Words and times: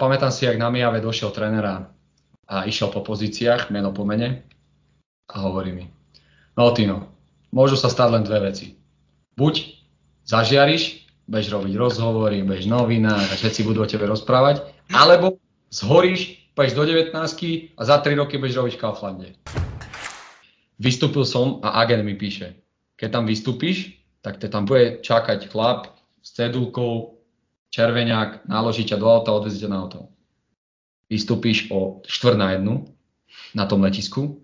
pamätám 0.00 0.32
si, 0.32 0.48
ak 0.48 0.56
na 0.56 0.72
Mijave 0.72 1.04
došiel 1.04 1.28
trénera 1.36 1.92
a 2.48 2.64
išiel 2.64 2.88
po 2.88 3.04
pozíciách, 3.04 3.68
meno 3.68 3.92
po 3.92 4.08
mene, 4.08 4.48
a 5.28 5.44
hovorí 5.44 5.76
mi, 5.76 5.84
no 6.56 6.72
Tino, 6.72 7.12
môžu 7.52 7.76
sa 7.76 7.92
stať 7.92 8.08
len 8.08 8.24
dve 8.24 8.48
veci. 8.48 8.80
Buď 9.36 9.76
zažiariš, 10.24 11.04
budeš 11.28 11.52
robiť 11.52 11.74
rozhovory, 11.76 12.42
budeš 12.42 12.66
novinár 12.66 13.20
a 13.20 13.34
všetci 13.36 13.62
budú 13.62 13.84
o 13.84 13.90
tebe 13.90 14.08
rozprávať, 14.08 14.64
alebo 14.90 15.38
zhoríš, 15.68 16.50
pôjdeš 16.56 16.74
do 16.74 16.84
19 16.88 17.14
a 17.76 17.82
za 17.84 17.96
3 18.02 18.18
roky 18.18 18.40
budeš 18.40 18.58
robiť 18.58 18.74
v 18.74 18.82
Kauflande. 18.82 19.28
Vystúpil 20.80 21.28
som 21.28 21.60
a 21.60 21.84
agent 21.84 22.02
mi 22.02 22.16
píše, 22.16 22.56
keď 22.96 23.20
tam 23.20 23.24
vystúpiš, 23.28 24.00
tak 24.24 24.40
te 24.40 24.48
tam 24.48 24.64
bude 24.64 25.04
čakať 25.04 25.52
chlap 25.52 25.92
s 26.24 26.34
cedulkou, 26.34 27.19
červeniak, 27.70 28.44
naloží 28.50 28.84
ťa 28.84 28.98
do 28.98 29.06
auta, 29.06 29.32
odvezíte 29.32 29.70
na 29.70 29.80
auto. 29.80 30.10
Vystúpiš 31.10 31.70
o 31.70 32.02
4 32.06 32.38
na 32.38 32.54
jednu 32.54 32.90
na 33.54 33.66
tom 33.66 33.82
letisku, 33.82 34.42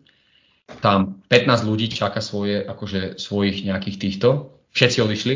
tam 0.82 1.22
15 1.30 1.66
ľudí 1.66 1.86
čaká 1.90 2.18
svoje, 2.18 2.62
akože 2.62 3.18
svojich 3.18 3.66
nejakých 3.66 3.96
týchto, 3.98 4.58
všetci 4.74 4.98
odišli 5.02 5.34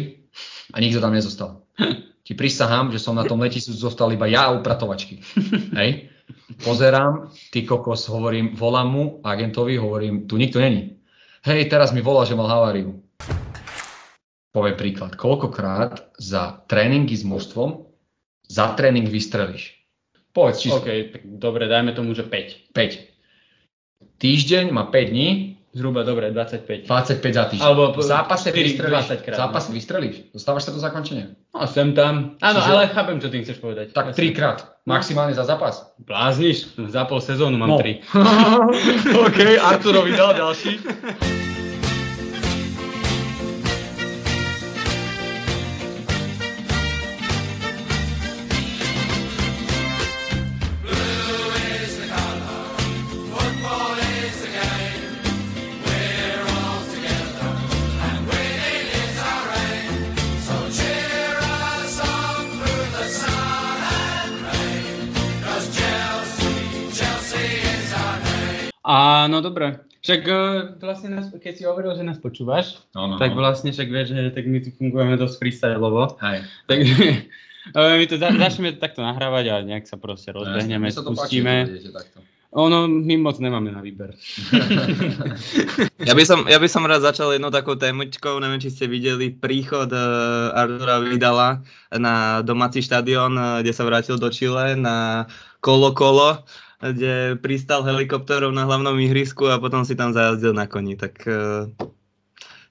a 0.75 0.77
nikto 0.83 0.99
tam 0.99 1.15
nezostal. 1.15 1.66
Ti 2.27 2.33
prisahám, 2.39 2.95
že 2.95 3.03
som 3.03 3.19
na 3.19 3.27
tom 3.27 3.43
letisku 3.43 3.75
zostal 3.75 4.11
iba 4.15 4.30
ja 4.30 4.51
a 4.51 4.55
upratovačky. 4.55 5.19
Hej. 5.75 6.11
Pozerám, 6.63 7.35
ty 7.51 7.66
kokos, 7.66 8.07
hovorím, 8.07 8.55
volám 8.55 8.87
mu, 8.87 9.05
agentovi, 9.25 9.75
hovorím, 9.75 10.30
tu 10.30 10.37
nikto 10.38 10.63
není. 10.63 11.02
Hej, 11.43 11.66
teraz 11.66 11.91
mi 11.91 12.05
volá, 12.05 12.23
že 12.23 12.38
mal 12.38 12.47
haváriu. 12.47 13.02
Poviem 14.51 14.75
príklad, 14.75 15.15
koľkokrát 15.15 16.11
za 16.19 16.67
tréningy 16.67 17.15
s 17.15 17.23
mužstvom 17.23 17.87
za 18.51 18.74
tréning 18.74 19.07
vystrelíš? 19.07 19.79
Povedz 20.30 20.59
číslo. 20.61 20.83
OK, 20.83 21.23
dobre, 21.24 21.66
dajme 21.66 21.95
tomu, 21.95 22.15
že 22.15 22.27
5. 22.27 22.74
5 22.74 23.11
týždeň 24.19 24.71
má 24.71 24.87
5 24.87 25.11
dní. 25.11 25.29
Zhruba, 25.71 26.02
dobre, 26.02 26.35
25. 26.35 26.91
25 26.91 27.30
za 27.30 27.45
týždeň. 27.47 27.63
Alebo 27.63 27.95
v 27.95 28.02
zápase 28.02 28.51
4, 28.51 28.59
vystrelíš. 28.59 29.07
20 29.07 29.23
krát. 29.23 29.35
V 29.35 29.39
zápase 29.39 29.69
vystrelíš. 29.71 30.16
Dostávaš 30.35 30.63
sa 30.67 30.74
do 30.74 30.83
zakončenia. 30.83 31.30
No, 31.55 31.63
sem 31.63 31.95
tam. 31.95 32.35
Áno, 32.43 32.59
Čiže- 32.59 32.71
ale 32.74 32.83
chápem, 32.91 33.17
čo 33.23 33.30
tým 33.30 33.43
chceš 33.46 33.63
povedať. 33.63 33.95
Tak 33.95 34.11
3 34.11 34.35
krát. 34.35 34.67
Maximálne 34.83 35.30
za 35.30 35.46
zápas. 35.46 35.95
Blázniš? 35.96 36.74
Za 36.74 37.07
pol 37.07 37.23
sezónu 37.23 37.55
mám 37.55 37.71
No. 37.71 37.79
3. 37.79 38.02
OK, 39.30 39.39
Arturovi 39.63 40.11
dal 40.11 40.35
ďalší. 40.35 40.83
Áno, 68.91 69.38
dobre. 69.38 69.87
Však 70.00 70.21
eh, 70.27 70.59
vlastne, 70.81 71.15
nás, 71.15 71.31
keď 71.31 71.53
si 71.55 71.62
hovoril, 71.69 71.94
že 71.94 72.03
nás 72.03 72.19
počúvaš, 72.19 72.83
No, 72.97 73.06
no, 73.06 73.15
tak 73.21 73.37
no. 73.37 73.44
vlastne 73.44 73.71
však 73.71 73.88
vieš, 73.93 74.16
že 74.16 74.33
tak 74.34 74.49
my 74.49 74.59
tu 74.65 74.75
fungujeme 74.75 75.15
dosť 75.15 75.37
freestyleovo. 75.38 76.19
Hej. 76.19 76.38
Takže 76.66 76.94
my 78.00 78.05
to 78.09 78.16
za, 78.19 78.28
začneme 78.34 78.75
takto 78.81 79.05
nahrávať 79.05 79.44
a 79.53 79.55
nejak 79.62 79.87
sa 79.87 80.00
proste 80.00 80.34
rozbehneme, 80.34 80.91
sa 80.91 81.06
to 81.06 81.15
páči, 81.15 81.44
spustíme. 81.44 81.55
Ono, 82.51 82.91
my 82.91 83.15
moc 83.23 83.39
nemáme 83.39 83.71
na 83.71 83.78
výber. 83.78 84.11
Ja 86.01 86.17
by, 86.17 86.25
som, 86.25 86.49
ja 86.49 86.57
by 86.57 86.65
som 86.65 86.89
rád 86.89 87.05
začal 87.05 87.37
jednou 87.37 87.53
takou 87.53 87.77
témočkou, 87.77 88.41
neviem, 88.41 88.57
či 88.57 88.72
ste 88.72 88.89
videli 88.89 89.28
príchod 89.28 89.93
uh, 89.93 90.49
Artura 90.57 90.97
Vidala 91.05 91.61
na 91.93 92.41
domáci 92.41 92.81
štadión, 92.81 93.37
uh, 93.37 93.61
kde 93.61 93.71
sa 93.77 93.84
vrátil 93.84 94.17
do 94.17 94.33
Chile 94.33 94.81
na 94.81 95.28
Kolo 95.61 95.93
Kolo, 95.93 96.41
kde 96.81 97.37
pristal 97.45 97.85
helikoptérov 97.85 98.49
na 98.51 98.65
hlavnom 98.65 98.97
ihrisku 98.97 99.47
a 99.53 99.61
potom 99.61 99.85
si 99.85 99.93
tam 99.93 100.17
zajazdil 100.17 100.57
na 100.57 100.65
koni. 100.65 100.97
Tak 100.97 101.15
uh, 101.29 101.69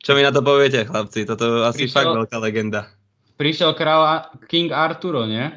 čo 0.01 0.17
mi 0.17 0.25
na 0.25 0.33
to 0.33 0.41
poviete, 0.41 0.89
chlapci? 0.89 1.29
Toto 1.29 1.61
asi 1.63 1.85
Prišiel- 1.85 1.95
fakt 1.95 2.11
veľká 2.17 2.37
legenda. 2.41 2.89
Prišiel 3.37 3.71
král 3.77 4.01
A- 4.03 4.25
King 4.49 4.73
Arturo, 4.73 5.23
nie? 5.23 5.47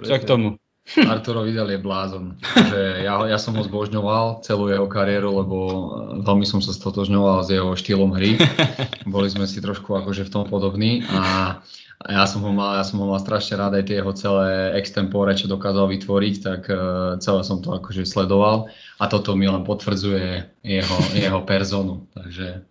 Čo 0.00 0.16
k 0.18 0.24
tomu? 0.26 0.48
Arturo 1.12 1.42
Vidal 1.42 1.66
je 1.74 1.82
blázon. 1.82 2.38
Že 2.54 3.02
ja, 3.02 3.14
ja 3.26 3.38
som 3.42 3.58
ho 3.58 3.62
zbožňoval 3.66 4.46
celú 4.46 4.70
jeho 4.70 4.86
kariéru, 4.86 5.34
lebo 5.42 5.56
eh, 5.66 5.78
veľmi 6.22 6.46
som 6.46 6.62
sa 6.62 6.70
stotožňoval 6.70 7.42
s 7.42 7.48
jeho 7.50 7.74
štýlom 7.74 8.14
hry. 8.14 8.38
Boli 9.14 9.28
sme 9.28 9.50
si 9.50 9.58
trošku 9.58 9.92
akože 9.98 10.26
v 10.26 10.32
tom 10.32 10.46
podobní 10.46 11.02
a 11.10 11.58
ja 12.04 12.28
som 12.28 12.44
ho 12.44 12.52
mal, 12.52 12.76
ja 12.76 12.84
som 12.84 13.00
ho 13.00 13.08
mal 13.08 13.16
strašne 13.16 13.56
rád 13.56 13.80
aj 13.80 13.84
tie 13.88 13.96
jeho 14.04 14.12
celé 14.12 14.76
extempore, 14.76 15.32
čo 15.32 15.48
dokázal 15.48 15.88
vytvoriť, 15.88 16.34
tak 16.44 16.62
uh, 16.68 17.16
celé 17.16 17.40
som 17.40 17.64
to 17.64 17.72
akože 17.72 18.04
sledoval 18.04 18.68
a 19.00 19.04
toto 19.08 19.32
mi 19.32 19.48
len 19.48 19.64
potvrdzuje 19.64 20.60
jeho, 20.60 20.98
jeho 21.16 21.40
personu. 21.48 22.04
Takže 22.12 22.66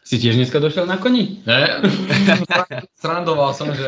Si 0.00 0.16
tiež 0.16 0.40
dneska 0.40 0.58
došiel 0.58 0.88
na 0.90 0.96
koni? 0.96 1.44
ne, 1.44 1.86
srandoval 3.02 3.52
som, 3.52 3.70
že, 3.70 3.86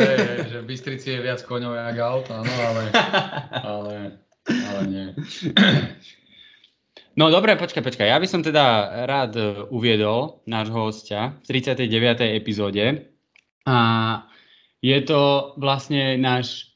že 0.54 0.56
v 0.60 0.68
Bystrici 0.68 1.18
je 1.18 1.24
viac 1.24 1.40
koňov 1.42 1.72
jak 1.72 1.98
aut, 1.98 2.26
áno, 2.30 2.52
ale, 2.62 2.82
ale, 3.58 3.94
ale 4.46 4.80
nie. 4.86 5.06
No 7.18 7.28
dobre, 7.28 7.58
počkaj, 7.58 7.82
počkaj. 7.82 8.06
Ja 8.06 8.22
by 8.22 8.28
som 8.28 8.40
teda 8.40 8.64
rád 9.04 9.32
e, 9.36 9.42
uviedol 9.68 10.40
nášho 10.48 10.88
hostia 10.88 11.36
v 11.44 11.60
39. 11.60 11.90
epizóde. 12.38 13.08
A 13.68 13.76
je 14.82 14.98
to 15.06 15.54
vlastne 15.62 16.18
náš 16.18 16.74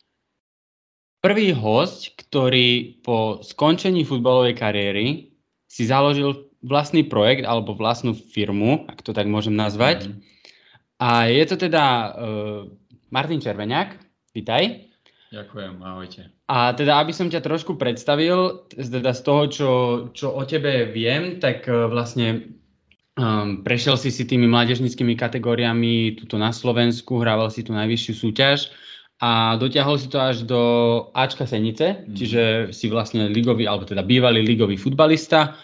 prvý 1.19 1.50
host, 1.50 2.15
ktorý 2.15 3.03
po 3.03 3.43
skončení 3.43 4.06
futbalovej 4.06 4.55
kariéry 4.55 5.34
si 5.67 5.83
založil 5.83 6.47
vlastný 6.62 7.03
projekt 7.03 7.43
alebo 7.43 7.75
vlastnú 7.75 8.15
firmu, 8.15 8.87
ak 8.87 9.03
to 9.03 9.11
tak 9.11 9.27
môžem 9.27 9.59
nazvať. 9.59 10.06
Mhm. 10.06 10.15
A 10.97 11.28
je 11.28 11.45
to 11.45 11.61
teda 11.61 11.84
uh, 11.84 12.62
Martin 13.12 13.43
Červeňák, 13.43 14.00
vítaj. 14.33 14.87
Ďakujem, 15.28 15.75
ahojte. 15.83 16.22
A 16.47 16.72
teda, 16.72 17.03
aby 17.03 17.11
som 17.11 17.27
ťa 17.27 17.43
trošku 17.43 17.75
predstavil, 17.75 18.65
teda 18.71 19.11
z 19.11 19.21
toho, 19.27 19.43
čo, 19.50 19.71
čo 20.15 20.31
o 20.31 20.43
tebe 20.47 20.87
viem, 20.95 21.43
tak 21.43 21.66
eh, 21.66 21.91
vlastne 21.91 22.55
um, 23.16 23.65
prešiel 23.65 23.97
si 23.97 24.12
si 24.12 24.25
tými 24.25 24.47
mládežnickými 24.47 25.16
kategóriami 25.16 26.16
tuto 26.21 26.37
na 26.37 26.53
Slovensku, 26.53 27.19
hrával 27.21 27.50
si 27.50 27.65
tu 27.65 27.72
najvyššiu 27.72 28.12
súťaž 28.15 28.71
a 29.16 29.56
dotiahol 29.56 29.97
si 29.97 30.12
to 30.12 30.21
až 30.21 30.44
do 30.44 30.60
Ačka 31.16 31.49
Senice, 31.49 32.04
Mhm. 32.04 32.15
čiže 32.15 32.43
si 32.77 32.87
vlastne 32.93 33.32
ligový, 33.32 33.65
alebo 33.65 33.88
teda 33.88 34.04
bývalý 34.04 34.44
ligový 34.44 34.77
futbalista. 34.77 35.56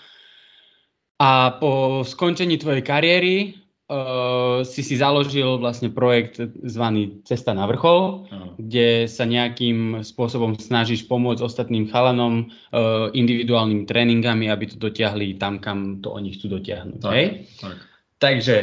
A 1.23 1.55
po 1.61 2.03
skončení 2.03 2.59
tvojej 2.59 2.83
kariéry 2.83 3.62
uh, 3.89 4.63
si 4.63 4.83
si 4.85 4.95
založil 4.95 5.59
vlastne 5.59 5.91
projekt 5.91 6.39
zvaný 6.63 7.25
Cesta 7.27 7.57
na 7.57 7.67
vrchol, 7.67 8.29
Áno. 8.31 8.55
kde 8.61 9.11
sa 9.11 9.27
nejakým 9.27 10.05
spôsobom 10.07 10.59
snažíš 10.59 11.09
pomôcť 11.11 11.43
ostatným 11.43 11.91
chalanom 11.91 12.49
uh, 12.49 13.11
individuálnymi 13.11 13.85
tréningami, 13.89 14.47
aby 14.53 14.65
to 14.71 14.77
dotiahli 14.79 15.41
tam, 15.41 15.59
kam 15.59 16.05
to 16.05 16.13
oni 16.13 16.37
chcú 16.37 16.61
dotiahnuť. 16.61 17.01
Tak, 17.03 17.15
Hej? 17.15 17.27
tak. 17.59 17.77
Takže 18.23 18.57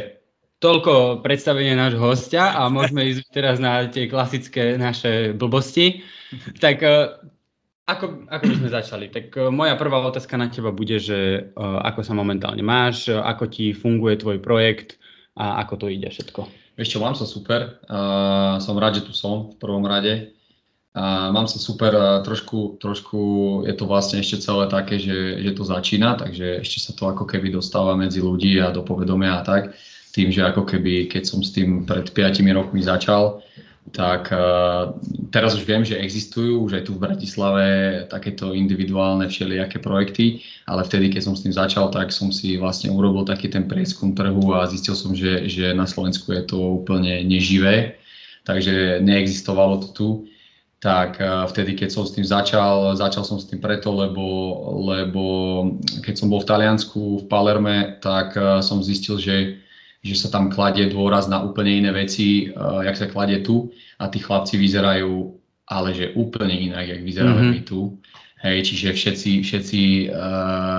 toľko 0.59 1.23
predstavenie 1.23 1.75
nášho 1.75 2.03
hostia 2.03 2.51
a 2.55 2.67
môžeme 2.67 3.07
ísť 3.07 3.31
teraz 3.31 3.57
na 3.63 3.87
tie 3.87 4.07
klasické 4.11 4.75
naše 4.79 5.35
blbosti. 5.35 6.03
Tak 6.61 6.85
uh, 6.85 7.17
ako, 7.89 8.29
ako 8.29 8.43
by 8.45 8.55
sme 8.61 8.69
začali? 8.69 9.05
Tak 9.09 9.33
uh, 9.33 9.49
moja 9.49 9.73
prvá 9.73 9.97
otázka 10.05 10.37
na 10.37 10.45
teba 10.45 10.69
bude, 10.69 11.01
že 11.01 11.49
uh, 11.57 11.81
ako 11.81 12.05
sa 12.05 12.13
momentálne 12.13 12.61
máš, 12.61 13.09
uh, 13.09 13.25
ako 13.25 13.49
ti 13.49 13.73
funguje 13.73 14.21
tvoj 14.21 14.37
projekt 14.37 14.98
a 15.39 15.63
ako 15.63 15.73
to 15.79 15.87
ide 15.87 16.11
všetko. 16.11 16.51
Čo, 16.75 16.99
mám 16.99 17.15
sa 17.15 17.23
super. 17.23 17.79
Uh, 17.87 18.59
som 18.59 18.75
rád, 18.75 18.99
že 18.99 19.07
tu 19.07 19.15
som 19.15 19.51
v 19.51 19.55
prvom 19.55 19.87
rade. 19.87 20.35
Uh, 20.91 21.31
mám 21.31 21.47
sa 21.47 21.55
super, 21.55 21.95
uh, 21.95 22.19
trošku, 22.27 22.75
trošku 22.83 23.19
je 23.63 23.73
to 23.75 23.87
vlastne 23.87 24.19
ešte 24.19 24.43
celé 24.43 24.67
také, 24.67 24.99
že, 24.99 25.39
že 25.39 25.51
to 25.55 25.63
začína, 25.63 26.19
takže 26.19 26.59
ešte 26.59 26.79
sa 26.83 26.91
to 26.91 27.07
ako 27.07 27.23
keby 27.23 27.55
dostáva 27.55 27.95
medzi 27.95 28.19
ľudí 28.19 28.59
a 28.59 28.71
do 28.75 28.83
povedomia 28.83 29.39
a 29.39 29.45
tak. 29.47 29.79
Tým, 30.11 30.27
že 30.27 30.43
ako 30.43 30.67
keby, 30.67 31.07
keď 31.07 31.23
som 31.23 31.39
s 31.39 31.55
tým 31.55 31.87
pred 31.87 32.11
5 32.11 32.43
rokmi 32.51 32.83
začal, 32.83 33.39
tak 33.89 34.29
uh, 34.29 34.93
teraz 35.33 35.57
už 35.57 35.65
viem, 35.65 35.81
že 35.81 35.97
existujú 35.97 36.61
už 36.61 36.77
aj 36.77 36.83
tu 36.85 36.93
v 36.93 37.03
Bratislave 37.09 37.65
takéto 38.05 38.53
individuálne 38.53 39.25
všelijaké 39.25 39.81
projekty, 39.81 40.45
ale 40.69 40.85
vtedy, 40.85 41.09
keď 41.09 41.21
som 41.25 41.33
s 41.33 41.43
tým 41.43 41.53
začal, 41.53 41.89
tak 41.89 42.13
som 42.13 42.29
si 42.29 42.55
vlastne 42.55 42.93
urobil 42.93 43.25
taký 43.25 43.49
ten 43.49 43.65
prieskum 43.65 44.13
trhu 44.13 44.53
a 44.53 44.69
zistil 44.69 44.93
som, 44.93 45.17
že, 45.17 45.49
že 45.49 45.73
na 45.73 45.89
Slovensku 45.89 46.29
je 46.33 46.43
to 46.45 46.57
úplne 46.81 47.25
neživé, 47.25 47.97
takže 48.45 49.01
neexistovalo 49.01 49.81
to 49.83 49.89
tu. 49.93 50.09
tak 50.79 51.19
vtedy, 51.51 51.75
keď 51.75 51.89
som 51.91 52.07
s 52.07 52.15
tým 52.15 52.23
začal, 52.23 52.95
začal 52.95 53.27
som 53.27 53.35
s 53.35 53.51
tým 53.51 53.59
preto, 53.59 53.91
lebo, 53.91 54.23
lebo 54.79 55.23
keď 55.99 56.15
som 56.15 56.31
bol 56.31 56.39
v 56.39 56.47
Taliansku, 56.47 57.19
v 57.19 57.27
Palerme, 57.27 57.99
tak 57.99 58.39
som 58.63 58.79
zistil, 58.79 59.19
že, 59.19 59.59
že 59.99 60.15
sa 60.15 60.31
tam 60.31 60.47
kladie 60.47 60.87
dôraz 60.87 61.27
na 61.27 61.43
úplne 61.43 61.83
iné 61.83 61.91
veci, 61.91 62.51
jak 62.57 62.95
sa 62.95 63.11
kladie 63.11 63.43
tu 63.43 63.69
a 63.99 64.07
tí 64.07 64.23
chlapci 64.23 64.55
vyzerajú 64.55 65.39
ale 65.69 65.93
že 65.93 66.17
úplne 66.17 66.57
inak, 66.57 66.89
jak 66.89 67.01
vyzeráme 67.05 67.41
mm-hmm. 67.45 67.55
my 67.61 67.61
tu. 67.61 68.01
Hej, 68.39 68.71
čiže 68.71 68.95
všetci, 68.95 69.31
všetci 69.43 69.81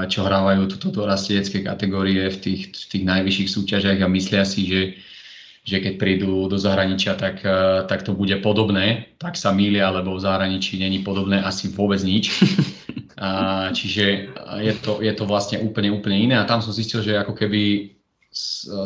čo 0.09 0.21
hrávajú 0.25 0.67
túto 0.67 0.89
dorastenecké 0.91 1.63
kategórie 1.63 2.27
v 2.33 2.39
tých, 2.41 2.63
v 2.73 2.87
tých 2.89 3.05
najvyšších 3.07 3.53
súťažiach 3.53 4.01
a 4.01 4.09
myslia 4.09 4.49
si, 4.49 4.65
že, 4.65 4.83
že 5.63 5.77
keď 5.79 5.95
prídu 6.01 6.49
do 6.49 6.57
zahraničia, 6.57 7.21
tak, 7.21 7.45
uh, 7.45 7.85
tak 7.85 8.01
to 8.01 8.17
bude 8.17 8.33
podobné, 8.41 9.13
tak 9.21 9.37
sa 9.37 9.53
mýlia, 9.53 9.93
lebo 9.93 10.17
v 10.17 10.25
zahraničí 10.25 10.81
není 10.81 11.05
podobné 11.05 11.39
asi 11.45 11.71
vôbec 11.71 12.03
nič. 12.03 12.33
Uh, 13.21 13.69
čiže 13.77 14.33
je 14.65 14.75
to, 14.81 15.05
je 15.05 15.13
to 15.13 15.29
vlastne 15.29 15.61
úplne, 15.61 15.93
úplne 15.93 16.25
iné 16.25 16.41
a 16.41 16.49
tam 16.49 16.65
som 16.65 16.73
zistil, 16.73 17.05
že 17.05 17.21
ako 17.21 17.37
keby 17.37 17.93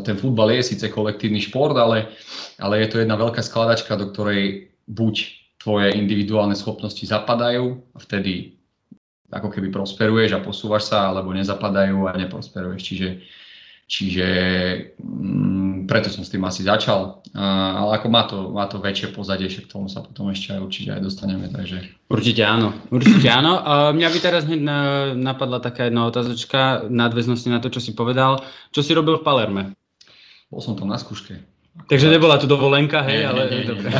ten 0.04 0.16
futbal 0.16 0.56
je 0.56 0.74
síce 0.74 0.88
kolektívny 0.88 1.40
šport, 1.40 1.76
ale, 1.76 2.08
ale 2.56 2.80
je 2.80 2.88
to 2.88 2.96
jedna 3.04 3.16
veľká 3.20 3.44
skladačka, 3.44 3.96
do 4.00 4.08
ktorej 4.08 4.72
buď 4.88 5.14
tvoje 5.60 5.96
individuálne 5.96 6.56
schopnosti 6.56 7.04
zapadajú 7.04 7.76
a 7.92 7.98
vtedy 8.00 8.56
ako 9.28 9.48
keby 9.50 9.68
prosperuješ 9.72 10.36
a 10.36 10.44
posúvaš 10.44 10.92
sa, 10.92 11.12
alebo 11.12 11.32
nezapadajú 11.32 12.08
a 12.08 12.16
neprosperuješ. 12.16 12.80
Čiže 12.84 13.08
Čiže 13.84 14.28
mm, 14.96 15.63
preto 15.86 16.10
som 16.10 16.26
s 16.26 16.32
tým 16.32 16.44
asi 16.44 16.66
začal, 16.66 17.22
ale 17.32 17.96
ako 17.96 18.06
má 18.10 18.22
to, 18.26 18.38
má 18.50 18.64
to 18.66 18.82
väčšie 18.82 19.14
pozadie, 19.14 19.46
však 19.46 19.70
tomu 19.70 19.86
sa 19.86 20.02
potom 20.02 20.28
ešte 20.28 20.52
aj 20.56 20.60
určite 20.60 20.90
aj 20.92 21.00
dostaneme, 21.00 21.46
takže... 21.48 21.84
Určite 22.10 22.42
áno, 22.44 22.74
určite 22.90 23.30
áno. 23.30 23.62
Mňa 23.94 24.08
by 24.10 24.18
teraz 24.18 24.44
hneď 24.44 24.60
napadla 25.16 25.62
taká 25.62 25.88
jedna 25.88 26.10
otázočka 26.10 26.90
nadväznosti 26.90 27.48
na 27.48 27.62
to, 27.62 27.70
čo 27.70 27.80
si 27.80 27.94
povedal. 27.94 28.42
Čo 28.74 28.82
si 28.82 28.92
robil 28.92 29.16
v 29.20 29.24
Palerme? 29.24 29.62
Bol 30.52 30.60
som 30.60 30.76
tam 30.76 30.92
na 30.92 31.00
skúške. 31.00 31.53
Takže 31.74 32.06
nebola 32.06 32.38
tu 32.38 32.46
dovolenka, 32.46 33.02
hej, 33.02 33.26
nie, 33.26 33.28
ale 33.28 33.42
nie, 33.50 33.58
nie, 33.60 33.66
dobre. 33.66 33.88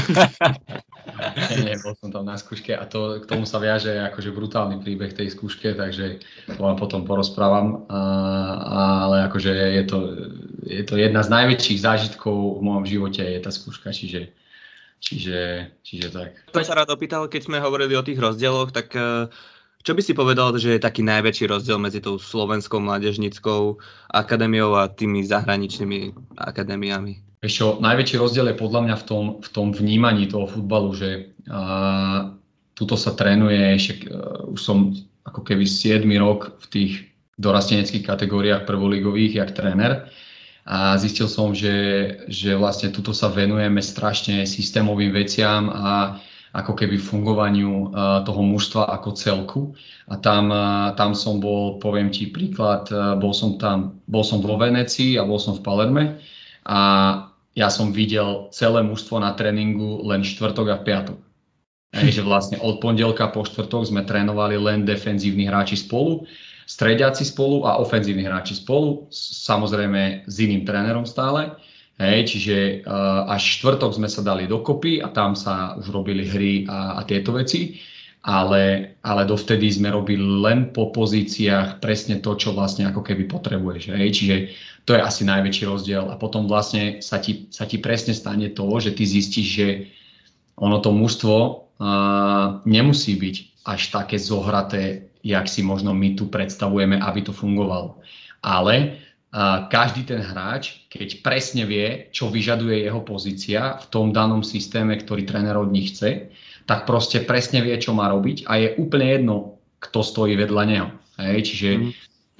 Nie. 1.14 1.56
nie, 1.62 1.76
bol 1.78 1.94
som 1.94 2.10
tam 2.10 2.26
na 2.26 2.34
skúške 2.34 2.74
a 2.74 2.84
to, 2.90 3.22
k 3.22 3.28
tomu 3.28 3.46
sa 3.46 3.62
viaže 3.62 4.02
akože 4.10 4.34
brutálny 4.34 4.82
príbeh 4.82 5.14
tej 5.14 5.30
skúške, 5.30 5.76
takže 5.76 6.22
to 6.50 6.58
vám 6.58 6.74
potom 6.74 7.06
porozprávam, 7.06 7.86
a, 7.86 8.00
ale 9.06 9.16
akože 9.30 9.52
je 9.52 9.84
to, 9.86 9.98
je 10.64 10.82
to 10.82 10.94
jedna 10.98 11.22
z 11.22 11.30
najväčších 11.30 11.80
zážitkov 11.80 12.58
v 12.58 12.62
mojom 12.66 12.84
živote, 12.88 13.22
je 13.22 13.40
tá 13.40 13.54
skúška, 13.54 13.94
čiže, 13.94 14.34
čiže, 14.98 15.70
čiže 15.86 16.08
tak. 16.10 16.34
To 16.50 16.66
sa 16.66 16.74
rád 16.74 16.90
opýtal, 16.90 17.30
keď 17.30 17.46
sme 17.46 17.62
hovorili 17.62 17.94
o 17.94 18.06
tých 18.06 18.18
rozdieloch, 18.18 18.74
tak 18.74 18.90
uh 18.94 19.30
čo 19.84 19.92
by 19.92 20.00
si 20.00 20.16
povedal, 20.16 20.48
že 20.56 20.80
je 20.80 20.80
taký 20.80 21.04
najväčší 21.04 21.44
rozdiel 21.44 21.76
medzi 21.76 22.00
tou 22.00 22.16
slovenskou 22.16 22.80
mládežnickou 22.80 23.76
akadémiou 24.08 24.80
a 24.80 24.88
tými 24.88 25.20
zahraničnými 25.28 26.16
akadémiami? 26.40 27.20
Ešte 27.44 27.76
najväčší 27.76 28.16
rozdiel 28.16 28.46
je 28.48 28.56
podľa 28.56 28.80
mňa 28.88 28.96
v 28.96 29.04
tom, 29.04 29.24
v 29.44 29.48
tom 29.52 29.68
vnímaní 29.76 30.32
toho 30.32 30.48
futbalu, 30.48 30.96
že 30.96 31.36
a, 31.44 32.32
tuto 32.72 32.96
sa 32.96 33.12
trénuje, 33.12 33.76
ešte, 33.76 34.08
už 34.48 34.60
som 34.60 34.96
ako 35.28 35.44
keby 35.44 35.68
7 35.68 36.08
rok 36.16 36.56
v 36.64 36.66
tých 36.72 36.92
dorasteneckých 37.36 38.00
kategóriách 38.00 38.64
prvoligových, 38.64 39.44
jak 39.44 39.50
tréner. 39.52 40.08
A 40.64 40.96
zistil 40.96 41.28
som, 41.28 41.52
že, 41.52 41.76
že 42.32 42.56
vlastne 42.56 42.88
tuto 42.88 43.12
sa 43.12 43.28
venujeme 43.28 43.84
strašne 43.84 44.48
systémovým 44.48 45.12
veciam 45.12 45.68
a 45.68 46.16
ako 46.54 46.72
keby 46.72 46.96
fungovaniu 46.96 47.92
toho 48.24 48.42
mužstva 48.46 48.88
ako 48.88 49.08
celku. 49.12 49.60
A 50.08 50.16
tam, 50.16 50.48
tam 50.96 51.12
som 51.12 51.42
bol, 51.42 51.76
poviem 51.82 52.08
ti 52.08 52.30
príklad, 52.30 52.88
bol 53.20 53.36
som 53.36 53.60
tam, 53.60 54.00
bol 54.08 54.24
som 54.24 54.40
vo 54.40 54.56
Venecii 54.56 55.20
a 55.20 55.26
bol 55.28 55.36
som 55.36 55.58
v 55.58 55.64
Palerme 55.66 56.04
a 56.64 56.80
ja 57.54 57.70
som 57.70 57.94
videl 57.94 58.50
celé 58.50 58.82
mužstvo 58.82 59.22
na 59.22 59.32
tréningu 59.32 60.02
len 60.06 60.26
štvrtok 60.26 60.66
a 60.74 60.78
piatok. 60.82 61.18
Hej, 61.94 62.26
vlastne 62.26 62.58
od 62.58 62.82
pondelka 62.82 63.30
po 63.30 63.46
štvrtok 63.46 63.86
sme 63.86 64.02
trénovali 64.02 64.58
len 64.58 64.82
defenzívni 64.82 65.46
hráči 65.46 65.78
spolu, 65.78 66.26
strediaci 66.66 67.22
spolu 67.22 67.62
a 67.62 67.78
ofenzívni 67.78 68.26
hráči 68.26 68.58
spolu, 68.58 69.06
samozrejme 69.14 70.26
s 70.26 70.36
iným 70.42 70.66
trénerom 70.66 71.06
stále. 71.06 71.54
Hej, 71.94 72.34
čiže 72.34 72.56
uh, 72.82 73.30
až 73.30 73.62
štvrtok 73.62 73.94
sme 73.94 74.10
sa 74.10 74.26
dali 74.26 74.50
dokopy 74.50 74.98
a 74.98 75.14
tam 75.14 75.38
sa 75.38 75.78
už 75.78 75.94
robili 75.94 76.26
hry 76.26 76.66
a, 76.66 76.98
a 76.98 77.00
tieto 77.06 77.30
veci, 77.30 77.78
ale, 78.26 78.98
ale 78.98 79.22
dovtedy 79.22 79.70
sme 79.70 79.94
robili 79.94 80.26
len 80.42 80.74
po 80.74 80.90
pozíciách 80.90 81.78
presne 81.78 82.18
to, 82.18 82.34
čo 82.34 82.50
vlastne 82.50 82.90
ako 82.90 83.06
keby 83.06 83.30
potrebuješ. 83.30 83.94
Hej. 83.94 84.10
Čiže 84.10 84.36
to 84.84 84.92
je 84.92 85.00
asi 85.00 85.24
najväčší 85.24 85.64
rozdiel 85.64 86.12
a 86.12 86.20
potom 86.20 86.44
vlastne 86.44 87.00
sa 87.00 87.16
ti, 87.16 87.48
sa 87.48 87.64
ti 87.64 87.80
presne 87.80 88.12
stane 88.12 88.52
to, 88.52 88.68
že 88.80 88.92
ty 88.92 89.04
zistíš, 89.08 89.48
že 89.48 89.68
ono 90.60 90.78
to 90.78 90.92
mužstvo 90.92 91.36
uh, 91.40 92.60
nemusí 92.68 93.16
byť 93.16 93.36
až 93.64 93.80
také 93.90 94.20
zohraté, 94.20 95.08
jak 95.24 95.48
si 95.48 95.64
možno 95.64 95.96
my 95.96 96.14
tu 96.14 96.28
predstavujeme, 96.28 97.00
aby 97.00 97.20
to 97.24 97.32
fungovalo. 97.32 98.04
Ale 98.44 99.00
každý 99.66 100.06
ten 100.06 100.22
hráč, 100.22 100.86
keď 100.86 101.26
presne 101.26 101.66
vie, 101.66 102.06
čo 102.14 102.30
vyžaduje 102.30 102.86
jeho 102.86 103.02
pozícia 103.02 103.82
v 103.82 103.86
tom 103.90 104.14
danom 104.14 104.46
systéme, 104.46 104.94
ktorý 104.94 105.26
tréner 105.26 105.58
od 105.58 105.74
nich 105.74 105.90
chce, 105.90 106.30
tak 106.70 106.86
proste 106.86 107.18
presne 107.26 107.58
vie, 107.58 107.74
čo 107.82 107.98
má 107.98 108.06
robiť 108.14 108.46
a 108.46 108.62
je 108.62 108.78
úplne 108.78 109.10
jedno, 109.10 109.58
kto 109.82 110.06
stojí 110.06 110.38
vedľa 110.38 110.62
neho. 110.70 110.88
Hej, 111.18 111.50
čiže, 111.50 111.70
mm. 111.74 111.90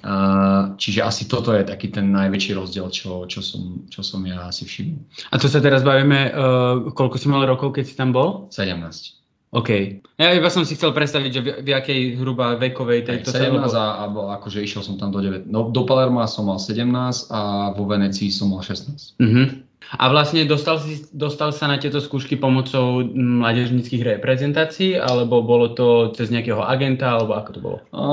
Uh, 0.05 0.77
čiže 0.77 1.01
asi 1.01 1.25
toto 1.25 1.57
je 1.57 1.65
taký 1.65 1.89
ten 1.89 2.13
najväčší 2.13 2.53
rozdiel, 2.55 2.93
čo, 2.93 3.25
čo, 3.25 3.41
som, 3.41 3.89
čo 3.89 4.05
som 4.05 4.21
ja 4.29 4.53
asi 4.53 4.69
všimol. 4.69 5.01
A 5.33 5.41
to 5.41 5.49
sa 5.49 5.65
teraz 5.65 5.81
bavíme, 5.81 6.31
uh, 6.31 6.93
koľko 6.93 7.17
si 7.17 7.27
mal 7.33 7.43
rokov, 7.49 7.73
keď 7.73 7.85
si 7.89 7.95
tam 7.97 8.13
bol? 8.13 8.53
17. 8.53 9.25
OK. 9.55 9.71
Ja 10.19 10.35
iba 10.35 10.51
som 10.51 10.67
si 10.67 10.75
chcel 10.75 10.91
predstaviť, 10.91 11.31
že 11.31 11.41
v, 11.41 11.49
v 11.63 11.69
akej 11.79 12.01
hruba 12.19 12.59
vekovej 12.59 13.07
tejto 13.07 13.31
17 13.31 13.55
lebo... 13.55 13.71
a, 13.71 14.03
a, 14.03 14.07
akože 14.43 14.59
išiel 14.59 14.83
som 14.83 14.99
tam 14.99 15.15
do 15.15 15.23
9. 15.23 15.47
No, 15.47 15.71
do 15.71 15.87
Palerma 15.87 16.27
som 16.27 16.51
mal 16.51 16.59
17 16.59 16.91
a 17.31 17.71
vo 17.71 17.87
Venecii 17.87 18.35
som 18.35 18.51
mal 18.51 18.67
16. 18.67 19.15
Uh-huh. 19.15 19.64
A 19.95 20.09
vlastne 20.09 20.49
dostal, 20.49 20.81
si, 20.81 21.05
dostal 21.13 21.53
sa 21.53 21.69
na 21.69 21.77
tieto 21.77 22.01
skúšky 22.01 22.41
pomocou 22.41 23.05
mládežnických 23.05 24.19
reprezentácií, 24.19 24.97
alebo 24.97 25.45
bolo 25.45 25.77
to 25.77 26.11
cez 26.17 26.33
nejakého 26.33 26.65
agenta, 26.65 27.15
alebo 27.15 27.37
ako 27.37 27.51
to 27.53 27.61
bolo? 27.61 27.79
O, 27.93 28.07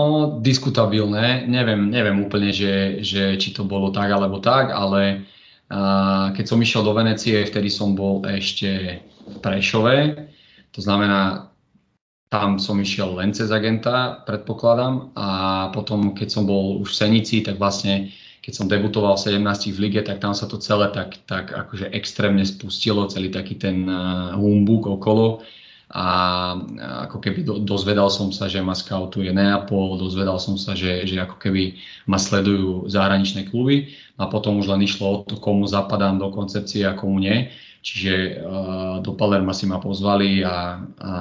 diskutabilné. 0.44 1.48
Neviem, 1.48 1.88
neviem 1.88 2.20
úplne, 2.22 2.51
že, 2.51 3.01
že 3.01 3.40
či 3.40 3.56
to 3.56 3.63
bolo 3.63 3.90
tak 3.90 4.12
alebo 4.12 4.44
tak, 4.44 4.70
ale 4.75 5.25
a, 5.72 6.36
keď 6.36 6.46
som 6.46 6.62
išiel 6.62 6.84
do 6.84 6.94
Venecie, 6.94 7.48
vtedy 7.48 7.72
som 7.72 7.96
bol 7.96 8.22
ešte 8.28 9.01
v 9.25 9.38
Prešove 9.40 10.30
to 10.72 10.80
znamená, 10.80 11.51
tam 12.32 12.56
som 12.60 12.80
išiel 12.80 13.12
len 13.20 13.36
cez 13.36 13.51
agenta, 13.51 14.24
predpokladám, 14.24 15.12
a 15.20 15.28
potom, 15.75 16.16
keď 16.16 16.28
som 16.32 16.44
bol 16.48 16.80
už 16.80 16.96
v 16.96 17.00
Senici, 17.04 17.44
tak 17.44 17.60
vlastne, 17.60 18.16
keď 18.42 18.54
som 18.58 18.66
debutoval 18.66 19.16
v 19.16 19.38
17 19.38 19.72
v 19.72 19.80
lige, 19.80 20.02
tak 20.02 20.18
tam 20.18 20.34
sa 20.34 20.50
to 20.50 20.58
celé 20.58 20.90
tak, 20.90 21.22
tak 21.30 21.54
akože 21.54 21.94
extrémne 21.94 22.42
spustilo, 22.42 23.06
celý 23.06 23.30
taký 23.30 23.56
ten 23.56 23.86
uh, 23.86 24.34
humbuk 24.34 24.90
okolo 24.90 25.46
a 25.92 26.08
ako 27.04 27.20
keby 27.20 27.44
do, 27.44 27.60
dozvedal 27.60 28.08
som 28.08 28.32
sa, 28.32 28.48
že 28.48 28.64
ma 28.64 28.72
scoutuje 28.72 29.28
Neapol, 29.36 30.00
dozvedal 30.00 30.40
som 30.40 30.56
sa, 30.56 30.72
že, 30.72 31.04
že 31.04 31.20
ako 31.20 31.36
keby 31.36 31.76
ma 32.08 32.16
sledujú 32.16 32.88
zahraničné 32.88 33.52
kluby 33.52 33.92
a 34.16 34.32
potom 34.32 34.56
už 34.64 34.72
len 34.72 34.88
išlo 34.88 35.06
o 35.06 35.18
to, 35.28 35.36
komu 35.36 35.68
zapadám 35.68 36.16
do 36.16 36.32
koncepcie 36.32 36.88
a 36.88 36.96
komu 36.96 37.20
nie. 37.20 37.52
Čiže 37.84 38.14
uh, 38.40 38.96
do 39.04 39.12
Palerma 39.20 39.52
si 39.52 39.68
ma 39.68 39.84
pozvali 39.84 40.48
a, 40.48 40.80
a, 41.02 41.12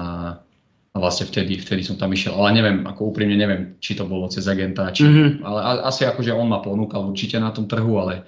a 0.90 0.96
vlastne 0.98 1.30
vtedy, 1.30 1.54
vtedy 1.62 1.86
som 1.86 1.94
tam 1.94 2.10
išiel. 2.10 2.34
Ale 2.34 2.50
neviem, 2.50 2.82
ako 2.82 3.14
úprimne 3.14 3.38
neviem, 3.38 3.78
či 3.78 3.94
to 3.94 4.10
bolo 4.10 4.26
cez 4.26 4.42
agenta, 4.50 4.90
či, 4.90 5.06
mm-hmm. 5.06 5.46
ale 5.46 5.60
a, 5.62 5.70
asi 5.86 6.02
akože 6.02 6.34
on 6.34 6.50
ma 6.50 6.58
ponúkal 6.58 7.06
určite 7.06 7.38
na 7.38 7.54
tom 7.54 7.70
trhu, 7.70 7.94
ale, 8.02 8.26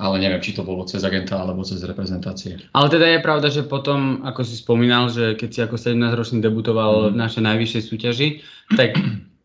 ale 0.00 0.16
neviem, 0.16 0.40
či 0.40 0.56
to 0.56 0.64
bolo 0.64 0.88
cez 0.88 1.04
agenta 1.04 1.36
alebo 1.36 1.60
cez 1.60 1.84
reprezentácie. 1.84 2.56
Ale 2.72 2.88
teda 2.88 3.04
je 3.04 3.20
pravda, 3.20 3.52
že 3.52 3.68
potom, 3.68 4.24
ako 4.24 4.40
si 4.48 4.56
spomínal, 4.56 5.12
že 5.12 5.36
keď 5.36 5.48
si 5.52 5.60
ako 5.60 5.76
17-ročný 5.76 6.40
debutoval 6.40 6.92
mm. 6.92 7.06
v 7.12 7.16
našej 7.20 7.42
najvyššej 7.44 7.82
súťaži, 7.84 8.28
tak 8.80 8.96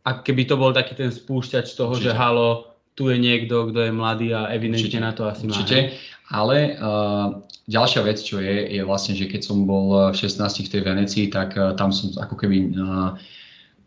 a 0.08 0.10
keby 0.24 0.48
to 0.48 0.56
bol 0.56 0.72
taký 0.72 0.96
ten 0.96 1.12
spúšťač 1.12 1.76
toho, 1.76 1.92
určite. 1.92 2.16
že 2.16 2.18
halo, 2.18 2.72
tu 2.96 3.12
je 3.12 3.20
niekto, 3.20 3.68
kto 3.72 3.80
je 3.88 3.92
mladý 3.92 4.32
a 4.32 4.48
evidentne 4.52 4.88
určite, 4.88 5.00
na 5.04 5.12
to 5.12 5.28
asi 5.28 5.44
má. 5.44 5.56
Určite. 5.56 5.96
Ale 6.30 6.78
uh, 6.78 7.44
ďalšia 7.70 8.02
vec, 8.02 8.18
čo 8.18 8.42
je, 8.42 8.74
je 8.74 8.82
vlastne, 8.82 9.14
že 9.14 9.30
keď 9.30 9.46
som 9.46 9.70
bol 9.70 10.10
v 10.10 10.18
16 10.18 10.66
v 10.66 10.72
tej 10.74 10.82
Venecii, 10.82 11.26
tak 11.30 11.54
uh, 11.54 11.78
tam 11.78 11.94
som 11.94 12.10
ako 12.18 12.34
keby 12.34 12.74
uh, 12.74 13.14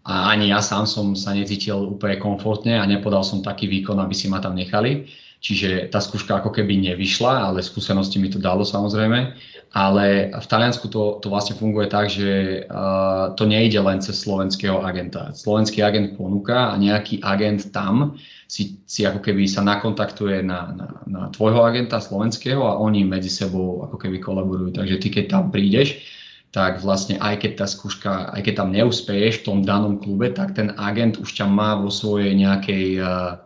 a 0.03 0.35
ani 0.35 0.51
ja 0.51 0.59
sám 0.59 0.87
som 0.87 1.15
sa 1.15 1.31
necítil 1.31 1.79
úplne 1.79 2.19
komfortne 2.19 2.75
a 2.75 2.87
nepodal 2.87 3.23
som 3.23 3.39
taký 3.39 3.71
výkon, 3.71 4.03
aby 4.03 4.15
si 4.15 4.27
ma 4.27 4.43
tam 4.43 4.59
nechali. 4.59 5.07
čiže 5.43 5.91
tá 5.91 5.99
skúška 5.99 6.39
ako 6.39 6.55
keby 6.55 6.79
nevyšla, 6.79 7.51
ale 7.51 7.67
skúsenosti 7.67 8.23
mi 8.23 8.31
to 8.31 8.39
dalo 8.39 8.63
samozrejme. 8.63 9.35
Ale 9.73 10.29
v 10.37 10.47
Taliansku 10.47 10.93
to, 10.93 11.17
to 11.25 11.33
vlastne 11.33 11.57
funguje 11.57 11.89
tak, 11.89 12.13
že 12.13 12.63
uh, 12.69 13.33
to 13.33 13.49
nejde 13.49 13.81
len 13.81 14.05
cez 14.05 14.21
slovenského 14.21 14.85
agenta. 14.85 15.33
Slovenský 15.33 15.81
agent 15.81 16.13
ponúka 16.21 16.69
a 16.69 16.77
nejaký 16.77 17.25
agent 17.25 17.73
tam 17.73 18.21
si, 18.45 18.77
si 18.85 19.09
ako 19.09 19.25
keby 19.25 19.49
sa 19.49 19.65
nakontaktuje 19.65 20.45
na, 20.45 20.77
na, 20.77 20.89
na 21.09 21.23
tvojho 21.33 21.65
agenta 21.65 22.05
slovenského 22.05 22.61
a 22.61 22.77
oni 22.85 23.09
medzi 23.09 23.33
sebou 23.33 23.89
ako 23.89 23.97
keby 23.97 24.21
kolaborujú. 24.21 24.77
Takže 24.77 25.01
ty 25.01 25.09
keď 25.09 25.25
tam 25.33 25.45
prídeš, 25.49 26.05
tak 26.53 26.85
vlastne 26.85 27.17
aj 27.17 27.41
keď 27.41 27.65
tá 27.65 27.67
skúška, 27.67 28.29
aj 28.29 28.45
keď 28.45 28.55
tam 28.61 28.77
neúspeješ 28.77 29.41
v 29.41 29.47
tom 29.49 29.59
danom 29.65 29.97
klube, 29.97 30.37
tak 30.37 30.53
ten 30.53 30.77
agent 30.77 31.17
už 31.17 31.33
ťa 31.33 31.49
má 31.49 31.81
vo 31.81 31.89
svojej 31.89 32.37
nejakej, 32.37 33.01
uh, 33.01 33.41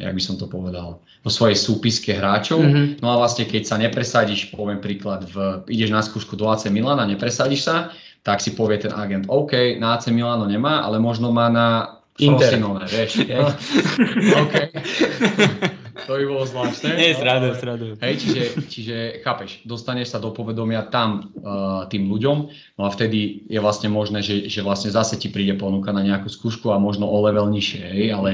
jak 0.00 0.16
by 0.16 0.22
som 0.24 0.40
to 0.40 0.48
povedal, 0.48 1.04
vo 1.20 1.30
svojej 1.30 1.56
súpiske 1.56 2.16
hráčov. 2.16 2.64
Mm-hmm. 2.64 2.86
No 3.04 3.12
a 3.12 3.20
vlastne 3.20 3.44
keď 3.44 3.62
sa 3.68 3.76
nepresadíš, 3.76 4.48
poviem 4.52 4.80
príklad, 4.80 5.28
v, 5.28 5.68
ideš 5.68 5.90
na 5.92 6.00
skúšku 6.00 6.32
do 6.36 6.48
AC 6.48 6.72
Milana, 6.72 7.04
nepresadíš 7.04 7.68
sa, 7.68 7.76
tak 8.24 8.40
si 8.40 8.56
povie 8.56 8.80
ten 8.80 8.92
agent, 8.92 9.28
OK, 9.28 9.76
na 9.80 9.96
AC 9.96 10.08
Milano 10.12 10.48
nemá, 10.48 10.80
ale 10.84 10.96
možno 10.96 11.32
má 11.32 11.48
na 11.52 12.00
Frosinone, 12.20 12.84
vieš. 12.84 13.24
OK. 14.44 14.54
To 16.04 16.16
by 16.16 16.24
bolo 16.26 16.44
zvláštne. 16.44 16.96
Nie, 16.96 17.16
sradu, 17.16 17.56
sradu. 17.56 17.86
Hej, 18.00 18.14
čiže, 18.20 18.42
čiže 18.68 18.96
chápeš, 19.24 19.64
dostaneš 19.64 20.16
sa 20.16 20.18
do 20.20 20.32
povedomia 20.32 20.84
tam 20.88 21.32
uh, 21.40 21.86
tým 21.88 22.08
ľuďom, 22.08 22.38
no 22.76 22.82
a 22.84 22.90
vtedy 22.92 23.46
je 23.48 23.60
vlastne 23.60 23.92
možné, 23.92 24.24
že, 24.24 24.48
že 24.48 24.60
vlastne 24.60 24.92
zase 24.92 25.16
ti 25.16 25.28
príde 25.32 25.56
ponuka 25.56 25.92
na 25.92 26.04
nejakú 26.04 26.28
skúšku 26.28 26.72
a 26.72 26.82
možno 26.82 27.08
o 27.08 27.18
level 27.24 27.48
nižšie, 27.52 27.82
hej, 27.84 28.06
ale 28.16 28.30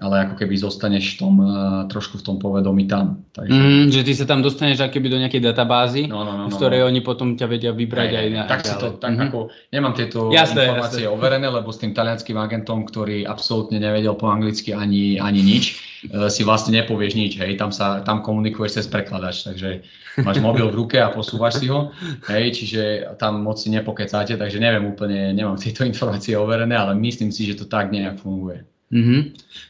ale 0.00 0.24
ako 0.24 0.34
keby 0.40 0.56
zostaneš 0.56 1.14
v 1.14 1.16
tom, 1.20 1.34
uh, 1.44 1.84
trošku 1.92 2.18
v 2.18 2.24
tom 2.24 2.36
povedomí 2.40 2.88
tam. 2.88 3.28
Takže... 3.36 3.52
Mm, 3.52 3.86
že 3.92 4.00
ty 4.00 4.12
sa 4.16 4.24
tam 4.24 4.40
dostaneš 4.40 4.80
ako 4.80 4.96
keby 4.96 5.08
do 5.12 5.20
nejakej 5.20 5.44
databázy, 5.44 6.08
no, 6.08 6.24
no, 6.24 6.32
no, 6.40 6.44
z 6.48 6.56
no, 6.56 6.58
ktorej 6.58 6.80
no. 6.80 6.86
oni 6.88 7.00
potom 7.04 7.28
ťa 7.36 7.46
vedia 7.46 7.72
vybrať 7.76 8.10
aj, 8.16 8.24
aj 8.24 8.28
na... 8.32 8.42
Tak, 8.48 8.60
si 8.64 8.74
to, 8.80 8.88
tak 8.96 9.12
mm-hmm. 9.12 9.28
ako, 9.28 9.38
nemám 9.68 9.92
tieto 9.92 10.32
jasné, 10.32 10.72
informácie 10.72 11.04
jasné. 11.04 11.12
overené, 11.12 11.46
lebo 11.52 11.68
s 11.68 11.78
tým 11.84 11.92
talianským 11.92 12.40
agentom, 12.40 12.88
ktorý 12.88 13.28
absolútne 13.28 13.76
nevedel 13.76 14.16
po 14.16 14.32
anglicky 14.32 14.72
ani, 14.72 15.20
ani 15.20 15.40
nič, 15.44 15.64
uh, 16.08 16.32
si 16.32 16.48
vlastne 16.48 16.72
nepovieš 16.80 17.12
nič, 17.12 17.32
hej, 17.36 17.60
tam 17.60 17.68
sa, 17.68 18.00
tam 18.00 18.24
komunikuješ 18.24 18.80
cez 18.80 18.86
prekladač, 18.88 19.44
takže 19.44 19.84
máš 20.24 20.40
mobil 20.40 20.64
v 20.72 20.78
ruke 20.80 20.96
a 20.96 21.12
posúvaš 21.12 21.60
si 21.60 21.68
ho, 21.68 21.92
hej, 22.32 22.56
čiže 22.56 22.82
tam 23.20 23.44
moc 23.44 23.60
si 23.60 23.68
nepokecáte, 23.68 24.40
takže 24.40 24.56
neviem 24.56 24.88
úplne, 24.88 25.36
nemám 25.36 25.60
tieto 25.60 25.84
informácie 25.90 26.40
overené, 26.40 26.72
ale 26.72 26.96
myslím 26.96 27.28
si, 27.28 27.44
že 27.44 27.60
to 27.60 27.68
tak 27.68 27.92
nejak 27.92 28.16
funguje. 28.16 28.64
Mm-hmm. 28.90 29.20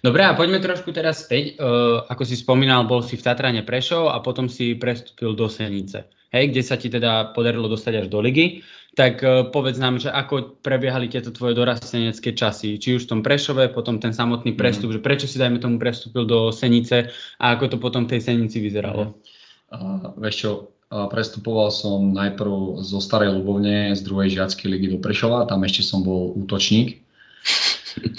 Dobre, 0.00 0.24
a 0.24 0.32
poďme 0.32 0.64
trošku 0.64 0.96
teraz 0.96 1.28
späť. 1.28 1.60
Uh, 1.60 2.00
ako 2.08 2.24
si 2.24 2.40
spomínal, 2.40 2.88
bol 2.88 3.04
si 3.04 3.20
v 3.20 3.24
Tatrane 3.24 3.60
Prešov 3.60 4.08
a 4.08 4.16
potom 4.24 4.48
si 4.48 4.72
prestúpil 4.80 5.36
do 5.36 5.44
Senice, 5.52 6.08
hej, 6.32 6.48
kde 6.48 6.62
sa 6.64 6.80
ti 6.80 6.88
teda 6.88 7.36
podarilo 7.36 7.68
dostať 7.68 7.92
až 8.00 8.06
do 8.08 8.24
ligy. 8.24 8.64
Tak 8.96 9.14
uh, 9.20 9.52
povedz 9.52 9.76
nám, 9.76 10.00
že 10.00 10.08
ako 10.08 10.64
prebiehali 10.64 11.12
tieto 11.12 11.36
tvoje 11.36 11.52
dorastenecké 11.52 12.32
časy, 12.32 12.80
či 12.80 12.96
už 12.96 13.04
v 13.04 13.10
tom 13.12 13.20
Prešove, 13.20 13.68
potom 13.76 14.00
ten 14.00 14.16
samotný 14.16 14.56
prestup, 14.56 14.88
mm-hmm. 14.88 15.04
že 15.04 15.06
prečo 15.06 15.26
si 15.28 15.36
dajme 15.36 15.60
tomu 15.60 15.76
prestúpil 15.76 16.24
do 16.24 16.48
Senice 16.48 17.12
a 17.36 17.44
ako 17.52 17.76
to 17.76 17.76
potom 17.76 18.08
v 18.08 18.16
tej 18.16 18.20
Senici 18.24 18.56
vyzeralo? 18.56 19.20
Uh, 19.68 20.16
vieš 20.16 20.36
čo, 20.40 20.50
prestupoval 20.90 21.70
som 21.70 22.10
najprv 22.16 22.82
zo 22.82 22.98
Starej 22.98 23.36
Ľubovne 23.36 23.94
z 23.94 24.00
druhej 24.00 24.32
žiackej 24.32 24.66
ligy 24.66 24.86
do 24.90 24.98
Prešova, 24.98 25.46
tam 25.46 25.62
ešte 25.62 25.86
som 25.86 26.02
bol 26.02 26.34
útočník 26.34 26.98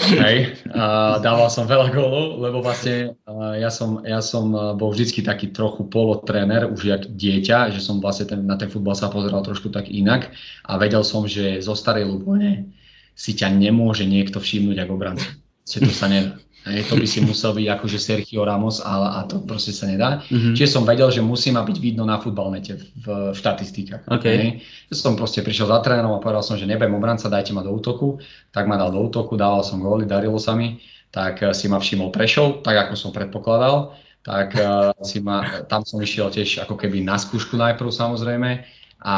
Hej, 0.01 0.60
a 0.74 1.18
dával 1.24 1.48
som 1.48 1.70
veľa 1.70 1.96
gólov, 1.96 2.42
lebo 2.44 2.60
vlastne 2.60 3.16
ja 3.56 3.72
som, 3.72 4.04
ja 4.04 4.20
som 4.20 4.51
bol 4.75 4.92
vždycky 4.92 5.24
taký 5.24 5.56
trochu 5.56 5.88
polotréner, 5.88 6.68
už 6.68 6.82
jak 6.82 7.04
dieťa, 7.08 7.72
že 7.72 7.80
som 7.80 8.04
vlastne 8.04 8.28
ten, 8.28 8.42
na 8.44 8.60
ten 8.60 8.68
futbal 8.68 8.98
sa 8.98 9.08
pozeral 9.08 9.46
trošku 9.46 9.72
tak 9.72 9.88
inak 9.88 10.34
a 10.68 10.75
vedel 10.75 11.08
som, 11.08 11.24
že 11.24 11.63
zo 11.63 11.78
starej 11.78 12.04
Lubone 12.04 12.75
si 13.16 13.32
ťa 13.38 13.54
nemôže 13.54 14.04
niekto 14.04 14.44
všimnúť 14.44 14.78
ako 14.84 14.92
obranca. 14.98 15.30
To 15.72 15.94
sa 15.94 16.12
nedá. 16.12 16.36
Hej, 16.62 16.94
to 16.94 16.94
by 16.94 17.08
si 17.10 17.25
musel 17.25 17.58
byť 17.58 17.68
akože 17.74 17.98
Sergio 17.98 18.46
Ramos 18.46 18.86
a, 18.86 19.18
a 19.18 19.20
to 19.25 19.41
proste 19.41 19.74
sa 19.74 19.89
nedá. 19.89 20.22
Mm-hmm. 20.30 20.53
Čiže 20.53 20.70
som 20.77 20.86
vedel, 20.86 21.10
že 21.10 21.25
musí 21.25 21.50
ma 21.50 21.65
byť 21.65 21.77
vidno 21.82 22.06
na 22.06 22.22
futbalnete 22.22 22.77
v, 22.77 23.34
v 23.34 23.34
štatistikách. 23.34 24.06
Okay. 24.06 24.36
Hej. 24.38 24.50
Som 24.94 25.18
proste 25.18 25.41
prišiel 25.41 25.65
za 25.74 25.82
trénerom 25.82 26.13
a 26.13 26.22
povedal 26.22 26.46
som, 26.46 26.62
že 26.62 26.70
nebem 26.70 26.94
obranca, 26.94 27.34
dajte 27.34 27.50
ma 27.58 27.65
do 27.65 27.74
útoku. 27.74 28.22
Tak 28.53 28.70
ma 28.70 28.77
dal 28.77 28.94
do 28.94 29.01
útoku, 29.01 29.34
dával 29.34 29.65
som 29.65 29.82
góly, 29.82 30.06
darilo 30.06 30.38
sa 30.38 30.53
mi. 30.53 30.77
Tak 31.10 31.41
eh, 31.41 31.50
si 31.58 31.65
ma 31.65 31.82
všimol 31.82 32.13
Prešov, 32.13 32.62
tak 32.62 32.77
ako 32.77 32.94
som 32.94 33.10
predpokladal. 33.10 33.98
Tak 34.22 34.53
uh, 34.53 34.94
si 35.01 35.18
ma, 35.18 35.65
tam 35.65 35.82
som 35.82 35.98
išiel 35.98 36.30
tiež 36.30 36.62
ako 36.62 36.77
keby 36.77 37.01
na 37.01 37.18
skúšku 37.18 37.58
najprv 37.58 37.89
samozrejme 37.89 38.62
a 39.01 39.15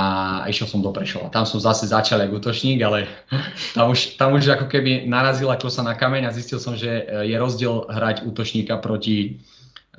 išiel 0.48 0.72
som 0.72 0.80
do 0.80 0.96
Prešova. 0.96 1.28
Tam 1.28 1.44
som 1.44 1.60
zase 1.60 1.92
začal 1.92 2.24
ako 2.24 2.40
útočník, 2.40 2.80
ale 2.80 3.04
tam 3.76 3.92
už, 3.92 4.16
tam 4.16 4.32
už 4.40 4.56
ako 4.56 4.72
keby 4.72 5.04
narazila 5.12 5.60
kosa 5.60 5.84
na 5.84 5.92
kameň 5.92 6.32
a 6.32 6.36
zistil 6.36 6.56
som, 6.64 6.80
že 6.80 7.04
e, 7.04 7.28
je 7.28 7.36
rozdiel 7.36 7.92
hrať 7.92 8.24
útočníka 8.24 8.80
proti 8.80 9.44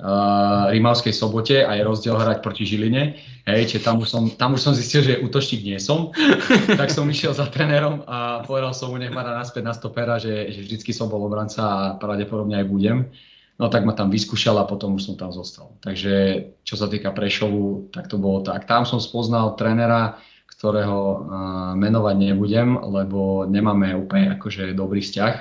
uh, 0.01 0.73
Rimavskej 0.73 1.13
sobote 1.13 1.61
a 1.61 1.77
je 1.77 1.85
rozdiel 1.85 2.17
hrať 2.17 2.41
proti 2.41 2.65
Žiline. 2.65 3.15
Hej, 3.45 3.61
čiže 3.69 3.85
tam 3.85 4.01
už, 4.01 4.09
som, 4.09 4.23
tam 4.33 4.57
už 4.57 4.61
som 4.65 4.73
zistil, 4.73 5.05
že 5.05 5.21
útočník 5.21 5.61
nie 5.61 5.77
som. 5.77 6.09
tak 6.81 6.89
som 6.89 7.05
išiel 7.05 7.37
za 7.37 7.45
trénerom 7.45 8.01
a 8.09 8.41
povedal 8.41 8.73
som 8.73 8.89
mu, 8.89 8.97
nech 8.97 9.13
ma 9.13 9.21
naspäť 9.21 9.63
na 9.63 9.73
stopera, 9.77 10.17
že, 10.17 10.49
že 10.49 10.65
vždycky 10.65 10.97
som 10.97 11.07
bol 11.13 11.21
obranca 11.21 11.61
a 11.61 11.77
pravdepodobne 12.01 12.57
aj 12.57 12.65
budem. 12.65 12.97
No 13.55 13.71
tak 13.71 13.87
ma 13.87 13.95
tam 13.95 14.11
vyskúšal 14.11 14.59
a 14.59 14.67
potom 14.67 14.99
už 14.99 15.07
som 15.07 15.15
tam 15.15 15.31
zostal. 15.31 15.71
Takže 15.79 16.43
čo 16.67 16.75
sa 16.75 16.91
týka 16.91 17.15
Prešovu, 17.15 17.87
tak 17.87 18.11
to 18.11 18.19
bolo 18.19 18.43
tak. 18.43 18.67
Tam 18.67 18.83
som 18.83 18.99
spoznal 18.99 19.55
trénera, 19.55 20.19
ktorého 20.51 20.99
uh, 20.99 21.17
menovať 21.79 22.15
nebudem, 22.19 22.75
lebo 22.75 23.47
nemáme 23.47 23.95
úplne 23.95 24.35
akože 24.35 24.75
dobrý 24.75 24.99
vzťah. 24.99 25.33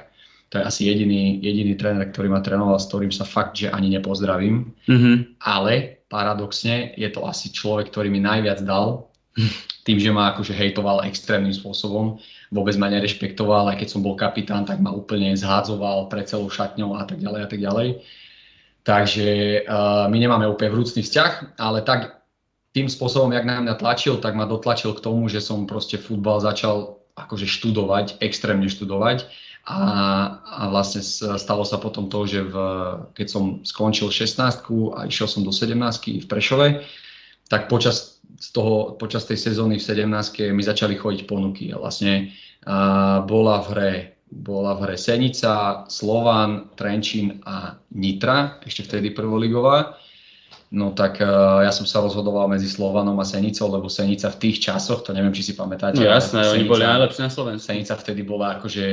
To 0.55 0.63
je 0.63 0.63
asi 0.63 0.83
jediný, 0.87 1.43
jediný 1.43 1.75
tréner, 1.75 2.07
ktorý 2.15 2.31
ma 2.31 2.39
trénoval, 2.39 2.79
s 2.79 2.87
ktorým 2.87 3.11
sa 3.11 3.27
fakt, 3.27 3.59
že 3.59 3.75
ani 3.75 3.91
nepozdravím. 3.91 4.71
Mm-hmm. 4.87 5.43
Ale 5.43 6.07
paradoxne 6.07 6.95
je 6.95 7.11
to 7.11 7.27
asi 7.27 7.51
človek, 7.51 7.91
ktorý 7.91 8.15
mi 8.15 8.23
najviac 8.23 8.63
dal, 8.63 9.11
tým, 9.87 9.99
že 9.99 10.15
ma 10.15 10.31
akože 10.31 10.55
hejtoval 10.55 11.03
extrémnym 11.11 11.51
spôsobom 11.51 12.23
vôbec 12.55 12.79
ma 12.79 12.87
nerešpektoval, 12.87 13.75
aj 13.75 13.83
keď 13.83 13.89
som 13.91 14.07
bol 14.07 14.15
kapitán, 14.15 14.63
tak 14.63 14.79
ma 14.79 14.95
úplne 14.95 15.35
zhádzoval 15.35 16.07
pre 16.07 16.23
celou 16.23 16.47
šatňou 16.47 16.95
a 16.95 17.03
tak 17.03 17.19
ďalej 17.19 17.41
a 17.43 17.49
tak 17.51 17.61
ďalej. 17.61 17.89
Takže 18.85 19.29
uh, 19.67 20.07
my 20.07 20.17
nemáme 20.23 20.47
úplne 20.47 20.71
vrúcný 20.71 21.03
vzťah, 21.03 21.59
ale 21.59 21.83
tak 21.83 22.23
tým 22.77 22.87
spôsobom, 22.87 23.35
jak 23.35 23.43
na 23.49 23.59
mňa 23.59 23.75
tlačil, 23.81 24.23
tak 24.23 24.39
ma 24.39 24.47
dotlačil 24.47 24.95
k 24.95 25.03
tomu, 25.03 25.27
že 25.27 25.43
som 25.43 25.67
proste 25.67 25.99
futbal 25.99 26.39
začal 26.39 27.03
akože 27.15 27.47
študovať, 27.47 28.19
extrémne 28.23 28.67
študovať 28.67 29.27
a, 29.65 29.79
a 30.45 30.63
vlastne 30.69 31.01
stalo 31.39 31.65
sa 31.65 31.81
potom 31.81 32.13
to, 32.13 32.27
že 32.29 32.45
v, 32.45 32.55
keď 33.17 33.27
som 33.31 33.45
skončil 33.65 34.13
16 34.13 34.67
a 34.93 34.99
išiel 35.09 35.29
som 35.31 35.41
do 35.41 35.55
17 35.55 35.79
v 36.21 36.27
Prešove, 36.27 36.85
tak 37.49 37.73
počas, 37.73 38.14
z 38.35 38.49
toho, 38.51 38.99
počas 38.99 39.25
tej 39.25 39.39
sezóny 39.39 39.79
v 39.79 39.87
17 39.87 40.55
mi 40.55 40.63
začali 40.63 40.99
chodiť 40.99 41.23
ponuky 41.27 41.71
a 41.71 41.79
vlastne 41.79 42.35
a 42.65 43.21
bola 43.29 43.61
v 43.61 43.69
hre 43.71 43.93
bola 44.35 44.75
v 44.75 44.91
hre 44.91 44.97
Senica, 44.99 45.87
Slovan, 45.87 46.75
Trenčín 46.75 47.39
a 47.47 47.79
Nitra, 47.95 48.59
ešte 48.67 48.83
vtedy 48.83 49.15
prvoligová. 49.15 49.95
No 50.75 50.91
tak 50.91 51.23
uh, 51.23 51.63
ja 51.63 51.71
som 51.71 51.87
sa 51.87 52.03
rozhodoval 52.03 52.51
medzi 52.51 52.67
Slovanom 52.67 53.15
a 53.23 53.27
Senicou, 53.29 53.71
lebo 53.71 53.87
Senica 53.87 54.27
v 54.27 54.41
tých 54.43 54.59
časoch, 54.59 55.07
to 55.07 55.15
neviem, 55.15 55.31
či 55.31 55.47
si 55.47 55.55
pamätáte. 55.55 56.03
No 56.03 56.11
jasné, 56.11 56.43
Senica, 56.43 56.55
oni 56.59 56.65
boli 56.67 56.83
najlepší 56.83 57.21
na 57.23 57.31
Slovensku. 57.31 57.67
Senica 57.71 57.95
vtedy 57.95 58.27
bola 58.27 58.59
akože, 58.59 58.87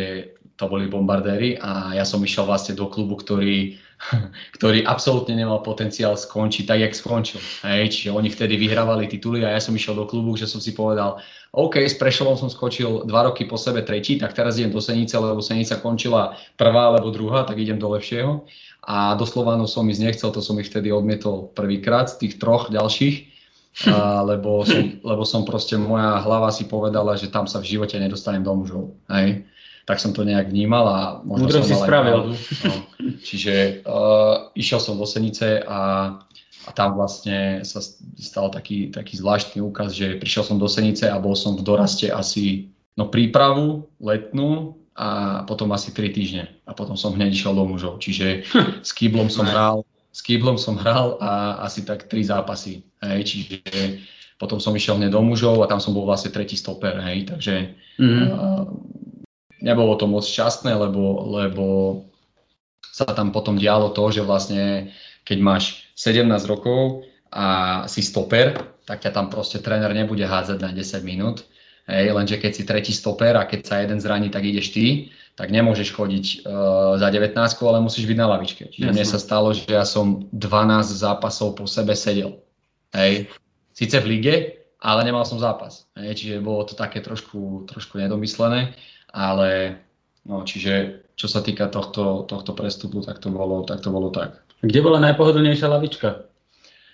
to 0.61 0.65
boli 0.69 0.85
bombardéry 0.85 1.57
a 1.57 1.97
ja 1.97 2.05
som 2.05 2.21
išiel 2.21 2.45
vlastne 2.45 2.77
do 2.77 2.85
klubu, 2.85 3.17
ktorý, 3.17 3.81
ktorý 4.57 4.83
absolútne 4.83 5.37
nemal 5.37 5.61
potenciál 5.61 6.17
skončiť 6.17 6.65
tak, 6.65 6.79
jak 6.81 6.93
skončil. 6.97 7.39
Hej, 7.65 7.93
čiže 7.93 8.09
oni 8.15 8.29
vtedy 8.33 8.57
vyhrávali 8.57 9.05
tituly 9.05 9.45
a 9.45 9.53
ja 9.53 9.61
som 9.61 9.75
išiel 9.77 9.93
do 9.93 10.09
klubu, 10.09 10.33
že 10.35 10.49
som 10.49 10.57
si 10.57 10.73
povedal, 10.73 11.21
OK, 11.51 11.83
s 11.83 11.99
Prešovom 11.99 12.39
som 12.39 12.47
skočil 12.47 13.03
dva 13.03 13.27
roky 13.27 13.43
po 13.43 13.59
sebe 13.59 13.83
tretí, 13.83 14.15
tak 14.15 14.31
teraz 14.31 14.55
idem 14.55 14.71
do 14.71 14.79
Senice, 14.79 15.19
lebo 15.19 15.43
Senica 15.43 15.83
končila 15.83 16.39
prvá 16.55 16.89
alebo 16.89 17.11
druhá, 17.11 17.43
tak 17.43 17.59
idem 17.59 17.75
do 17.75 17.91
lepšieho. 17.91 18.47
A 18.81 19.13
do 19.13 19.27
Slovanov 19.29 19.69
som 19.69 19.85
ísť 19.85 20.01
nechcel, 20.01 20.29
to 20.33 20.41
som 20.41 20.57
ich 20.57 20.71
vtedy 20.71 20.89
odmietol 20.89 21.53
prvýkrát 21.53 22.09
z 22.09 22.25
tých 22.25 22.33
troch 22.41 22.71
ďalších, 22.73 23.29
a, 23.91 24.23
lebo, 24.31 24.63
som, 24.65 25.03
lebo 25.03 25.23
som 25.27 25.45
proste, 25.45 25.75
moja 25.77 26.23
hlava 26.23 26.49
si 26.49 26.65
povedala, 26.65 27.19
že 27.19 27.29
tam 27.29 27.45
sa 27.45 27.61
v 27.61 27.77
živote 27.77 27.99
nedostanem 27.99 28.41
do 28.41 28.55
mužov. 28.55 28.95
Hej? 29.11 29.45
Tak 29.85 29.97
som 29.99 30.13
to 30.13 30.21
nejak 30.21 30.49
vnímal 30.49 30.85
a 30.87 30.99
možno 31.25 31.49
Múdro 31.49 31.59
som 31.61 31.67
si 31.67 31.75
mal 31.75 31.83
spravil. 31.83 32.19
No. 32.67 32.75
Čiže 33.21 33.53
uh, 33.85 34.53
išiel 34.53 34.79
som 34.79 34.95
do 34.97 35.05
Senice 35.05 35.61
a 35.63 35.79
a 36.61 36.77
tam 36.77 36.93
vlastne 36.93 37.65
sa 37.65 37.81
stal 38.21 38.53
taký, 38.53 38.93
taký 38.93 39.17
zvláštny 39.17 39.65
úkaz, 39.65 39.97
že 39.97 40.21
prišiel 40.21 40.45
som 40.45 40.61
do 40.61 40.69
Senice 40.69 41.09
a 41.09 41.17
bol 41.17 41.33
som 41.33 41.57
v 41.57 41.65
doraste 41.65 42.05
asi 42.13 42.69
no, 42.93 43.09
prípravu 43.09 43.89
letnú 43.97 44.77
a 44.93 45.41
potom 45.49 45.73
asi 45.73 45.89
3 45.89 46.13
týždne. 46.13 46.43
A 46.69 46.77
potom 46.77 46.93
som 46.93 47.17
hneď 47.17 47.33
išiel 47.33 47.57
do 47.57 47.65
mužov. 47.65 47.97
Čiže 47.97 48.45
s 48.87 48.93
kýblom 48.93 49.33
som 49.33 49.49
hral 49.49 49.81
s 50.11 50.19
Kyblom 50.19 50.59
som 50.59 50.75
hral 50.75 51.15
a 51.23 51.63
asi 51.63 51.87
tak 51.87 52.11
tri 52.11 52.21
zápasy. 52.21 52.83
Hej, 52.99 53.31
čiže 53.31 53.57
potom 54.35 54.59
som 54.59 54.75
išiel 54.75 54.99
hneď 54.99 55.15
do 55.15 55.23
mužov 55.23 55.63
a 55.63 55.71
tam 55.71 55.79
som 55.79 55.95
bol 55.95 56.03
vlastne 56.03 56.35
tretí 56.35 56.59
stoper. 56.59 56.99
Hej, 56.99 57.31
takže 57.31 57.71
mm-hmm. 57.95 58.27
uh, 58.27 58.67
nebolo 59.61 59.95
to 59.95 60.09
moc 60.09 60.25
šťastné, 60.25 60.73
lebo, 60.75 61.31
lebo 61.41 61.65
sa 62.91 63.07
tam 63.07 63.31
potom 63.31 63.55
dialo 63.55 63.95
to, 63.95 64.11
že 64.11 64.25
vlastne 64.25 64.91
keď 65.23 65.37
máš 65.39 65.87
17 65.95 66.27
rokov 66.49 67.07
a 67.31 67.85
si 67.87 68.03
stoper, 68.03 68.57
tak 68.83 68.99
ťa 68.99 69.15
tam 69.15 69.31
proste 69.31 69.63
tréner 69.63 69.93
nebude 69.95 70.27
hádzať 70.27 70.59
na 70.59 70.75
10 70.75 71.05
minút. 71.07 71.47
Hej, 71.87 72.13
lenže 72.13 72.37
keď 72.37 72.51
si 72.51 72.63
tretí 72.67 72.93
stoper 72.93 73.39
a 73.39 73.47
keď 73.47 73.59
sa 73.65 73.81
jeden 73.81 73.97
zraní, 73.97 74.29
tak 74.29 74.45
ideš 74.45 74.75
ty, 74.75 75.09
tak 75.33 75.49
nemôžeš 75.49 75.95
chodiť 75.95 76.25
uh, 76.43 76.99
za 76.99 77.07
19, 77.09 77.33
ale 77.39 77.79
musíš 77.81 78.05
byť 78.05 78.17
na 78.19 78.27
lavičke. 78.37 78.63
Čiže 78.69 78.91
Jasne. 78.91 78.95
mne 78.99 79.05
sa 79.07 79.19
stalo, 79.19 79.49
že 79.55 79.65
ja 79.65 79.87
som 79.87 80.27
12 80.29 80.37
zápasov 80.91 81.57
po 81.57 81.65
sebe 81.65 81.95
sedel. 81.95 82.43
Hej. 82.93 83.31
Sice 83.71 83.97
v 84.03 84.19
lige, 84.19 84.35
ale 84.77 85.07
nemal 85.07 85.23
som 85.23 85.39
zápas. 85.39 85.87
Hej. 85.97 86.21
Čiže 86.21 86.43
bolo 86.43 86.67
to 86.67 86.75
také 86.75 86.99
trošku, 87.01 87.65
trošku 87.65 87.97
nedomyslené, 87.97 88.75
ale 89.11 89.79
no, 90.25 90.43
čiže 90.47 91.03
čo 91.15 91.27
sa 91.29 91.45
týka 91.45 91.69
tohto, 91.69 92.25
tohto 92.25 92.57
prestupu, 92.57 93.05
tak 93.05 93.21
to 93.21 93.29
bolo 93.29 93.61
tak. 93.61 93.85
To 93.85 93.93
bolo 93.93 94.09
tak. 94.09 94.41
Kde 94.65 94.79
bola 94.81 94.97
najpohodlnejšia 95.01 95.67
lavička? 95.69 96.31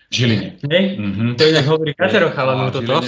V 0.07 0.13
Žiline. 0.15 0.55
Hej? 0.71 0.95
Mm-hmm. 0.95 1.35
To 1.35 1.43
inak 1.43 1.65
hovorí 1.67 1.91
Katero 1.91 2.31
chalanov 2.31 2.71
no, 2.71 2.79
toto. 2.79 3.03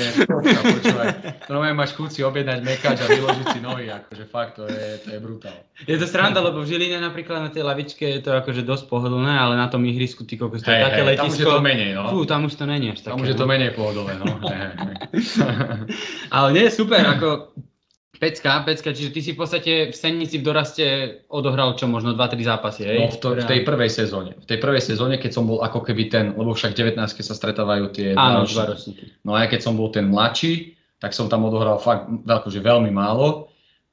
Normálne 1.48 1.80
máš 1.80 1.96
chuť 1.96 2.10
si 2.12 2.20
objednať 2.28 2.60
mekáč 2.60 3.00
a 3.00 3.08
vyložiť 3.08 3.56
si 3.56 3.60
nohy, 3.64 3.88
akože 3.88 4.28
fakt, 4.28 4.60
to 4.60 4.68
je, 4.68 5.00
to 5.08 5.16
je 5.16 5.20
brutál. 5.24 5.56
Je 5.88 5.96
to 5.96 6.04
sranda, 6.04 6.44
lebo 6.44 6.60
v 6.60 6.76
Žiline 6.76 7.00
napríklad 7.00 7.40
na 7.40 7.52
tej 7.56 7.64
lavičke 7.64 8.04
je 8.04 8.20
to 8.20 8.36
akože 8.36 8.68
dosť 8.68 8.92
pohodlné, 8.92 9.32
ale 9.32 9.56
na 9.56 9.72
tom 9.72 9.80
ihrisku 9.88 10.28
ty 10.28 10.36
kokos, 10.36 10.60
to 10.60 10.76
je 10.76 10.76
také 10.76 11.08
hey, 11.08 11.16
letisko. 11.16 11.24
Tam 11.24 11.32
už 11.32 11.40
je 11.40 11.48
to 11.48 11.64
menej, 11.64 11.92
no. 11.96 12.04
Fú, 12.12 12.20
tam 12.28 12.42
už 12.44 12.54
to 12.60 12.66
není 12.68 12.92
až 12.92 13.00
také. 13.00 13.16
Tam 13.16 13.24
už 13.24 13.30
je 13.32 13.38
to 13.40 13.48
no. 13.48 13.52
menej 13.56 13.72
pohodlné, 13.80 14.14
no. 14.20 14.26
ale 16.36 16.48
nie, 16.52 16.68
super, 16.68 17.00
ako 17.00 17.56
Pecka, 18.20 18.68
pecka, 18.68 18.92
čiže 18.92 19.16
ty 19.16 19.20
si 19.24 19.32
v 19.32 19.40
podstate 19.40 19.72
v 19.90 19.96
Sennici 19.96 20.44
v 20.44 20.52
doraste 20.52 20.86
odohral 21.32 21.80
čo, 21.80 21.88
možno 21.88 22.12
2-3 22.12 22.44
zápasy, 22.44 22.84
hej? 22.84 23.00
No 23.00 23.08
v, 23.08 23.18
to, 23.24 23.28
v 23.40 23.48
tej 23.48 23.62
prvej 23.64 23.88
sezóne. 23.88 24.36
V 24.36 24.46
tej 24.46 24.60
prvej 24.60 24.84
sezóne, 24.84 25.16
keď 25.16 25.40
som 25.40 25.48
bol 25.48 25.64
ako 25.64 25.88
keby 25.88 26.12
ten, 26.12 26.36
lebo 26.36 26.52
však 26.52 26.76
19 26.76 27.00
sa 27.00 27.32
stretávajú 27.32 27.96
tie 27.96 28.20
Áno, 28.20 28.44
dva 28.44 28.76
ročníky. 28.76 29.16
No 29.24 29.40
a 29.40 29.48
keď 29.48 29.64
som 29.64 29.80
bol 29.80 29.88
ten 29.96 30.12
mladší, 30.12 30.76
tak 31.00 31.16
som 31.16 31.32
tam 31.32 31.48
odohral 31.48 31.80
fakt 31.80 32.12
že 32.52 32.60
veľmi 32.60 32.92
málo. 32.92 33.48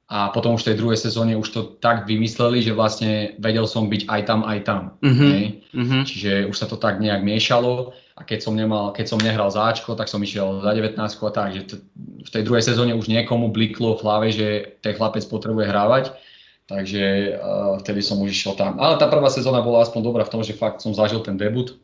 A 0.07 0.31
potom 0.31 0.55
už 0.55 0.63
v 0.63 0.67
tej 0.71 0.77
druhej 0.79 0.99
sezóne 0.99 1.35
už 1.35 1.47
to 1.51 1.61
tak 1.83 2.07
vymysleli, 2.07 2.63
že 2.63 2.75
vlastne 2.75 3.35
vedel 3.43 3.67
som 3.67 3.91
byť 3.91 4.07
aj 4.07 4.21
tam, 4.23 4.39
aj 4.43 4.59
tam. 4.63 4.81
Mm-hmm. 5.03 5.31
Hej? 5.31 5.45
Mm-hmm. 5.71 6.01
Čiže 6.03 6.31
už 6.47 6.55
sa 6.55 6.67
to 6.67 6.79
tak 6.79 6.99
nejak 6.99 7.23
miešalo 7.23 7.95
a 8.17 8.25
keď 8.25 8.39
som, 8.41 8.57
nemal, 8.57 8.97
keď 8.97 9.13
som 9.13 9.21
nehral 9.21 9.53
záčko, 9.53 9.93
tak 9.93 10.09
som 10.09 10.17
išiel 10.17 10.65
za 10.65 10.73
19 10.73 10.97
a 10.97 11.29
tak, 11.29 11.49
že 11.53 11.61
t- 11.69 11.81
v 12.25 12.29
tej 12.33 12.41
druhej 12.41 12.65
sezóne 12.65 12.97
už 12.97 13.05
niekomu 13.05 13.53
bliklo 13.53 13.93
v 13.93 14.01
hlave, 14.01 14.27
že 14.33 14.47
ten 14.81 14.97
chlapec 14.97 15.21
potrebuje 15.29 15.69
hrávať, 15.69 16.17
takže 16.65 17.37
uh, 17.37 17.77
vtedy 17.77 18.01
som 18.01 18.17
už 18.17 18.33
išiel 18.33 18.57
tam. 18.57 18.81
Ale 18.81 18.97
tá 18.97 19.05
prvá 19.05 19.29
sezóna 19.29 19.61
bola 19.61 19.85
aspoň 19.85 20.01
dobrá 20.01 20.25
v 20.25 20.33
tom, 20.33 20.41
že 20.41 20.57
fakt 20.57 20.81
som 20.81 20.97
zažil 20.97 21.21
ten 21.21 21.37
debut, 21.37 21.77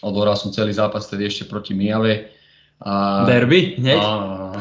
odohral 0.00 0.40
som 0.40 0.48
celý 0.56 0.72
zápas 0.72 1.04
vtedy 1.04 1.28
ešte 1.28 1.44
proti 1.44 1.76
Mijave. 1.76 2.32
A, 2.80 3.28
Derby? 3.28 3.76
Hneď? 3.76 4.00
No. 4.00 4.56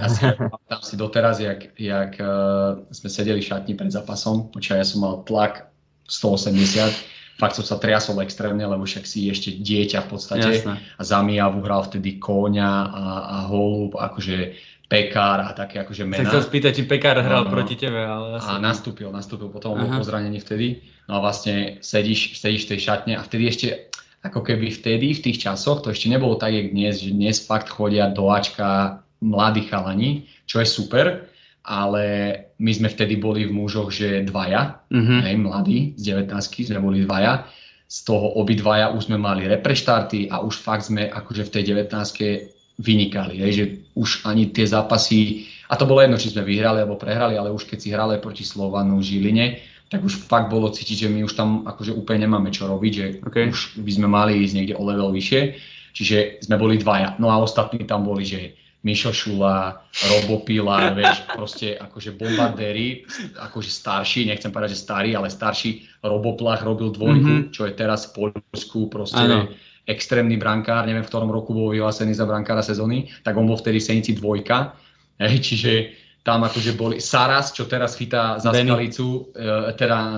Ja 0.00 0.06
si 0.10 0.26
tam 0.66 0.80
si 0.82 0.98
doteraz, 0.98 1.38
jak, 1.38 1.70
jak 1.78 2.18
uh, 2.18 2.82
sme 2.90 3.08
sedeli 3.14 3.38
v 3.38 3.46
šatni 3.46 3.78
pred 3.78 3.94
zápasom, 3.94 4.50
počia, 4.50 4.74
ja 4.74 4.82
som 4.82 5.06
mal 5.06 5.22
tlak 5.22 5.70
180, 6.10 7.17
fakt 7.38 7.54
som 7.54 7.64
sa 7.64 7.78
triasol 7.78 8.18
extrémne, 8.26 8.66
lebo 8.66 8.82
však 8.82 9.06
si 9.06 9.30
ešte 9.30 9.54
dieťa 9.54 10.04
v 10.04 10.08
podstate 10.10 10.50
Jasne. 10.58 10.82
a 10.82 11.02
za 11.06 11.22
Mijavu 11.22 11.62
hral 11.62 11.86
vtedy 11.86 12.18
Kóňa 12.18 12.72
a, 12.90 13.04
a 13.24 13.36
Holub, 13.46 13.94
akože 13.94 14.58
Pekár 14.88 15.44
a 15.44 15.52
také 15.52 15.84
akože 15.84 16.08
mená. 16.08 16.24
Tak 16.24 16.32
sa 16.32 16.42
spýtať, 16.42 16.72
či 16.72 16.82
Pekár 16.88 17.20
hral 17.20 17.46
no, 17.46 17.52
proti 17.52 17.76
tebe, 17.76 18.00
ale 18.02 18.40
asi... 18.40 18.48
A 18.48 18.56
nastúpil, 18.56 19.12
nastúpil, 19.12 19.52
potom 19.52 19.76
bol 19.76 20.00
po 20.00 20.02
zranení 20.02 20.40
vtedy. 20.40 20.80
No 21.06 21.20
a 21.20 21.28
vlastne 21.28 21.78
sedíš, 21.84 22.40
sedíš 22.40 22.66
v 22.66 22.70
tej 22.74 22.80
šatne 22.88 23.14
a 23.14 23.22
vtedy 23.22 23.44
ešte, 23.52 23.66
ako 24.24 24.40
keby 24.40 24.72
vtedy, 24.72 25.12
v 25.12 25.22
tých 25.28 25.44
časoch, 25.44 25.84
to 25.84 25.92
ešte 25.92 26.08
nebolo 26.08 26.40
tak, 26.40 26.56
jak 26.56 26.72
dnes, 26.72 27.04
že 27.04 27.12
dnes 27.12 27.36
fakt 27.44 27.68
chodia 27.68 28.08
do 28.08 28.32
Ačka 28.32 29.04
mladí 29.20 29.68
chalani, 29.68 30.24
čo 30.48 30.64
je 30.64 30.66
super, 30.66 31.28
ale 31.68 32.04
my 32.58 32.70
sme 32.74 32.88
vtedy 32.90 33.18
boli 33.18 33.46
v 33.46 33.54
mužoch, 33.54 33.94
že 33.94 34.26
dvaja, 34.26 34.82
mm-hmm. 34.90 35.20
hej, 35.24 35.34
mladí, 35.38 35.78
z 35.94 36.18
19 36.18 36.34
sme 36.74 36.78
boli 36.82 37.06
dvaja, 37.06 37.46
z 37.88 37.98
toho 38.04 38.36
obidvaja 38.36 38.92
už 38.92 39.08
sme 39.08 39.16
mali 39.16 39.48
repreštarty 39.48 40.28
a 40.28 40.44
už 40.44 40.60
fakt 40.60 40.90
sme 40.90 41.08
akože 41.08 41.48
v 41.48 41.52
tej 41.54 41.62
19 41.72 42.78
vynikali, 42.78 43.42
hej, 43.42 43.52
že 43.54 43.64
už 43.94 44.26
ani 44.26 44.50
tie 44.50 44.66
zápasy, 44.66 45.48
a 45.70 45.74
to 45.74 45.86
bolo 45.86 46.02
jedno, 46.02 46.18
či 46.18 46.34
sme 46.34 46.46
vyhrali 46.46 46.82
alebo 46.82 47.00
prehrali, 47.00 47.34
ale 47.34 47.54
už 47.54 47.66
keď 47.66 47.78
si 47.78 47.88
hrali 47.90 48.20
proti 48.22 48.44
Slovanu 48.46 49.02
Žiline, 49.02 49.58
tak 49.88 50.04
už 50.04 50.20
fakt 50.28 50.52
bolo 50.52 50.68
cítiť, 50.68 51.08
že 51.08 51.08
my 51.08 51.24
už 51.24 51.32
tam 51.32 51.64
akože 51.64 51.96
úplne 51.96 52.28
nemáme 52.28 52.52
čo 52.52 52.68
robiť, 52.68 52.92
že 52.92 53.06
okay. 53.24 53.48
už 53.48 53.80
by 53.80 53.92
sme 53.92 54.08
mali 54.08 54.36
ísť 54.44 54.54
niekde 54.54 54.74
o 54.76 54.84
level 54.84 55.08
vyššie, 55.16 55.40
čiže 55.96 56.44
sme 56.44 56.60
boli 56.60 56.76
dvaja. 56.76 57.16
No 57.16 57.32
a 57.32 57.40
ostatní 57.40 57.88
tam 57.88 58.04
boli, 58.04 58.28
že 58.28 58.52
Mišo 58.86 59.10
Šula, 59.10 59.82
Robo 60.06 60.46
Pila, 60.46 60.90
vieš, 60.98 61.26
proste 61.34 61.74
akože 61.74 62.14
bombardéri, 62.14 63.02
akože 63.34 63.70
starší, 63.70 64.30
nechcem 64.30 64.54
povedať, 64.54 64.78
že 64.78 64.84
starý, 64.86 65.10
ale 65.18 65.32
starší 65.32 66.02
Robo 66.06 66.38
Plach 66.38 66.62
robil 66.62 66.94
dvojku, 66.94 67.50
mm-hmm. 67.50 67.50
čo 67.50 67.66
je 67.66 67.72
teraz 67.74 68.10
v 68.10 68.30
Poľsku, 68.30 68.86
proste 68.86 69.18
ano. 69.18 69.50
extrémny 69.82 70.38
brankár, 70.38 70.86
neviem 70.86 71.02
v 71.02 71.10
ktorom 71.10 71.34
roku 71.34 71.50
bol 71.50 71.74
vyhlásený 71.74 72.14
za 72.14 72.22
brankára 72.22 72.62
sezóny, 72.62 73.10
tak 73.26 73.34
on 73.34 73.50
bol 73.50 73.58
vtedy 73.58 73.82
v 73.82 73.86
Senici 73.90 74.12
dvojka, 74.14 74.78
hej, 75.18 75.42
čiže 75.42 75.72
tam 76.22 76.46
akože 76.46 76.78
boli 76.78 77.02
Saras, 77.02 77.50
čo 77.50 77.66
teraz 77.66 77.98
chytá 77.98 78.38
za 78.38 78.54
Benny. 78.54 78.68
skalicu, 78.68 79.32
e, 79.34 79.74
teda 79.74 79.98
e, 79.98 80.10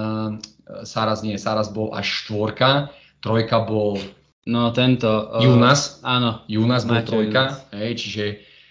Saras 0.85 1.25
nie, 1.25 1.41
Saras 1.41 1.73
bol 1.73 1.97
až 1.97 2.27
štvorka, 2.27 2.93
trojka 3.25 3.65
bol 3.65 3.97
No 4.51 4.73
tento... 4.73 5.31
Uh, 5.37 5.45
Junas. 5.45 6.01
Áno. 6.01 6.43
Junas 6.49 6.89
bol 6.89 7.05
trojka, 7.05 7.61
hej, 7.77 7.93
čiže 8.01 8.25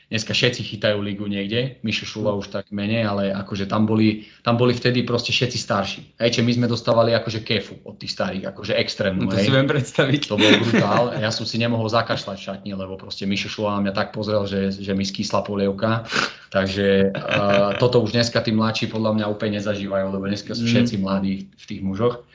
dneska 0.10 0.34
všetci 0.34 0.66
chytajú 0.66 0.98
ligu 1.06 1.30
niekde, 1.30 1.78
Mišo 1.86 2.10
Šula 2.10 2.34
už 2.34 2.50
tak 2.50 2.74
menej, 2.74 3.06
ale 3.06 3.30
akože 3.30 3.70
tam 3.70 3.86
boli, 3.86 4.26
tam 4.42 4.58
boli 4.58 4.74
vtedy 4.74 5.06
proste 5.06 5.30
všetci 5.30 5.58
starší. 5.62 6.02
Hej, 6.18 6.30
čiže 6.34 6.46
my 6.50 6.52
sme 6.58 6.68
dostávali 6.68 7.14
akože 7.14 7.46
kefu 7.46 7.78
od 7.86 8.02
tých 8.02 8.18
starých, 8.18 8.50
akože 8.50 8.74
extrémnu. 8.74 9.30
No 9.30 9.32
to 9.32 9.38
hej. 9.38 9.46
si 9.46 9.54
viem 9.54 9.70
predstaviť. 9.70 10.22
To 10.26 10.36
bol 10.42 10.50
brutál. 10.66 11.14
Ja 11.22 11.30
som 11.30 11.46
si 11.46 11.62
nemohol 11.62 11.86
zakašľať 11.94 12.38
v 12.42 12.46
šatni, 12.50 12.72
lebo 12.74 12.98
proste 12.98 13.30
Mišo 13.30 13.54
Šula 13.54 13.78
mňa 13.86 13.94
tak 13.94 14.10
pozrel, 14.10 14.50
že, 14.50 14.74
že 14.74 14.98
mi 14.98 15.06
skysla 15.06 15.46
polievka. 15.46 16.10
Takže 16.50 17.14
uh, 17.14 17.78
toto 17.78 18.02
už 18.02 18.18
dneska 18.18 18.42
tí 18.42 18.50
mladší 18.50 18.90
podľa 18.90 19.14
mňa 19.14 19.26
úplne 19.30 19.62
nezažívajú, 19.62 20.10
lebo 20.10 20.26
dneska 20.26 20.58
sú 20.58 20.66
mm. 20.66 20.70
všetci 20.74 20.96
mladí 20.98 21.54
v 21.54 21.66
tých 21.70 21.82
mužoch. 21.86 22.26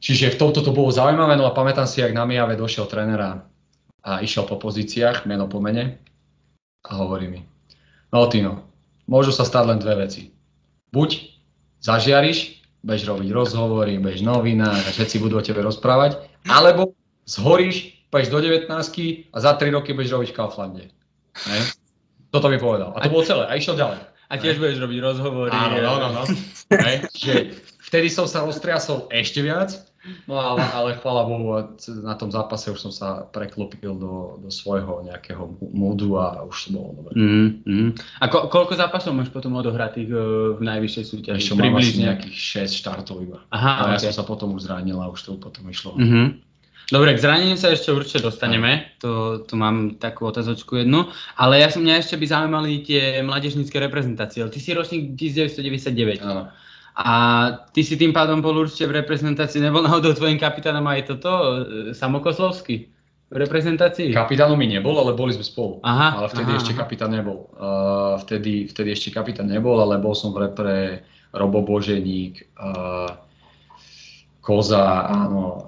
Čiže 0.00 0.32
v 0.32 0.40
tomto 0.40 0.64
to 0.64 0.72
bolo 0.72 0.88
zaujímavé, 0.88 1.36
no 1.36 1.44
a 1.44 1.52
pamätám 1.52 1.84
si, 1.84 2.00
ak 2.00 2.16
na 2.16 2.24
Mijave 2.24 2.56
došiel 2.56 2.88
trénera 2.88 3.44
a 4.00 4.24
išiel 4.24 4.48
po 4.48 4.56
pozíciách, 4.56 5.28
meno 5.28 5.48
po 5.48 5.60
mene, 5.60 6.00
a 6.86 6.92
hovorí 7.02 7.26
mi, 7.30 7.40
no 8.14 8.26
Tino, 8.30 8.66
môžu 9.10 9.34
sa 9.34 9.42
stať 9.42 9.64
len 9.74 9.78
dve 9.82 10.06
veci. 10.06 10.30
Buď 10.94 11.36
zažiariš, 11.82 12.62
budeš 12.82 13.02
robiť 13.10 13.28
rozhovory, 13.34 13.98
budeš 13.98 14.22
novinách 14.22 14.82
a 14.86 14.90
všetci 14.94 15.18
budú 15.18 15.38
o 15.38 15.44
tebe 15.44 15.62
rozprávať, 15.62 16.22
alebo 16.46 16.94
zhoríš, 17.26 18.06
pôjdeš 18.10 18.30
do 18.30 18.38
19 18.38 18.70
a 19.34 19.36
za 19.42 19.52
3 19.58 19.76
roky 19.76 19.90
budeš 19.92 20.14
robiť 20.14 20.28
v 20.30 20.36
Kauflande. 20.38 20.84
Ne? 21.50 21.58
Toto 22.30 22.50
mi 22.50 22.58
povedal. 22.58 22.94
A 22.94 23.06
to 23.06 23.12
bolo 23.12 23.26
celé. 23.26 23.46
A 23.46 23.58
išiel 23.58 23.78
ďalej. 23.78 24.00
A 24.26 24.34
tiež 24.38 24.58
ne? 24.58 24.60
budeš 24.62 24.78
robiť 24.82 24.98
rozhovory. 25.02 25.50
Áno, 25.54 25.76
no, 25.78 25.94
no, 26.02 26.08
no. 26.10 26.22
Vtedy 27.86 28.10
som 28.10 28.26
sa 28.26 28.42
roztriasol 28.42 29.06
ešte 29.14 29.42
viac 29.46 29.85
No 30.26 30.38
ale, 30.38 30.62
ale 30.72 30.90
chvála 30.98 31.26
Bohu, 31.26 31.58
na 32.02 32.14
tom 32.14 32.30
zápase 32.30 32.70
už 32.70 32.78
som 32.78 32.92
sa 32.94 33.26
preklopil 33.26 33.94
do, 33.98 34.38
do 34.38 34.50
svojho 34.50 35.02
nejakého 35.02 35.58
múdu 35.60 36.18
a 36.18 36.42
už 36.46 36.68
to 36.68 36.68
bolo 36.74 36.90
dobre. 37.02 37.12
Mm, 37.18 37.48
mm. 37.66 37.90
A 38.22 38.24
ko, 38.30 38.46
koľko 38.46 38.78
zápasov 38.78 39.14
máš 39.14 39.34
potom 39.34 39.58
odohratých 39.58 40.10
uh, 40.10 40.20
v 40.58 40.62
najvyššej 40.62 41.04
súťaži? 41.04 41.38
Ešte 41.42 41.58
mám 41.58 41.78
asi 41.78 42.02
nejakých 42.02 42.36
6 42.70 42.80
štartov 42.82 43.22
iba. 43.22 43.42
Aha, 43.50 43.72
a 43.72 43.82
okay. 43.94 44.06
ja 44.06 44.14
som 44.14 44.22
sa 44.22 44.24
potom 44.24 44.54
už 44.54 44.70
zranil 44.70 44.98
a 45.02 45.10
už 45.10 45.20
to 45.22 45.30
potom 45.38 45.66
išlo. 45.70 45.98
Mm-hmm. 45.98 46.46
Dobre, 46.86 47.18
k 47.18 47.22
zraneniu 47.22 47.58
sa 47.58 47.74
ešte 47.74 47.90
určite 47.90 48.22
dostaneme, 48.22 48.94
to, 49.02 49.42
to 49.42 49.58
mám 49.58 49.98
takú 49.98 50.22
otázočku 50.30 50.86
jednu, 50.86 51.10
ale 51.34 51.58
ja 51.58 51.66
som 51.66 51.82
mňa 51.82 51.98
ešte 51.98 52.14
by 52.14 52.26
zaujímali 52.30 52.86
tie 52.86 53.26
mládežnícke 53.26 53.74
reprezentácie. 53.74 54.46
Ty 54.46 54.58
si 54.62 54.70
ročník 54.70 55.18
1999. 55.18 56.22
Áno. 56.22 56.54
A 56.96 57.14
ty 57.76 57.84
si 57.84 58.00
tým 58.00 58.16
pádom 58.16 58.40
bol 58.40 58.56
určite 58.56 58.88
v 58.88 59.04
reprezentácii, 59.04 59.60
nebol 59.60 59.84
náhodou 59.84 60.16
tvojim 60.16 60.40
kapitánom 60.40 60.80
aj 60.88 61.12
toto, 61.12 61.28
e, 61.28 61.52
Samokoslovský? 61.92 62.88
V 63.26 63.36
reprezentácii? 63.36 64.14
Kapitánom 64.16 64.56
mi 64.56 64.70
nebol, 64.70 64.96
ale 64.96 65.12
boli 65.12 65.34
sme 65.36 65.44
spolu. 65.44 65.82
Aha, 65.82 66.14
ale 66.16 66.30
vtedy 66.32 66.56
aha, 66.56 66.58
ešte 66.62 66.72
aha. 66.72 66.80
kapitán 66.86 67.10
nebol. 67.10 67.50
Uh, 67.58 68.16
vtedy, 68.22 68.70
vtedy 68.70 68.94
ešte 68.94 69.10
kapitán 69.10 69.50
nebol, 69.50 69.82
ale 69.82 69.98
bol 69.98 70.14
som 70.14 70.30
v 70.30 70.46
repre 70.46 71.02
Robo 71.34 71.66
Boženík, 71.66 72.54
uh, 72.54 73.10
Koza, 74.46 75.10
áno. 75.10 75.66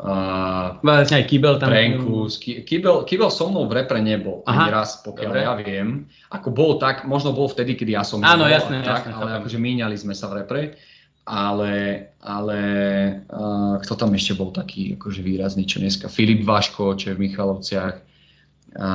Vlastne 0.86 1.18
aj 1.18 1.26
Kybel 1.26 1.58
tam. 1.58 1.74
Prenkus. 1.74 2.38
Ki- 2.38 2.62
Kybel, 2.62 3.02
Kybel 3.10 3.26
so 3.26 3.50
mnou 3.50 3.66
v 3.66 3.74
repre 3.74 3.98
nebol, 3.98 4.46
Aha, 4.46 4.54
ani 4.54 4.70
raz, 4.70 5.02
pokiaľ 5.02 5.32
dobre. 5.34 5.42
ja 5.42 5.52
viem. 5.58 5.88
Ako 6.30 6.54
bol 6.54 6.78
tak, 6.78 7.02
možno 7.02 7.34
bol 7.34 7.50
vtedy, 7.50 7.74
kedy 7.74 7.98
ja 7.98 8.06
som 8.06 8.22
Áno, 8.22 8.46
nebol, 8.46 8.54
jasné, 8.54 8.86
tak, 8.86 9.10
jasné, 9.10 9.18
ale 9.18 9.30
chápem. 9.34 9.38
akože 9.42 9.58
míňali 9.58 9.96
sme 9.98 10.14
sa 10.14 10.30
v 10.30 10.46
repre. 10.46 10.78
Ale, 11.28 11.72
ale 12.24 12.58
uh, 13.28 13.76
kto 13.84 13.94
tam 14.00 14.16
ešte 14.16 14.32
bol 14.32 14.48
taký 14.48 14.96
akože 14.96 15.20
výrazný, 15.20 15.68
čo 15.68 15.76
dneska? 15.76 16.08
Filip 16.08 16.40
Vaško, 16.40 16.96
čo 16.96 17.12
je 17.12 17.16
v 17.20 17.28
Michalovciach 17.28 17.94
a, 18.80 18.90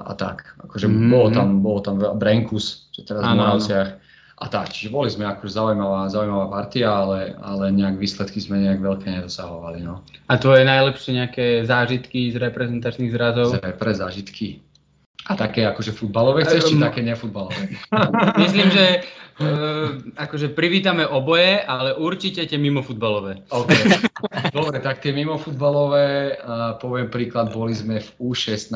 a 0.00 0.12
tak. 0.16 0.56
Akože 0.64 0.88
Mhm. 0.88 1.08
bolo 1.12 1.28
tam, 1.28 1.48
bolo 1.60 1.80
tam 1.84 1.94
Brenkus, 2.16 2.88
čo 2.88 3.04
teraz 3.04 3.20
v 3.20 3.36
Áno, 3.36 3.40
Moravciach. 3.40 4.00
A 4.34 4.44
tak, 4.50 4.72
čiže 4.72 4.90
boli 4.90 5.06
sme 5.12 5.30
akože 5.30 5.52
zaujímavá, 5.54 6.10
zaujímavá 6.10 6.50
partia, 6.50 6.90
ale, 6.90 7.38
ale 7.38 7.70
nejak 7.70 8.00
výsledky 8.00 8.42
sme 8.42 8.64
nejak 8.64 8.82
veľké 8.82 9.06
nedosahovali. 9.06 9.84
No. 9.84 10.02
A 10.26 10.40
tvoje 10.40 10.66
najlepšie 10.66 11.20
nejaké 11.20 11.46
zážitky 11.62 12.34
z 12.34 12.42
reprezentačných 12.42 13.12
zrazov? 13.14 13.60
Pre, 13.62 13.72
pre 13.76 13.92
zážitky. 13.94 14.58
A 15.24 15.38
také 15.38 15.64
akože 15.64 15.94
futbalové 15.96 16.44
chceš, 16.44 16.68
či 16.68 16.76
také 16.76 17.00
nefutbalové? 17.00 17.78
Myslím, 18.44 18.68
že 18.74 19.06
uh, 19.40 19.98
akože 20.14 20.52
privítame 20.52 21.02
oboje, 21.06 21.58
ale 21.62 21.94
určite 21.94 22.46
tie 22.46 22.58
mimo 22.58 22.82
futbalové. 22.82 23.42
OK. 23.50 23.70
Dobre, 24.56 24.78
tak 24.78 25.02
tie 25.02 25.10
mimofutbalové, 25.10 26.38
uh, 26.38 26.78
poviem 26.78 27.10
príklad, 27.10 27.50
boli 27.50 27.74
sme 27.74 27.98
v 27.98 28.08
U16 28.32 28.70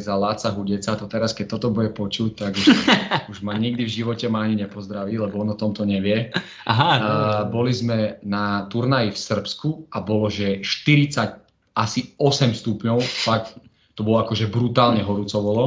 za 0.00 0.14
Láca 0.16 0.48
Hudeca, 0.52 0.96
to 0.96 1.06
teraz 1.08 1.36
keď 1.36 1.46
toto 1.58 1.68
bude 1.72 1.92
počuť, 1.92 2.30
tak 2.36 2.52
už, 2.56 2.66
už 3.32 3.38
ma 3.44 3.56
nikdy 3.56 3.84
v 3.84 3.94
živote 4.02 4.26
ma 4.32 4.48
ani 4.48 4.64
nepozdraví, 4.64 5.16
lebo 5.20 5.40
on 5.44 5.52
o 5.52 5.58
tomto 5.58 5.84
nevie. 5.84 6.32
Aha, 6.64 6.90
Uh, 6.98 7.46
boli 7.46 7.70
sme 7.70 8.18
na 8.26 8.66
turnaji 8.66 9.14
v 9.14 9.20
Srbsku 9.20 9.68
a 9.92 10.02
bolo, 10.02 10.32
že 10.32 10.64
40, 10.64 11.78
asi 11.78 12.00
8 12.18 12.58
stupňov, 12.58 12.98
fakt 13.00 13.54
to 13.98 14.06
bolo 14.06 14.22
akože 14.22 14.46
brutálne 14.46 15.02
horúco 15.02 15.38
bolo. 15.42 15.64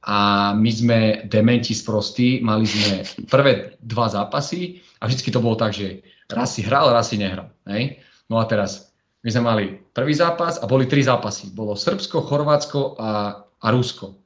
A 0.00 0.50
my 0.56 0.70
sme 0.72 0.98
dementi 1.28 1.76
sprostí, 1.76 2.40
mali 2.40 2.64
sme 2.64 3.04
prvé 3.28 3.76
dva 3.84 4.08
zápasy 4.08 4.80
a 4.96 5.04
vždycky 5.04 5.28
to 5.28 5.44
bolo 5.44 5.60
tak, 5.60 5.76
že 5.76 6.00
raz 6.32 6.56
si 6.56 6.64
hral, 6.64 6.88
raz 6.88 7.12
si 7.12 7.20
nehral. 7.20 7.52
Hej? 7.68 8.00
No 8.32 8.40
a 8.40 8.48
teraz, 8.48 8.96
my 9.20 9.28
sme 9.28 9.42
mali 9.44 9.64
prvý 9.92 10.16
zápas 10.16 10.56
a 10.56 10.64
boli 10.64 10.88
tri 10.88 11.04
zápasy. 11.04 11.52
Bolo 11.52 11.76
Srbsko, 11.76 12.24
Chorvátsko 12.24 12.96
a, 12.96 13.10
a 13.44 13.66
Rusko. 13.68 14.16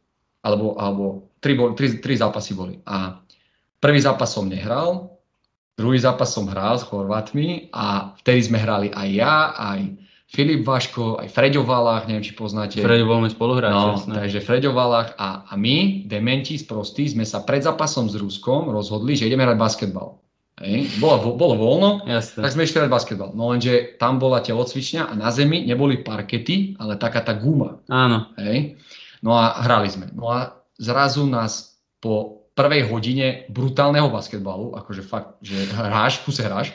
Alebo, 0.47 0.79
alebo 0.79 1.35
tri, 1.43 1.59
tri, 1.75 1.99
tri 1.99 2.15
zápasy 2.15 2.55
boli. 2.55 2.79
A 2.87 3.19
prvý 3.83 3.99
zápas 3.99 4.31
som 4.31 4.47
nehral, 4.47 5.15
Druhý 5.75 5.99
zápas 5.99 6.31
som 6.31 6.47
hral 6.47 6.79
s 6.79 6.87
Chorvátmi 6.87 7.75
a 7.75 8.15
vtedy 8.23 8.47
sme 8.47 8.63
hrali 8.63 8.95
aj 8.95 9.09
ja, 9.11 9.37
aj 9.59 9.81
Filip 10.25 10.65
Vaško, 10.67 11.21
aj 11.21 11.29
Freďo 11.31 11.63
Valach, 11.63 12.09
neviem, 12.09 12.25
či 12.25 12.35
poznáte. 12.35 12.81
Fredo 12.81 13.07
bol 13.07 13.23
spoluhráč, 13.29 13.71
no, 13.71 14.01
jasné. 14.01 14.13
takže 14.19 14.39
Freďo 14.41 14.73
Valach 14.73 15.15
a, 15.21 15.47
a 15.47 15.55
my, 15.55 16.09
dementi 16.09 16.57
z 16.59 16.65
prostí, 16.65 17.07
sme 17.07 17.23
sa 17.29 17.45
pred 17.45 17.63
zápasom 17.63 18.09
s 18.11 18.17
Ruskom 18.19 18.73
rozhodli, 18.73 19.15
že 19.15 19.29
ideme 19.29 19.45
hrať 19.45 19.59
basketbal. 19.61 20.19
Hej. 20.63 21.03
Bolo, 21.03 21.35
bolo 21.35 21.55
voľno, 21.59 21.91
Jasné. 22.07 22.47
tak 22.47 22.55
sme 22.55 22.63
išli 22.63 22.79
hrať 22.79 22.91
basketbal. 22.91 23.35
No 23.35 23.51
lenže 23.51 23.99
tam 23.99 24.23
bola 24.23 24.39
telocvičňa 24.39 25.11
a 25.11 25.13
na 25.19 25.35
zemi 25.35 25.67
neboli 25.67 25.99
parkety, 25.99 26.79
ale 26.79 26.95
taká 26.95 27.27
tá 27.27 27.35
guma. 27.35 27.83
Áno. 27.91 28.31
Hej. 28.39 28.79
No 29.19 29.35
a 29.35 29.67
hrali 29.67 29.91
sme. 29.91 30.15
No 30.15 30.31
a 30.31 30.55
zrazu 30.79 31.27
nás 31.27 31.75
po 31.99 32.47
prvej 32.55 32.87
hodine 32.87 33.51
brutálneho 33.51 34.15
basketbalu, 34.15 34.79
akože 34.79 35.03
fakt, 35.03 35.43
že 35.43 35.59
hráš, 35.75 36.23
kuse 36.23 36.47
hráš, 36.47 36.71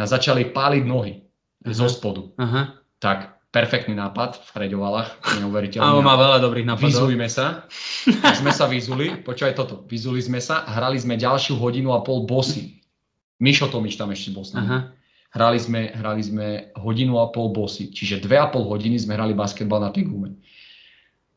nás 0.00 0.08
začali 0.08 0.48
páliť 0.48 0.84
nohy 0.88 1.20
zo 1.60 1.92
spodu. 1.92 2.24
Aha. 2.40 2.79
Tak 3.00 3.40
perfektný 3.50 3.98
nápad 3.98 4.38
v 4.38 4.48
Freďovalách, 4.54 5.10
neuveriteľný. 5.42 5.82
Áno, 5.82 6.06
má 6.06 6.14
veľa 6.14 6.38
dobrých 6.38 6.68
nápadov. 6.70 7.10
Vyzujme 7.10 7.26
sa. 7.26 7.66
Tak 8.06 8.38
sme 8.38 8.54
sa 8.54 8.70
vyzuli, 8.70 9.24
počúvaj 9.26 9.58
toto, 9.58 9.82
vyzuli 9.90 10.22
sme 10.22 10.38
sa 10.38 10.62
a 10.62 10.70
hrali 10.78 11.00
sme 11.00 11.18
ďalšiu 11.18 11.58
hodinu 11.58 11.90
a 11.96 12.04
pol 12.06 12.28
bosy. 12.30 12.78
Mišo 13.42 13.66
Tomiš 13.72 13.98
tam 13.98 14.14
ešte 14.14 14.30
bol 14.30 14.46
s 14.46 14.54
nami. 14.54 14.68
Aha. 14.68 14.78
Hrali 15.30 15.58
sme, 15.62 15.94
hrali 15.94 16.22
sme 16.22 16.46
hodinu 16.78 17.22
a 17.22 17.30
pol 17.30 17.50
bosy, 17.54 17.90
čiže 17.90 18.22
dve 18.22 18.38
a 18.38 18.50
pol 18.50 18.66
hodiny 18.66 18.98
sme 18.98 19.14
hrali 19.18 19.34
basketbal 19.34 19.82
na 19.82 19.90
tej 19.90 20.10
gume. 20.10 20.38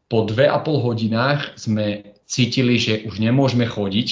Po 0.09 0.25
dve 0.27 0.49
a 0.49 0.61
pol 0.61 0.81
hodinách 0.81 1.57
sme 1.57 2.13
cítili, 2.25 2.81
že 2.81 3.05
už 3.05 3.21
nemôžeme 3.21 3.65
chodiť, 3.69 4.07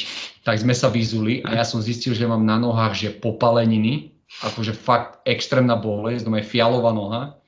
tak 0.45 0.61
sme 0.61 0.77
sa 0.77 0.89
vyzuli 0.89 1.41
a 1.41 1.57
ja 1.57 1.65
som 1.65 1.81
zistil, 1.81 2.13
že 2.13 2.29
mám 2.29 2.45
na 2.45 2.61
nohách 2.61 2.93
že 2.93 3.09
popaleniny, 3.13 4.13
akože 4.45 4.73
fakt 4.73 5.21
extrémna 5.25 5.77
bolesť, 5.77 6.25
doma 6.25 6.39
je 6.41 6.49
fialová 6.49 6.93
noha. 6.93 7.40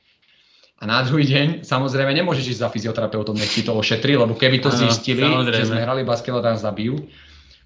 A 0.84 0.86
na 0.86 1.00
druhý 1.00 1.24
deň, 1.24 1.48
samozrejme, 1.64 2.12
nemôžeš 2.12 2.52
ísť 2.52 2.62
za 2.62 2.68
fyzioterapeutom, 2.68 3.40
nech 3.40 3.48
ti 3.48 3.64
to 3.64 3.72
ošetri, 3.72 4.20
lebo 4.20 4.36
keby 4.36 4.60
to 4.60 4.68
Áno, 4.68 4.84
zistili, 4.84 5.24
samozrejme. 5.24 5.56
že 5.56 5.70
sme 5.72 5.80
hrali 5.80 6.04
basketbal, 6.04 6.44
tak 6.44 6.54
nás 6.54 6.62
zabijú. 6.62 7.08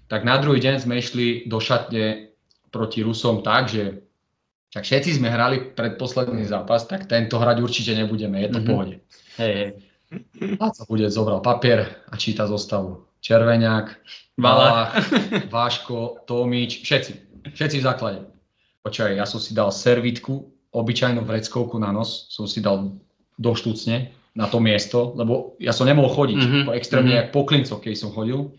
Tak 0.06 0.22
na 0.22 0.38
druhý 0.38 0.62
deň 0.62 0.74
sme 0.78 0.94
išli 0.96 1.26
do 1.44 1.58
šatne 1.58 2.30
proti 2.70 3.02
Rusom 3.02 3.42
tak, 3.42 3.66
že 3.66 4.06
tak 4.70 4.86
všetci 4.86 5.18
sme 5.18 5.28
hrali 5.28 5.74
predposledný 5.74 6.46
zápas, 6.46 6.86
tak 6.86 7.10
tento 7.10 7.36
hrať 7.36 7.58
určite 7.58 7.92
nebudeme, 7.92 8.38
je 8.38 8.48
to 8.48 8.58
v 8.58 8.64
Mhm. 8.64 8.68
pohode. 8.70 8.94
Hej, 9.36 9.52
hej. 9.52 9.68
Láco 10.56 10.82
bude 10.86 11.10
zobral 11.10 11.42
papier 11.42 11.84
a 12.06 12.14
číta 12.14 12.46
zostavu. 12.46 13.02
Červeňák. 13.18 13.86
Valach, 14.38 14.94
Váško, 15.50 16.22
Tomič, 16.22 16.86
všetci. 16.86 17.12
Všetci 17.50 17.76
v 17.76 17.84
základe. 17.84 18.20
Počkaj, 18.80 19.18
ja 19.18 19.26
som 19.26 19.42
si 19.42 19.50
dal 19.52 19.74
servitku, 19.74 20.46
obyčajnú 20.70 21.26
vreckovku 21.26 21.74
na 21.76 21.90
nos, 21.90 22.30
som 22.30 22.46
si 22.46 22.62
dal 22.62 22.94
do 23.38 23.54
štúcne 23.54 24.10
na 24.38 24.46
to 24.46 24.62
miesto, 24.62 25.14
lebo 25.18 25.58
ja 25.58 25.74
som 25.74 25.86
nemohol 25.86 26.14
chodiť. 26.14 26.38
Mhm, 26.38 26.60
Po 26.70 26.72
extrémne 26.74 27.14
mhm. 27.14 27.18
jak 27.18 27.28
po 27.34 27.42
klincoch, 27.42 27.82
keď 27.82 27.94
som 27.98 28.14
chodil. 28.14 28.54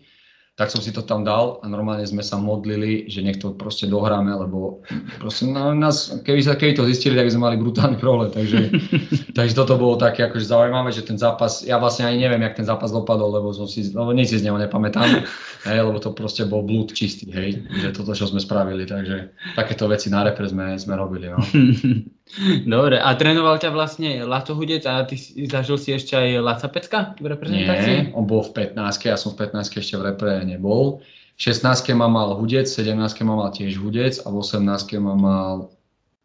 Tak 0.58 0.68
som 0.68 0.84
si 0.84 0.92
to 0.92 1.00
tam 1.00 1.24
dal 1.24 1.56
a 1.64 1.72
normálne 1.72 2.04
sme 2.04 2.20
sa 2.20 2.36
modlili, 2.36 3.08
že 3.08 3.24
nech 3.24 3.40
to 3.40 3.56
proste 3.56 3.88
dohráme, 3.88 4.28
lebo 4.28 4.84
proste 5.16 5.48
no, 5.48 5.72
nás, 5.72 6.12
keby, 6.20 6.40
sa, 6.44 6.52
keby 6.52 6.76
to 6.76 6.84
zistili, 6.84 7.16
tak 7.16 7.24
by 7.24 7.32
sme 7.32 7.46
mali 7.48 7.56
brutálny 7.56 7.96
problém. 7.96 8.28
Takže, 8.28 8.68
takže 9.40 9.56
toto 9.56 9.80
bolo 9.80 9.96
také 9.96 10.28
akože 10.28 10.52
zaujímavé, 10.52 10.92
že 10.92 11.00
ten 11.00 11.16
zápas, 11.16 11.64
ja 11.64 11.80
vlastne 11.80 12.12
ani 12.12 12.28
neviem, 12.28 12.44
jak 12.44 12.60
ten 12.60 12.68
zápas 12.68 12.92
dopadol, 12.92 13.40
lebo 13.40 13.56
som 13.56 13.64
si, 13.64 13.88
lebo 13.88 14.12
nič 14.12 14.36
si 14.36 14.36
z 14.36 14.52
neho 14.52 14.60
nepamätám, 14.60 15.24
hej, 15.70 15.80
lebo 15.80 15.96
to 15.96 16.12
proste 16.12 16.44
bol 16.44 16.60
blúd 16.60 16.92
čistý, 16.92 17.32
hej, 17.32 17.64
že 17.80 17.96
toto, 17.96 18.12
čo 18.12 18.28
sme 18.28 18.44
spravili, 18.44 18.84
takže 18.84 19.32
takéto 19.56 19.88
veci 19.88 20.12
na 20.12 20.28
repre 20.28 20.44
sme, 20.44 20.76
sme 20.76 20.92
robili, 20.92 21.32
no. 21.32 21.40
Dobre, 22.62 22.96
a 23.02 23.10
trénoval 23.18 23.58
ťa 23.58 23.74
vlastne 23.74 24.22
Laco 24.22 24.54
Hudec 24.54 24.86
a 24.86 25.02
ty 25.02 25.18
zažil 25.50 25.76
si 25.82 25.90
ešte 25.90 26.14
aj 26.14 26.28
Laca 26.38 26.68
Pecka 26.70 26.98
v 27.18 27.26
reprezentácii? 27.26 27.96
Nie, 28.10 28.14
on 28.14 28.24
bol 28.26 28.46
v 28.46 28.70
15, 28.70 29.10
ja 29.10 29.18
som 29.18 29.34
v 29.34 29.50
15 29.50 29.82
ešte 29.82 29.94
v 29.98 30.02
repre 30.14 30.46
nebol. 30.46 31.02
V 31.34 31.40
16 31.40 31.66
ma 31.98 32.06
mal 32.06 32.38
Hudec, 32.38 32.70
v 32.70 32.86
17 32.86 33.26
ma 33.26 33.34
mal 33.34 33.50
tiež 33.50 33.82
Hudec 33.82 34.22
a 34.22 34.30
v 34.30 34.36
18 34.44 34.62
ma 35.02 35.14
mal 35.18 35.54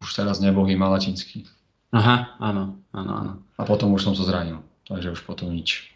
už 0.03 0.09
teraz 0.13 0.37
nebohý 0.43 0.77
Malačinský. 0.77 1.47
Aha, 1.95 2.37
áno, 2.37 2.77
áno, 2.91 3.11
áno. 3.15 3.33
A 3.55 3.61
potom 3.63 3.95
už 3.95 4.05
som 4.05 4.13
sa 4.13 4.27
zranil, 4.27 4.59
takže 4.85 5.15
už 5.15 5.23
potom 5.23 5.49
nič. 5.49 5.94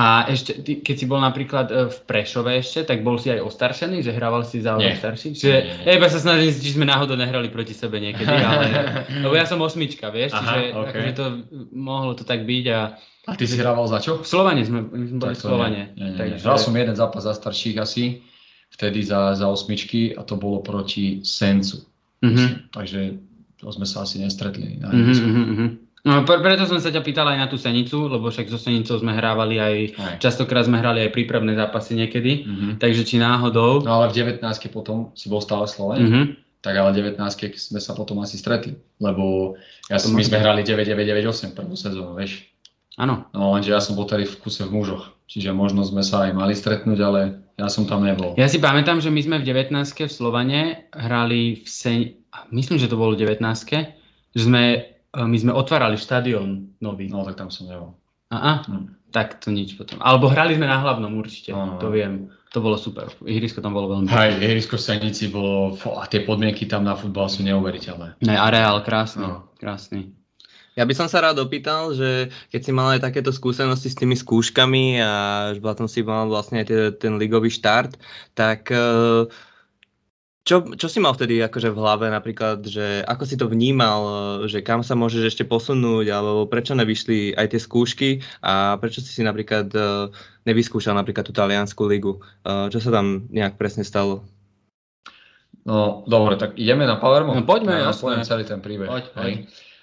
A 0.00 0.04
ešte, 0.26 0.56
ty, 0.56 0.78
keď 0.78 0.94
si 0.94 1.04
bol 1.04 1.18
napríklad 1.18 1.66
e, 1.66 1.74
v 1.86 1.98
Prešove 2.00 2.56
ešte, 2.56 2.80
tak 2.82 3.00
bol 3.00 3.14
si 3.14 3.28
aj 3.28 3.42
ostaršený, 3.42 4.00
že 4.00 4.10
hrával 4.10 4.42
si 4.42 4.58
za 4.58 4.72
Nie. 4.74 4.94
starší? 4.94 5.34
Čiže, 5.34 5.58
nie, 5.58 5.74
nie. 5.84 5.92
iba 5.92 6.08
sa 6.08 6.16
snažím, 6.16 6.48
či 6.50 6.72
sme 6.72 6.84
náhodou 6.84 7.14
nehrali 7.14 7.46
proti 7.46 7.72
sebe 7.72 7.98
niekedy, 7.98 8.24
ale, 8.26 8.64
lebo 9.24 9.34
ja 9.34 9.44
som 9.44 9.58
osmička, 9.58 10.08
vieš, 10.08 10.32
Aha, 10.32 10.40
čiže 10.40 10.58
ok. 10.72 10.84
akože 10.86 11.10
to, 11.12 11.24
mohlo 11.70 12.12
to 12.12 12.22
tak 12.22 12.42
byť 12.42 12.64
a 12.70 12.80
A 13.22 13.32
ty 13.34 13.44
si 13.44 13.54
hrával 13.54 13.84
za 13.84 13.98
čo? 13.98 14.16
v 14.16 14.24
Slovane 14.24 14.62
sme, 14.62 14.80
my 14.80 15.06
sme 15.06 15.18
boli 15.20 15.34
v 15.34 15.42
Slovane. 15.42 15.80
nie, 15.92 16.00
nie, 16.00 16.06
nie. 16.06 16.16
takže- 16.16 16.40
Hral 16.40 16.56
som 16.56 16.72
jeden 16.72 16.94
zápas 16.94 17.20
za 17.20 17.32
starších 17.32 17.76
asi, 17.76 18.24
vtedy 18.70 19.02
za, 19.02 19.34
za 19.34 19.46
osmičky 19.46 20.12
a 20.12 20.22
to 20.22 20.34
bolo 20.34 20.60
proti 20.60 21.20
Sencu. 21.20 21.84
Mhm. 22.22 22.70
Takže 22.70 23.00
to 23.56 23.68
sme 23.68 23.84
sa 23.84 24.02
asi 24.02 24.16
nestretli. 24.16 24.78
Na 24.78 24.88
Mhm, 24.88 24.96
ihrisku. 24.96 25.28
No, 26.00 26.24
pre- 26.24 26.40
preto 26.40 26.64
som 26.64 26.80
sa 26.80 26.88
ťa 26.88 27.04
pýtal 27.04 27.28
aj 27.28 27.38
na 27.38 27.46
tú 27.46 27.60
Senicu, 27.60 28.08
lebo 28.08 28.32
však 28.32 28.48
so 28.48 28.56
Senicou 28.56 28.96
sme 28.96 29.12
hrávali 29.12 29.60
aj, 29.60 29.76
Aj. 29.94 30.16
častokrát 30.16 30.64
sme 30.64 30.80
hrali 30.80 31.04
aj 31.04 31.12
prípravné 31.12 31.52
zápasy 31.52 31.92
niekedy, 31.94 32.48
Mhm. 32.48 32.68
takže 32.80 33.04
či 33.04 33.16
náhodou. 33.16 33.84
No 33.84 34.00
ale 34.00 34.08
v 34.08 34.16
19 34.16 34.40
potom 34.68 35.12
si 35.12 35.28
bol 35.28 35.44
stále 35.44 35.68
Sloven, 35.68 36.00
Mhm. 36.00 36.22
tak 36.60 36.72
ale 36.72 36.92
v 36.92 36.96
19 37.12 37.52
sme 37.54 37.80
sa 37.80 37.92
potom 37.92 38.16
asi 38.20 38.40
stretli, 38.40 38.80
lebo 38.96 39.56
ja 39.92 40.00
som, 40.00 40.16
my 40.16 40.24
sme 40.24 40.40
hrali 40.40 40.64
9-9-9-8 40.64 41.52
prvú 41.52 41.76
sezónu, 41.76 42.16
vieš. 42.16 42.48
Áno. 42.96 43.28
No 43.32 43.52
lenže 43.52 43.72
ja 43.72 43.80
som 43.80 43.92
bol 43.92 44.04
tady 44.04 44.24
v 44.24 44.34
kuse 44.40 44.64
v 44.64 44.72
mužoch, 44.72 45.12
čiže 45.24 45.52
možno 45.52 45.84
sme 45.84 46.00
sa 46.00 46.28
aj 46.28 46.32
mali 46.32 46.52
stretnúť, 46.52 46.98
ale 47.00 47.20
ja 47.56 47.68
som 47.68 47.84
tam 47.84 48.04
nebol. 48.04 48.36
Ja 48.36 48.48
si 48.48 48.56
pamätám, 48.56 49.00
že 49.00 49.08
my 49.08 49.20
sme 49.20 49.36
v 49.36 49.44
19 49.46 49.72
v 50.00 50.12
Slovane 50.12 50.60
hrali 50.92 51.60
v 51.60 51.68
Sen... 51.68 52.00
Myslím, 52.48 52.76
že 52.76 52.88
to 52.88 52.96
bolo 52.96 53.12
v 53.12 53.20
19 53.20 53.40
že 54.30 54.46
sme, 54.46 54.84
my 55.14 55.36
sme 55.36 55.50
otvárali 55.50 55.98
štadión 55.98 56.74
nový. 56.78 57.10
No 57.10 57.26
tak 57.26 57.34
tam 57.38 57.50
som 57.50 57.66
nebol. 57.66 57.98
Aha. 58.30 58.62
Hm. 58.62 58.94
tak 59.10 59.42
to 59.42 59.50
nič 59.50 59.74
potom. 59.74 59.98
Alebo 59.98 60.30
hrali 60.30 60.54
sme 60.54 60.70
na 60.70 60.78
hlavnom 60.78 61.10
určite, 61.18 61.50
No, 61.50 61.82
to 61.82 61.90
viem. 61.90 62.30
To 62.54 62.62
bolo 62.62 62.78
super. 62.78 63.10
Ihrisko 63.26 63.58
tam 63.62 63.74
bolo 63.74 63.90
veľmi 63.94 64.06
Hej, 64.10 64.38
ihrisko 64.42 64.74
v 64.78 64.82
Senici 64.82 65.30
bolo, 65.30 65.74
fú, 65.74 65.98
a 65.98 66.06
tie 66.06 66.22
podmienky 66.22 66.66
tam 66.66 66.82
na 66.86 66.94
futbal 66.98 67.26
sú 67.30 67.42
neuveriteľné. 67.46 68.22
Ne, 68.22 68.34
areál 68.38 68.82
krásny, 68.86 69.26
No. 69.26 69.50
krásny. 69.58 70.14
Ja 70.78 70.86
by 70.86 70.94
som 70.94 71.10
sa 71.10 71.26
rád 71.26 71.42
opýtal, 71.42 71.90
že 71.94 72.30
keď 72.54 72.60
si 72.62 72.70
mal 72.70 72.94
aj 72.94 73.02
takéto 73.02 73.34
skúsenosti 73.34 73.90
s 73.90 73.98
tými 73.98 74.14
skúškami 74.14 75.02
a 75.02 75.12
že 75.54 75.60
potom 75.62 75.90
si 75.90 76.06
mal 76.06 76.30
vlastne 76.30 76.62
aj 76.62 76.98
ten 77.02 77.18
ligový 77.18 77.50
štart, 77.50 77.98
tak 78.38 78.70
eh, 78.70 79.26
čo, 80.40 80.64
čo 80.72 80.86
si 80.88 80.98
mal 80.98 81.12
vtedy 81.12 81.36
akože 81.44 81.68
v 81.68 81.80
hlave 81.80 82.06
napríklad, 82.08 82.64
že 82.64 83.04
ako 83.04 83.24
si 83.28 83.36
to 83.36 83.46
vnímal, 83.46 84.00
že 84.48 84.64
kam 84.64 84.80
sa 84.80 84.96
môžeš 84.96 85.36
ešte 85.36 85.44
posunúť, 85.44 86.08
alebo 86.08 86.48
prečo 86.48 86.72
nevyšli 86.72 87.36
aj 87.36 87.46
tie 87.52 87.60
skúšky 87.60 88.10
a 88.40 88.80
prečo 88.80 89.04
si 89.04 89.12
si 89.12 89.22
napríklad 89.22 89.68
eh, 89.76 90.08
nevyskúšal 90.48 90.96
napríklad 90.96 91.28
tú 91.28 91.36
taliansku 91.36 91.84
ligu. 91.84 92.24
Eh, 92.48 92.72
Čo 92.72 92.80
sa 92.88 92.90
tam 92.90 93.28
nejak 93.28 93.60
presne 93.60 93.84
stalo? 93.84 94.24
No, 95.68 96.08
dobre, 96.08 96.40
tak 96.40 96.56
ideme 96.56 96.88
na 96.88 96.96
Palermo? 96.96 97.36
No, 97.36 97.44
poďme, 97.44 97.76
ja 97.76 97.92
poviem 97.92 98.24
celý 98.24 98.48
ten 98.48 98.64
príbeh. 98.64 98.88
Poď, 98.88 99.04
poď. 99.12 99.34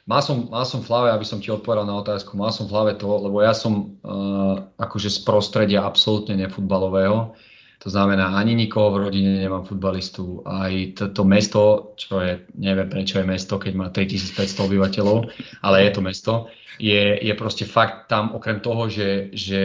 Mal 0.08 0.24
som, 0.24 0.48
mal 0.48 0.64
som 0.64 0.80
v 0.80 0.88
hlave, 0.88 1.12
aby 1.12 1.26
som 1.28 1.38
ti 1.44 1.52
odpovedal 1.52 1.84
na 1.84 2.00
otázku, 2.00 2.40
mal 2.40 2.50
som 2.50 2.64
v 2.64 2.72
hlave 2.72 2.92
to, 2.96 3.12
lebo 3.12 3.44
ja 3.44 3.52
som 3.52 4.00
uh, 4.08 4.56
akože 4.80 5.12
z 5.12 5.20
prostredia 5.28 5.84
absolútne 5.84 6.40
nefutbalového. 6.40 7.36
To 7.78 7.94
znamená, 7.94 8.34
ani 8.34 8.58
nikoho 8.58 8.90
v 8.98 9.10
rodine 9.10 9.38
nemám 9.38 9.62
futbalistu. 9.62 10.42
Aj 10.50 10.74
toto 10.98 11.22
mesto, 11.22 11.94
čo 11.94 12.18
je, 12.26 12.50
neviem 12.58 12.90
prečo 12.90 13.22
je 13.22 13.26
mesto, 13.30 13.62
keď 13.62 13.74
má 13.78 13.88
3500 13.94 14.66
obyvateľov, 14.66 15.30
ale 15.62 15.86
je 15.86 15.92
to 15.94 16.02
mesto, 16.02 16.34
je, 16.78 17.22
je 17.22 17.34
proste 17.34 17.66
fakt 17.66 18.06
tam, 18.10 18.38
okrem 18.38 18.62
toho, 18.62 18.86
že, 18.90 19.34
že 19.34 19.62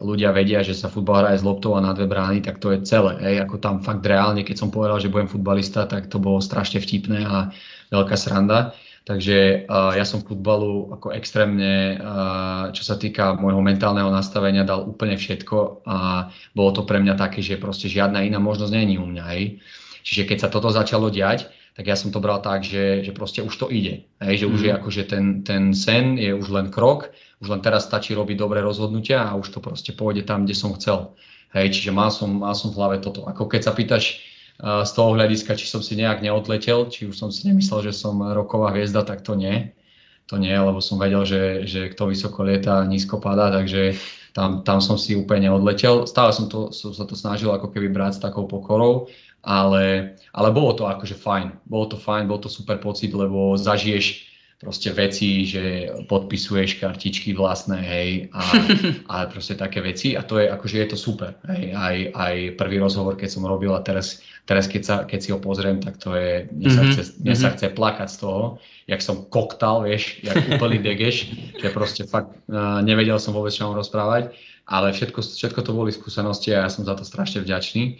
ľudia 0.00 0.32
vedia, 0.36 0.60
že 0.60 0.76
sa 0.76 0.92
futbal 0.92 1.24
hraje 1.24 1.40
s 1.40 1.46
loptou 1.48 1.76
a 1.76 1.84
na 1.84 1.96
dve 1.96 2.08
brány, 2.08 2.44
tak 2.44 2.60
to 2.60 2.72
je 2.72 2.84
celé. 2.84 3.16
Hej. 3.24 3.48
Ako 3.48 3.56
tam 3.60 3.80
fakt 3.80 4.04
reálne, 4.04 4.44
keď 4.44 4.56
som 4.60 4.68
povedal, 4.68 5.00
že 5.00 5.12
budem 5.12 5.32
futbalista, 5.32 5.88
tak 5.88 6.12
to 6.12 6.20
bolo 6.20 6.44
strašne 6.44 6.80
vtipné 6.80 7.24
a 7.24 7.52
veľká 7.88 8.16
sranda. 8.16 8.76
Takže 9.02 9.66
uh, 9.66 9.98
ja 9.98 10.06
som 10.06 10.22
futbalu 10.22 10.94
ako 10.94 11.10
extrémne, 11.10 11.98
uh, 11.98 12.70
čo 12.70 12.86
sa 12.86 12.94
týka 12.94 13.34
môjho 13.34 13.58
mentálneho 13.58 14.06
nastavenia, 14.14 14.62
dal 14.62 14.86
úplne 14.86 15.18
všetko 15.18 15.82
a 15.82 16.30
bolo 16.54 16.70
to 16.70 16.86
pre 16.86 17.02
mňa 17.02 17.18
také, 17.18 17.42
že 17.42 17.58
proste 17.58 17.90
žiadna 17.90 18.22
iná 18.22 18.38
možnosť 18.38 18.70
není 18.70 19.02
u 19.02 19.06
mňa. 19.10 19.24
Hej. 19.34 19.58
Čiže 20.06 20.22
keď 20.30 20.38
sa 20.46 20.48
toto 20.54 20.70
začalo 20.70 21.10
diať, 21.10 21.50
tak 21.72 21.88
ja 21.88 21.96
som 21.96 22.14
to 22.14 22.22
bral 22.22 22.38
tak, 22.44 22.62
že, 22.62 23.02
že 23.02 23.10
proste 23.16 23.42
už 23.42 23.54
to 23.56 23.66
ide. 23.72 24.06
Hej, 24.22 24.44
že 24.44 24.46
už 24.46 24.60
je 24.60 24.72
akože 24.76 25.02
ten, 25.08 25.40
ten 25.42 25.72
sen 25.72 26.20
je 26.20 26.30
už 26.36 26.52
len 26.52 26.68
krok, 26.68 27.10
už 27.40 27.48
len 27.48 27.64
teraz 27.64 27.88
stačí 27.88 28.14
robiť 28.14 28.38
dobré 28.38 28.62
rozhodnutia 28.62 29.26
a 29.26 29.34
už 29.34 29.50
to 29.50 29.58
proste 29.58 29.96
pôjde 29.98 30.28
tam, 30.28 30.44
kde 30.44 30.54
som 30.54 30.76
chcel. 30.78 31.16
Hej, 31.56 31.74
čiže 31.80 31.90
mal 31.90 32.12
som, 32.12 32.44
mal 32.44 32.54
som 32.54 32.70
v 32.70 32.78
hlave 32.78 32.96
toto. 33.00 33.24
Ako 33.26 33.48
keď 33.48 33.60
sa 33.66 33.72
pýtaš 33.72 34.31
z 34.60 34.90
toho 34.92 35.16
hľadiska, 35.16 35.56
či 35.56 35.66
som 35.66 35.80
si 35.80 35.96
nejak 35.96 36.20
neodletel, 36.20 36.90
či 36.92 37.08
už 37.08 37.16
som 37.16 37.30
si 37.32 37.48
nemyslel, 37.48 37.90
že 37.90 37.92
som 37.96 38.20
roková 38.20 38.70
hviezda, 38.74 39.02
tak 39.02 39.24
to 39.24 39.34
nie. 39.34 39.72
To 40.30 40.38
nie, 40.38 40.54
lebo 40.54 40.78
som 40.78 41.02
vedel, 41.02 41.26
že, 41.26 41.66
že 41.66 41.90
kto 41.90 42.08
vysoko 42.08 42.46
lieta, 42.46 42.86
nízko 42.86 43.18
padá, 43.18 43.50
takže 43.50 43.98
tam, 44.32 44.64
tam 44.64 44.80
som 44.80 44.96
si 44.96 45.18
úplne 45.18 45.50
neodletel. 45.50 46.08
Stále 46.08 46.32
som, 46.32 46.48
to, 46.48 46.72
som 46.72 46.94
sa 46.96 47.04
to 47.04 47.18
snažil 47.18 47.52
ako 47.52 47.68
keby 47.68 47.92
brať 47.92 48.16
s 48.16 48.22
takou 48.22 48.48
pokorou, 48.48 49.12
ale, 49.44 50.16
ale 50.32 50.48
bolo 50.54 50.72
to 50.72 50.88
akože 50.88 51.18
fajn. 51.18 51.68
Bolo 51.68 51.92
to 51.92 51.98
fajn, 52.00 52.30
bol 52.30 52.40
to 52.40 52.48
super 52.48 52.78
pocit, 52.80 53.12
lebo 53.12 53.58
zažiješ 53.58 54.31
proste 54.62 54.94
veci, 54.94 55.42
že 55.42 55.90
podpisuješ 56.06 56.78
kartičky 56.78 57.34
vlastné, 57.34 57.82
hej, 57.82 58.10
a, 58.30 58.42
a 59.12 59.14
proste 59.26 59.58
také 59.58 59.82
veci. 59.82 60.14
A 60.14 60.22
to 60.22 60.38
je, 60.38 60.46
akože 60.46 60.76
je 60.78 60.88
to 60.94 60.98
super, 60.98 61.34
hej, 61.50 61.74
aj, 61.74 61.96
aj 62.14 62.34
prvý 62.54 62.78
rozhovor, 62.78 63.18
keď 63.18 63.26
som 63.26 63.42
robil 63.42 63.74
a 63.74 63.82
teraz, 63.82 64.22
teraz 64.46 64.70
keď, 64.70 64.82
sa, 64.86 64.96
keď 65.02 65.18
si 65.18 65.28
ho 65.34 65.42
pozriem, 65.42 65.82
tak 65.82 65.98
to 65.98 66.14
je, 66.14 66.46
mne 66.54 66.70
sa, 66.70 66.82
Mhm, 66.86 66.90
chce, 66.94 67.02
mne 67.18 67.34
sa 67.34 67.48
chce 67.50 67.66
plakať 67.74 68.06
z 68.06 68.16
toho, 68.22 68.62
jak 68.86 69.02
som 69.02 69.26
koktal, 69.26 69.82
vieš, 69.82 70.22
jak 70.22 70.38
úplný 70.46 70.78
degeš, 70.78 71.34
že 71.58 71.68
proste 71.74 72.06
fakt 72.06 72.30
uh, 72.46 72.78
nevedel 72.86 73.18
som 73.18 73.34
vôbec, 73.34 73.50
čo 73.50 73.66
mám 73.66 73.74
rozprávať, 73.74 74.30
ale 74.70 74.94
všetko, 74.94 75.26
všetko 75.26 75.60
to 75.66 75.74
boli 75.74 75.90
skúsenosti 75.90 76.54
a 76.54 76.64
ja 76.64 76.70
som 76.70 76.86
za 76.86 76.94
to 76.94 77.02
strašne 77.02 77.42
vďačný. 77.42 77.98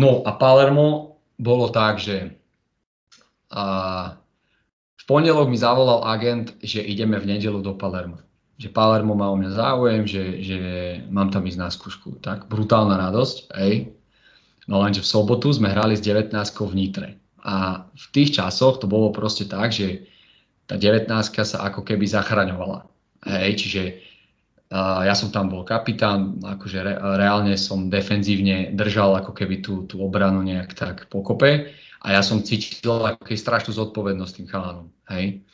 No 0.00 0.24
a 0.24 0.32
Palermo 0.32 1.20
bolo 1.36 1.68
tak, 1.68 2.00
že 2.00 2.40
uh, 3.52 4.16
pondelok 5.10 5.50
mi 5.50 5.58
zavolal 5.58 6.06
agent, 6.06 6.54
že 6.62 6.78
ideme 6.78 7.18
v 7.18 7.34
nedelu 7.34 7.58
do 7.58 7.74
Palerma. 7.74 8.22
Že 8.62 8.70
Palermo 8.70 9.18
má 9.18 9.26
o 9.26 9.34
mňa 9.34 9.50
záujem, 9.58 10.06
že, 10.06 10.24
že 10.46 10.58
mám 11.10 11.34
tam 11.34 11.42
ísť 11.42 11.58
na 11.58 11.66
skúšku. 11.66 12.22
Tak, 12.22 12.46
brutálna 12.46 12.94
radosť, 13.10 13.50
hej. 13.58 13.90
No 14.70 14.78
lenže 14.78 15.02
v 15.02 15.10
sobotu 15.10 15.50
sme 15.50 15.74
hrali 15.74 15.98
s 15.98 16.04
19 16.06 16.30
v 16.38 16.74
Nitre. 16.78 17.08
A 17.42 17.88
v 17.90 18.06
tých 18.14 18.38
časoch 18.38 18.78
to 18.78 18.86
bolo 18.86 19.10
proste 19.10 19.50
tak, 19.50 19.74
že 19.74 20.06
tá 20.70 20.78
19 20.78 21.10
sa 21.26 21.58
ako 21.66 21.82
keby 21.82 22.06
zachraňovala. 22.06 22.86
Hej, 23.26 23.50
čiže 23.58 23.82
uh, 24.70 25.02
ja 25.02 25.18
som 25.18 25.34
tam 25.34 25.50
bol 25.50 25.66
kapitán, 25.66 26.38
akože 26.38 26.78
re, 26.86 26.94
reálne 27.18 27.58
som 27.58 27.90
defenzívne 27.90 28.70
držal 28.78 29.18
ako 29.18 29.34
keby 29.34 29.58
tú, 29.58 29.90
tú 29.90 29.98
obranu 30.06 30.46
nejak 30.46 30.70
tak 30.78 31.10
pokope 31.10 31.74
a 32.00 32.16
ja 32.16 32.20
som 32.24 32.40
cítil 32.40 32.96
ako 33.04 33.22
keby 33.28 33.36
strašnú 33.36 33.76
zodpovednosť 33.76 34.32
tým 34.40 34.48
chalanom. 34.48 34.88
Hej. 35.12 35.44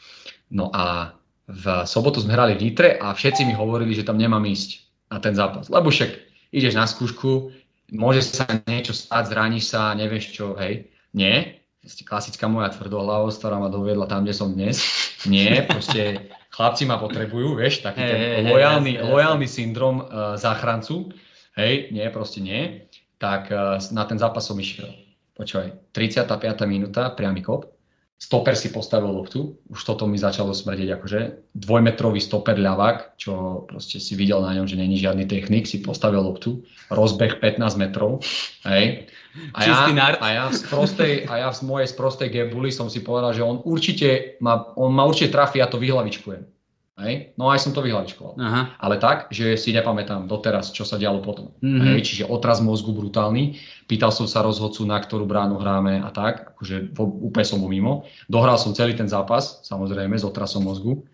No 0.46 0.70
a 0.70 1.14
v 1.46 1.86
sobotu 1.86 2.22
sme 2.22 2.34
hrali 2.34 2.54
v 2.54 2.70
Nitre 2.70 2.98
a 2.98 3.14
všetci 3.14 3.46
mi 3.46 3.54
hovorili, 3.54 3.94
že 3.94 4.06
tam 4.06 4.18
nemám 4.18 4.42
ísť 4.46 4.86
na 5.10 5.18
ten 5.18 5.34
zápas. 5.34 5.66
Lebo 5.70 5.90
však 5.90 6.10
ideš 6.54 6.74
na 6.74 6.86
skúšku, 6.86 7.50
môže 7.94 8.22
sa 8.22 8.46
niečo 8.66 8.94
stať, 8.94 9.30
zraníš 9.30 9.70
sa, 9.70 9.94
nevieš 9.94 10.34
čo, 10.34 10.54
hej. 10.58 10.90
Nie, 11.14 11.62
klasická 11.86 12.50
moja 12.50 12.74
tvrdohlavosť, 12.74 13.36
ktorá 13.38 13.56
ma 13.62 13.70
doviedla 13.70 14.10
tam, 14.10 14.26
kde 14.26 14.34
som 14.34 14.50
dnes. 14.50 14.82
Nie, 15.26 15.62
proste 15.62 16.30
chlapci 16.50 16.82
ma 16.86 16.98
potrebujú, 16.98 17.54
vieš, 17.58 17.86
taký 17.86 18.02
ten 18.02 18.46
lojálny, 18.50 18.98
lojálny 19.02 19.46
syndrom 19.46 20.02
uh, 20.02 20.34
záchrancu. 20.34 21.14
Hej, 21.54 21.94
nie, 21.94 22.06
proste 22.10 22.42
nie. 22.42 22.90
Tak 23.16 23.48
uh, 23.48 23.78
na 23.94 24.04
ten 24.04 24.18
zápas 24.18 24.44
som 24.44 24.58
išiel. 24.58 25.05
Počúvaj, 25.36 25.92
35. 25.92 26.64
minúta, 26.64 27.12
priamy 27.12 27.44
kop. 27.44 27.76
Stoper 28.16 28.56
si 28.56 28.72
postavil 28.72 29.12
loptu, 29.12 29.60
už 29.68 29.76
toto 29.84 30.08
mi 30.08 30.16
začalo 30.16 30.56
smrdeť, 30.56 30.88
akože 30.96 31.20
dvojmetrový 31.52 32.16
stoper 32.16 32.56
ľavák, 32.56 33.20
čo 33.20 33.68
proste 33.68 34.00
si 34.00 34.16
videl 34.16 34.40
na 34.40 34.56
ňom, 34.56 34.64
že 34.64 34.80
není 34.80 34.96
žiadny 34.96 35.28
technik, 35.28 35.68
si 35.68 35.84
postavil 35.84 36.24
loptu, 36.24 36.64
rozbeh 36.88 37.44
15 37.44 37.60
metrov, 37.76 38.24
hej. 38.64 39.04
A 39.52 39.68
ja, 39.68 39.84
a 40.16 40.28
ja, 40.32 40.44
z 40.48 40.64
prostej, 40.64 41.28
a 41.28 41.44
ja 41.44 41.52
z 41.52 41.60
mojej 41.68 41.92
sprostej 41.92 42.32
gebuli 42.32 42.72
som 42.72 42.88
si 42.88 43.04
povedal, 43.04 43.36
že 43.36 43.44
on 43.44 43.60
určite 43.60 44.40
ma, 44.40 44.72
on 44.80 44.96
ma 44.96 45.04
určite 45.04 45.36
trafí, 45.36 45.60
ja 45.60 45.68
to 45.68 45.76
vyhlavičkujem. 45.76 46.56
Hej? 46.96 47.36
No 47.36 47.52
aj 47.52 47.60
som 47.60 47.76
to 47.76 47.84
vyhlavičkoval. 47.84 48.40
Aha. 48.40 48.80
Ale 48.80 48.96
tak, 48.96 49.28
že 49.28 49.60
si 49.60 49.76
nepamätám 49.76 50.24
doteraz, 50.24 50.72
čo 50.72 50.88
sa 50.88 50.96
dialo 50.96 51.20
potom. 51.20 51.52
Mhm. 51.60 51.92
Hej, 51.92 52.00
čiže 52.08 52.24
otraz 52.24 52.64
mozgu 52.64 52.96
brutálny. 52.96 53.60
Pýtal 53.86 54.10
som 54.10 54.26
sa 54.26 54.42
rozhodcu, 54.42 54.82
na 54.82 54.98
ktorú 54.98 55.30
bránu 55.30 55.62
hráme 55.62 56.02
a 56.02 56.10
tak. 56.10 56.58
Akože 56.58 56.90
úplne 56.98 57.46
som 57.46 57.62
bol 57.62 57.70
mimo. 57.70 58.02
Dohral 58.26 58.58
som 58.58 58.74
celý 58.74 58.98
ten 58.98 59.06
zápas, 59.06 59.62
samozrejme, 59.62 60.18
s 60.18 60.26
otrasom 60.26 60.66
mozgu. 60.66 61.06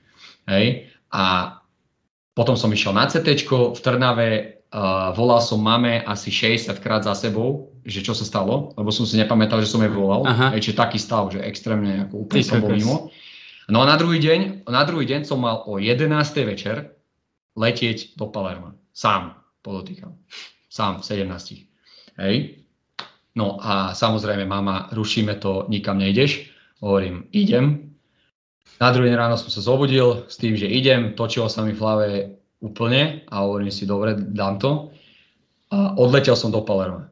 Hej. 0.49 0.89
A 1.13 1.57
potom 2.33 2.57
som 2.57 2.73
išiel 2.73 2.97
na 2.97 3.05
CT 3.05 3.45
v 3.77 3.81
Trnave, 3.85 4.29
uh, 4.73 5.13
volal 5.13 5.45
som 5.45 5.61
mame 5.61 6.01
asi 6.01 6.33
60 6.33 6.81
krát 6.81 7.05
za 7.05 7.13
sebou, 7.13 7.77
že 7.85 8.01
čo 8.01 8.17
sa 8.17 8.25
stalo, 8.25 8.73
lebo 8.73 8.89
som 8.89 9.05
si 9.05 9.21
nepamätal, 9.21 9.61
že 9.61 9.69
som 9.69 9.85
jej 9.85 9.93
volal. 9.93 10.25
Aha. 10.25 10.57
Hej, 10.57 10.73
čiže 10.73 10.81
taký 10.81 10.97
stav, 10.97 11.29
že 11.29 11.45
extrémne 11.45 12.09
ako 12.09 12.25
úplne 12.25 12.41
Ty 12.41 12.49
som 12.49 12.59
bol 12.65 12.73
mimo. 12.73 12.97
No 13.69 13.85
a 13.85 13.87
na 13.87 14.01
druhý 14.01 14.19
deň, 14.19 14.65
na 14.65 14.83
druhý 14.89 15.05
deň 15.07 15.29
som 15.29 15.45
mal 15.45 15.63
o 15.69 15.77
11. 15.77 16.09
večer 16.49 16.97
letieť 17.53 18.17
do 18.17 18.33
Palerma. 18.33 18.75
Sám, 18.97 19.37
podotýkam. 19.61 20.17
Sám, 20.73 21.05
v 21.05 21.29
17. 21.29 21.72
Hej. 22.18 22.64
No 23.33 23.57
a 23.57 23.96
samozrejme, 23.96 24.44
mama, 24.44 24.92
rušíme 24.92 25.40
to, 25.40 25.66
nikam 25.72 25.96
nejdeš. 25.96 26.53
Hovorím, 26.85 27.33
idem. 27.33 27.96
Na 28.77 28.90
druhý 28.90 29.14
ráno 29.14 29.38
som 29.38 29.48
sa 29.48 29.62
zobudil 29.62 30.27
s 30.27 30.37
tým, 30.37 30.59
že 30.59 30.66
idem, 30.68 31.14
točilo 31.14 31.46
sa 31.46 31.62
mi 31.62 31.72
v 31.72 31.81
hlave 31.81 32.09
úplne 32.61 33.25
a 33.31 33.46
hovorím 33.46 33.70
si, 33.70 33.87
dobre, 33.88 34.18
dám 34.18 34.59
to. 34.59 34.92
A 35.72 35.96
odletel 35.96 36.37
som 36.37 36.53
do 36.53 36.61
Palerma. 36.61 37.09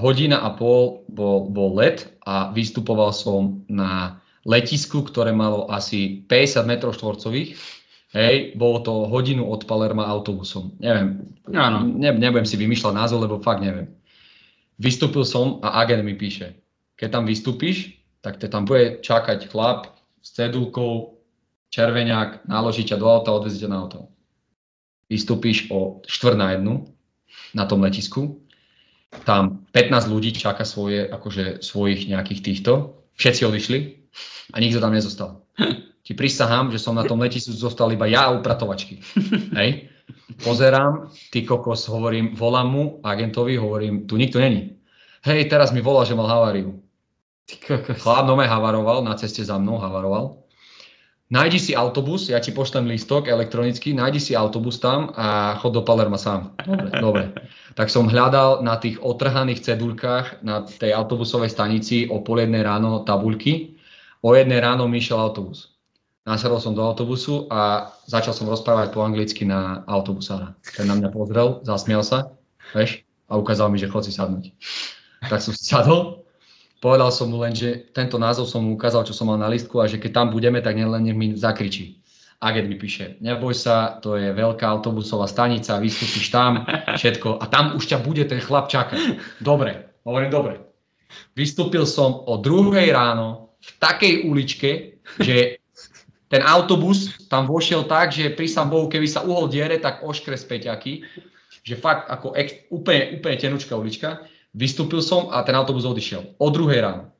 Hodina 0.00 0.40
a 0.40 0.56
pol 0.56 1.04
bol, 1.12 1.52
bol 1.52 1.76
let 1.76 2.08
a 2.24 2.48
vystupoval 2.48 3.12
som 3.12 3.60
na 3.68 4.24
letisku, 4.48 5.04
ktoré 5.04 5.36
malo 5.36 5.68
asi 5.68 6.24
50 6.24 6.64
metrov 6.64 6.96
štvorcových. 6.96 7.60
Hej, 8.10 8.56
bolo 8.58 8.80
to 8.82 9.06
hodinu 9.06 9.46
od 9.46 9.68
Palerma 9.68 10.08
autobusom. 10.08 10.74
Neviem, 10.82 11.30
Áno. 11.54 11.86
ne, 11.86 12.10
nebudem 12.10 12.48
si 12.48 12.58
vymýšľať 12.58 12.94
názov, 12.96 13.22
lebo 13.22 13.38
fakt 13.38 13.62
neviem. 13.62 13.99
Vystúpil 14.80 15.28
som 15.28 15.60
a 15.60 15.84
agent 15.84 16.00
mi 16.00 16.16
píše, 16.16 16.56
keď 16.96 17.20
tam 17.20 17.24
vystúpiš, 17.28 18.00
tak 18.24 18.40
te 18.40 18.48
tam 18.48 18.64
bude 18.64 19.04
čakať 19.04 19.52
chlap 19.52 19.92
s 20.24 20.32
cedulkou, 20.32 21.20
červeňák, 21.68 22.48
naloží 22.48 22.88
ťa 22.88 22.96
do 22.96 23.06
auta, 23.06 23.36
odvezí 23.36 23.60
ťa 23.60 23.70
na 23.70 23.78
auto. 23.84 24.08
vystúpiš 25.10 25.68
o 25.74 26.00
štvrt 26.06 26.38
na 26.38 26.54
jednu 26.54 26.86
na 27.54 27.66
tom 27.66 27.82
letisku, 27.82 28.40
tam 29.26 29.66
15 29.74 30.06
ľudí 30.06 30.30
čaká 30.32 30.62
svoje, 30.62 31.06
akože 31.06 31.62
svojich 31.66 32.06
nejakých 32.06 32.40
týchto, 32.40 33.02
všetci 33.18 33.42
odišli 33.42 33.78
a 34.54 34.56
nikto 34.62 34.78
tam 34.78 34.94
nezostal. 34.94 35.44
Ti 36.06 36.12
prisahám, 36.16 36.72
že 36.72 36.80
som 36.80 36.96
na 36.96 37.04
tom 37.04 37.20
letisku 37.20 37.52
zostal 37.52 37.92
iba 37.92 38.08
ja 38.08 38.30
a 38.30 38.34
upratovačky. 38.34 39.02
Hej? 39.60 39.90
Pozerám, 40.44 41.10
ty 41.30 41.42
kokos, 41.42 41.88
hovorím, 41.88 42.34
volám 42.36 42.70
mu, 42.70 43.00
agentovi, 43.02 43.56
hovorím, 43.56 44.06
tu 44.06 44.16
nikto 44.16 44.40
není. 44.40 44.76
Hej, 45.24 45.52
teraz 45.52 45.72
mi 45.72 45.80
volal, 45.80 46.04
že 46.08 46.14
mal 46.14 46.26
haváriu. 46.26 46.80
Chlap 47.98 48.26
nome 48.26 48.46
havaroval, 48.46 49.04
na 49.04 49.14
ceste 49.14 49.44
za 49.44 49.58
mnou 49.58 49.78
havaroval. 49.78 50.40
Nájdi 51.30 51.58
si 51.62 51.72
autobus, 51.78 52.26
ja 52.26 52.42
ti 52.42 52.50
pošlem 52.50 52.90
lístok 52.90 53.30
elektronicky, 53.30 53.94
nájdi 53.94 54.18
si 54.18 54.32
autobus 54.34 54.82
tam 54.82 55.14
a 55.14 55.54
chod 55.62 55.78
do 55.78 55.86
Palerma 55.86 56.18
sám. 56.18 56.58
Dobre, 56.58 56.90
dobre. 56.98 57.22
Tak 57.78 57.86
som 57.86 58.10
hľadal 58.10 58.66
na 58.66 58.74
tých 58.82 58.98
otrhaných 58.98 59.62
cedulkách 59.62 60.42
na 60.42 60.66
tej 60.66 60.90
autobusovej 60.90 61.54
stanici 61.54 62.10
o 62.10 62.26
pol 62.26 62.42
jednej 62.42 62.66
ráno 62.66 63.06
tabuľky. 63.06 63.78
O 64.26 64.34
jednej 64.34 64.58
ráno 64.58 64.90
mi 64.90 64.98
išiel 64.98 65.22
autobus. 65.22 65.78
Nasadol 66.28 66.60
som 66.60 66.76
do 66.76 66.84
autobusu 66.84 67.48
a 67.48 67.92
začal 68.04 68.36
som 68.36 68.46
rozprávať 68.46 68.92
po 68.92 69.00
anglicky 69.00 69.48
na 69.48 69.82
autobusára. 69.88 70.52
Ten 70.76 70.86
na 70.86 70.94
mňa 70.94 71.08
pozrel, 71.08 71.64
zasmial 71.64 72.04
sa, 72.04 72.36
veš, 72.76 73.02
a 73.26 73.40
ukázal 73.40 73.72
mi, 73.72 73.80
že 73.80 73.88
chod 73.88 74.04
si 74.04 74.12
sadnúť. 74.12 74.52
Tak 75.26 75.40
som 75.40 75.56
si 75.56 75.64
sadol 75.72 76.20
Povedal 76.80 77.12
som 77.12 77.28
mu 77.28 77.36
len, 77.44 77.52
že 77.52 77.92
tento 77.92 78.16
názov 78.16 78.48
som 78.48 78.64
mu 78.64 78.72
ukázal, 78.72 79.04
čo 79.04 79.12
som 79.12 79.28
mal 79.28 79.36
na 79.36 79.52
listku 79.52 79.76
a 79.76 79.84
že 79.84 80.00
keď 80.00 80.16
tam 80.16 80.26
budeme, 80.32 80.64
tak 80.64 80.80
len 80.80 81.04
nech 81.04 81.12
mi 81.12 81.36
zakričí. 81.36 82.00
Agent 82.40 82.72
mi 82.72 82.80
píše, 82.80 83.20
neboj 83.20 83.52
sa, 83.52 84.00
to 84.00 84.16
je 84.16 84.32
veľká 84.32 84.64
autobusová 84.64 85.28
stanica, 85.28 85.76
vystúpiš 85.76 86.32
tam, 86.32 86.64
všetko 86.96 87.36
a 87.36 87.44
tam 87.52 87.76
už 87.76 87.84
ťa 87.84 88.00
bude 88.00 88.24
ten 88.24 88.40
chlap 88.40 88.72
čakať. 88.72 88.96
Dobre, 89.44 90.00
hovorím 90.08 90.32
dobre. 90.32 90.54
Vystúpil 91.36 91.84
som 91.84 92.24
o 92.24 92.40
druhej 92.40 92.96
ráno 92.96 93.60
v 93.60 93.70
takej 93.76 94.14
uličke, 94.24 94.70
že 95.20 95.59
ten 96.30 96.46
autobus 96.46 97.26
tam 97.26 97.50
vošiel 97.50 97.90
tak, 97.90 98.14
že 98.14 98.30
pri 98.30 98.46
Bohu, 98.70 98.86
keby 98.86 99.10
sa 99.10 99.26
uhol 99.26 99.50
diere, 99.50 99.82
tak 99.82 100.06
oškre 100.06 100.38
z 100.38 100.46
peťaky, 100.46 100.92
že 101.66 101.74
fakt 101.74 102.06
ako 102.06 102.38
ex, 102.38 102.70
úplne, 102.70 103.18
úplne 103.18 103.36
tenučká 103.36 103.74
ulička. 103.74 104.22
Vystúpil 104.54 105.02
som 105.02 105.30
a 105.34 105.42
ten 105.42 105.58
autobus 105.58 105.82
odišiel. 105.82 106.38
O 106.38 106.46
druhej 106.54 106.86
ráno. 106.86 107.10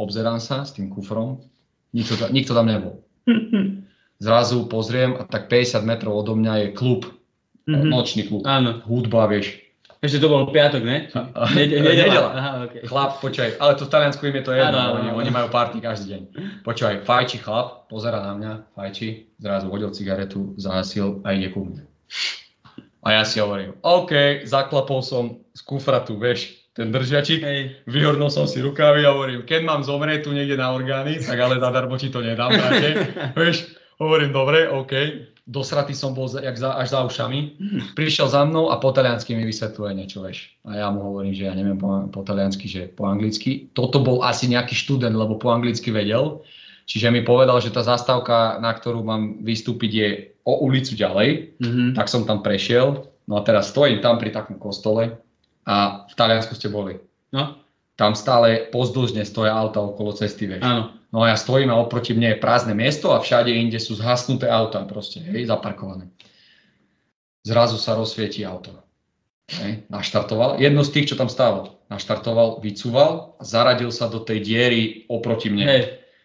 Obzerám 0.00 0.40
sa 0.40 0.64
s 0.64 0.72
tým 0.74 0.88
kufrom, 0.90 1.44
nikto, 1.92 2.16
nikto 2.32 2.56
tam 2.56 2.66
nebol. 2.66 3.04
Zrazu 4.24 4.64
pozriem 4.66 5.16
a 5.20 5.28
tak 5.28 5.52
50 5.52 5.84
metrov 5.84 6.24
odo 6.24 6.32
mňa 6.32 6.54
je 6.56 6.66
klub, 6.72 7.04
mm-hmm. 7.68 7.88
nočný 7.92 8.22
klub, 8.26 8.42
Áno. 8.48 8.80
hudba, 8.88 9.28
vieš. 9.28 9.63
Ešte 10.04 10.20
to 10.20 10.28
bol 10.28 10.52
piatok, 10.52 10.84
ne? 10.84 11.08
Nedela. 11.56 12.28
Aha, 12.36 12.50
okay. 12.68 12.84
Chlap, 12.84 13.24
počkaj, 13.24 13.56
ale 13.56 13.72
to 13.80 13.88
v 13.88 13.90
Taliansku 13.96 14.20
im 14.28 14.36
je 14.36 14.44
to 14.44 14.52
jedno, 14.52 14.76
ano, 14.76 15.00
oni, 15.00 15.08
oni 15.16 15.30
majú 15.32 15.48
party 15.48 15.80
každý 15.80 16.12
deň. 16.12 16.22
Počkaj, 16.60 17.08
fajči 17.08 17.40
chlap, 17.40 17.88
pozera 17.88 18.20
na 18.20 18.36
mňa, 18.36 18.52
fajči, 18.76 19.32
zrazu 19.40 19.72
hodil 19.72 19.88
cigaretu, 19.96 20.52
zahasil 20.60 21.24
a 21.24 21.32
ide 21.32 21.48
ku 21.48 21.64
mne. 21.64 21.88
A 23.00 23.16
ja 23.16 23.22
si 23.24 23.40
hovorím, 23.40 23.80
OK, 23.80 24.44
zaklapol 24.44 25.00
som 25.00 25.40
z 25.56 25.60
kufra 25.64 26.04
tu, 26.04 26.20
vieš, 26.20 26.52
ten 26.76 26.92
držiačik, 26.92 27.40
Hej. 27.40 27.60
vyhornul 27.88 28.28
som 28.28 28.44
si 28.44 28.60
rukavy 28.60 29.08
a 29.08 29.14
hovorím, 29.14 29.48
keď 29.48 29.60
mám 29.64 29.86
zomrieť 29.86 30.26
tu 30.26 30.36
niekde 30.36 30.58
na 30.58 30.74
orgány, 30.74 31.16
tak 31.22 31.38
ale 31.40 31.56
zadarmo 31.56 31.96
ti 31.96 32.10
to 32.10 32.18
nedám. 32.18 32.50
Vieš, 33.38 33.72
hovorím, 34.02 34.34
dobre, 34.34 34.66
OK. 34.66 34.92
Dosratý 35.44 35.92
som 35.92 36.16
bol 36.16 36.24
jak 36.32 36.56
za, 36.56 36.72
až 36.72 36.96
za 36.96 37.04
ušami. 37.04 37.60
Prišiel 37.92 38.32
za 38.32 38.48
mnou 38.48 38.72
a 38.72 38.80
po 38.80 38.96
taliansky 38.96 39.36
mi 39.36 39.44
vysvetľuje 39.44 39.92
niečo, 39.92 40.24
vieš. 40.24 40.56
A 40.64 40.80
ja 40.80 40.88
mu 40.88 41.04
hovorím, 41.04 41.36
že 41.36 41.44
ja 41.44 41.52
neviem 41.52 41.76
po, 41.76 42.08
po 42.08 42.24
taliansky, 42.24 42.64
že 42.64 42.88
po 42.88 43.04
anglicky. 43.04 43.68
Toto 43.76 44.00
bol 44.00 44.24
asi 44.24 44.48
nejaký 44.48 44.72
študent, 44.72 45.12
lebo 45.12 45.36
po 45.36 45.52
anglicky 45.52 45.92
vedel. 45.92 46.40
Čiže 46.88 47.12
mi 47.12 47.20
povedal, 47.20 47.60
že 47.60 47.72
tá 47.72 47.84
zastávka, 47.84 48.56
na 48.60 48.72
ktorú 48.72 49.04
mám 49.04 49.44
vystúpiť, 49.44 49.90
je 49.92 50.08
o 50.48 50.64
ulicu 50.64 50.96
ďalej. 50.96 51.60
Mm-hmm. 51.60 51.88
Tak 51.96 52.08
som 52.08 52.24
tam 52.24 52.40
prešiel. 52.40 53.08
No 53.28 53.40
a 53.40 53.44
teraz 53.44 53.72
stojím 53.72 54.04
tam 54.04 54.16
pri 54.16 54.32
takom 54.32 54.56
kostole 54.56 55.16
a 55.64 56.04
v 56.08 56.14
Taliansku 56.16 56.52
ste 56.56 56.68
boli. 56.68 57.00
No. 57.32 57.56
Tam 57.96 58.12
stále 58.12 58.68
pozdĺžne 58.68 59.24
stoja 59.24 59.56
auta 59.56 59.80
okolo 59.80 60.12
cesty, 60.12 60.44
vieš. 60.44 60.64
Áno. 60.64 60.92
No 61.14 61.22
a 61.22 61.30
ja 61.30 61.38
stojím 61.38 61.70
a 61.70 61.78
oproti 61.78 62.10
mne 62.10 62.34
je 62.34 62.42
prázdne 62.42 62.74
miesto 62.74 63.14
a 63.14 63.22
všade 63.22 63.54
inde 63.54 63.78
sú 63.78 63.94
zhasnuté 63.94 64.50
auta 64.50 64.82
proste, 64.82 65.22
hej, 65.22 65.46
zaparkované. 65.46 66.10
Zrazu 67.46 67.78
sa 67.78 67.94
rozsvieti 67.94 68.42
auto. 68.42 68.74
Hej, 69.46 69.86
naštartoval. 69.86 70.58
Jedno 70.58 70.82
z 70.82 70.90
tých, 70.90 71.14
čo 71.14 71.20
tam 71.20 71.30
stával. 71.30 71.78
Naštartoval, 71.86 72.58
vycúval 72.58 73.38
a 73.38 73.42
zaradil 73.46 73.94
sa 73.94 74.10
do 74.10 74.18
tej 74.18 74.42
diery 74.42 74.80
oproti 75.06 75.54
mne. 75.54 75.66
Hej. 75.70 75.82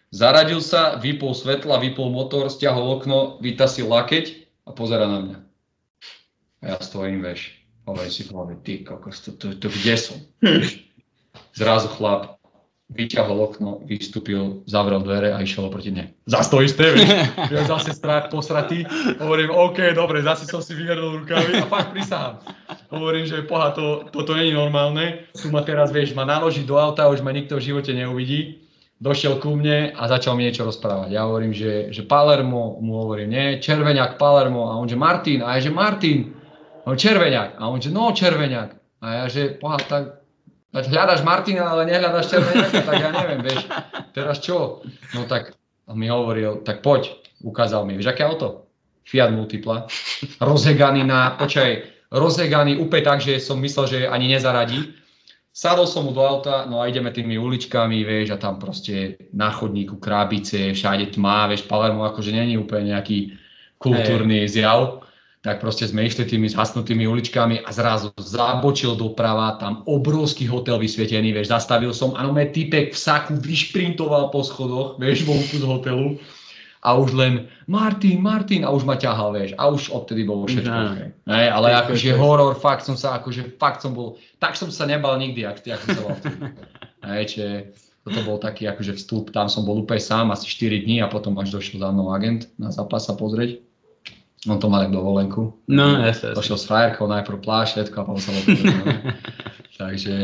Zaradil 0.09 0.57
sa, 0.57 0.97
vypol 0.97 1.37
svetla, 1.37 1.77
vypol 1.77 2.09
motor, 2.09 2.49
stiahol 2.49 2.97
okno, 2.97 3.37
vytasil 3.45 3.85
lakeť 3.85 4.49
a 4.65 4.73
pozera 4.73 5.05
na 5.05 5.21
mňa. 5.21 5.37
A 6.59 6.63
ja 6.65 6.77
stojím, 6.81 7.21
vieš 7.21 7.61
Hovorí 7.85 8.09
si 8.09 8.25
v 8.25 8.33
ty 8.61 8.85
kokos, 8.85 9.21
to, 9.21 9.33
to, 9.37 9.53
to 9.57 9.69
kde 9.69 9.95
som? 9.97 10.17
Zrazu 11.57 11.89
chlap 11.93 12.38
vyťahol 12.89 13.37
okno, 13.37 13.85
vystúpil, 13.85 14.65
zavrel 14.65 15.05
dvere 15.05 15.29
a 15.29 15.37
išiel 15.45 15.69
oproti 15.69 15.93
mne. 15.93 16.09
Zas 16.25 16.49
to 16.49 16.65
isté, 16.65 16.89
vieš? 16.89 17.09
Ja 17.53 17.61
zase 17.69 17.93
strach 17.93 18.33
posratý. 18.33 18.81
Hovorím, 19.21 19.53
OK, 19.53 19.93
dobre, 19.93 20.25
zase 20.25 20.49
som 20.49 20.61
si 20.61 20.73
vyhrnul 20.73 21.21
rukavy 21.23 21.61
a 21.61 21.69
fakt 21.69 21.93
prisahám. 21.93 22.41
Hovorím, 22.89 23.29
že 23.29 23.45
poha, 23.45 23.69
to, 23.77 24.09
toto 24.09 24.33
je 24.33 24.49
normálne. 24.49 25.29
Tu 25.37 25.53
ma 25.53 25.61
teraz, 25.61 25.93
vieš, 25.93 26.17
ma 26.17 26.25
naloží 26.25 26.65
do 26.65 26.81
auta, 26.81 27.09
už 27.13 27.21
ma 27.21 27.29
nikto 27.29 27.61
v 27.61 27.65
živote 27.69 27.93
neuvidí. 27.93 28.65
Došiel 28.99 29.39
ku 29.39 29.55
mne 29.55 29.95
a 29.95 30.01
začal 30.11 30.35
mi 30.35 30.43
niečo 30.43 30.67
rozprávať. 30.67 31.15
Ja 31.15 31.23
hovorím, 31.23 31.55
že, 31.55 31.93
že 31.95 32.03
Palermo, 32.03 32.81
mu 32.83 32.99
hovorím, 33.05 33.31
nie, 33.31 33.47
Červeňák 33.63 34.19
Palermo. 34.19 34.67
A 34.67 34.75
on, 34.75 34.89
že 34.91 34.99
Martin, 34.99 35.39
a 35.39 35.55
ja, 35.55 35.63
že 35.63 35.71
Martin, 35.71 36.35
on 36.83 36.97
červeňák. 36.99 37.61
A 37.61 37.69
on 37.69 37.79
že 37.79 37.93
no 37.93 38.11
červeňák. 38.11 38.69
A 38.99 39.05
ja 39.23 39.25
že 39.31 39.55
pohľad, 39.55 39.83
tak, 39.87 40.18
tak 40.69 40.85
hľadaš 40.85 41.25
Martina, 41.25 41.73
ale 41.73 41.89
nehľadaš 41.89 42.29
červeňáka, 42.29 42.79
tak 42.85 42.95
ja 43.01 43.09
neviem, 43.09 43.41
vieš, 43.41 43.65
teraz 44.13 44.37
čo? 44.37 44.85
No 45.17 45.25
tak 45.25 45.57
mi 45.89 46.05
hovoril, 46.05 46.61
tak 46.61 46.85
poď, 46.85 47.09
ukázal 47.41 47.89
mi, 47.89 47.97
vieš, 47.97 48.13
aké 48.13 48.21
auto? 48.21 48.69
Fiat 49.09 49.33
Multipla, 49.33 49.89
rozheganý 50.37 51.01
na, 51.01 51.33
počaj, 51.33 51.89
rozheganý 52.13 52.77
úplne 52.77 53.03
tak, 53.05 53.19
že 53.25 53.41
som 53.41 53.57
myslel, 53.57 53.85
že 53.89 53.99
ani 54.05 54.29
nezaradí. 54.29 54.93
Sadol 55.49 55.89
som 55.89 56.05
mu 56.05 56.13
do 56.13 56.21
auta, 56.21 56.69
no 56.69 56.77
a 56.77 56.85
ideme 56.85 57.09
tými 57.09 57.41
uličkami, 57.41 58.05
vieš, 58.05 58.37
a 58.37 58.37
tam 58.37 58.61
proste 58.61 59.17
na 59.33 59.49
chodníku 59.49 59.97
krábice, 59.97 60.77
všade 60.77 61.17
tmá, 61.17 61.49
vieš, 61.49 61.65
Palermo 61.65 62.05
akože 62.05 62.29
není 62.29 62.53
úplne 62.53 62.93
nejaký 62.93 63.33
kultúrny 63.81 64.45
hey. 64.45 64.51
zjav 64.51 65.08
tak 65.39 65.63
proste 65.63 65.87
sme 65.87 66.03
išli 66.03 66.27
tými 66.27 66.51
zhasnutými 66.51 67.07
uličkami 67.07 67.63
a 67.63 67.69
zrazu 67.71 68.11
zabočil 68.19 68.99
doprava, 68.99 69.55
tam 69.55 69.87
obrovský 69.87 70.51
hotel 70.51 70.75
vysvietený, 70.75 71.31
vieš, 71.31 71.55
zastavil 71.55 71.95
som, 71.95 72.11
áno, 72.11 72.35
me 72.35 72.51
typek 72.51 72.91
v 72.91 72.99
saku 72.99 73.39
vyšprintoval 73.39 74.35
po 74.35 74.43
schodoch, 74.43 74.99
vieš, 74.99 75.23
vonku 75.23 75.63
z 75.63 75.63
hotelu 75.63 76.19
a 76.83 76.95
už 76.95 77.15
len 77.15 77.47
Martin, 77.71 78.19
Martin 78.19 78.67
a 78.67 78.71
už 78.71 78.83
ma 78.83 78.99
ťahal, 78.99 79.31
vieš, 79.31 79.55
a 79.55 79.71
už 79.71 79.95
odtedy 79.95 80.27
bolo 80.27 80.43
všetko 80.43 80.75
okay. 80.75 81.07
Ne, 81.23 81.47
ale 81.47 81.71
akože 81.87 82.19
horor, 82.19 82.59
fakt 82.59 82.83
som 82.83 82.99
sa, 82.99 83.19
akože 83.23 83.55
fakt 83.55 83.79
som 83.79 83.95
bol, 83.95 84.19
tak 84.43 84.59
som 84.59 84.67
sa 84.67 84.83
nebal 84.83 85.15
nikdy, 85.19 85.47
ak, 85.47 85.63
ak 85.63 85.79
som 85.87 85.89
sa 85.95 86.03
bol 86.03 86.15
vtedy. 86.19 86.39
Ne, 86.99 87.23
čiže 87.23 87.47
toto 88.03 88.19
bol 88.27 88.37
taký 88.43 88.67
akože 88.67 88.99
vstup, 88.99 89.31
tam 89.31 89.47
som 89.47 89.63
bol 89.63 89.83
úplne 89.83 90.03
sám, 90.03 90.35
asi 90.35 90.51
4 90.51 90.83
dní 90.83 90.99
a 90.99 91.07
potom 91.07 91.35
až 91.39 91.55
došiel 91.55 91.79
za 91.79 91.95
mnou 91.95 92.11
agent 92.11 92.51
na 92.59 92.75
zápas 92.75 93.07
sa 93.07 93.15
pozrieť. 93.15 93.68
On 94.47 94.59
to 94.59 94.69
mal 94.71 94.87
jak 94.87 94.95
dovolenku. 94.95 95.59
No, 95.67 95.99
jasne. 95.99 96.31
Došiel 96.31 96.55
s 96.55 96.63
frajerkou, 96.63 97.11
najprv 97.11 97.43
pláž, 97.43 97.75
všetko 97.75 97.95
a 97.99 98.03
potom 98.07 98.23
sa 98.23 98.31
bol 98.31 98.43
Takže... 99.79 100.15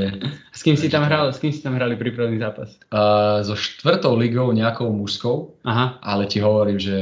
S 0.52 0.64
kým 0.64 0.76
si 0.76 0.92
tam 0.92 1.08
hral, 1.08 1.32
s 1.32 1.40
kým 1.40 1.52
si 1.52 1.64
tam 1.64 1.80
hrali 1.80 1.96
prípravný 1.96 2.40
zápas? 2.40 2.76
Uh, 2.92 3.40
so 3.40 3.56
štvrtou 3.56 4.16
ligou 4.20 4.52
nejakou 4.52 4.92
mužskou, 4.92 5.64
Aha. 5.64 6.00
ale 6.04 6.28
ti 6.28 6.44
hovorím, 6.44 6.76
že 6.76 6.98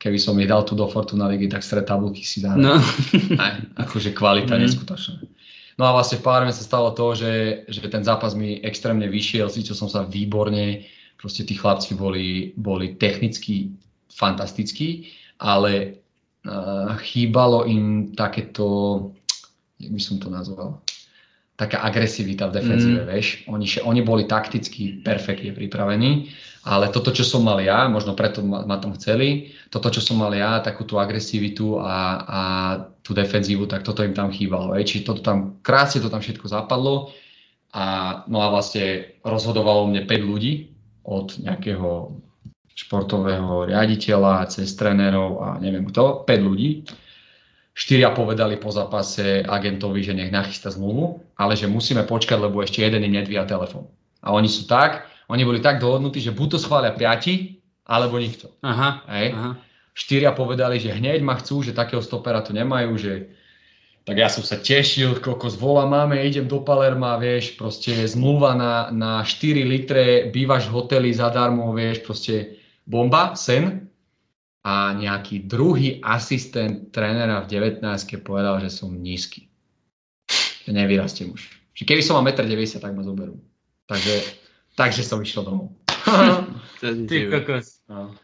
keby 0.00 0.16
som 0.16 0.40
ich 0.40 0.48
dal 0.48 0.64
tu 0.64 0.72
do 0.72 0.88
Fortuna 0.88 1.28
ligy, 1.28 1.52
tak 1.52 1.60
stred 1.60 1.84
tabulky 1.84 2.24
si 2.24 2.40
dám. 2.40 2.56
No. 2.56 2.80
Aj, 3.36 3.60
akože 3.76 4.16
kvalita 4.16 4.56
mm. 4.56 4.60
neskutočná. 4.64 5.20
No 5.76 5.88
a 5.88 5.96
vlastne 5.96 6.20
v 6.20 6.24
Palerme 6.24 6.52
sa 6.52 6.64
stalo 6.64 6.92
to, 6.92 7.12
že, 7.16 7.64
že 7.68 7.80
ten 7.88 8.04
zápas 8.04 8.32
mi 8.36 8.60
extrémne 8.60 9.08
vyšiel, 9.08 9.52
cítil 9.52 9.76
som 9.76 9.88
sa 9.88 10.04
výborne, 10.04 10.84
proste 11.20 11.44
tí 11.44 11.56
chlapci 11.56 11.92
boli, 11.96 12.56
boli 12.56 12.96
technicky 12.96 13.72
fantastickí, 14.08 15.12
ale 15.40 16.01
chýbalo 16.98 17.64
im 17.70 18.14
takéto, 18.18 18.66
jak 19.78 19.92
by 19.94 20.00
som 20.02 20.16
to 20.18 20.26
nazval, 20.26 20.82
taká 21.54 21.84
agresivita 21.86 22.50
v 22.50 22.56
defenzíve, 22.58 23.02
mm. 23.06 23.08
vieš. 23.08 23.26
Oni, 23.46 23.66
oni 23.86 24.00
boli 24.02 24.26
takticky 24.26 25.04
perfektne 25.06 25.54
pripravení, 25.54 26.32
ale 26.66 26.90
toto, 26.90 27.14
čo 27.14 27.22
som 27.22 27.46
mal 27.46 27.62
ja, 27.62 27.86
možno 27.86 28.18
preto 28.18 28.42
ma, 28.42 28.66
ma 28.66 28.82
tam 28.82 28.98
chceli, 28.98 29.54
toto, 29.70 29.92
čo 29.92 30.02
som 30.02 30.18
mal 30.18 30.34
ja, 30.34 30.58
takú 30.58 30.82
tú 30.82 30.98
agresivitu 30.98 31.78
a, 31.78 31.98
a 32.26 32.40
tú 33.06 33.14
defenzívu, 33.14 33.70
tak 33.70 33.86
toto 33.86 34.02
im 34.02 34.14
tam 34.14 34.34
chýbalo. 34.34 34.74
Vieš. 34.74 34.86
Čiže 34.90 35.06
toto 35.06 35.22
tam, 35.22 35.62
krásne 35.62 36.02
to 36.02 36.10
tam 36.10 36.22
všetko 36.22 36.46
zapadlo 36.50 37.14
a, 37.70 38.22
no 38.26 38.42
a 38.42 38.50
vlastne 38.50 39.14
rozhodovalo 39.22 39.86
mne 39.86 40.02
5 40.06 40.30
ľudí 40.30 40.74
od 41.06 41.38
nejakého 41.38 42.18
športového 42.74 43.68
riaditeľa, 43.68 44.48
cez 44.48 44.72
trénerov 44.74 45.44
a 45.44 45.48
neviem 45.60 45.84
kto, 45.88 46.24
5 46.24 46.48
ľudí 46.48 46.84
Štyria 47.72 48.12
povedali 48.12 48.60
po 48.60 48.68
zápase 48.68 49.40
agentovi, 49.40 50.04
že 50.04 50.12
nech 50.12 50.28
nachystá 50.28 50.68
zmluvu, 50.68 51.24
ale 51.40 51.56
že 51.56 51.72
musíme 51.72 52.04
počkať, 52.04 52.36
lebo 52.36 52.60
ešte 52.60 52.84
jeden 52.84 53.00
im 53.08 53.16
nedvíja 53.16 53.48
telefón. 53.48 53.88
A 54.20 54.36
oni 54.36 54.44
sú 54.44 54.68
tak, 54.68 55.08
oni 55.32 55.40
boli 55.40 55.64
tak 55.64 55.80
dohodnutí, 55.80 56.20
že 56.20 56.36
buď 56.36 56.48
to 56.56 56.58
schvália 56.60 56.92
piati, 56.92 57.64
alebo 57.88 58.20
nikto. 58.20 58.52
Aha, 58.60 59.08
Hej. 59.08 59.28
aha. 59.32 59.50
Štyria 59.96 60.36
povedali, 60.36 60.80
že 60.80 60.92
hneď 60.92 61.24
ma 61.24 61.36
chcú, 61.40 61.64
že 61.64 61.76
takého 61.76 62.04
stopera 62.04 62.44
tu 62.44 62.52
nemajú, 62.52 62.92
že 63.00 63.12
tak 64.04 64.20
ja 64.20 64.28
som 64.28 64.44
sa 64.44 64.60
tešil, 64.60 65.22
koľko 65.24 65.46
zvola 65.48 65.88
máme, 65.88 66.20
idem 66.20 66.44
do 66.44 66.60
Palerma, 66.60 67.16
vieš, 67.16 67.56
proste 67.56 68.04
zmluva 68.04 68.52
na, 68.52 68.92
na 68.92 69.12
4 69.24 69.64
litre, 69.64 70.28
bývaš 70.28 70.68
v 70.68 70.74
hoteli 70.76 71.08
zadarmo, 71.14 71.72
vieš, 71.72 72.04
proste 72.04 72.61
bomba, 72.86 73.34
sen 73.38 73.88
a 74.62 74.94
nejaký 74.94 75.50
druhý 75.50 75.98
asistent 76.06 76.94
trénera 76.94 77.42
v 77.42 77.50
19 77.50 77.82
povedal, 78.22 78.62
že 78.62 78.70
som 78.70 78.94
nízky. 78.94 79.50
Že 80.62 80.70
nevyrastiem 80.78 81.34
už. 81.34 81.50
Že 81.74 81.82
keby 81.82 82.02
som 82.02 82.14
mal 82.20 82.30
1,90 82.30 82.78
m, 82.78 82.82
tak 82.82 82.92
ma 82.94 83.02
zoberú. 83.02 83.34
Takže, 83.90 84.14
takže 84.78 85.02
som 85.02 85.18
išiel 85.18 85.42
domov. 85.42 85.74
Ty 87.10 87.16
kokos. 87.26 87.82
No. 87.90 88.14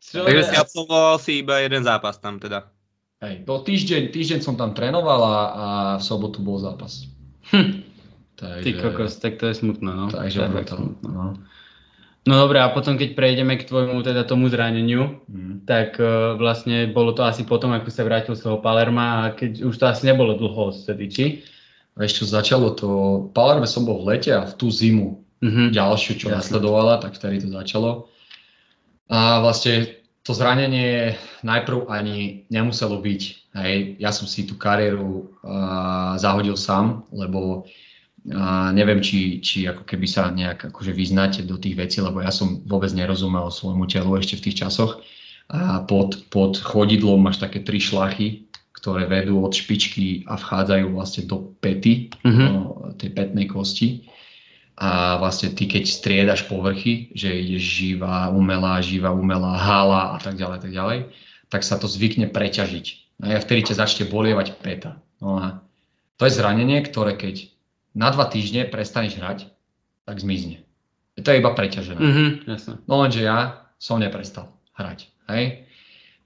Takže 0.00 0.42
si 0.48 0.56
absolvoval 0.56 1.16
si 1.20 1.44
iba 1.44 1.60
jeden 1.60 1.84
zápas 1.84 2.16
tam 2.16 2.40
teda. 2.40 2.72
Hej, 3.18 3.44
to 3.44 3.54
týždeň, 3.66 4.14
týždeň 4.14 4.40
som 4.40 4.54
tam 4.54 4.72
trénoval 4.72 5.20
a, 5.20 5.36
a 5.36 5.66
v 5.98 6.02
sobotu 6.06 6.38
bol 6.40 6.56
zápas. 6.56 7.10
Hm. 7.50 7.82
Takže, 8.38 8.62
Ty 8.62 8.70
kokos, 8.78 9.12
tak 9.18 9.42
to 9.42 9.50
je 9.50 9.54
smutné, 9.58 9.90
no. 9.90 10.06
Takže 10.08 10.38
to, 10.38 10.60
to, 10.64 10.76
no. 11.10 11.34
No 12.28 12.44
dobré, 12.44 12.60
a 12.60 12.68
potom 12.68 13.00
keď 13.00 13.16
prejdeme 13.16 13.56
k 13.56 13.64
tvojmu 13.64 14.04
teda 14.04 14.28
tomu 14.28 14.52
zraneniu, 14.52 15.24
mm. 15.24 15.64
tak 15.64 15.96
uh, 15.96 16.36
vlastne 16.36 16.84
bolo 16.92 17.16
to 17.16 17.24
asi 17.24 17.48
potom, 17.48 17.72
ako 17.72 17.88
sa 17.88 18.04
vrátil 18.04 18.36
z 18.36 18.44
toho 18.44 18.60
Palerma 18.60 19.24
a 19.24 19.32
keď 19.32 19.64
už 19.64 19.80
to 19.80 19.88
asi 19.88 20.04
nebolo 20.04 20.36
dlho 20.36 20.76
odtedy, 20.76 21.08
či? 21.08 21.24
Vieš 21.96 22.20
čo, 22.20 22.24
začalo 22.28 22.76
to, 22.76 22.88
Palerme 23.32 23.64
som 23.64 23.88
bol 23.88 24.04
v 24.04 24.12
lete 24.12 24.36
a 24.36 24.44
v 24.44 24.52
tú 24.60 24.68
zimu 24.68 25.24
mm-hmm. 25.40 25.72
ďalšiu, 25.72 26.20
čo 26.20 26.28
Jasne. 26.28 26.36
nasledovala, 26.36 27.00
tak 27.00 27.16
vtedy 27.16 27.40
to 27.40 27.48
začalo. 27.48 28.12
A 29.08 29.40
vlastne 29.40 29.96
to 30.20 30.36
zranenie 30.36 31.16
najprv 31.40 31.88
ani 31.88 32.44
nemuselo 32.52 33.00
byť. 33.00 33.22
Hej. 33.56 33.96
Ja 33.96 34.12
som 34.12 34.28
si 34.28 34.44
tú 34.44 34.60
kariéru 34.60 35.32
uh, 35.40 36.20
zahodil 36.20 36.60
sám, 36.60 37.08
lebo 37.08 37.64
a 38.34 38.74
neviem, 38.76 39.00
či, 39.00 39.40
či 39.40 39.64
ako 39.64 39.88
keby 39.88 40.06
sa 40.08 40.28
nejak 40.28 40.68
akože 40.72 40.92
vyznáte 40.92 41.40
do 41.46 41.56
tých 41.56 41.78
vecí, 41.78 41.98
lebo 42.02 42.20
ja 42.20 42.28
som 42.28 42.60
vôbec 42.66 42.92
nerozumel 42.92 43.48
svojmu 43.48 43.88
telu 43.88 44.16
ešte 44.18 44.36
v 44.36 44.44
tých 44.48 44.66
časoch. 44.66 45.00
A 45.48 45.80
pod, 45.88 46.28
pod 46.28 46.60
chodidlom 46.60 47.24
máš 47.24 47.40
také 47.40 47.64
tri 47.64 47.80
šlachy, 47.80 48.48
ktoré 48.76 49.08
vedú 49.08 49.40
od 49.40 49.56
špičky 49.56 50.28
a 50.28 50.36
vchádzajú 50.36 50.86
vlastne 50.92 51.24
do 51.24 51.56
pety, 51.58 52.12
mm-hmm. 52.20 52.48
do 52.52 52.60
tej 53.00 53.10
petnej 53.16 53.46
kosti. 53.48 54.06
A 54.78 55.18
vlastne 55.18 55.50
ty, 55.50 55.66
keď 55.66 55.90
striedaš 55.90 56.46
povrchy, 56.46 57.10
že 57.10 57.34
ideš 57.34 57.64
živá, 57.64 58.30
umelá, 58.30 58.78
živá, 58.78 59.10
umelá, 59.10 59.58
hala 59.58 60.14
a 60.14 60.18
tak 60.22 60.38
ďalej, 60.38 60.58
tak 60.62 60.70
ďalej, 60.70 60.98
tak 61.50 61.66
sa 61.66 61.80
to 61.80 61.90
zvykne 61.90 62.30
preťažiť. 62.30 63.18
A 63.26 63.42
vtedy 63.42 63.66
ťa 63.66 63.82
začne 63.82 64.06
bolievať 64.06 64.54
peta. 64.62 65.02
No 65.18 65.42
a 65.42 65.44
to 66.20 66.30
je 66.30 66.36
zranenie, 66.38 66.78
ktoré 66.86 67.18
keď 67.18 67.50
na 67.94 68.08
dva 68.12 68.28
týždne 68.28 68.68
prestaneš 68.68 69.20
hrať, 69.20 69.38
tak 70.04 70.16
zmizne. 70.20 70.64
To 71.18 71.28
je 71.28 71.40
iba 71.40 71.50
preťažené. 71.50 71.98
Mm-hmm, 71.98 72.28
jasne. 72.46 72.74
No 72.86 73.02
lenže 73.02 73.26
ja 73.26 73.68
som 73.82 73.98
neprestal 73.98 74.54
hrať. 74.78 75.10
Hej? 75.28 75.66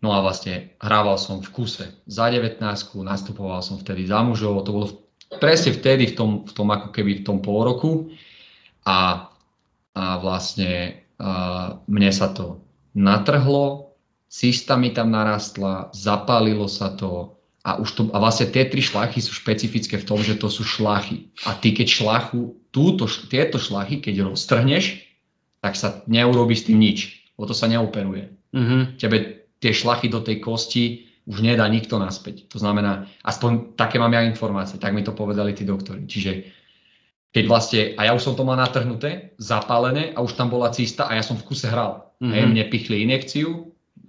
No 0.04 0.12
a 0.12 0.20
vlastne 0.20 0.74
hrával 0.82 1.16
som 1.16 1.40
v 1.40 1.48
kuse 1.48 1.86
za 2.04 2.26
19, 2.28 2.60
nastupoval 3.06 3.62
som 3.64 3.78
vtedy 3.78 4.04
za 4.04 4.20
mužov, 4.20 4.66
to 4.66 4.74
bolo 4.74 4.86
presne 5.40 5.72
vtedy 5.72 6.12
v 6.12 6.14
tom, 6.18 6.30
v 6.44 6.52
tom 6.52 6.68
ako 6.68 6.92
keby 6.92 7.22
v 7.22 7.24
tom 7.24 7.40
pol 7.40 7.64
roku 7.64 8.12
a, 8.84 9.30
a 9.96 10.04
vlastne 10.20 11.02
a 11.22 11.30
mne 11.86 12.10
sa 12.10 12.34
to 12.34 12.58
natrhlo, 12.98 13.94
cysta 14.26 14.74
mi 14.74 14.90
tam 14.90 15.14
narastla, 15.14 15.94
zapálilo 15.94 16.66
sa 16.66 16.90
to, 16.98 17.38
a, 17.62 17.78
už 17.78 17.88
to, 17.94 18.02
a 18.10 18.18
vlastne 18.18 18.50
tie 18.50 18.66
tri 18.66 18.82
šlachy 18.82 19.22
sú 19.22 19.30
špecifické 19.38 19.94
v 19.94 20.06
tom, 20.06 20.18
že 20.18 20.34
to 20.34 20.50
sú 20.50 20.66
šlachy. 20.66 21.30
A 21.46 21.54
ty 21.54 21.70
keď 21.70 21.86
šlachu, 21.86 22.58
túto, 22.74 23.06
tieto 23.06 23.62
šlachy, 23.62 24.02
keď 24.02 24.34
roztrhneš, 24.34 25.06
tak 25.62 25.78
sa 25.78 26.02
neurobi 26.10 26.58
s 26.58 26.66
tým 26.66 26.82
nič, 26.82 27.30
lebo 27.38 27.46
to 27.46 27.54
sa 27.54 27.70
neoperuje. 27.70 28.34
Mm-hmm. 28.50 28.98
Tebe 28.98 29.46
tie 29.62 29.70
šlachy 29.70 30.10
do 30.10 30.18
tej 30.18 30.42
kosti 30.42 31.06
už 31.22 31.38
nedá 31.38 31.62
nikto 31.70 32.02
naspäť. 32.02 32.50
To 32.50 32.58
znamená, 32.58 33.06
aspoň 33.22 33.78
také 33.78 34.02
mám 34.02 34.10
ja 34.10 34.26
informácie, 34.26 34.82
tak 34.82 34.90
mi 34.90 35.06
to 35.06 35.14
povedali 35.14 35.54
tí 35.54 35.62
doktori. 35.62 36.02
Čiže 36.02 36.32
keď 37.30 37.44
vlastne, 37.46 37.80
a 37.94 38.10
ja 38.10 38.12
už 38.12 38.26
som 38.26 38.34
to 38.34 38.42
mal 38.42 38.58
natrhnuté, 38.58 39.38
zapálené 39.38 40.10
a 40.12 40.18
už 40.18 40.34
tam 40.34 40.50
bola 40.50 40.74
cista 40.74 41.06
a 41.06 41.14
ja 41.14 41.22
som 41.22 41.38
v 41.38 41.46
kuse 41.46 41.70
hral. 41.70 42.10
Mm-hmm. 42.18 42.32
Hej, 42.34 42.42
mne 42.50 42.64
pichli 42.74 42.96
injekciu 43.06 43.48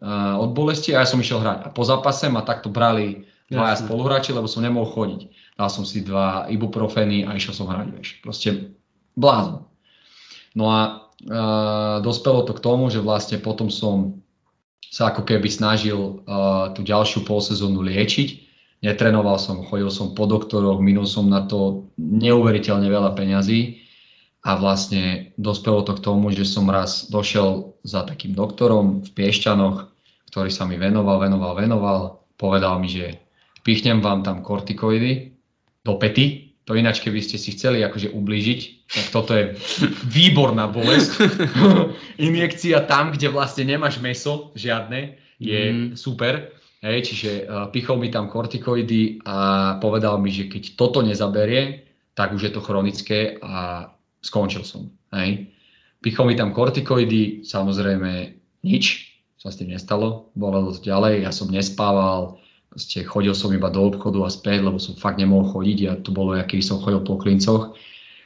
uh, 0.02 0.42
od 0.42 0.58
bolesti 0.58 0.98
a 0.98 1.06
ja 1.06 1.08
som 1.08 1.22
išiel 1.22 1.38
hrať. 1.38 1.60
A 1.64 1.68
po 1.70 1.86
zápase 1.86 2.34
ma 2.34 2.42
takto 2.42 2.74
brali 2.74 3.30
dvaja 3.52 3.76
spoluhráči, 3.84 4.32
lebo 4.32 4.48
som 4.48 4.64
nemohol 4.64 4.92
chodiť. 4.92 5.22
Dal 5.60 5.70
som 5.70 5.84
si 5.84 6.02
dva 6.02 6.48
ibuprofeny 6.50 7.28
a 7.28 7.36
išiel 7.36 7.54
som 7.54 7.68
hrať, 7.70 7.88
vieš. 7.94 8.10
Proste 8.24 8.78
blázon. 9.14 9.68
No 10.58 10.70
a 10.70 10.80
e, 10.86 10.92
dospelo 12.02 12.46
to 12.46 12.54
k 12.58 12.64
tomu, 12.64 12.90
že 12.90 13.02
vlastne 13.02 13.42
potom 13.42 13.70
som 13.70 14.22
sa 14.94 15.10
ako 15.10 15.26
keby 15.26 15.50
snažil 15.50 15.98
e, 15.98 16.14
tú 16.78 16.86
ďalšiu 16.86 17.26
polsezónu 17.26 17.82
liečiť. 17.82 18.46
Netrenoval 18.84 19.40
som, 19.40 19.64
chodil 19.64 19.88
som 19.90 20.12
po 20.12 20.28
doktoroch, 20.28 20.84
minul 20.84 21.08
som 21.08 21.32
na 21.32 21.48
to 21.48 21.88
neuveriteľne 21.98 22.92
veľa 22.92 23.16
peňazí 23.16 23.80
a 24.44 24.60
vlastne 24.60 25.32
dospelo 25.40 25.88
to 25.88 25.96
k 25.96 26.04
tomu, 26.04 26.36
že 26.36 26.44
som 26.44 26.68
raz 26.68 27.08
došiel 27.08 27.80
za 27.88 28.04
takým 28.04 28.36
doktorom 28.36 29.08
v 29.08 29.10
Piešťanoch, 29.16 29.88
ktorý 30.28 30.52
sa 30.52 30.68
mi 30.68 30.76
venoval, 30.76 31.24
venoval, 31.24 31.56
venoval. 31.56 32.02
Povedal 32.36 32.76
mi, 32.84 32.92
že 32.92 33.23
pichnem 33.64 34.04
vám 34.04 34.22
tam 34.22 34.44
kortikoidy 34.44 35.32
do 35.84 35.96
pety, 35.96 36.54
to 36.64 36.80
ináč, 36.80 37.04
keby 37.04 37.20
ste 37.20 37.36
si 37.36 37.52
chceli 37.52 37.84
akože 37.84 38.16
ublížiť, 38.16 38.88
tak 38.88 39.06
toto 39.12 39.36
je 39.36 39.52
výborná 40.08 40.72
bolesť. 40.72 41.28
Injekcia 42.28 42.88
tam, 42.88 43.12
kde 43.12 43.28
vlastne 43.28 43.68
nemáš 43.68 44.00
meso 44.00 44.56
žiadne, 44.56 45.20
je 45.44 45.62
mm. 45.72 46.00
super. 46.00 46.56
Hej, 46.84 47.12
čiže 47.12 47.32
uh, 47.48 47.68
pichol 47.72 48.00
mi 48.00 48.12
tam 48.12 48.28
kortikoidy 48.32 49.24
a 49.24 49.36
povedal 49.80 50.20
mi, 50.20 50.32
že 50.32 50.52
keď 50.52 50.76
toto 50.76 51.00
nezaberie, 51.04 51.88
tak 52.16 52.36
už 52.36 52.48
je 52.48 52.52
to 52.52 52.64
chronické 52.64 53.40
a 53.40 53.88
skončil 54.24 54.64
som. 54.64 54.92
Hej. 55.16 55.52
Pichol 56.04 56.32
mi 56.32 56.36
tam 56.36 56.52
kortikoidy, 56.52 57.44
samozrejme 57.44 58.36
nič 58.68 59.16
sa 59.40 59.52
s 59.52 59.60
tým 59.60 59.76
nestalo, 59.76 60.32
bolo 60.36 60.72
to 60.72 60.80
ďalej, 60.80 61.28
ja 61.28 61.32
som 61.36 61.52
nespával, 61.52 62.40
Proste 62.74 63.06
chodil 63.06 63.38
som 63.38 63.54
iba 63.54 63.70
do 63.70 63.86
obchodu 63.86 64.26
a 64.26 64.34
späť, 64.34 64.66
lebo 64.66 64.82
som 64.82 64.98
fakt 64.98 65.22
nemohol 65.22 65.46
chodiť 65.46 65.80
a 65.86 65.92
to 66.02 66.10
bolo, 66.10 66.34
aký 66.34 66.58
som 66.66 66.82
chodil 66.82 67.06
po 67.06 67.22
klincoch. 67.22 67.78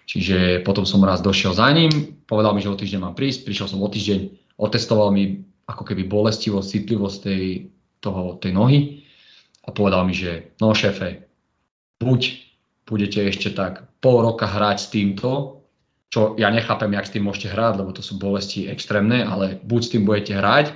Čiže 0.08 0.64
potom 0.64 0.88
som 0.88 1.04
raz 1.04 1.20
došiel 1.20 1.52
za 1.52 1.68
ním, 1.68 1.92
povedal 2.24 2.56
mi, 2.56 2.64
že 2.64 2.72
o 2.72 2.80
týždeň 2.80 3.04
mám 3.04 3.12
prísť, 3.12 3.44
prišiel 3.44 3.68
som 3.68 3.84
o 3.84 3.92
týždeň, 3.92 4.56
otestoval 4.56 5.12
mi 5.12 5.44
ako 5.68 5.84
keby 5.84 6.08
bolestivosť, 6.08 6.64
citlivosť 6.64 7.18
tej, 7.28 7.44
toho, 8.00 8.40
tej 8.40 8.56
nohy 8.56 9.04
a 9.68 9.76
povedal 9.76 10.08
mi, 10.08 10.16
že 10.16 10.56
no 10.64 10.72
šéfe, 10.72 11.28
buď 12.00 12.40
budete 12.88 13.20
ešte 13.28 13.52
tak 13.52 13.84
pol 14.00 14.24
roka 14.24 14.48
hrať 14.48 14.78
s 14.80 14.88
týmto, 14.88 15.60
čo 16.08 16.40
ja 16.40 16.48
nechápem, 16.48 16.96
jak 16.96 17.04
s 17.04 17.14
tým 17.20 17.28
môžete 17.28 17.52
hrať, 17.52 17.84
lebo 17.84 17.92
to 17.92 18.00
sú 18.00 18.16
bolesti 18.16 18.72
extrémne, 18.72 19.28
ale 19.28 19.60
buď 19.60 19.82
s 19.84 19.92
tým 19.92 20.08
budete 20.08 20.40
hrať, 20.40 20.72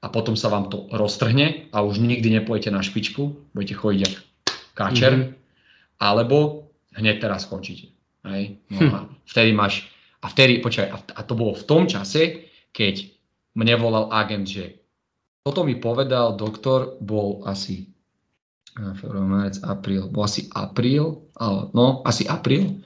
a 0.00 0.06
potom 0.08 0.34
sa 0.34 0.48
vám 0.48 0.72
to 0.72 0.88
roztrhne 0.88 1.68
a 1.70 1.84
už 1.84 2.00
nikdy 2.00 2.40
nepojete 2.40 2.72
na 2.72 2.80
špičku, 2.80 3.52
budete 3.52 3.76
chodiť 3.76 4.00
ako 4.08 4.20
káčer, 4.72 5.12
mm-hmm. 5.12 6.00
alebo 6.00 6.68
hneď 6.96 7.20
teraz 7.20 7.44
skončíte. 7.44 7.92
Hej? 8.24 8.60
No 8.72 8.78
hm. 8.80 8.92
a 8.92 8.98
vtedy 9.28 9.50
máš, 9.52 9.88
a 10.20 10.28
vtedy, 10.28 10.60
počkaj, 10.60 10.88
a, 10.88 10.96
a 10.96 11.20
to 11.24 11.32
bolo 11.36 11.52
v 11.56 11.64
tom 11.68 11.84
čase, 11.88 12.48
keď 12.72 13.08
mne 13.56 13.74
volal 13.80 14.12
agent, 14.12 14.48
že 14.48 14.64
toto 15.40 15.64
mi 15.64 15.76
povedal 15.76 16.36
doktor, 16.36 17.00
bol 17.00 17.44
asi 17.48 17.88
február, 18.76 19.26
marec, 19.26 19.56
apríl, 19.64 20.06
bol 20.08 20.24
asi 20.24 20.46
apríl, 20.52 21.26
ale, 21.34 21.72
no 21.74 22.04
asi 22.06 22.28
apríl. 22.28 22.84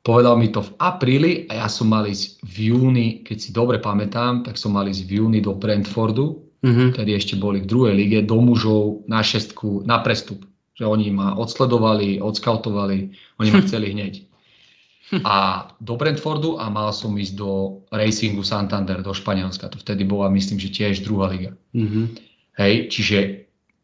Povedal 0.00 0.40
mi 0.40 0.48
to 0.48 0.64
v 0.64 0.72
apríli 0.80 1.32
a 1.52 1.60
ja 1.60 1.68
som 1.68 1.92
mal 1.92 2.08
ísť 2.08 2.40
v 2.40 2.72
júni, 2.72 3.20
keď 3.20 3.36
si 3.36 3.50
dobre 3.52 3.76
pamätám, 3.76 4.40
tak 4.48 4.56
som 4.56 4.72
mal 4.72 4.88
ísť 4.88 5.04
v 5.04 5.10
júni 5.20 5.44
do 5.44 5.52
Brentfordu, 5.52 6.40
mm-hmm. 6.64 6.96
ktorí 6.96 7.10
ešte 7.20 7.36
boli 7.36 7.60
v 7.60 7.68
druhej 7.68 7.94
lige, 8.00 8.18
do 8.24 8.40
mužov 8.40 9.04
na 9.04 9.20
šestku, 9.20 9.84
na 9.84 10.00
prestup. 10.00 10.40
Že 10.80 10.88
oni 10.88 11.12
ma 11.12 11.36
odsledovali, 11.36 12.16
odskautovali, 12.16 13.12
oni 13.44 13.48
ma 13.52 13.60
chceli 13.68 13.92
hneď. 13.92 14.24
A 15.20 15.68
do 15.84 16.00
Brentfordu 16.00 16.56
a 16.56 16.72
mal 16.72 16.96
som 16.96 17.12
ísť 17.12 17.34
do 17.36 17.84
Racingu 17.92 18.40
Santander, 18.40 19.04
do 19.04 19.12
Španielska. 19.12 19.68
To 19.68 19.76
vtedy 19.76 20.08
bola, 20.08 20.32
myslím, 20.32 20.56
že 20.56 20.72
tiež 20.72 21.04
druhá 21.04 21.28
liga. 21.28 21.52
Mm-hmm. 21.76 22.04
Hej, 22.56 22.88
čiže 22.88 23.18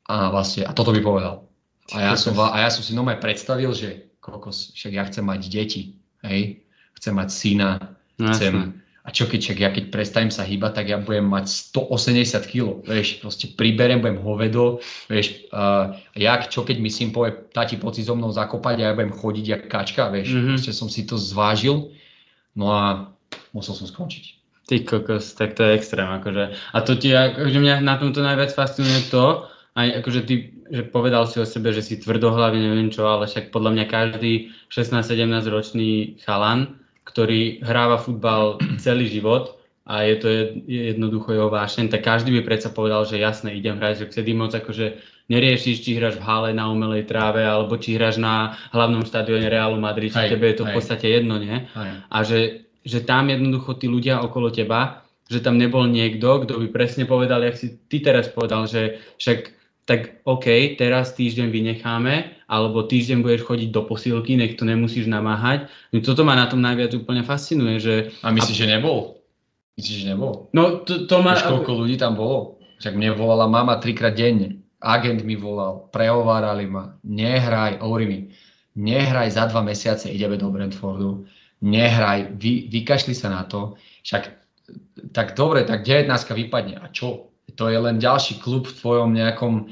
a 0.08 0.32
vlastne, 0.32 0.64
a 0.64 0.72
toto 0.72 0.96
by 0.96 1.02
povedal. 1.04 1.44
A 1.92 2.08
ja, 2.08 2.14
som, 2.16 2.32
a 2.40 2.56
ja 2.56 2.70
som 2.72 2.80
si 2.80 2.96
nomaj 2.96 3.20
predstavil, 3.20 3.68
že 3.76 4.16
kokos, 4.22 4.72
však 4.72 4.92
ja 4.96 5.04
chcem 5.06 5.22
mať 5.22 5.40
deti 5.52 5.82
hej, 6.26 6.62
chcem 6.96 7.14
mať 7.14 7.28
syna, 7.30 7.70
no, 8.18 8.32
chcem, 8.32 8.54
jasne. 8.54 8.72
a 9.04 9.08
čo 9.14 9.24
keď, 9.30 9.40
čak, 9.40 9.58
ja 9.62 9.70
keď 9.70 9.84
prestanem 9.94 10.32
sa 10.34 10.42
hýbať, 10.42 10.72
tak 10.82 10.86
ja 10.90 10.98
budem 10.98 11.26
mať 11.26 11.46
180 11.74 12.50
kg, 12.50 12.82
vieš, 12.82 13.22
proste 13.22 13.46
priberem, 13.54 14.02
budem 14.02 14.18
hovedo, 14.18 14.82
vieš, 15.06 15.46
uh, 15.54 15.94
jak, 16.18 16.50
čo 16.50 16.66
keď 16.66 16.76
mi 16.82 16.90
syn 16.90 17.14
povie, 17.14 17.36
tati 17.54 17.78
poci 17.78 18.02
so 18.02 18.18
mnou 18.18 18.34
zakopať 18.34 18.82
a 18.82 18.84
ja 18.90 18.96
budem 18.96 19.14
chodiť 19.14 19.44
jak 19.46 19.62
kačka, 19.70 20.10
vieš, 20.10 20.34
mm-hmm. 20.34 20.58
proste 20.58 20.72
som 20.74 20.88
si 20.90 21.06
to 21.06 21.14
zvážil, 21.14 21.94
no 22.58 22.72
a 22.72 23.12
musel 23.52 23.76
som 23.76 23.86
skončiť. 23.86 24.36
Ty 24.66 24.82
kokos, 24.82 25.38
tak 25.38 25.54
to 25.54 25.62
je 25.62 25.78
extrém, 25.78 26.10
akože. 26.10 26.58
A 26.74 26.78
to 26.82 26.98
ti, 26.98 27.14
akože 27.14 27.62
mňa 27.62 27.86
na 27.86 28.02
tomto 28.02 28.18
najviac 28.18 28.50
fascinuje 28.50 29.06
to, 29.14 29.46
aj 29.78 30.02
akože 30.02 30.20
ty, 30.26 30.55
že 30.70 30.82
povedal 30.88 31.26
si 31.26 31.38
o 31.38 31.46
sebe, 31.46 31.70
že 31.72 31.82
si 31.82 31.98
tvrdohlavý, 32.00 32.58
neviem 32.58 32.90
čo, 32.90 33.06
ale 33.06 33.26
však 33.26 33.54
podľa 33.54 33.70
mňa 33.76 33.84
každý 33.86 34.32
16-17 34.68 35.46
ročný 35.48 35.90
chalan, 36.22 36.78
ktorý 37.06 37.62
hráva 37.62 37.98
futbal 38.02 38.58
celý 38.84 39.06
život 39.06 39.56
a 39.86 40.02
je 40.02 40.16
to 40.18 40.26
jednoducho 40.66 41.30
jeho 41.30 41.46
vášeň, 41.46 41.94
tak 41.94 42.02
každý 42.02 42.34
by 42.38 42.42
predsa 42.42 42.74
povedal, 42.74 43.06
že 43.06 43.22
jasne, 43.22 43.54
idem 43.54 43.78
hrať, 43.78 44.02
že 44.02 44.10
vtedy 44.10 44.34
moc 44.34 44.50
akože 44.50 44.98
neriešiš, 45.30 45.82
či 45.82 45.98
hráš 45.98 46.18
v 46.18 46.26
hale 46.26 46.50
na 46.54 46.66
umelej 46.70 47.06
tráve, 47.06 47.42
alebo 47.46 47.78
či 47.78 47.94
hráš 47.94 48.18
na 48.18 48.58
hlavnom 48.74 49.06
štadióne 49.06 49.46
Realu 49.46 49.78
Madrid, 49.78 50.10
či 50.10 50.30
tebe 50.30 50.50
je 50.50 50.58
to 50.58 50.64
v 50.66 50.74
podstate 50.74 51.06
jedno, 51.06 51.38
nie? 51.38 51.66
A 52.10 52.22
že, 52.26 52.66
že 52.82 53.02
tam 53.02 53.30
jednoducho 53.30 53.78
tí 53.78 53.86
ľudia 53.86 54.22
okolo 54.22 54.50
teba, 54.50 55.06
že 55.26 55.42
tam 55.42 55.58
nebol 55.58 55.86
niekto, 55.90 56.46
kto 56.46 56.62
by 56.62 56.68
presne 56.70 57.02
povedal, 57.06 57.42
jak 57.42 57.58
si 57.58 57.74
ty 57.90 57.98
teraz 57.98 58.30
povedal, 58.30 58.70
že 58.70 59.02
však 59.18 59.55
tak 59.86 60.20
OK, 60.26 60.74
teraz 60.74 61.14
týždeň 61.14 61.46
vynecháme, 61.54 62.42
alebo 62.50 62.82
týždeň 62.82 63.22
budeš 63.22 63.46
chodiť 63.46 63.70
do 63.70 63.86
posilky, 63.86 64.34
nech 64.34 64.58
to 64.58 64.66
nemusíš 64.66 65.06
namáhať. 65.06 65.70
No 65.94 66.02
toto 66.02 66.26
ma 66.26 66.34
na 66.34 66.50
tom 66.50 66.58
najviac 66.58 66.90
úplne 66.98 67.22
fascinuje, 67.22 67.78
že... 67.78 67.94
A 68.26 68.34
myslíš, 68.34 68.58
a... 68.58 68.60
že 68.60 68.66
nebol? 68.66 69.22
Myslíš, 69.78 69.96
že 70.02 70.06
nebol? 70.10 70.50
No 70.50 70.82
to, 70.82 71.06
to 71.06 71.22
ma... 71.22 71.38
Víš, 71.38 71.46
koľko 71.46 71.86
ľudí 71.86 71.94
tam 72.02 72.18
bolo? 72.18 72.58
Však 72.82 72.98
mne 72.98 73.14
volala 73.14 73.46
mama 73.46 73.78
trikrát 73.78 74.12
denne. 74.12 74.66
Agent 74.82 75.22
mi 75.22 75.38
volal, 75.38 75.88
prehovárali 75.88 76.68
ma, 76.68 77.00
nehraj, 77.00 77.80
hovorí 77.80 78.04
mi, 78.04 78.18
nehraj 78.76 79.32
za 79.32 79.48
dva 79.48 79.64
mesiace, 79.64 80.12
ideme 80.12 80.36
do 80.36 80.52
Brentfordu, 80.52 81.24
nehraj, 81.64 82.36
vy, 82.36 82.68
vykašli 82.68 83.16
sa 83.16 83.32
na 83.32 83.48
to, 83.48 83.80
však 84.04 84.36
tak 85.16 85.32
dobre, 85.32 85.64
tak 85.64 85.86
19 85.86 86.10
vypadne. 86.12 86.76
A 86.76 86.92
čo? 86.92 87.25
To 87.54 87.70
je 87.70 87.78
len 87.78 88.02
ďalší 88.02 88.42
klub 88.42 88.66
v 88.66 88.78
tvojom 88.82 89.10
nejakom 89.14 89.54
e, 89.62 89.64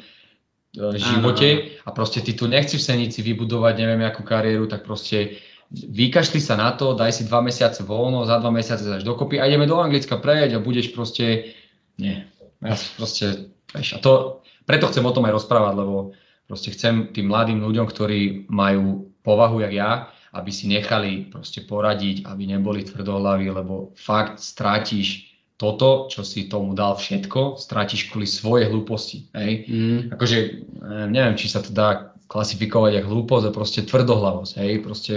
živote 0.94 1.74
a 1.82 1.88
proste 1.90 2.22
ty 2.22 2.38
tu 2.38 2.46
nechceš 2.46 2.78
v 2.78 2.88
Senici 2.94 3.20
vybudovať 3.26 3.74
neviem 3.74 4.06
akú 4.06 4.22
kariéru, 4.22 4.70
tak 4.70 4.86
proste 4.86 5.42
vykašli 5.74 6.38
sa 6.38 6.54
na 6.54 6.70
to, 6.78 6.94
daj 6.94 7.10
si 7.10 7.26
dva 7.26 7.42
mesiace 7.42 7.82
voľno, 7.82 8.22
za 8.28 8.38
dva 8.38 8.54
mesiace 8.54 8.86
zaš 8.86 9.02
dokopy 9.02 9.42
a 9.42 9.50
ideme 9.50 9.66
do 9.66 9.82
Anglicka 9.82 10.22
prejeť 10.22 10.54
a 10.54 10.62
budeš 10.62 10.94
proste, 10.94 11.50
nie, 11.98 12.22
ja 12.62 12.74
proste, 12.94 13.50
vieš, 13.74 13.96
a 13.96 13.98
to, 13.98 14.44
preto 14.62 14.86
chcem 14.86 15.02
o 15.02 15.10
tom 15.10 15.26
aj 15.26 15.34
rozprávať, 15.34 15.74
lebo 15.74 16.14
proste 16.46 16.70
chcem 16.70 17.10
tým 17.10 17.26
mladým 17.26 17.58
ľuďom, 17.58 17.86
ktorí 17.90 18.46
majú 18.52 19.10
povahu 19.26 19.66
jak 19.66 19.74
ja, 19.74 19.90
aby 20.34 20.50
si 20.50 20.70
nechali 20.70 21.30
proste 21.30 21.62
poradiť, 21.62 22.26
aby 22.26 22.42
neboli 22.46 22.86
tvrdohlaví, 22.86 23.50
lebo 23.50 23.94
fakt 23.94 24.42
strátiš 24.42 25.33
toto, 25.64 26.12
čo 26.12 26.20
si 26.20 26.44
tomu 26.44 26.76
dal 26.76 27.00
všetko, 27.00 27.56
strátiš 27.56 28.12
kvôli 28.12 28.28
svoje 28.28 28.68
hlúposti. 28.68 29.24
Hej? 29.32 29.52
Mm. 29.64 30.00
Akože 30.12 30.38
eh, 30.44 31.06
neviem, 31.08 31.34
či 31.40 31.48
sa 31.48 31.64
to 31.64 31.72
dá 31.72 32.12
klasifikovať 32.28 33.00
ako 33.00 33.08
hlúposť 33.08 33.44
a 33.48 33.56
proste 33.56 33.80
tvrdohlavosť. 33.88 34.52
Hej? 34.60 34.72
Proste, 34.84 35.14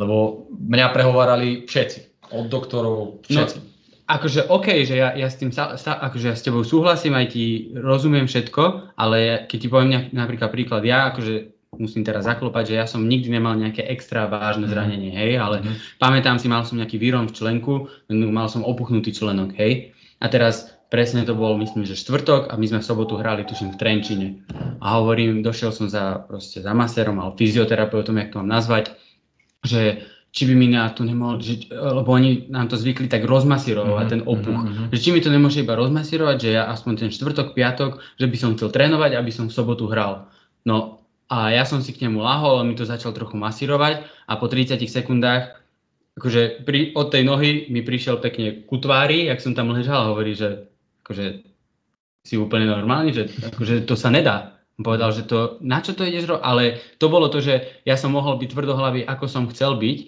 lebo 0.00 0.48
mňa 0.50 0.86
prehovárali 0.96 1.68
všetci. 1.68 2.32
Od 2.32 2.48
doktorov 2.48 3.22
všetci. 3.28 3.56
No, 3.60 3.66
akože 4.06 4.40
OK, 4.48 4.86
že 4.86 4.96
ja, 4.98 5.12
ja 5.18 5.26
s 5.26 5.36
tým 5.36 5.50
sa, 5.50 5.74
sa, 5.74 5.98
akože 5.98 6.26
ja 6.30 6.36
s 6.38 6.46
tebou 6.46 6.62
súhlasím, 6.62 7.18
aj 7.18 7.34
ti 7.34 7.74
rozumiem 7.74 8.30
všetko, 8.30 8.94
ale 8.94 9.46
keď 9.50 9.58
ti 9.58 9.68
poviem 9.68 9.90
nejak, 9.92 10.06
napríklad 10.14 10.50
príklad, 10.54 10.82
ja 10.86 11.10
akože 11.10 11.55
musím 11.76 12.02
teraz 12.02 12.26
zaklopať, 12.26 12.72
že 12.72 12.74
ja 12.74 12.86
som 12.88 13.04
nikdy 13.04 13.28
nemal 13.32 13.54
nejaké 13.56 13.84
extra 13.86 14.26
vážne 14.26 14.66
mhm. 14.66 14.72
zranenie, 14.72 15.12
hej, 15.12 15.38
ale 15.40 15.62
mm. 15.62 16.00
pamätám 16.00 16.36
si, 16.40 16.48
mal 16.48 16.64
som 16.64 16.80
nejaký 16.80 16.96
výrom 16.98 17.28
v 17.28 17.36
členku, 17.36 17.72
mal 18.10 18.48
som 18.50 18.66
opuchnutý 18.66 19.12
členok, 19.12 19.54
hej. 19.56 19.96
A 20.16 20.32
teraz 20.32 20.72
presne 20.88 21.26
to 21.26 21.36
bol, 21.36 21.58
myslím, 21.58 21.84
že 21.84 21.98
štvrtok 21.98 22.48
a 22.48 22.56
my 22.56 22.66
sme 22.66 22.80
v 22.80 22.88
sobotu 22.88 23.18
hrali, 23.18 23.44
tuším, 23.44 23.74
v 23.74 23.80
Trenčine. 23.80 24.28
A 24.80 25.02
hovorím, 25.02 25.42
došiel 25.42 25.74
som 25.74 25.90
za, 25.90 26.24
proste 26.24 26.62
za 26.62 26.72
masérom, 26.72 27.18
ale 27.20 27.34
fyzioterapeutom, 27.34 28.16
jak 28.16 28.32
to 28.32 28.38
mám 28.40 28.50
nazvať, 28.56 28.94
že 29.66 30.06
či 30.36 30.44
by 30.44 30.54
mi 30.54 30.68
na 30.68 30.92
to 30.92 31.00
nemohol, 31.00 31.40
že, 31.40 31.72
lebo 31.72 32.12
oni 32.12 32.52
nám 32.52 32.68
to 32.68 32.76
zvykli 32.76 33.08
tak 33.08 33.24
rozmasírovať, 33.24 34.04
mm-hmm, 34.04 34.12
ten 34.12 34.22
opuch. 34.28 34.60
Mm-hmm. 34.68 34.92
Že 34.92 34.98
či 35.00 35.08
mi 35.16 35.20
to 35.24 35.32
nemôže 35.32 35.64
iba 35.64 35.72
rozmasírovať, 35.72 36.36
že 36.36 36.50
ja 36.60 36.68
aspoň 36.68 37.08
ten 37.08 37.10
štvrtok, 37.10 37.56
piatok, 37.56 38.04
že 38.20 38.28
by 38.28 38.36
som 38.36 38.52
chcel 38.52 38.68
trénovať, 38.68 39.16
aby 39.16 39.32
som 39.32 39.48
v 39.48 39.56
sobotu 39.56 39.88
hral. 39.88 40.28
No 40.68 40.95
a 41.26 41.50
ja 41.50 41.66
som 41.66 41.82
si 41.82 41.90
k 41.90 42.06
nemu 42.06 42.22
lahol, 42.22 42.62
on 42.62 42.70
mi 42.70 42.78
to 42.78 42.86
začal 42.86 43.10
trochu 43.10 43.34
masírovať 43.34 44.06
a 44.30 44.32
po 44.38 44.46
30 44.46 44.78
sekundách 44.86 45.58
akože 46.16 46.64
pri, 46.64 46.96
od 46.96 47.12
tej 47.12 47.22
nohy 47.28 47.50
mi 47.68 47.84
prišiel 47.84 48.18
pekne 48.24 48.64
ku 48.64 48.80
tvári, 48.80 49.28
jak 49.28 49.42
som 49.44 49.52
tam 49.52 49.70
ležal 49.76 50.00
a 50.00 50.10
hovorí, 50.10 50.32
že 50.32 50.64
akože 51.04 51.44
si 52.24 52.34
úplne 52.40 52.66
normálny, 52.66 53.12
že 53.12 53.24
akože 53.52 53.84
to 53.84 53.94
sa 53.94 54.08
nedá. 54.10 54.58
Povedal, 54.76 55.08
že 55.12 55.24
to, 55.24 55.56
na 55.64 55.80
čo 55.80 55.96
to 55.96 56.04
ideš 56.04 56.28
robiť? 56.28 56.44
Ale 56.44 56.62
to 57.00 57.08
bolo 57.08 57.32
to, 57.32 57.40
že 57.40 57.80
ja 57.88 57.96
som 57.96 58.12
mohol 58.12 58.36
byť 58.36 58.48
tvrdohlavý, 58.52 59.08
ako 59.08 59.24
som 59.24 59.48
chcel 59.48 59.80
byť, 59.80 59.98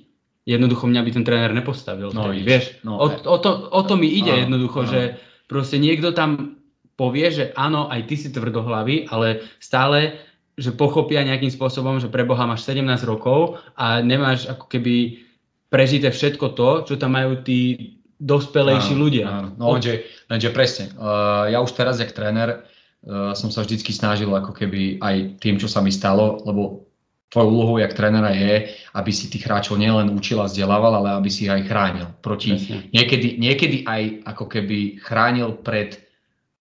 jednoducho 0.44 0.84
mňa 0.88 1.02
by 1.04 1.10
ten 1.12 1.24
tréner 1.24 1.52
nepostavil. 1.56 2.12
No, 2.12 2.28
vtedy, 2.28 2.44
vieš, 2.44 2.64
no, 2.84 3.00
o, 3.00 3.06
o, 3.08 3.36
to, 3.40 3.68
o 3.68 3.80
to 3.84 3.94
mi 3.96 4.08
ide 4.12 4.32
áno, 4.32 4.40
jednoducho, 4.44 4.84
áno. 4.84 4.90
že 4.92 5.00
proste 5.48 5.80
niekto 5.80 6.12
tam 6.12 6.60
povie, 7.00 7.30
že 7.32 7.44
áno, 7.54 7.88
aj 7.88 8.00
ty 8.10 8.14
si 8.18 8.28
tvrdohlavý, 8.28 9.08
ale 9.08 9.44
stále 9.60 10.20
že 10.58 10.74
pochopia 10.74 11.22
nejakým 11.22 11.54
spôsobom, 11.54 12.02
že 12.02 12.10
pre 12.10 12.26
Boha 12.26 12.42
máš 12.44 12.66
17 12.66 12.82
rokov 13.06 13.62
a 13.78 14.02
nemáš 14.02 14.50
ako 14.50 14.66
keby 14.66 15.22
prežité 15.70 16.10
všetko 16.10 16.58
to, 16.58 16.70
čo 16.82 16.94
tam 16.98 17.14
majú 17.14 17.38
tí 17.46 17.94
dospelejší 18.18 18.98
áno, 18.98 19.02
ľudia. 19.06 19.24
Áno. 19.30 19.48
No 19.54 19.78
lenže, 19.78 20.02
lenže 20.26 20.50
presne, 20.50 20.90
uh, 20.98 21.46
ja 21.46 21.62
už 21.62 21.70
teraz, 21.78 22.02
jak 22.02 22.10
tréner, 22.10 22.66
uh, 23.06 23.32
som 23.38 23.54
sa 23.54 23.62
vždycky 23.62 23.94
snažil 23.94 24.26
ako 24.34 24.50
keby 24.50 24.98
aj 24.98 25.38
tým, 25.38 25.62
čo 25.62 25.70
sa 25.70 25.78
mi 25.78 25.94
stalo, 25.94 26.42
lebo 26.42 26.90
tvojou 27.30 27.48
úlohou 27.54 27.76
jak 27.78 27.94
trénera 27.94 28.34
je, 28.34 28.74
aby 28.98 29.10
si 29.14 29.30
tých 29.30 29.46
hráčov 29.46 29.78
nielen 29.78 30.10
učil 30.16 30.42
a 30.42 30.50
vzdelával, 30.50 30.98
ale 30.98 31.08
aby 31.22 31.30
si 31.30 31.46
ich 31.46 31.52
aj 31.52 31.62
chránil. 31.68 32.08
Proti, 32.24 32.56
niekedy, 32.90 33.38
niekedy 33.38 33.84
aj 33.86 34.26
ako 34.34 34.44
keby 34.50 34.98
chránil 34.98 35.60
pred 35.60 36.00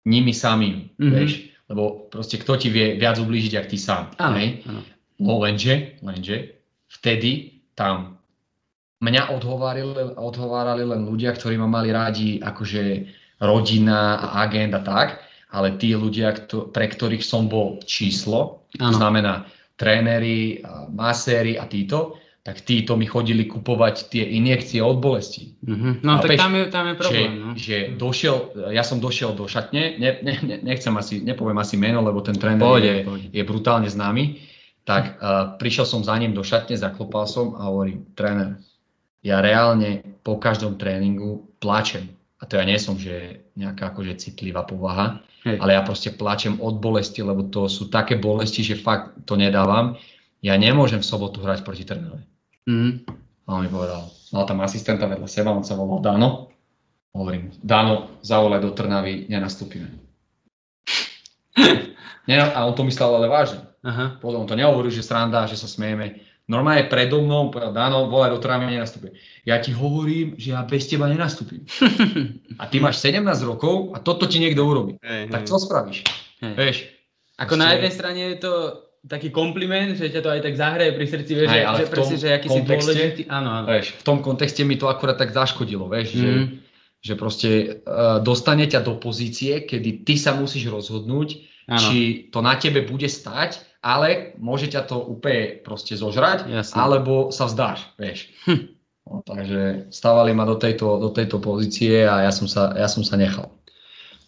nimi 0.08 0.32
samým, 0.32 0.96
mm-hmm. 0.96 1.12
vieš 1.12 1.55
lebo 1.70 2.07
proste 2.13 2.38
kto 2.38 2.57
ti 2.61 2.70
vie 2.70 2.97
viac 2.97 3.18
ublížiť, 3.18 3.53
ak 3.57 3.70
ty 3.70 3.78
sám. 3.78 4.13
Áno, 4.22 4.38
áno. 4.38 4.82
No 5.16 5.39
lenže, 5.39 5.95
lenže, 6.03 6.59
vtedy 6.91 7.63
tam 7.74 8.20
mňa 8.99 9.32
odhovárali, 9.32 10.16
odhovárali 10.20 10.84
len 10.84 11.07
ľudia, 11.07 11.32
ktorí 11.36 11.55
ma 11.55 11.68
mali 11.68 11.89
rádi 11.91 12.39
akože 12.39 13.07
rodina 13.39 14.20
a 14.20 14.47
agent 14.47 14.76
a 14.76 14.82
tak, 14.84 15.24
ale 15.51 15.80
tí 15.80 15.95
ľudia, 15.95 16.36
kto, 16.36 16.72
pre 16.72 16.88
ktorých 16.91 17.24
som 17.24 17.47
bol 17.47 17.80
číslo, 17.84 18.68
ano. 18.80 18.91
to 18.91 18.95
znamená 18.99 19.34
tréneri, 19.76 20.63
maséri 20.91 21.59
a 21.59 21.68
títo, 21.68 22.20
tak 22.46 22.62
títo 22.62 22.93
mi 22.93 23.10
chodili 23.10 23.50
kupovať 23.50 24.14
tie 24.14 24.22
injekcie 24.38 24.78
od 24.78 25.02
bolesti. 25.02 25.58
Mm-hmm. 25.66 26.06
No 26.06 26.10
a 26.14 26.18
tak 26.22 26.38
tam, 26.38 26.54
je, 26.54 26.64
tam 26.70 26.86
je 26.86 26.93
problém. 26.93 27.32
Že, 27.34 27.41
no. 27.41 27.50
že 27.58 27.76
došiel, 27.98 28.36
ja 28.70 28.86
som 28.86 29.02
došiel 29.02 29.34
do 29.34 29.50
šatne, 29.50 29.98
ne, 29.98 30.22
ne, 30.22 30.34
ne, 30.46 30.56
nechcem 30.62 30.93
asi, 30.93 31.26
nepoviem 31.26 31.58
asi 31.58 31.74
meno, 31.74 32.06
lebo 32.06 32.22
ten 32.22 32.38
tréner 32.38 32.62
je, 32.86 32.96
je 33.34 33.41
brutálne 33.41 33.89
známy, 33.89 34.46
tak 34.86 35.18
uh, 35.18 35.58
prišiel 35.58 35.89
som 35.89 36.06
za 36.06 36.14
ním 36.22 36.38
do 36.38 36.46
šatne, 36.46 36.78
zaklopal 36.78 37.26
som 37.26 37.58
a 37.58 37.66
hovorím, 37.66 38.14
tréner, 38.14 38.62
ja 39.26 39.41
reálne 39.41 40.06
po 40.22 40.38
každom 40.38 40.78
tréningu 40.78 41.50
plačem. 41.58 42.14
A 42.38 42.46
to 42.46 42.62
ja 42.62 42.64
nie 42.70 42.78
som, 42.78 42.93
že 42.93 43.41
nejaká 43.58 43.89
akože 43.89 44.22
citlivá 44.22 44.62
povaha, 44.70 45.26
Hej. 45.50 45.58
ale 45.66 45.74
ja 45.74 45.82
proste 45.82 46.14
plačem 46.14 46.62
od 46.62 46.78
bolesti, 46.78 47.26
lebo 47.26 47.50
to 47.50 47.66
sú 47.66 47.89
také 47.89 48.22
bolesti, 48.22 48.62
že 48.62 48.78
fakt 48.78 49.26
to 49.26 49.34
nedávam. 49.34 49.98
Ja 50.46 50.54
nemôžem 50.62 51.02
v 51.02 51.10
sobotu 51.10 51.41
hrať 51.41 51.66
proti 51.66 51.89
Trnave. 51.89 52.35
Mhm. 52.66 52.91
A 53.45 53.49
on 53.51 53.61
mi 53.61 53.70
povedal, 53.70 54.01
mal 54.32 54.43
tam 54.43 54.57
asistenta 54.59 55.05
vedľa 55.05 55.28
seba, 55.28 55.49
on 55.49 55.61
sa 55.61 55.74
volal 55.74 56.01
Dano. 56.01 56.49
Hovorím, 57.11 57.53
Dano, 57.55 58.20
zavolaj 58.20 58.59
do 58.59 58.72
Trnavy, 58.72 59.30
nenastúpime. 59.30 59.88
Nena- 62.26 62.51
a 62.51 62.66
on 62.66 62.74
to 62.74 62.84
myslel 62.84 63.13
ale 63.13 63.28
vážne. 63.28 63.61
Aha. 63.82 64.18
Potom 64.18 64.41
on 64.41 64.49
to 64.49 64.57
nehovoril, 64.57 64.89
že 64.89 64.99
sranda, 64.99 65.45
že 65.45 65.55
sa 65.55 65.66
smieme. 65.66 66.20
Normálne 66.45 66.86
predo 66.86 67.22
mnou 67.22 67.49
povedal, 67.49 67.70
Dano, 67.72 68.05
volaj 68.05 68.30
do 68.30 68.39
Trnavy, 68.39 68.66
nenastúpim. 68.68 69.13
Ja 69.41 69.57
ti 69.57 69.70
hovorím, 69.70 70.34
že 70.36 70.51
ja 70.51 70.61
bez 70.61 70.86
teba 70.86 71.05
nenastúpim. 71.05 71.66
A 72.61 72.66
ty 72.66 72.78
máš 72.78 72.97
17 72.99 73.22
rokov 73.43 73.91
a 73.91 73.99
toto 73.99 74.26
ti 74.26 74.38
niekto 74.38 74.61
urobí. 74.61 74.97
Hej, 74.99 75.28
Tak 75.28 75.41
čo 75.43 75.57
spravíš? 75.57 76.01
Hej. 76.39 76.53
Vieš, 76.55 76.78
Ako 77.36 77.51
Proste- 77.51 77.61
na 77.61 77.74
jednej 77.74 77.91
strane 77.91 78.22
je 78.26 78.38
to 78.39 78.53
taký 79.06 79.30
kompliment, 79.30 79.93
že 79.93 80.10
ťa 80.10 80.22
to 80.22 80.30
aj 80.34 80.41
tak 80.41 80.56
zahraje 80.58 80.91
pri 80.91 81.06
srdci, 81.06 81.32
vieš, 81.38 81.49
že, 81.53 81.62
ale 81.62 81.78
že 81.78 81.86
presne, 81.88 82.18
že 82.18 82.28
aký 82.34 82.47
si 82.49 82.62
dôležitý. 82.62 83.22
Áno, 83.30 83.49
áno. 83.53 83.66
vieš, 83.70 83.93
v 83.95 84.03
tom 84.03 84.18
kontexte 84.20 84.66
mi 84.66 84.76
to 84.76 84.89
akurát 84.89 85.16
tak 85.16 85.30
zaškodilo, 85.30 85.86
vieš, 85.86 86.18
že, 86.18 86.30
Mhm. 86.30 86.45
že 87.06 87.14
proste 87.14 87.49
uh, 87.86 88.18
dostane 88.20 88.66
ťa 88.66 88.82
do 88.82 88.97
pozície, 88.97 89.62
kedy 89.62 90.01
ty 90.01 90.18
sa 90.18 90.34
musíš 90.34 90.74
rozhodnúť, 90.74 91.30
Áno. 91.66 91.78
či 91.78 92.30
to 92.34 92.41
na 92.41 92.58
tebe 92.58 92.82
bude 92.82 93.06
stať, 93.06 93.62
ale 93.86 94.34
môže 94.41 94.74
ťa 94.74 94.82
to 94.89 94.97
úplne 94.97 95.62
proste 95.62 95.93
zožrať, 95.93 96.49
Jasne. 96.49 96.78
alebo 96.78 97.30
sa 97.30 97.45
vzdáš, 97.45 97.86
vieš. 98.01 98.34
Hm. 98.49 98.74
No, 99.06 99.22
takže 99.22 99.93
stávali 99.93 100.34
ma 100.34 100.49
do 100.49 100.58
tejto, 100.58 100.97
do 100.97 101.14
tejto 101.14 101.38
pozície 101.38 102.10
a 102.10 102.26
ja 102.26 102.34
som 102.34 102.49
sa, 102.49 102.74
ja 102.74 102.89
som 102.89 103.06
sa 103.06 103.14
nechal. 103.22 103.53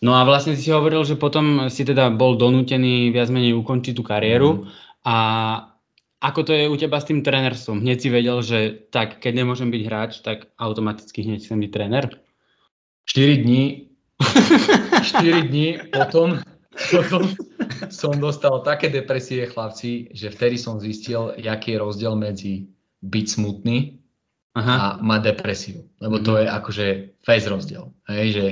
No 0.01 0.13
a 0.13 0.21
vlastne 0.27 0.53
si 0.53 0.69
hovoril, 0.69 1.01
že 1.01 1.17
potom 1.17 1.73
si 1.73 1.81
teda 1.81 2.13
bol 2.13 2.37
donútený 2.37 3.09
viac 3.09 3.33
menej 3.33 3.57
ukončiť 3.57 3.93
tú 3.97 4.03
kariéru 4.05 4.69
a 5.01 5.17
ako 6.17 6.49
to 6.49 6.51
je 6.53 6.65
u 6.65 6.75
teba 6.77 6.97
s 6.97 7.05
tým 7.05 7.21
trénerstvom? 7.21 7.81
Hneď 7.81 7.97
si 8.01 8.09
vedel, 8.09 8.41
že 8.41 8.89
tak, 8.89 9.21
keď 9.21 9.45
nemôžem 9.45 9.69
byť 9.69 9.81
hráč, 9.85 10.11
tak 10.25 10.49
automaticky 10.57 11.21
hneď 11.21 11.45
chcem 11.45 11.61
byť 11.61 11.71
tréner? 11.73 12.05
4 13.05 13.45
dní, 13.45 13.93
4 14.19 15.49
dní 15.49 15.67
potom, 15.93 16.41
potom 16.89 17.21
som 17.93 18.17
dostal 18.17 18.65
také 18.65 18.89
depresie, 18.89 19.45
chlapci, 19.45 20.09
že 20.11 20.33
vtedy 20.33 20.57
som 20.57 20.81
zistil, 20.81 21.37
aký 21.37 21.77
je 21.77 21.81
rozdiel 21.81 22.13
medzi 22.17 22.73
byť 23.05 23.25
smutný 23.29 24.01
Aha. 24.57 24.73
a 24.73 24.85
mať 24.99 25.21
depresiu. 25.33 25.85
Lebo 26.01 26.17
to 26.17 26.41
je 26.41 26.45
akože 26.49 26.87
face 27.21 27.45
rozdiel. 27.45 27.93
Hej, 28.09 28.27
že 28.33 28.45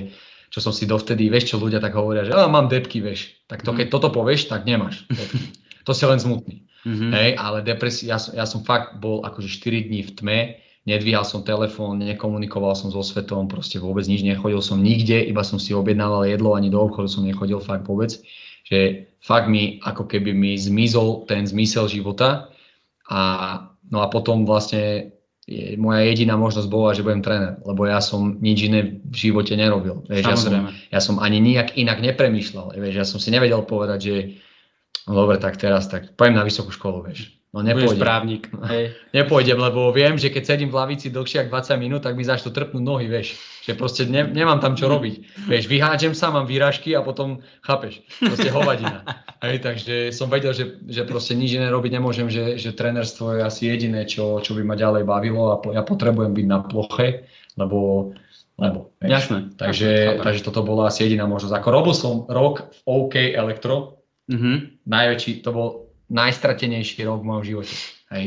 čo 0.55 0.63
som 0.63 0.71
si 0.71 0.87
dovtedy, 0.87 1.27
vieš, 1.27 1.51
čo 1.51 1.59
ľudia 1.59 1.83
tak 1.83 1.91
hovoria, 1.99 2.23
že 2.23 2.31
"Á, 2.31 2.47
mám 2.47 2.71
depky, 2.71 3.03
vieš. 3.03 3.35
Tak 3.51 3.67
to, 3.67 3.75
keď 3.75 3.91
toto 3.91 4.07
povieš, 4.07 4.47
tak 4.47 4.63
nemáš 4.63 5.03
depky. 5.11 5.51
To 5.83 5.91
si 5.91 6.07
len 6.07 6.15
smutný. 6.15 6.63
Mhm. 6.87 7.11
Hej, 7.11 7.29
ale 7.35 7.57
depresia, 7.59 8.15
ja, 8.15 8.17
som- 8.17 8.33
ja 8.33 8.45
som 8.47 8.63
fakt 8.63 8.95
bol 9.03 9.19
akože 9.27 9.51
4 9.51 9.83
dní 9.83 9.99
v 10.07 10.11
tme, 10.15 10.39
nedvíhal 10.87 11.25
som 11.27 11.43
telefón, 11.43 11.99
nekomunikoval 11.99 12.71
som 12.77 12.87
so 12.93 13.03
svetom, 13.03 13.49
proste 13.51 13.81
vôbec 13.81 14.05
nič, 14.07 14.21
nechodil 14.23 14.61
som 14.63 14.79
nikde, 14.79 15.17
iba 15.27 15.41
som 15.43 15.59
si 15.59 15.73
objednával 15.75 16.23
jedlo, 16.29 16.53
ani 16.55 16.69
do 16.71 16.79
obchodu 16.79 17.09
som 17.09 17.25
nechodil 17.25 17.59
fakt 17.59 17.83
vôbec. 17.83 18.15
Že 18.69 19.09
fakt 19.19 19.49
mi, 19.49 19.81
ako 19.83 20.07
keby 20.07 20.31
mi 20.33 20.55
zmizol 20.55 21.25
ten 21.27 21.43
zmysel 21.45 21.89
života 21.89 22.49
a 23.09 23.19
no 23.91 24.01
a 24.01 24.07
potom 24.09 24.45
vlastne 24.45 25.14
je, 25.45 25.77
moja 25.77 26.01
jediná 26.01 26.33
možnosť 26.41 26.67
bola, 26.69 26.97
že 26.97 27.05
budem 27.05 27.21
tréner, 27.21 27.61
lebo 27.61 27.85
ja 27.85 28.01
som 28.01 28.41
nič 28.41 28.65
iné 28.65 28.97
v 28.97 29.15
živote 29.15 29.53
nerobil. 29.53 30.01
Vieš, 30.09 30.25
ja, 30.25 30.37
som, 30.37 30.53
ja 30.89 30.99
som 31.01 31.15
ani 31.21 31.37
nijak 31.37 31.77
inak 31.77 32.01
nepremýšľal. 32.01 32.73
Vieš, 32.73 32.95
ja 32.97 33.05
som 33.05 33.21
si 33.21 33.29
nevedel 33.29 33.61
povedať, 33.61 33.99
že 34.01 34.15
no 35.07 35.11
dobre, 35.13 35.37
tak 35.37 35.57
teraz 35.57 35.87
tak 35.87 36.13
pojem 36.17 36.35
na 36.35 36.43
vysokú 36.43 36.73
školu, 36.73 37.05
vieš. 37.05 37.35
No 37.55 37.63
Budeš 37.63 37.95
nepôjdem. 37.95 38.03
právnik. 38.03 38.43
Hej. 38.71 38.99
Nepôjdem, 39.15 39.55
lebo 39.55 39.87
viem, 39.95 40.19
že 40.19 40.27
keď 40.27 40.43
sedím 40.43 40.67
v 40.67 40.75
lavici 40.75 41.07
dlhšie 41.07 41.47
ako 41.47 41.55
20 41.55 41.79
minút, 41.79 42.03
tak 42.03 42.19
mi 42.19 42.27
začnú 42.27 42.51
trpnúť 42.51 42.83
nohy, 42.83 43.07
vieš. 43.07 43.39
Že 43.63 43.79
proste 43.79 44.03
ne, 44.11 44.27
nemám 44.27 44.59
tam 44.59 44.75
čo 44.75 44.91
robiť. 44.91 45.47
Vieš, 45.47 45.71
vyhádžem 45.71 46.11
sa, 46.11 46.35
mám 46.35 46.51
výražky 46.51 46.91
a 46.91 46.99
potom, 46.99 47.39
chápeš, 47.63 48.03
proste 48.19 48.51
hovadina. 48.51 49.07
Hej, 49.47 49.63
takže 49.63 49.95
som 50.11 50.27
vedel, 50.27 50.51
že, 50.51 50.83
že 50.83 51.07
proste 51.07 51.31
nič 51.31 51.55
iné 51.55 51.71
robiť 51.71 51.95
nemôžem, 51.95 52.27
že, 52.27 52.59
že 52.59 52.75
trénerstvo 52.75 53.39
je 53.39 53.47
asi 53.47 53.71
jediné, 53.71 54.03
čo, 54.03 54.43
čo 54.43 54.51
by 54.51 54.67
ma 54.67 54.75
ďalej 54.75 55.07
bavilo 55.07 55.55
a 55.55 55.63
po, 55.63 55.71
ja 55.71 55.79
potrebujem 55.79 56.35
byť 56.35 56.45
na 56.51 56.59
ploche, 56.59 57.23
lebo, 57.55 58.11
lebo. 58.59 58.91
Jasné. 58.99 59.55
Takže, 59.55 60.19
Chápem. 60.19 60.23
takže 60.27 60.41
toto 60.43 60.59
bola 60.67 60.91
asi 60.91 61.07
jediná 61.07 61.23
možnosť. 61.23 61.55
Ako 61.55 61.69
robil 61.71 61.95
som 61.95 62.27
rok 62.27 62.67
v 62.67 62.79
OK 62.83 63.15
Elektro, 63.31 64.03
Mhm. 64.25 64.81
najväčší, 64.85 65.31
to 65.41 65.49
bol 65.51 65.67
najstratenejší 66.09 67.05
rok 67.05 67.21
v 67.21 67.27
mojom 67.27 67.43
živote. 67.45 67.75
Hej. 68.13 68.25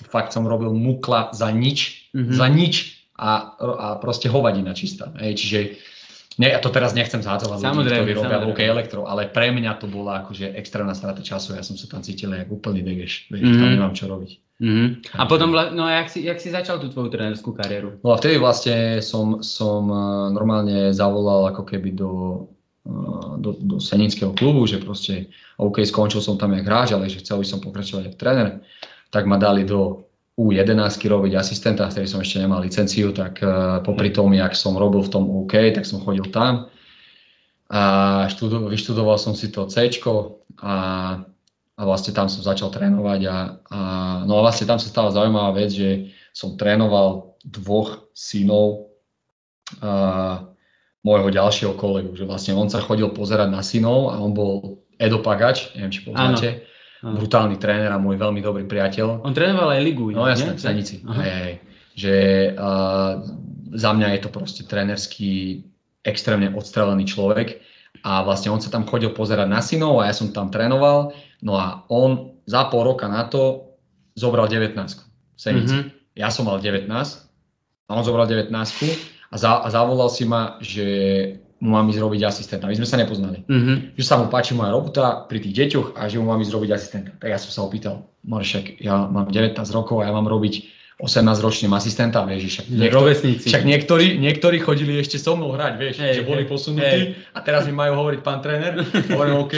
Fakt 0.00 0.32
som 0.32 0.46
robil 0.46 0.72
mukla 0.72 1.30
za 1.30 1.50
nič, 1.50 2.10
Mhm. 2.14 2.32
za 2.34 2.46
nič 2.48 2.74
a, 3.14 3.54
a 3.58 3.86
proste 3.98 4.26
hovadina 4.26 4.72
čistá. 4.72 5.12
Hej. 5.20 5.36
Čiže 5.36 5.58
ne, 6.40 6.48
ja 6.50 6.58
to 6.58 6.72
teraz 6.72 6.90
nechcem 6.90 7.20
zhádzovať 7.20 7.58
ľudí, 7.60 7.90
ktorí 7.92 8.12
robia. 8.16 8.42
OK 8.48 8.60
Elektro, 8.60 9.04
ale 9.04 9.28
pre 9.28 9.52
mňa 9.52 9.76
to 9.76 9.86
bola 9.86 10.24
akože 10.24 10.56
extrémna 10.56 10.96
strata 10.96 11.20
času. 11.20 11.52
Ja 11.54 11.62
som 11.62 11.76
sa 11.76 11.86
tam 11.86 12.00
cítil 12.00 12.32
jak 12.32 12.48
úplný 12.48 12.80
degeš. 12.80 13.28
Vieš, 13.28 13.44
tam 13.54 13.66
Mhm. 13.66 13.74
nemám 13.76 13.94
čo 13.94 14.06
robiť. 14.06 14.30
Mhm. 14.60 15.16
A 15.16 15.24
potom, 15.24 15.52
no 15.52 15.82
a 15.84 16.04
jak 16.04 16.08
si, 16.10 16.20
jak 16.20 16.36
si 16.36 16.48
začal 16.48 16.76
tú 16.78 16.88
tvoju 16.88 17.08
trénerskú 17.08 17.56
kariéru? 17.56 17.96
No 18.04 18.12
a 18.12 18.20
vtedy 18.20 18.36
vlastne 18.36 19.00
som, 19.00 19.40
som 19.40 19.88
eh, 19.88 20.00
normálne 20.32 20.92
zavolal 20.92 21.48
ako 21.48 21.64
keby 21.64 21.96
do, 21.96 22.10
do, 23.40 23.56
do 23.60 23.76
Seninského 23.80 24.32
klubu, 24.32 24.64
že 24.64 24.80
proste 24.80 25.28
OK, 25.60 25.84
skončil 25.84 26.24
som 26.24 26.40
tam 26.40 26.56
jak 26.56 26.64
hráč, 26.64 26.96
ale 26.96 27.12
že 27.12 27.20
chcel 27.20 27.40
by 27.40 27.46
som 27.46 27.60
pokračovať 27.60 28.12
ako 28.12 28.16
tréner. 28.16 28.48
Tak 29.12 29.28
ma 29.28 29.36
dali 29.36 29.68
do 29.68 30.08
U11 30.40 30.88
robiť 30.88 31.32
asistenta, 31.36 31.92
vtedy 31.92 32.08
som 32.08 32.24
ešte 32.24 32.40
nemal 32.40 32.64
licenciu, 32.64 33.12
tak 33.12 33.44
eh, 33.44 33.84
popri 33.84 34.08
tom, 34.08 34.32
jak 34.32 34.56
som 34.56 34.80
robil 34.80 35.04
v 35.04 35.12
tom 35.12 35.24
OK, 35.28 35.76
tak 35.76 35.84
som 35.84 36.00
chodil 36.00 36.24
tam. 36.32 36.72
A 37.70 38.26
študo, 38.26 38.66
vyštudoval 38.66 39.14
som 39.14 39.36
si 39.38 39.46
to 39.52 39.70
C 39.70 39.86
a, 40.58 40.74
a 41.78 41.80
vlastne 41.86 42.10
tam 42.10 42.26
som 42.26 42.42
začal 42.42 42.66
trénovať 42.74 43.20
a, 43.30 43.36
a 43.70 43.80
no 44.26 44.42
a 44.42 44.42
vlastne 44.42 44.66
tam 44.66 44.82
sa 44.82 44.90
stala 44.90 45.14
zaujímavá 45.14 45.54
vec, 45.54 45.70
že 45.70 46.10
som 46.34 46.58
trénoval 46.58 47.38
dvoch 47.46 48.10
synov 48.10 48.90
a, 49.78 50.50
môjho 51.00 51.32
ďalšieho 51.32 51.74
kolegu, 51.80 52.12
že 52.12 52.28
vlastne 52.28 52.52
on 52.52 52.68
sa 52.68 52.84
chodil 52.84 53.08
pozerať 53.12 53.48
na 53.48 53.64
synov 53.64 54.12
a 54.12 54.20
on 54.20 54.36
bol 54.36 54.84
Edo 55.00 55.24
Pagač, 55.24 55.72
neviem 55.72 55.92
či 55.92 56.04
poznáte, 56.04 56.68
Áno. 57.00 57.16
brutálny 57.16 57.56
tréner 57.56 57.88
a 57.88 57.96
môj 57.96 58.20
veľmi 58.20 58.44
dobrý 58.44 58.68
priateľ. 58.68 59.24
On 59.24 59.32
trénoval 59.32 59.80
aj 59.80 59.80
ligu. 59.80 60.12
No 60.12 60.28
jasné, 60.28 60.60
v. 60.60 61.00
Hej, 61.00 61.32
hej. 61.40 61.54
Že 61.96 62.14
uh, 62.52 63.12
za 63.72 63.90
mňa 63.96 64.08
je 64.16 64.20
to 64.20 64.28
proste 64.28 64.62
trénerský 64.68 65.64
extrémne 66.04 66.52
odstrelený 66.52 67.08
človek 67.08 67.64
a 68.04 68.20
vlastne 68.20 68.52
on 68.52 68.60
sa 68.60 68.68
tam 68.68 68.84
chodil 68.84 69.12
pozerať 69.16 69.48
na 69.48 69.64
synov 69.64 70.04
a 70.04 70.08
ja 70.08 70.14
som 70.16 70.32
tam 70.32 70.52
trénoval, 70.52 71.16
no 71.40 71.52
a 71.56 71.84
on 71.88 72.36
za 72.44 72.68
pol 72.68 72.84
roka 72.84 73.08
na 73.08 73.24
to 73.24 73.72
zobral 74.16 74.48
19 74.48 74.76
v 74.76 75.40
Senici. 75.40 75.76
Mhm. 75.80 75.88
Ja 76.12 76.28
som 76.28 76.44
mal 76.44 76.60
19 76.60 76.92
a 76.92 77.90
on 77.90 78.04
zobral 78.04 78.28
19 78.28 78.52
a, 79.30 79.36
za, 79.36 79.50
a 79.56 79.68
zavolal 79.68 80.08
si 80.08 80.24
ma, 80.24 80.58
že 80.60 80.86
mu 81.58 81.70
mám 81.70 81.86
ísť 81.86 82.00
robiť 82.00 82.20
asistenta. 82.22 82.64
My 82.64 82.74
sme 82.74 82.84
sa 82.84 82.96
nepoznali 82.96 83.44
Mhm. 83.44 83.94
že 83.94 84.02
sa 84.02 84.16
mu 84.16 84.26
páči 84.26 84.52
moja 84.52 84.70
robota 84.70 85.22
pri 85.22 85.38
tých 85.38 85.54
deťoch 85.56 85.88
a 85.94 86.06
že 86.06 86.16
mu 86.16 86.26
mám 86.26 86.40
ísť 86.40 86.50
robiť 86.50 86.70
asistenta. 86.70 87.10
Tak 87.14 87.28
ja 87.28 87.36
som 87.36 87.48
sa 87.48 87.60
opýtal, 87.62 88.08
Maršek, 88.22 88.78
ja 88.78 89.04
mám 89.04 89.28
19 89.28 89.54
rokov 89.70 90.00
a 90.00 90.06
ja 90.06 90.12
mám 90.12 90.24
robiť 90.24 90.54
18-ročným 91.00 91.72
asistenta, 91.72 92.20
vieš, 92.22 92.42
však, 92.50 92.66
Že 92.66 92.76
niektor- 92.76 92.98
rovesníci. 92.98 93.46
však 93.48 93.64
niektorí, 93.64 94.06
niektorí 94.18 94.56
chodili 94.58 95.00
ešte 95.00 95.16
so 95.16 95.32
mnou 95.32 95.48
hrať, 95.50 95.72
vieš, 95.74 95.96
Hej, 95.98 96.12
že 96.14 96.22
boli 96.22 96.44
posunutí 96.44 97.00
a 97.32 97.40
teraz 97.40 97.64
mi 97.64 97.72
majú 97.72 97.96
hovoriť 97.96 98.20
pán 98.20 98.40
tréner, 98.40 98.84
hovorím 99.10 99.40
OK. 99.40 99.54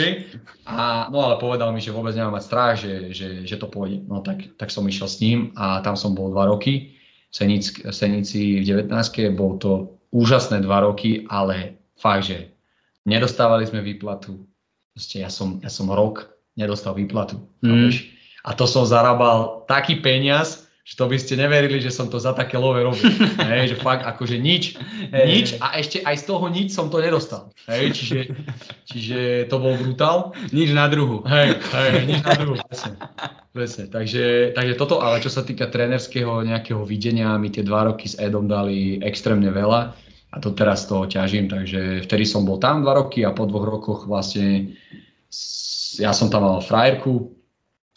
A, 0.63 1.07
no 1.09 1.19
ale 1.21 1.35
povedal 1.37 1.71
mi, 1.71 1.79
že 1.79 1.91
vôbec 1.91 2.11
nemám 2.13 2.39
mať 2.39 2.43
strach, 2.43 2.73
že, 2.79 3.11
že, 3.11 3.27
že 3.43 3.55
to 3.55 3.67
pôjde. 3.67 4.03
No 4.03 4.19
tak, 4.19 4.55
tak 4.55 4.71
som 4.71 4.83
išiel 4.83 5.07
s 5.07 5.19
ním 5.19 5.51
a 5.53 5.83
tam 5.83 5.95
som 5.95 6.11
bol 6.11 6.31
dva 6.31 6.47
roky. 6.47 6.95
Senic, 7.33 7.89
Senici 7.89 8.61
v 8.61 8.85
19. 8.85 8.93
bol 9.33 9.57
to 9.57 9.97
úžasné 10.13 10.61
dva 10.61 10.85
roky, 10.85 11.25
ale 11.25 11.81
fakt, 11.97 12.29
že 12.29 12.53
nedostávali 13.09 13.65
sme 13.65 13.81
výplatu. 13.81 14.45
Proste 14.93 15.25
ja 15.25 15.33
som, 15.33 15.57
ja 15.65 15.73
som 15.73 15.89
rok 15.89 16.29
nedostal 16.53 16.93
výplatu. 16.93 17.41
Mm. 17.65 17.89
A 18.45 18.53
to 18.53 18.69
som 18.69 18.85
zarábal 18.85 19.65
taký 19.65 19.97
peniaz, 20.05 20.62
že 20.83 20.99
to 20.99 21.07
by 21.07 21.15
ste 21.15 21.39
neverili, 21.39 21.79
že 21.79 21.95
som 21.95 22.11
to 22.11 22.19
za 22.19 22.35
také 22.35 22.59
love 22.59 22.75
robil. 22.75 23.07
Hej, 23.55 23.71
že 23.71 23.75
fakt 23.79 24.03
akože 24.03 24.35
nič, 24.35 24.75
nič 25.15 25.55
a 25.63 25.79
ešte 25.79 26.03
aj 26.03 26.15
z 26.19 26.23
toho 26.27 26.45
nič 26.51 26.75
som 26.75 26.91
to 26.91 26.99
nedostal. 26.99 27.55
Hej, 27.71 27.95
čiže, 27.95 28.19
čiže 28.83 29.19
to 29.47 29.63
bol 29.63 29.79
brutál. 29.79 30.35
Nič 30.51 30.75
na 30.75 30.91
druhu. 30.91 31.23
Hej, 31.23 31.55
hej, 31.71 31.91
nič 32.03 32.19
na 32.27 32.35
druhú, 32.35 32.59
presne. 32.67 32.99
presne. 33.55 33.83
Takže, 33.87 34.51
takže 34.51 34.73
toto, 34.75 34.99
ale 34.99 35.23
čo 35.23 35.31
sa 35.31 35.47
týka 35.47 35.71
trénerského 35.71 36.43
nejakého 36.43 36.83
videnia, 36.83 37.39
mi 37.39 37.47
tie 37.47 37.63
dva 37.63 37.87
roky 37.87 38.11
s 38.11 38.19
Edom 38.19 38.51
dali 38.51 38.99
extrémne 38.99 39.47
veľa. 39.55 39.95
a 40.33 40.41
to 40.41 40.51
teraz 40.51 40.89
toho 40.89 41.07
ťažím, 41.07 41.47
takže 41.47 42.03
vtedy 42.03 42.27
som 42.27 42.43
bol 42.43 42.59
tam 42.59 42.83
dva 42.83 42.99
roky 42.99 43.23
a 43.23 43.31
po 43.31 43.47
dvoch 43.47 43.69
rokoch 43.69 43.99
vlastne 44.03 44.75
ja 46.01 46.09
som 46.09 46.27
tam 46.33 46.43
mal 46.43 46.59
frajerku 46.59 47.42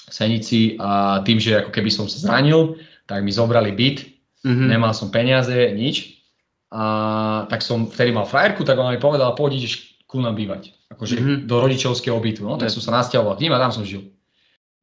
Senici 0.06 0.78
a 0.78 1.20
tým, 1.26 1.42
že 1.42 1.66
ako 1.66 1.70
keby 1.74 1.90
som 1.90 2.06
sa 2.06 2.22
zranil, 2.22 2.78
tak 3.10 3.26
mi 3.26 3.34
zobrali 3.34 3.74
byt, 3.74 4.06
mm-hmm. 4.46 4.68
nemal 4.70 4.94
som 4.94 5.10
peniaze, 5.10 5.74
nič. 5.74 6.22
A 6.70 7.46
tak 7.50 7.62
som 7.62 7.86
vtedy 7.86 8.10
mal 8.10 8.26
frajerku, 8.26 8.66
tak 8.66 8.78
ona 8.78 8.94
mi 8.94 9.02
povedala, 9.02 9.34
poď 9.34 9.62
ideš 9.62 10.02
ku 10.06 10.22
nám 10.22 10.38
bývať. 10.38 10.74
Akože 10.90 11.18
mm-hmm. 11.18 11.38
do 11.50 11.56
rodičovského 11.58 12.18
bytu. 12.18 12.46
No 12.46 12.58
tak 12.58 12.70
som 12.70 12.82
sa 12.82 12.94
nasťahoval 13.02 13.38
k 13.38 13.46
ním 13.46 13.54
a 13.54 13.62
tam 13.62 13.74
som 13.74 13.82
žil. 13.82 14.14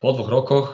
Po 0.04 0.12
dvoch 0.12 0.28
rokoch 0.28 0.68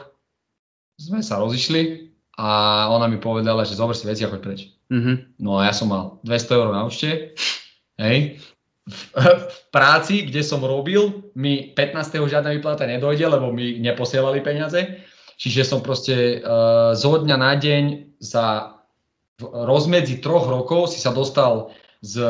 sme 0.98 1.22
sa 1.22 1.38
rozišli 1.38 2.10
a 2.34 2.48
ona 2.90 3.06
mi 3.06 3.22
povedala, 3.22 3.62
že 3.62 3.78
zober 3.78 3.94
si 3.94 4.06
veci 4.06 4.26
a 4.26 4.30
choď 4.30 4.40
preč. 4.42 4.60
Mm-hmm. 4.90 5.38
No 5.38 5.62
a 5.62 5.70
ja 5.70 5.72
som 5.74 5.90
mal 5.90 6.18
200 6.26 6.58
eur 6.58 6.66
na 6.74 6.82
účte, 6.82 7.38
hej, 8.02 8.42
v, 8.90 9.02
v 9.22 9.56
práci, 9.70 10.26
kde 10.26 10.42
som 10.42 10.60
robil, 10.60 11.30
mi 11.38 11.70
15. 11.72 12.26
žiadna 12.26 12.50
výplata 12.58 12.84
nedojde, 12.84 13.24
lebo 13.30 13.54
mi 13.54 13.78
neposielali 13.78 14.42
peniaze. 14.42 15.00
Čiže 15.40 15.64
som 15.64 15.80
proste 15.80 16.42
uh, 16.42 16.92
zo 16.92 17.16
dňa 17.16 17.36
na 17.40 17.56
deň 17.56 17.84
za 18.20 18.76
rozmedzi 19.40 20.20
troch 20.20 20.44
rokov 20.44 20.92
si 20.92 21.00
sa 21.00 21.16
dostal 21.16 21.72
z 22.04 22.20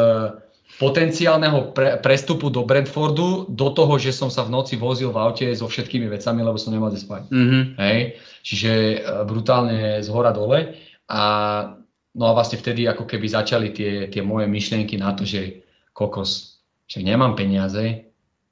potenciálneho 0.78 1.74
pre, 1.74 1.98
prestupu 1.98 2.54
do 2.54 2.62
Brentfordu 2.62 3.50
do 3.50 3.68
toho, 3.74 3.98
že 3.98 4.14
som 4.14 4.30
sa 4.30 4.46
v 4.46 4.54
noci 4.54 4.78
vozil 4.78 5.10
v 5.10 5.18
aute 5.18 5.46
so 5.58 5.66
všetkými 5.66 6.06
vecami, 6.06 6.40
lebo 6.46 6.54
som 6.54 6.70
nemal 6.70 6.94
spať. 6.94 7.26
Mm-hmm. 7.34 7.62
Hej? 7.82 7.98
Čiže 8.46 8.72
uh, 8.72 9.26
brutálne 9.26 9.98
z 9.98 10.08
hora 10.14 10.30
dole. 10.30 10.78
A, 11.10 11.22
no 12.14 12.24
a 12.30 12.32
vlastne 12.32 12.62
vtedy 12.62 12.86
ako 12.86 13.10
keby 13.10 13.26
začali 13.26 13.74
tie, 13.74 14.06
tie 14.06 14.22
moje 14.22 14.46
myšlienky 14.46 14.94
na 14.94 15.10
to, 15.18 15.26
že 15.26 15.66
kokos, 15.90 16.49
že 16.90 17.06
nemám 17.06 17.38
peniaze, 17.38 18.10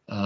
a 0.09 0.21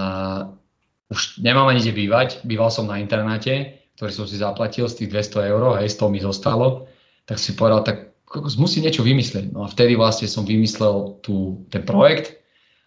už 1.08 1.42
nemám 1.42 1.72
ani 1.72 1.80
kde 1.80 1.92
bývať, 1.96 2.28
býval 2.44 2.68
som 2.68 2.86
na 2.86 3.00
internáte, 3.00 3.82
ktorý 3.96 4.12
som 4.12 4.26
si 4.28 4.36
zaplatil 4.36 4.86
z 4.86 5.04
tých 5.04 5.32
200 5.32 5.50
eur, 5.52 5.62
hej, 5.80 5.88
z 5.88 5.96
toho 5.96 6.08
mi 6.12 6.20
zostalo, 6.20 6.86
tak 7.24 7.40
si 7.40 7.56
povedal, 7.56 7.82
tak 7.84 7.96
kokos, 8.24 8.56
musí 8.56 8.80
niečo 8.80 9.04
vymyslieť. 9.04 9.52
No 9.52 9.64
a 9.64 9.68
vtedy 9.68 9.96
vlastne 9.96 10.28
som 10.28 10.48
vymyslel 10.48 11.20
tú, 11.20 11.68
ten 11.68 11.84
projekt, 11.84 12.40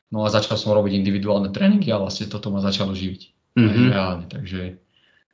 no 0.09 0.26
a 0.26 0.34
začal 0.34 0.57
som 0.57 0.73
robiť 0.73 0.97
individuálne 0.97 1.53
tréningy 1.53 1.93
a 1.93 2.01
vlastne 2.01 2.26
toto 2.26 2.49
ma 2.49 2.61
začalo 2.61 2.97
živiť. 2.97 3.21
Mm-hmm. 3.55 3.88
Reálne, 3.93 4.26
takže, 4.28 4.82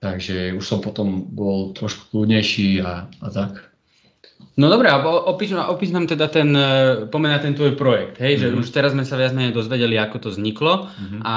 takže 0.03 0.53
už 0.53 0.63
som 0.63 0.83
potom 0.83 1.31
bol 1.31 1.71
trošku 1.73 2.11
kľudnejší 2.11 2.83
a, 2.83 3.07
a 3.07 3.27
tak. 3.31 3.70
No 4.59 4.67
dobré, 4.67 4.91
a 4.91 4.99
opíš, 5.01 5.55
opíš 5.55 5.95
nám 5.95 6.05
teda 6.05 6.27
ten, 6.27 6.51
e, 6.51 7.07
pomená 7.07 7.39
ten 7.39 7.55
tvoj 7.55 7.79
projekt, 7.79 8.19
hej, 8.19 8.37
mm-hmm. 8.37 8.53
že 8.53 8.59
už 8.61 8.67
teraz 8.69 8.91
sme 8.91 9.07
sa 9.07 9.15
viac 9.15 9.31
menej 9.31 9.55
dozvedeli, 9.55 9.95
ako 9.95 10.27
to 10.27 10.29
vzniklo 10.29 10.91
mm-hmm. 10.91 11.21
a 11.23 11.35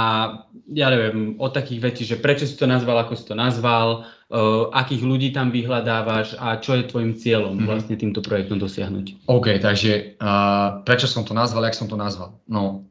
ja 0.75 0.89
neviem, 0.91 1.39
od 1.39 1.53
takých 1.55 1.81
vecí, 1.81 2.03
že 2.05 2.19
prečo 2.19 2.49
si 2.49 2.57
to 2.59 2.67
nazval, 2.67 3.01
ako 3.01 3.15
si 3.15 3.25
to 3.25 3.37
nazval, 3.37 4.05
uh, 4.05 4.73
akých 4.73 5.03
ľudí 5.05 5.29
tam 5.31 5.53
vyhľadávaš 5.53 6.41
a 6.41 6.59
čo 6.59 6.75
je 6.81 6.89
tvojim 6.89 7.15
cieľom 7.15 7.55
mm-hmm. 7.55 7.69
vlastne 7.69 7.95
týmto 7.95 8.21
projektom 8.25 8.59
dosiahnuť. 8.59 9.29
OK, 9.29 9.61
takže 9.61 10.19
uh, 10.19 10.83
prečo 10.83 11.07
som 11.07 11.23
to 11.23 11.37
nazval, 11.37 11.65
jak 11.69 11.77
som 11.77 11.87
to 11.87 12.01
nazval? 12.01 12.41
No, 12.49 12.89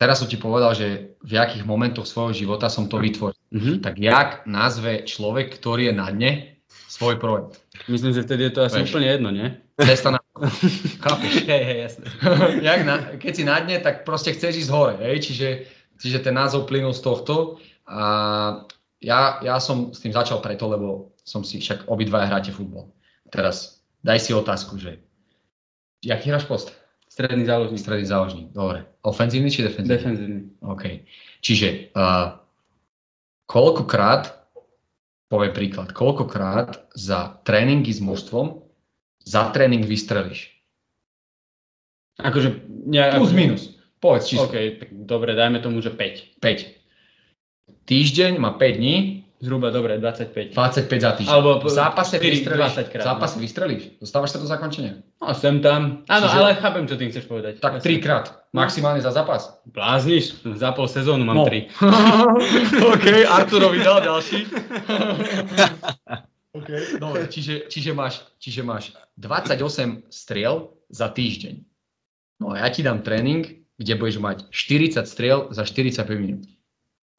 teraz 0.00 0.20
som 0.20 0.28
ti 0.28 0.40
povedal, 0.40 0.72
že 0.74 1.16
v 1.24 1.40
akých 1.40 1.64
momentoch 1.64 2.08
svojho 2.08 2.32
života 2.34 2.68
som 2.68 2.88
to 2.88 3.00
vytvoril. 3.00 3.38
Mm-hmm. 3.52 3.76
Tak 3.80 3.94
jak 4.00 4.28
nazve 4.44 5.04
človek, 5.08 5.54
ktorý 5.56 5.92
je 5.92 5.94
na 5.94 6.08
dne, 6.10 6.32
svoj 6.88 7.16
projekt? 7.20 7.63
Myslím, 7.90 8.14
že 8.14 8.22
vtedy 8.22 8.48
je 8.48 8.52
to 8.54 8.60
asi 8.64 8.80
Veš, 8.80 8.90
úplne 8.94 9.08
jedno, 9.10 9.28
nie? 9.34 9.50
Cesta 9.76 10.14
na... 10.14 10.20
Chápeš? 11.04 11.32
Hej, 11.44 11.62
hej, 11.66 11.78
jasné. 11.90 12.06
Jak 12.62 12.80
na, 12.86 12.94
keď 13.18 13.32
si 13.34 13.44
na 13.44 13.56
dne, 13.60 13.76
tak 13.82 14.06
proste 14.06 14.32
chceš 14.32 14.66
ísť 14.66 14.70
hore, 14.70 14.94
hej? 15.02 15.20
Čiže, 15.20 15.48
čiže 15.98 16.18
ten 16.22 16.34
názov 16.38 16.70
plynul 16.70 16.94
z 16.94 17.02
tohto. 17.02 17.58
A 17.84 18.02
ja, 19.02 19.42
ja 19.42 19.56
som 19.60 19.92
s 19.92 20.00
tým 20.00 20.14
začal 20.14 20.40
preto, 20.40 20.70
lebo 20.70 21.12
som 21.26 21.42
si 21.42 21.60
však 21.60 21.90
obidva 21.90 22.24
hráte 22.24 22.54
futbol. 22.54 22.94
Teraz 23.28 23.82
daj 24.00 24.20
si 24.22 24.30
otázku, 24.30 24.78
že 24.78 25.02
jaký 26.04 26.30
hráš 26.30 26.46
post? 26.46 26.72
Stredný 27.08 27.46
záložník. 27.46 27.78
Stredný 27.78 28.06
záložník, 28.06 28.48
dobre. 28.50 28.86
Ofenzívny 29.06 29.50
či 29.50 29.62
defenzívny? 29.62 29.96
Defenzívny. 29.96 30.40
OK. 30.66 30.84
Čiže 31.40 31.94
uh, 31.94 32.42
koľkokrát 33.46 34.43
poviem 35.28 35.52
príklad, 35.56 35.90
koľkokrát 35.96 36.90
za 36.92 37.40
tréningy 37.42 37.90
s 37.90 38.00
mužstvom 38.04 38.64
za 39.24 39.48
tréning 39.50 39.88
vystrelíš? 39.88 40.52
Akože... 42.20 42.62
Ja, 42.92 43.16
Plus, 43.16 43.32
minus. 43.32 43.74
Povedz 43.98 44.30
číslo. 44.30 44.52
OK, 44.52 44.84
dobre, 44.92 45.32
dajme 45.32 45.64
tomu, 45.64 45.80
že 45.80 45.90
5. 45.90 46.38
5. 46.38 47.88
Týždeň 47.88 48.36
má 48.36 48.54
5 48.54 48.78
dní, 48.78 49.23
Zhruba, 49.44 49.68
dobre, 49.68 50.00
25. 50.00 50.56
25 50.56 51.04
za 51.04 51.12
týždeň. 51.20 51.28
Alebo 51.28 51.60
v 51.60 51.68
zápase 51.68 52.16
4, 52.16 52.32
vystrelíš, 52.32 52.72
20 52.80 52.92
krát. 52.96 53.04
V 53.04 53.08
zápase 53.12 53.36
vystrelíš, 53.36 53.82
dostávaš 54.00 54.30
sa 54.32 54.38
do 54.40 54.48
zakončenia. 54.48 55.04
No, 55.20 55.36
sem 55.36 55.60
tam. 55.60 56.00
Áno, 56.08 56.26
Čiže, 56.32 56.38
ale 56.40 56.50
chápem, 56.56 56.84
čo 56.88 56.96
tým 56.96 57.12
chceš 57.12 57.28
povedať. 57.28 57.60
Tak 57.60 57.84
3 57.84 58.00
krát, 58.00 58.48
maximálne 58.56 59.04
za 59.04 59.12
zápas. 59.12 59.60
Blázniš, 59.68 60.40
za 60.56 60.72
pol 60.72 60.88
sezónu 60.88 61.28
mám 61.28 61.44
no. 61.44 61.44
3. 61.44 61.76
OK, 62.96 63.06
Arturovi 63.28 63.84
dal 63.84 64.00
ďalší. 64.00 64.48
OK, 66.56 66.68
dobre, 66.96 67.28
čiže, 67.28 67.68
čiže, 67.68 67.92
máš, 67.92 68.24
čiže 68.40 68.64
máš 68.64 68.96
28 69.20 70.08
striel 70.08 70.72
za 70.88 71.12
týždeň. 71.12 71.60
No 72.40 72.56
a 72.56 72.64
ja 72.64 72.72
ti 72.72 72.80
dám 72.80 73.04
tréning, 73.04 73.60
kde 73.76 73.92
budeš 74.00 74.24
mať 74.24 74.48
40 74.48 75.04
striel 75.04 75.52
za 75.52 75.68
45 75.68 76.00
minút. 76.16 76.48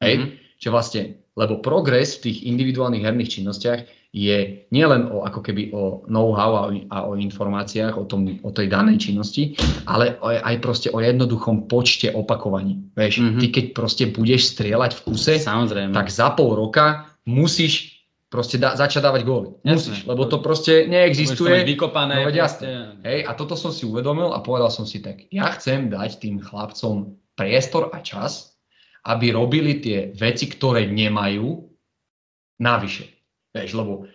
Hej? 0.01 0.13
Mm-hmm. 0.17 0.30
Čo 0.57 0.73
vlastne 0.73 1.21
lebo 1.36 1.59
progres 1.59 2.15
v 2.17 2.31
tých 2.31 2.47
individuálnych 2.47 3.03
herných 3.03 3.31
činnostiach 3.39 3.81
je 4.15 4.63
nielen 4.71 5.11
o, 5.11 5.27
ako 5.27 5.43
keby 5.43 5.75
o 5.75 6.07
know-how 6.07 6.51
a 6.55 6.61
o, 6.67 6.73
a 6.88 6.97
o 7.03 7.11
informáciách 7.19 7.99
o, 7.99 8.07
tom, 8.07 8.39
o 8.39 8.49
tej 8.55 8.71
danej 8.71 9.11
činnosti, 9.11 9.59
ale 9.83 10.15
aj 10.23 10.55
proste 10.63 10.88
o 10.95 11.03
jednoduchom 11.03 11.67
počte 11.67 12.15
opakovaní. 12.15 12.95
Vieš, 12.95 13.13
mm-hmm. 13.19 13.39
ty 13.43 13.47
keď 13.51 13.65
proste 13.75 14.03
budeš 14.07 14.55
strieľať 14.55 14.91
v 14.95 15.01
kuse, 15.11 15.33
Samozrejme. 15.43 15.91
tak 15.91 16.07
za 16.07 16.31
pol 16.31 16.55
roka 16.55 17.11
musíš 17.27 17.95
proste 18.31 18.55
da, 18.55 18.79
začať 18.79 19.03
dávať 19.03 19.21
góly. 19.27 19.59
Musíš, 19.67 20.07
lebo 20.07 20.23
to 20.31 20.39
proste 20.39 20.88
neexistuje. 20.88 21.67
vykopané. 21.67 22.23
No, 22.23 22.31
jasne. 22.31 22.95
Hej, 23.03 23.27
a 23.27 23.36
toto 23.36 23.59
som 23.59 23.75
si 23.75 23.83
uvedomil 23.83 24.31
a 24.31 24.39
povedal 24.39 24.71
som 24.71 24.88
si 24.88 25.03
tak, 25.03 25.27
ja 25.27 25.51
chcem 25.55 25.91
dať 25.91 26.23
tým 26.23 26.39
chlapcom 26.39 27.19
priestor 27.36 27.91
a 27.91 27.99
čas, 27.99 28.54
aby 29.05 29.31
robili 29.31 29.77
tie 29.79 30.09
veci, 30.17 30.49
ktoré 30.49 30.89
nemajú, 30.89 31.61
navyše. 32.59 33.05
Vieš, 33.53 33.77
lebo 33.77 34.09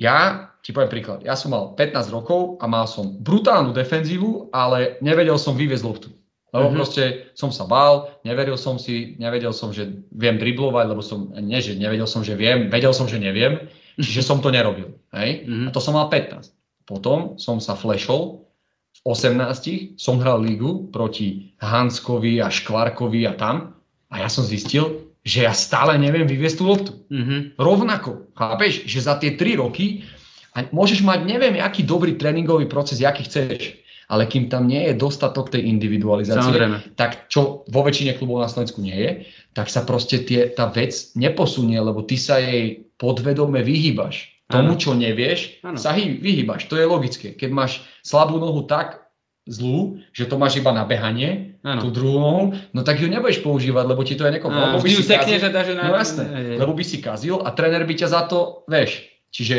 ja 0.00 0.50
ti 0.64 0.72
poviem 0.72 0.90
príklad. 0.90 1.20
Ja 1.22 1.36
som 1.36 1.52
mal 1.52 1.76
15 1.76 2.08
rokov 2.10 2.58
a 2.58 2.64
mal 2.66 2.88
som 2.88 3.20
brutálnu 3.20 3.76
defenzívu, 3.76 4.50
ale 4.50 4.98
nevedel 5.04 5.36
som 5.36 5.54
vyviezť 5.54 5.84
loptu. 5.84 6.08
Lebo 6.54 6.70
mm-hmm. 6.70 6.78
proste 6.78 7.02
som 7.34 7.50
sa 7.50 7.66
bál, 7.66 8.14
neveril 8.22 8.54
som 8.54 8.78
si, 8.78 9.18
nevedel 9.18 9.50
som, 9.50 9.74
že 9.74 9.90
viem 10.14 10.38
driblovať, 10.38 10.84
lebo 10.86 11.02
som, 11.02 11.34
nie, 11.34 11.58
že 11.58 11.74
nevedel 11.74 12.06
som, 12.06 12.22
že 12.22 12.38
viem, 12.38 12.70
vedel 12.70 12.94
som, 12.94 13.10
že 13.10 13.18
neviem, 13.18 13.66
čiže 13.98 14.22
som 14.22 14.38
to 14.38 14.54
nerobil. 14.54 14.94
Hej? 15.10 15.44
Mm-hmm. 15.44 15.66
A 15.66 15.74
to 15.74 15.82
som 15.82 15.98
mal 15.98 16.06
15. 16.06 16.54
Potom 16.86 17.34
som 17.42 17.58
sa 17.58 17.74
flashol, 17.74 18.46
v 18.94 19.00
18 19.10 19.98
som 19.98 20.22
hral 20.22 20.46
lígu 20.46 20.94
proti 20.94 21.58
Hanskovi 21.58 22.38
a 22.38 22.46
Škvarkovi 22.46 23.26
a 23.26 23.34
tam 23.34 23.74
a 24.14 24.22
ja 24.22 24.30
som 24.30 24.46
zistil, 24.46 25.10
že 25.26 25.42
ja 25.42 25.50
stále 25.50 25.98
neviem 25.98 26.28
vyviesť 26.28 26.56
tú 26.62 26.64
loptu. 26.70 26.92
Mm-hmm. 27.10 27.58
Rovnako, 27.58 28.30
chápeš, 28.38 28.86
že 28.86 29.02
za 29.02 29.18
tie 29.18 29.34
3 29.34 29.58
roky 29.58 30.06
a 30.54 30.70
môžeš 30.70 31.02
mať 31.02 31.26
neviem, 31.26 31.58
aký 31.58 31.82
dobrý 31.82 32.14
tréningový 32.14 32.70
proces, 32.70 33.02
aký 33.02 33.26
chceš, 33.26 33.74
ale 34.06 34.30
kým 34.30 34.46
tam 34.46 34.70
nie 34.70 34.86
je 34.86 34.94
dostatok 34.94 35.50
tej 35.50 35.66
individualizácie, 35.66 36.46
Samozrejme. 36.46 36.94
tak 36.94 37.26
čo 37.26 37.66
vo 37.66 37.80
väčšine 37.82 38.14
klubov 38.14 38.44
na 38.44 38.52
Slovensku 38.52 38.78
nie 38.78 38.94
je, 38.94 39.10
tak 39.50 39.66
sa 39.66 39.82
proste 39.82 40.22
tie, 40.22 40.46
tá 40.52 40.70
vec 40.70 40.94
neposunie, 41.18 41.80
lebo 41.80 42.06
ty 42.06 42.14
sa 42.14 42.38
jej 42.38 42.86
podvedome 43.00 43.66
vyhýbaš. 43.66 44.30
Tomu, 44.44 44.76
čo 44.76 44.92
nevieš, 44.92 45.64
ano. 45.64 45.80
sa 45.80 45.96
vyhýbaš. 45.96 46.68
To 46.68 46.76
je 46.76 46.84
logické. 46.84 47.32
Keď 47.32 47.48
máš 47.48 47.80
slabú 48.04 48.36
nohu 48.36 48.68
tak, 48.68 49.03
zlú, 49.44 50.00
že 50.16 50.24
to 50.24 50.40
máš 50.40 50.60
iba 50.60 50.72
na 50.72 50.88
behanie, 50.88 51.60
ano. 51.60 51.84
tú 51.84 51.88
druhú 51.92 52.56
no 52.56 52.80
tak 52.80 53.00
ju 53.00 53.08
nebudeš 53.08 53.44
používať, 53.44 53.84
lebo 53.84 54.00
ti 54.04 54.16
to 54.16 54.24
je 54.24 54.40
nekoho. 54.40 54.52
Lebo 54.52 54.80
by 54.80 54.88
si 54.88 55.04
kazil, 55.04 55.38
že 55.40 55.74
na... 55.76 55.84
No 55.88 55.96
jasné, 55.96 56.24
lebo 56.56 56.72
by 56.72 56.84
si 56.84 56.98
kazil 57.04 57.44
a 57.44 57.52
tréner 57.52 57.84
by 57.84 57.94
ťa 57.94 58.08
za 58.08 58.22
to, 58.28 58.64
vieš. 58.68 59.04
Čiže 59.34 59.56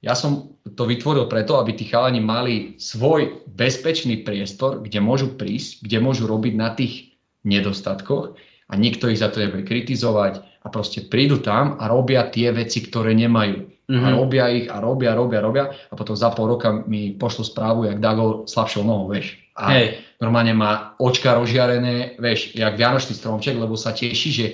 ja 0.00 0.16
som 0.16 0.56
to 0.64 0.84
vytvoril 0.88 1.28
preto, 1.28 1.60
aby 1.60 1.76
tí 1.76 1.88
chalani 1.88 2.20
mali 2.20 2.76
svoj 2.80 3.46
bezpečný 3.48 4.24
priestor, 4.24 4.84
kde 4.84 5.00
môžu 5.00 5.36
prísť, 5.36 5.84
kde 5.84 5.98
môžu 6.00 6.28
robiť 6.28 6.54
na 6.56 6.72
tých 6.72 7.16
nedostatkoch 7.44 8.36
a 8.66 8.72
nikto 8.74 9.08
ich 9.08 9.20
za 9.20 9.32
to 9.32 9.40
nebude 9.40 9.64
kritizovať 9.64 10.40
a 10.40 10.56
a 10.66 10.68
proste 10.68 11.06
prídu 11.06 11.38
tam 11.38 11.78
a 11.78 11.86
robia 11.86 12.26
tie 12.26 12.50
veci, 12.50 12.82
ktoré 12.82 13.14
nemajú. 13.14 13.70
Mm-hmm. 13.86 14.02
A 14.02 14.08
Mhm. 14.10 14.18
robia 14.18 14.44
ich 14.50 14.66
a 14.66 14.82
robia, 14.82 15.14
robia, 15.14 15.38
robia 15.38 15.64
a 15.70 15.94
potom 15.94 16.18
za 16.18 16.34
pol 16.34 16.50
roka 16.50 16.82
mi 16.90 17.14
pošlo 17.14 17.46
správu, 17.46 17.86
jak 17.86 18.02
Dago 18.02 18.42
slabšou 18.42 18.82
nohou, 18.82 19.14
vieš. 19.14 19.38
A 19.54 19.70
Hej, 19.72 20.02
normálne 20.18 20.58
má 20.58 20.98
očka 20.98 21.38
rozžiarené, 21.38 22.18
vieš, 22.18 22.50
jak 22.52 22.74
vianočný 22.74 23.14
stromček, 23.14 23.54
lebo 23.54 23.78
sa 23.78 23.94
teší, 23.94 24.30
že 24.34 24.46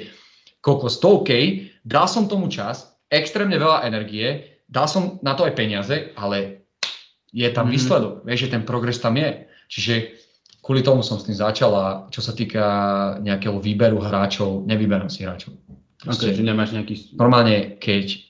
kokos 0.61 1.01
to 1.01 1.25
OK, 1.25 1.33
dal 1.81 2.05
som 2.07 2.29
tomu 2.29 2.53
čas, 2.53 2.93
extrémne 3.09 3.57
veľa 3.57 3.89
energie, 3.89 4.61
dal 4.69 4.85
som 4.85 5.17
na 5.25 5.33
to 5.33 5.49
aj 5.49 5.57
peniaze, 5.57 6.13
ale 6.13 6.69
je 7.33 7.49
tam 7.49 7.67
Mhm. 7.67 7.73
výsledok, 7.73 8.15
vieš, 8.29 8.41
že 8.47 8.53
ten 8.53 8.63
progres 8.69 9.01
tam 9.01 9.17
je. 9.17 9.49
Čiže 9.73 9.95
kvôli 10.61 10.85
tomu 10.85 11.01
som 11.01 11.17
s 11.17 11.25
tým 11.25 11.41
začal 11.41 11.73
a 11.73 11.87
čo 12.13 12.21
sa 12.21 12.37
týka 12.37 12.65
nejakého 13.25 13.57
výberu 13.57 13.97
hráčov, 13.97 14.69
nevyberám 14.69 15.09
si 15.09 15.25
hráčov. 15.25 15.57
Proste, 15.97 16.31
okay, 16.31 16.37
že 16.37 16.45
nemáš 16.45 16.77
nejaký... 16.77 17.17
normálne, 17.17 17.81
keď 17.81 18.29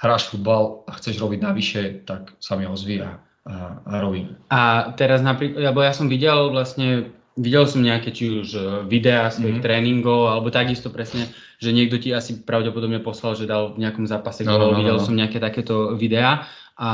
hráš 0.00 0.26
futbal 0.26 0.62
a 0.84 0.94
chceš 0.94 1.16
robiť 1.16 1.40
navyše, 1.40 1.80
tak 2.02 2.32
sa 2.38 2.56
mi 2.56 2.64
ozví 2.64 2.98
a, 2.98 3.20
a, 3.42 3.52
robím. 3.98 4.32
A 4.48 4.60
teraz 4.94 5.20
napríklad, 5.20 5.60
lebo 5.62 5.78
ja 5.78 5.92
som 5.92 6.06
videl 6.06 6.48
vlastne, 6.48 7.08
videl 7.34 7.64
som 7.64 7.80
nejaké 7.80 8.08
či 8.08 8.24
už 8.34 8.48
e, 8.50 8.60
videá 8.84 9.28
svojich 9.28 9.60
Mhm. 9.60 9.62
tréningov, 9.62 10.20
alebo 10.26 10.48
takisto 10.48 10.88
presne, 10.88 11.28
že 11.56 11.70
niekto 11.70 11.96
ti 11.96 12.10
asi 12.10 12.40
pravdepodobne 12.40 12.98
poslal, 12.98 13.34
že 13.34 13.44
dal 13.44 13.72
v 13.72 13.82
nejakom 13.82 14.04
zápase 14.04 14.40
No, 14.40 14.56
no, 14.56 14.72
no, 14.72 14.78
videl 14.78 14.96
no. 14.96 15.04
som 15.04 15.12
nejaké 15.12 15.36
takéto 15.36 15.92
videá 15.94 16.48
a 16.74 16.88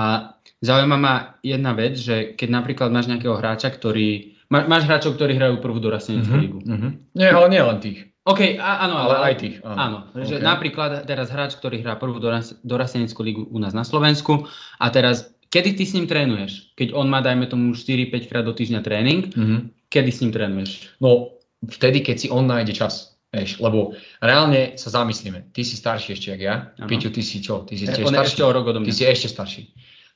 zaujíma 0.59 0.97
ma 0.97 1.15
jedna 1.41 1.71
vec, 1.73 1.95
že 1.95 2.33
keď 2.33 2.49
napríklad 2.53 2.91
máš 2.91 3.07
nejakého 3.07 3.35
hráča, 3.35 3.71
ktorý, 3.71 4.35
má, 4.49 4.65
máš 4.65 4.83
hráčov, 4.85 5.15
ktorí 5.15 5.33
hrajú 5.33 5.59
prvú 5.59 5.79
dorasteneckú 5.79 6.27
Mhm, 6.29 6.43
ligu. 6.43 6.59
mhm. 6.61 6.89
Nie, 7.13 7.31
ale 7.31 7.47
nie 7.49 7.63
len 7.63 7.79
tých, 7.79 7.99
OK, 8.27 8.59
a, 8.59 8.83
áno, 8.83 8.95
ale 8.99 9.15
aj 9.25 9.35
tých. 9.39 9.57
Áno. 9.63 9.79
Áno, 9.79 9.99
že 10.21 10.37
OK. 10.37 10.43
napríklad 10.43 10.91
teraz 11.05 11.31
hráč, 11.31 11.55
ktorý 11.55 11.79
hrá 11.79 11.95
prvú 11.95 12.19
doras- 12.19 12.59
dorasteneckú 12.61 13.23
ligu 13.23 13.43
u 13.47 13.59
nás 13.59 13.71
na 13.71 13.87
Slovensku 13.87 14.51
a 14.77 14.87
teraz, 14.91 15.31
kedy 15.47 15.79
ty 15.79 15.87
s 15.87 15.95
ním 15.95 16.05
trénuješ? 16.05 16.75
Keď 16.75 16.91
on 16.91 17.07
má, 17.07 17.23
dajme 17.23 17.47
tomu, 17.47 17.71
4-5 17.71 18.27
krát 18.27 18.43
do 18.43 18.51
týždňa 18.51 18.81
tréning, 18.83 19.31
Mhm. 19.31 19.57
kedy 19.87 20.11
s 20.11 20.21
ním 20.21 20.35
trénuješ? 20.35 20.71
No, 20.99 21.39
vtedy, 21.63 22.03
keď 22.03 22.17
si 22.19 22.29
on 22.29 22.45
nájde 22.45 22.75
čas. 22.75 23.15
Vieš, 23.27 23.59
lebo 23.59 23.93
reálne 24.19 24.75
sa 24.75 24.89
zamyslíme. 24.89 25.51
Ty 25.51 25.61
si 25.61 25.75
starší 25.77 26.15
ešte, 26.15 26.31
jak 26.31 26.41
ja. 26.41 26.55
Áno. 26.75 26.89
Piťu, 26.89 27.11
ty 27.11 27.21
si 27.21 27.39
čo? 27.39 27.63
Ty 27.63 27.75
si 27.75 27.85
On 27.85 27.93
tiež 27.93 28.07
starší? 28.09 28.29
ešte 28.33 28.43
o 28.43 28.51
rok 28.51 28.65
Ty 28.81 28.91
si 28.91 29.05
ešte 29.05 29.29
starší. 29.29 29.63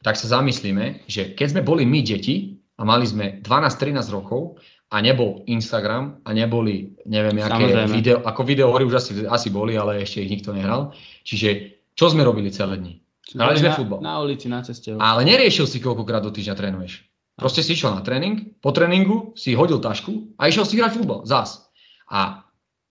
Tak 0.00 0.14
sa 0.16 0.26
zamyslíme, 0.30 1.04
že 1.04 1.30
keď 1.30 1.46
sme 1.52 1.60
boli 1.60 1.84
my 1.84 2.00
deti 2.00 2.56
a 2.74 2.82
mali 2.82 3.04
sme 3.04 3.38
12-13 3.38 4.08
rokov 4.08 4.56
a 4.90 4.96
nebol 4.98 5.46
Instagram 5.46 6.18
a 6.26 6.30
neboli, 6.34 6.98
neviem, 7.06 7.38
aké 7.38 7.54
Samozrejme. 7.54 7.94
video, 7.94 8.16
ako 8.26 8.42
videohory 8.42 8.84
už 8.90 8.94
asi, 8.98 9.12
asi 9.22 9.48
boli, 9.54 9.78
ale 9.78 10.02
ešte 10.02 10.18
ich 10.26 10.30
nikto 10.30 10.50
nehral. 10.50 10.90
Čiže 11.22 11.78
čo 11.94 12.10
sme 12.10 12.26
robili 12.26 12.50
celé 12.50 12.74
dni? 12.82 12.94
Hrali 13.38 13.62
sme 13.62 13.70
na, 13.70 13.78
futbal. 13.78 13.98
Na 14.02 14.18
ulici, 14.18 14.50
na 14.50 14.66
ceste. 14.66 14.90
Ale 14.98 15.22
neriešil 15.22 15.70
si, 15.70 15.78
koľkokrát 15.78 16.26
do 16.26 16.34
týždňa 16.34 16.54
trénuješ. 16.58 17.06
Proste 17.38 17.62
si 17.62 17.78
išiel 17.78 17.94
na 17.94 18.02
tréning, 18.02 18.58
po 18.58 18.74
tréningu 18.74 19.32
si 19.38 19.54
hodil 19.54 19.78
tašku 19.78 20.34
a 20.34 20.50
išiel 20.50 20.66
si 20.66 20.74
hrať 20.76 20.98
futbal. 20.98 21.22
Zas. 21.22 21.70
A 22.10 22.42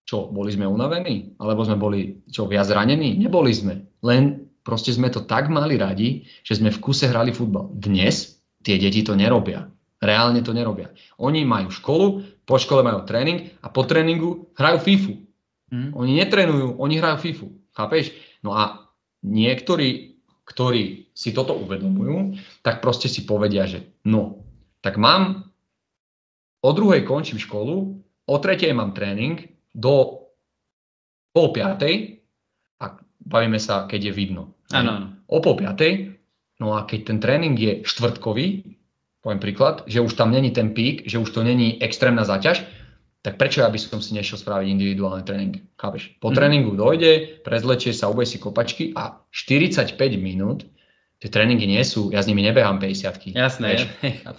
čo, 0.08 0.32
boli 0.32 0.56
sme 0.56 0.66
unavení? 0.66 1.36
Alebo 1.38 1.68
sme 1.68 1.76
boli 1.76 2.24
čo, 2.32 2.47
viac 2.47 2.66
zranení? 2.66 3.20
Neboli 3.20 3.52
sme. 3.52 3.93
Len 4.02 4.47
proste 4.64 4.95
sme 4.95 5.12
to 5.12 5.28
tak 5.28 5.52
mali 5.52 5.76
radi, 5.76 6.24
že 6.41 6.58
sme 6.58 6.72
v 6.72 6.80
kuse 6.80 7.12
hrali 7.12 7.36
futbal. 7.36 7.70
Dnes 7.76 8.39
tie 8.64 8.80
deti 8.80 9.04
to 9.04 9.14
nerobia. 9.14 9.68
Reálne 10.00 10.39
to 10.39 10.56
nerobia. 10.56 10.95
Oni 11.20 11.43
majú 11.43 11.68
školu, 11.76 12.08
po 12.47 12.56
škole 12.56 12.82
majú 12.88 13.04
tréning 13.04 13.52
a 13.60 13.68
po 13.68 13.84
tréningu 13.84 14.47
hrajú 14.56 14.78
FIFU. 14.80 15.14
Hm? 15.76 15.91
Oni 15.91 16.12
netrenujú, 16.16 16.80
oni 16.80 16.95
hrajú 16.97 17.18
FIFU. 17.20 17.47
Chápeš? 17.76 18.16
No 18.39 18.56
a 18.56 18.88
niektorí, 19.28 20.20
ktorí 20.47 21.12
si 21.12 21.36
toto 21.36 21.54
uvedomujú, 21.60 22.39
tak 22.64 22.80
proste 22.80 23.12
si 23.12 23.28
povedia, 23.28 23.68
že 23.68 23.91
no, 24.08 24.47
tak 24.80 24.95
mám, 24.95 25.52
o 26.64 26.70
druhej 26.72 27.04
končím 27.04 27.39
školu, 27.39 28.00
o 28.26 28.36
tretej 28.39 28.72
mám 28.72 28.95
tréning, 28.95 29.52
do 29.76 30.26
pol 31.36 31.52
piatej, 31.52 32.24
a 32.80 32.95
bavíme 33.20 33.60
sa, 33.60 33.86
keď 33.86 34.10
je 34.10 34.14
vidno. 34.16 34.56
Áno, 34.72 34.89
áno. 34.95 35.08
O 35.28 35.43
pol 35.43 35.60
piatej, 35.60 36.16
no 36.64 36.80
a 36.80 36.88
keď 36.88 37.00
ten 37.14 37.20
tréning 37.20 37.56
je 37.60 37.84
štvrtkový, 37.84 38.78
poviem 39.20 39.39
príklad, 39.39 39.84
že 39.88 39.99
už 40.01 40.13
tam 40.13 40.32
není 40.32 40.51
ten 40.51 40.72
pík, 40.72 41.03
že 41.05 41.20
už 41.20 41.30
to 41.32 41.43
není 41.43 41.82
extrémna 41.84 42.24
záťaž, 42.24 42.63
tak 43.20 43.36
prečo 43.36 43.59
ja 43.59 43.67
by 43.67 43.76
som 43.76 43.99
si 43.99 44.15
nešiel 44.15 44.39
spraviť 44.39 44.67
individuálny 44.72 45.24
tréning? 45.28 45.53
Chápeš? 45.76 46.15
Po 46.24 46.32
Mhm. 46.32 46.36
tréningu 46.39 46.72
dojde, 46.72 47.43
prezlečie 47.43 47.91
sa, 47.91 48.07
ubej 48.07 48.32
si 48.32 48.39
kopačky 48.39 48.95
a 48.95 49.20
45 49.28 50.15
minút, 50.15 50.63
tie 51.20 51.28
tréningy 51.28 51.67
nie 51.67 51.84
sú, 51.84 52.15
ja 52.15 52.24
s 52.24 52.32
nimi 52.32 52.39
nebehám 52.39 52.80
50 52.80 53.36
Jasné. 53.36 53.67
Vieš, 53.76 53.84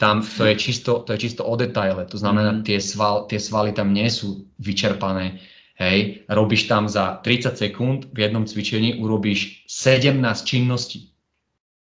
tam 0.01 0.25
to 0.25 0.49
je 0.49 0.55
čisto, 0.57 1.05
to 1.05 1.13
je 1.13 1.19
čisto 1.21 1.45
o 1.45 1.53
detaile, 1.61 2.09
to 2.09 2.17
znamená, 2.17 2.57
Mhm. 2.57 2.65
tie, 2.65 2.81
sval, 2.81 3.29
tie 3.29 3.37
svaly 3.37 3.77
tam 3.77 3.93
nie 3.93 4.09
sú 4.09 4.49
vyčerpané, 4.57 5.45
hej, 5.77 6.25
robíš 6.25 6.65
tam 6.65 6.89
za 6.89 7.21
30 7.21 7.61
sekúnd, 7.61 8.09
v 8.17 8.19
jednom 8.25 8.49
cvičení 8.49 8.97
urobíš 8.97 9.69
17 9.69 10.49
činností. 10.49 11.13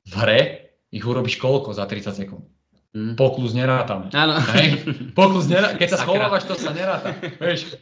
V 0.08 0.12
hre 0.16 0.40
ich 0.88 1.04
urobíš 1.04 1.36
koľko 1.36 1.76
za 1.76 1.84
30 1.84 2.16
sekúnd? 2.16 2.48
Hm. 2.96 3.12
Poklus 3.12 3.52
nerátame. 3.52 4.08
Áno. 4.16 4.40
Hej, 4.56 4.88
poklus 5.12 5.52
nerá, 5.52 5.76
keď 5.76 5.88
sa 5.92 5.98
schovávaš, 6.00 6.48
to 6.48 6.56
sa 6.56 6.72
neráta. 6.72 7.12
Vieš, 7.36 7.76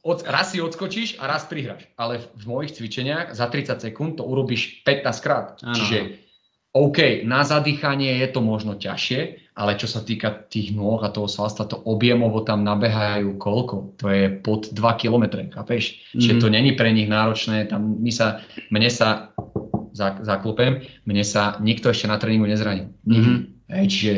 od, 0.00 0.24
raz 0.24 0.56
si 0.56 0.64
odskočíš 0.64 1.20
a 1.20 1.28
raz 1.28 1.44
prihráš. 1.44 1.84
Ale 2.00 2.24
v, 2.32 2.44
mojich 2.48 2.72
cvičeniach 2.72 3.36
za 3.36 3.44
30 3.52 3.76
sekúnd 3.76 4.16
to 4.16 4.24
urobíš 4.24 4.80
15 4.88 5.20
krát. 5.20 5.60
Áno. 5.60 5.76
Čiže 5.76 6.24
OK, 6.72 7.28
na 7.28 7.44
zadýchanie 7.44 8.24
je 8.24 8.28
to 8.32 8.40
možno 8.40 8.80
ťažšie, 8.80 9.52
ale 9.52 9.76
čo 9.76 9.84
sa 9.84 10.00
týka 10.00 10.32
tých 10.48 10.72
nôh 10.72 11.00
a 11.04 11.12
toho 11.12 11.28
svalstva, 11.28 11.68
to 11.68 11.76
objemovo 11.84 12.40
tam 12.40 12.64
nabehajú 12.64 13.36
koľko? 13.36 14.00
To 14.00 14.06
je 14.08 14.32
pod 14.32 14.72
2 14.72 15.00
km, 15.00 15.44
chápeš? 15.52 15.92
Mm-hmm. 15.92 16.20
Čiže 16.24 16.34
to 16.40 16.48
není 16.48 16.72
pre 16.72 16.88
nich 16.88 17.08
náročné, 17.08 17.68
tam 17.68 18.00
my 18.00 18.12
sa, 18.12 18.40
mne 18.72 18.88
sa, 18.88 19.36
zak- 19.92 20.24
zaklopem, 20.24 20.88
mne 21.04 21.24
sa 21.24 21.60
nikto 21.60 21.92
ešte 21.92 22.08
na 22.08 22.16
tréningu 22.16 22.48
nezranil. 22.48 22.96
Mhm. 23.04 23.58
Hej, 23.68 23.86
čiže 23.92 24.12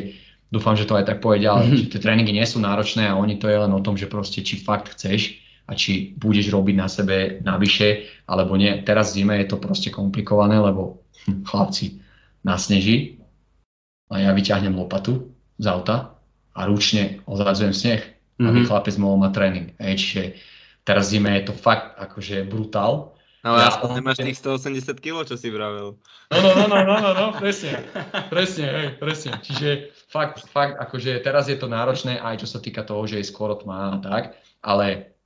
dúfam, 0.51 0.75
že 0.75 0.85
to 0.85 0.99
aj 0.99 1.07
tak 1.07 1.19
ďalej. 1.23 1.67
Mhm. 1.67 1.77
Že 1.79 1.85
tie 1.95 2.01
tréningy 2.03 2.33
nie 2.35 2.47
sú 2.47 2.59
náročné 2.59 3.07
a 3.07 3.17
oni 3.17 3.39
to 3.39 3.47
je 3.47 3.59
len 3.59 3.73
o 3.73 3.81
tom, 3.81 3.95
že 3.97 4.11
proste 4.11 4.43
či 4.43 4.59
fakt 4.59 4.93
chceš 4.99 5.39
a 5.71 5.79
či 5.79 6.19
budeš 6.19 6.51
robiť 6.51 6.75
na 6.75 6.91
sebe 6.91 7.39
navyše, 7.47 8.11
alebo 8.27 8.59
nie. 8.59 8.83
Teraz 8.83 9.15
v 9.15 9.23
zime 9.23 9.39
je 9.39 9.47
to 9.47 9.63
proste 9.63 9.95
komplikované, 9.95 10.59
lebo 10.59 11.07
hm, 11.31 11.47
chlapci, 11.47 12.03
nasneží 12.43 13.23
a 14.11 14.19
ja 14.19 14.35
vyťahnem 14.35 14.75
lopatu 14.75 15.31
z 15.61 15.67
auta 15.71 16.19
a 16.51 16.61
ručne 16.67 17.23
ozadzujem 17.31 17.75
sneh, 17.77 18.03
aby 18.43 18.65
Mhm. 18.65 18.67
chlapec 18.67 18.95
mohol 18.99 19.23
mať 19.23 19.33
tréning. 19.37 19.67
Hej, 19.79 19.95
čiže 20.01 20.23
teraz 20.83 21.07
v 21.09 21.21
zime 21.21 21.31
je 21.39 21.45
to 21.47 21.55
fakt 21.55 21.95
akože 22.01 22.43
brutál. 22.49 23.15
Ale 23.41 23.57
Ja- 23.65 23.73
aspoň 23.73 23.89
nemáš 23.97 24.19
tých 24.21 24.37
180 24.37 25.01
kg, 25.01 25.25
čo 25.25 25.41
si 25.41 25.49
vravel. 25.49 25.97
No, 26.29 26.39
no, 26.45 26.51
no, 26.53 26.65
no, 26.69 26.79
no, 26.85 26.97
no, 27.01 27.11
no 27.17 27.27
presne, 27.33 27.81
presne, 28.29 28.67
hej, 28.69 28.89
presne. 29.01 29.41
Čiže 29.41 29.97
fakt, 30.13 30.45
fakt, 30.45 30.77
akože 30.77 31.25
teraz 31.25 31.49
je 31.49 31.57
to 31.57 31.65
náročné 31.65 32.21
aj 32.21 32.45
čo 32.45 32.49
sa 32.49 32.61
týka 32.61 32.85
toho, 32.85 33.01
že 33.09 33.17
je 33.17 33.25
skoro 33.25 33.57
tma 33.57 33.97
a 33.97 33.99
tak, 34.05 34.37
ale 34.61 35.17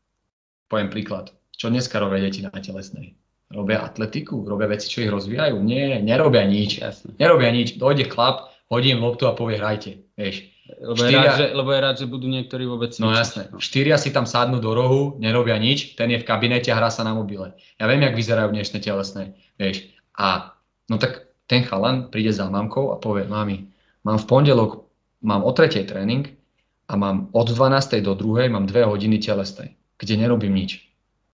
poviem 0.70 0.94
príklad, 0.94 1.34
čo 1.50 1.70
dneska 1.70 1.98
robia 1.98 2.22
deti 2.22 2.42
na 2.42 2.54
telesnej? 2.54 3.18
Robia 3.50 3.82
atletiku, 3.82 4.46
robia 4.46 4.66
veci, 4.66 4.90
čo 4.90 5.02
ich 5.02 5.10
rozvíjajú? 5.10 5.58
Nie, 5.62 6.02
nerobia 6.02 6.42
nič. 6.42 6.82
Jasné. 6.82 7.14
Nerobia 7.18 7.54
nič. 7.54 7.78
Dojde 7.78 8.10
chlap, 8.10 8.50
hodí 8.66 8.90
im 8.90 8.98
loptu 9.02 9.30
a 9.30 9.36
povie 9.36 9.60
hrajte, 9.60 10.02
vieš. 10.18 10.53
Lebo, 10.64 10.96
je 10.96 11.12
Štyria- 11.12 11.24
rád, 11.26 11.36
že, 11.36 11.46
lebo 11.52 11.68
je 11.68 11.80
rád, 11.80 11.96
že 11.98 12.06
budú 12.06 12.26
niektorí 12.26 12.64
vôbec 12.64 12.96
No 12.96 13.08
cvičiť. 13.08 13.20
jasné. 13.20 13.42
Štyria 13.54 13.96
si 13.96 14.08
tam 14.08 14.24
sadnú 14.24 14.58
do 14.58 14.72
rohu, 14.72 15.16
nerobia 15.18 15.56
nič, 15.56 15.92
ten 15.92 16.08
je 16.08 16.16
v 16.16 16.24
kabinete 16.24 16.72
a 16.72 16.74
hrá 16.74 16.88
sa 16.88 17.02
na 17.02 17.12
mobile. 17.12 17.52
Ja 17.76 17.84
viem, 17.84 18.00
jak 18.00 18.12
vyzerajú 18.12 18.48
dnešné 18.50 18.80
telesné, 18.80 19.22
vieš. 19.54 19.84
A 20.12 20.56
no 20.86 20.96
tak 20.96 21.28
ten 21.44 21.60
chalan 21.62 22.08
príde 22.08 22.32
za 22.32 22.48
mamkou 22.48 22.90
a 22.90 22.96
povie, 22.96 23.24
mami, 23.24 23.68
mám 24.00 24.16
v 24.16 24.24
pondelok, 24.24 24.88
mám 25.20 25.40
o 25.40 25.52
tretej 25.52 25.84
tréning 25.84 26.32
a 26.86 26.92
mám 26.94 27.28
od 27.30 27.46
12. 27.46 28.00
do 28.00 28.12
2. 28.12 28.48
mám 28.48 28.64
dve 28.64 28.84
hodiny 28.84 29.16
telesnej, 29.18 29.72
kde 29.94 30.16
nerobím 30.16 30.52
nič. 30.54 30.80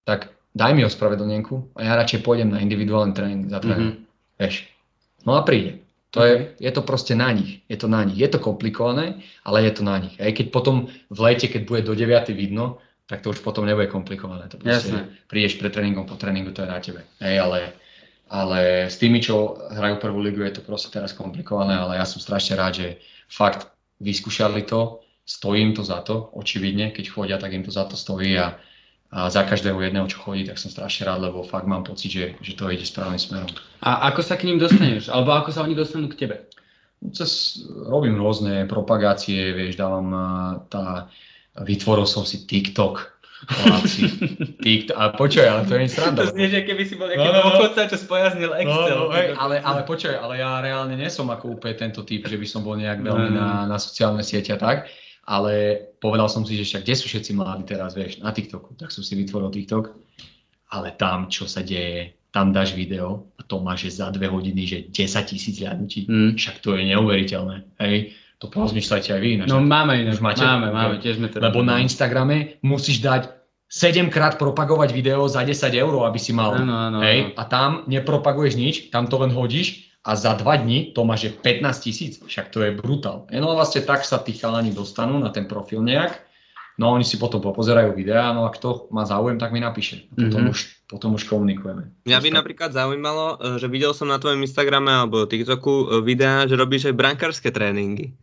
Tak 0.03 0.27
daj 0.53 0.75
mi 0.75 0.83
ospravedlnenku 0.83 1.75
a 1.75 1.81
ja 1.81 1.95
radšej 1.95 2.21
pôjdem 2.21 2.51
na 2.51 2.59
individuálny 2.59 3.15
tréning 3.15 3.47
za 3.47 3.59
tréning. 3.59 3.95
Mhm. 3.95 4.03
Vieš. 4.39 4.67
No 5.23 5.37
a 5.37 5.45
príde. 5.45 5.87
To 6.11 6.27
je, 6.27 6.59
je 6.59 6.71
to 6.75 6.83
proste 6.83 7.15
na 7.15 7.31
nich. 7.31 7.63
Je 7.71 7.79
to 7.79 7.87
na 7.87 8.03
nich. 8.03 8.19
Je 8.19 8.27
to 8.27 8.43
komplikované, 8.43 9.23
ale 9.47 9.63
je 9.63 9.73
to 9.79 9.83
na 9.87 10.03
nich. 10.03 10.19
Aj 10.19 10.35
keď 10.35 10.51
potom 10.51 10.91
v 10.91 11.19
lete, 11.23 11.47
keď 11.47 11.63
bude 11.67 11.83
do 11.87 11.95
9. 11.95 12.35
vidno, 12.35 12.83
tak 13.07 13.23
to 13.23 13.31
už 13.31 13.43
potom 13.43 13.67
nebude 13.67 13.87
komplikované. 13.91 14.47
To 14.51 14.59
proste 14.59 14.91
Jasné. 14.91 15.27
prídeš 15.31 15.59
pred 15.59 15.71
tréningom, 15.75 16.07
po 16.07 16.15
tréningu, 16.19 16.51
to 16.55 16.63
je 16.63 16.71
na 16.71 16.79
tebe. 16.79 17.03
Hej, 17.23 17.37
ale, 17.43 17.59
ale 18.31 18.59
s 18.87 18.99
tými, 18.99 19.19
čo 19.19 19.59
hrajú 19.71 19.99
prvú 19.99 20.23
ligu, 20.23 20.43
je 20.47 20.59
to 20.59 20.63
proste 20.63 20.95
teraz 20.95 21.15
komplikované, 21.15 21.75
ale 21.75 21.99
ja 21.99 22.07
som 22.07 22.23
strašne 22.23 22.55
rád, 22.55 22.79
že 22.79 22.89
fakt 23.27 23.67
vyskúšali 23.99 24.63
to, 24.63 25.03
stojí 25.27 25.63
im 25.63 25.75
to 25.75 25.83
za 25.83 26.03
to, 26.07 26.31
očividne, 26.35 26.95
keď 26.95 27.05
chodia, 27.11 27.37
tak 27.39 27.51
im 27.55 27.67
to 27.67 27.71
za 27.75 27.87
to 27.87 27.99
stojí 27.99 28.35
a, 28.39 28.59
a 29.11 29.27
za 29.27 29.43
každého 29.43 29.75
jedného, 29.83 30.07
čo 30.07 30.23
chodí, 30.23 30.47
tak 30.47 30.55
som 30.55 30.71
strašne 30.71 31.03
rád, 31.03 31.27
lebo 31.27 31.43
fakt 31.43 31.67
mám 31.67 31.83
pocit, 31.83 32.15
že, 32.15 32.25
že 32.39 32.55
to 32.55 32.71
ide 32.71 32.87
správnym 32.87 33.19
smerom. 33.19 33.51
A 33.83 34.07
ako 34.07 34.23
sa 34.23 34.39
k 34.39 34.47
ním 34.47 34.63
dostaneš? 34.63 35.11
Alebo 35.11 35.35
ako 35.35 35.51
sa 35.51 35.67
oni 35.67 35.75
dostanú 35.75 36.07
k 36.07 36.27
tebe? 36.27 36.47
Cez, 37.11 37.59
robím 37.91 38.15
rôzne 38.15 38.71
propagácie, 38.71 39.51
vieš, 39.51 39.75
dávam 39.75 40.07
tá, 40.71 41.11
vytvoril 41.59 42.07
som 42.07 42.23
si 42.23 42.47
TikTok. 42.47 43.19
TikTok, 44.63 44.95
a 44.95 45.11
počuj, 45.19 45.43
ale 45.43 45.67
to 45.67 45.75
je 45.75 45.91
sranda. 45.91 46.31
To 46.31 46.31
znie, 46.31 46.47
že 46.47 46.63
keby 46.63 46.83
si 46.87 46.95
bol 46.95 47.11
nejaký 47.11 47.25
no, 47.35 47.51
no, 47.51 47.67
no. 47.67 47.89
čo 47.91 47.99
spojaznil 47.99 48.53
Excel. 48.63 48.95
No, 48.95 49.11
no, 49.11 49.17
hej, 49.17 49.35
ale, 49.35 49.59
ale 49.59 49.83
počuj, 49.83 50.15
ale 50.15 50.39
ja 50.39 50.63
reálne 50.63 50.95
nie 50.95 51.11
som 51.11 51.27
ako 51.27 51.59
úplne 51.59 51.75
tento 51.75 52.07
typ, 52.07 52.31
že 52.31 52.39
by 52.39 52.47
som 52.47 52.63
bol 52.63 52.79
nejak 52.79 53.03
veľmi 53.03 53.35
no, 53.35 53.43
na, 53.43 53.67
na 53.67 53.79
sociálne 53.83 54.23
siete 54.23 54.55
a 54.55 54.61
tak 54.61 54.87
ale 55.31 55.55
povedal 56.01 56.27
som 56.33 56.43
si, 56.43 56.57
že 56.57 56.65
však 56.65 56.83
kde 56.83 56.95
sú 56.97 57.07
všetci 57.07 57.31
mladí 57.37 57.65
teraz, 57.69 57.93
vieš, 57.93 58.19
na 58.25 58.33
TikToku, 58.33 58.75
tak 58.81 58.89
som 58.91 59.05
si 59.05 59.15
vytvoril 59.15 59.53
TikTok, 59.53 59.93
ale 60.73 60.97
tam, 60.97 61.29
čo 61.29 61.45
sa 61.45 61.61
deje, 61.61 62.17
tam 62.33 62.51
dáš 62.51 62.73
video 62.73 63.31
a 63.37 63.45
to 63.45 63.61
máš 63.61 63.93
za 63.93 64.09
dve 64.09 64.33
hodiny, 64.33 64.63
že 64.65 64.79
10 64.89 65.31
tisíc 65.31 65.61
ľadnutí, 65.61 66.09
mm. 66.09 66.41
však 66.41 66.65
to 66.65 66.75
je 66.75 66.83
neuveriteľné, 66.89 67.57
hej, 67.85 68.17
to 68.41 68.49
porozmýšľajte 68.49 69.11
aj 69.13 69.21
vy. 69.21 69.31
No 69.45 69.61
máme 69.61 70.01
inak, 70.01 70.25
máte, 70.25 70.41
máme, 70.41 70.73
máme, 70.73 70.97
tiež 71.05 71.21
sme 71.21 71.29
to 71.29 71.45
Lebo 71.45 71.61
na 71.61 71.85
Instagrame 71.85 72.57
musíš 72.65 73.05
dať 73.05 73.37
7 73.71 74.09
krát 74.11 74.35
propagovať 74.41 74.91
video 74.97 75.29
za 75.29 75.45
10 75.45 75.55
eur, 75.77 75.95
aby 76.09 76.19
si 76.19 76.33
mal. 76.33 76.57
Ano, 76.59 76.75
ano, 76.75 76.99
hej, 77.05 77.37
a 77.37 77.43
tam 77.47 77.85
nepropaguješ 77.87 78.55
nič, 78.57 78.75
tam 78.89 79.07
to 79.07 79.21
len 79.21 79.31
hodíš 79.31 79.90
a 80.01 80.17
za 80.17 80.33
dva 80.33 80.57
dní 80.57 80.97
to 80.97 81.05
máš 81.05 81.29
15 81.45 81.81
tisíc, 81.81 82.13
však 82.25 82.49
to 82.49 82.65
je 82.65 82.73
brutál. 82.73 83.29
No 83.29 83.53
a 83.53 83.59
vlastne 83.61 83.85
tak 83.85 84.05
sa 84.09 84.17
tí 84.17 84.33
chalani 84.33 84.73
dostanú 84.73 85.21
na 85.21 85.29
ten 85.29 85.45
profil 85.45 85.85
nejak, 85.85 86.17
no 86.81 86.89
a 86.89 86.95
oni 86.97 87.05
si 87.05 87.21
potom 87.21 87.45
popozerajú 87.45 87.93
videá, 87.93 88.33
no 88.33 88.49
a 88.49 88.51
kto 88.51 88.89
má 88.89 89.05
záujem, 89.05 89.37
tak 89.37 89.53
mi 89.53 89.61
napíše. 89.61 90.09
Potom, 90.17 90.49
mm-hmm. 90.49 90.55
už, 90.57 90.61
potom 90.89 91.11
už 91.21 91.29
komunikujeme. 91.29 91.93
Mňa 92.09 92.19
by 92.25 92.29
napríklad 92.33 92.73
zaujímalo, 92.73 93.37
e, 93.37 93.61
že 93.61 93.69
videl 93.69 93.93
som 93.93 94.09
na 94.09 94.17
tvojom 94.17 94.41
Instagrame 94.41 94.89
alebo 94.89 95.29
TikToku 95.29 95.73
e, 95.73 95.85
videá, 96.01 96.49
že 96.49 96.57
robíš 96.57 96.89
aj 96.89 96.97
brankárske 96.97 97.53
tréningy. 97.53 98.17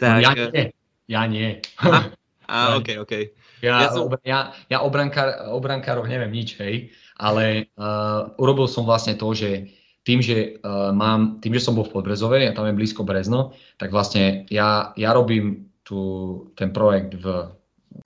Tak, 0.00 0.24
ja 0.24 0.32
nie, 0.32 0.72
ja 1.04 1.22
nie. 1.28 1.48
A, 2.48 2.80
a 2.80 2.80
ok, 2.80 3.04
ok. 3.04 3.12
Ja, 3.60 3.84
ja, 3.84 3.88
som... 3.92 4.08
ja, 4.24 4.56
ja 4.72 4.80
o, 4.80 4.88
brankár, 4.88 5.52
o 5.52 5.60
brankároch 5.60 6.08
neviem 6.08 6.32
nič, 6.32 6.56
hej, 6.56 6.88
ale 7.20 7.68
uh, 7.76 8.32
urobil 8.40 8.64
som 8.64 8.88
vlastne 8.88 9.20
to, 9.20 9.36
že 9.36 9.68
tým, 10.08 10.24
že 10.24 10.56
uh, 10.64 10.88
mám, 10.96 11.36
tým, 11.44 11.52
že 11.52 11.68
som 11.68 11.76
bol 11.76 11.84
v 11.84 11.92
Podbrezove 11.92 12.48
a 12.48 12.56
tam 12.56 12.64
je 12.64 12.72
blízko 12.72 13.04
Brezno, 13.04 13.52
tak 13.76 13.92
vlastne 13.92 14.48
ja, 14.48 14.96
ja 14.96 15.12
robím 15.12 15.68
tu, 15.84 16.00
ten 16.56 16.72
projekt 16.72 17.20
v 17.20 17.52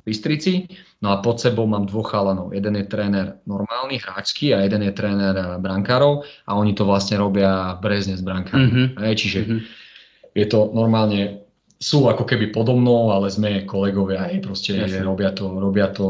Bystrici, 0.03 0.67
no 0.99 1.15
a 1.15 1.23
pod 1.23 1.39
sebou 1.39 1.63
mám 1.71 1.87
dvoch 1.87 2.11
chalanov. 2.11 2.51
Jeden 2.51 2.75
je 2.75 2.91
tréner 2.91 3.39
normálny, 3.47 4.03
hráčský 4.03 4.51
a 4.51 4.67
jeden 4.67 4.83
je 4.83 4.93
tréner 4.95 5.35
eh, 5.35 5.47
brankárov 5.63 6.27
a 6.27 6.51
oni 6.59 6.75
to 6.75 6.83
vlastne 6.83 7.23
robia 7.23 7.79
v 7.79 7.87
Brezne 7.87 8.19
s 8.19 8.23
brankármi. 8.25 8.99
Mm-hmm. 8.99 9.15
čiže 9.15 9.41
mm-hmm. 9.47 9.61
je 10.35 10.47
to 10.51 10.75
normálne, 10.75 11.47
sú 11.79 12.11
ako 12.11 12.27
keby 12.27 12.51
podobnou, 12.51 13.15
ale 13.15 13.31
sme 13.31 13.63
kolegovia, 13.63 14.27
aj 14.27 14.43
proste 14.43 14.75
robia 15.07 15.31
to, 15.31 15.55
robia 15.55 15.87
to 15.95 16.07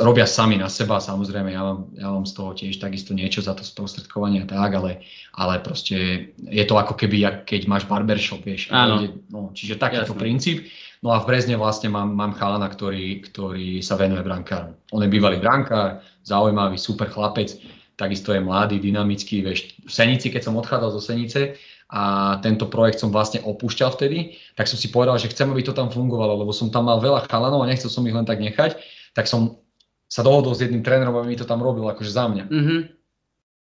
robia 0.00 0.24
sami 0.24 0.56
na 0.56 0.72
seba, 0.72 0.96
samozrejme 1.00 1.52
ja 1.52 1.60
mám, 1.60 1.80
ja 1.92 2.08
mám 2.08 2.24
z 2.24 2.32
toho 2.32 2.50
tiež 2.56 2.80
takisto 2.80 3.12
niečo 3.12 3.44
za 3.44 3.52
to 3.52 3.60
sprostredkovanie 3.60 4.44
a 4.44 4.48
tak, 4.48 4.72
ale, 4.72 5.04
ale 5.36 5.60
proste 5.60 6.28
je 6.36 6.64
to 6.64 6.80
ako 6.80 6.96
keby, 6.96 7.44
keď 7.44 7.68
máš 7.68 7.84
barbershop, 7.84 8.40
vieš. 8.40 8.72
Áno. 8.72 9.04
No, 9.28 9.52
čiže 9.52 9.76
takýto 9.76 10.16
princíp. 10.16 10.64
No 11.04 11.12
a 11.12 11.20
v 11.20 11.28
Brezne 11.28 11.60
vlastne 11.60 11.92
mám, 11.92 12.16
mám 12.16 12.32
chalana, 12.34 12.72
ktorý, 12.72 13.20
ktorý 13.20 13.84
sa 13.84 14.00
venuje 14.00 14.24
brankárom. 14.24 14.74
On 14.96 15.04
je 15.04 15.12
bývalý 15.12 15.36
brankár, 15.36 16.00
zaujímavý, 16.24 16.80
super 16.80 17.12
chlapec, 17.12 17.52
takisto 18.00 18.32
je 18.32 18.40
mladý, 18.40 18.80
dynamický, 18.80 19.44
vieš, 19.44 19.76
v 19.84 19.92
Senici, 19.92 20.32
keď 20.32 20.48
som 20.48 20.56
odchádzal 20.56 20.90
zo 20.96 21.02
Senice, 21.04 21.60
a 21.86 22.34
tento 22.42 22.66
projekt 22.66 22.98
som 22.98 23.14
vlastne 23.14 23.38
opúšťal 23.46 23.94
vtedy, 23.94 24.34
tak 24.58 24.66
som 24.66 24.74
si 24.74 24.90
povedal, 24.90 25.22
že 25.22 25.30
chcem, 25.30 25.46
aby 25.46 25.62
to 25.62 25.70
tam 25.70 25.86
fungovalo, 25.86 26.42
lebo 26.42 26.50
som 26.50 26.66
tam 26.66 26.90
mal 26.90 26.98
veľa 26.98 27.30
chalanov 27.30 27.62
a 27.62 27.70
nechcel 27.70 27.86
som 27.86 28.02
ich 28.02 28.16
len 28.16 28.26
tak 28.26 28.42
nechať, 28.42 28.74
tak 29.14 29.30
som 29.30 29.62
sa 30.06 30.22
dohodol 30.22 30.54
s 30.54 30.62
jedným 30.62 30.86
trénerom, 30.86 31.14
aby 31.18 31.34
mi 31.34 31.38
to 31.38 31.46
tam 31.46 31.62
robil 31.62 31.86
akože 31.90 32.10
za 32.10 32.24
mňa. 32.30 32.44
Mm-hmm. 32.46 32.80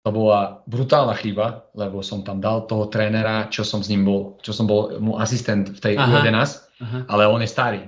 To 0.04 0.10
bola 0.12 0.60
brutálna 0.68 1.16
chyba, 1.16 1.72
lebo 1.72 2.04
som 2.04 2.28
tam 2.28 2.44
dal 2.44 2.68
toho 2.68 2.91
trénera, 2.91 3.48
čo 3.48 3.64
som 3.64 3.80
s 3.80 3.88
ním 3.88 4.04
bol, 4.04 4.36
čo 4.44 4.52
som 4.52 4.68
bol 4.68 5.00
mu 5.00 5.16
asistent 5.16 5.72
v 5.72 5.80
tej 5.80 5.94
U11, 5.96 7.08
ale 7.08 7.24
on 7.24 7.39
je 7.39 7.48
starý. 7.48 7.82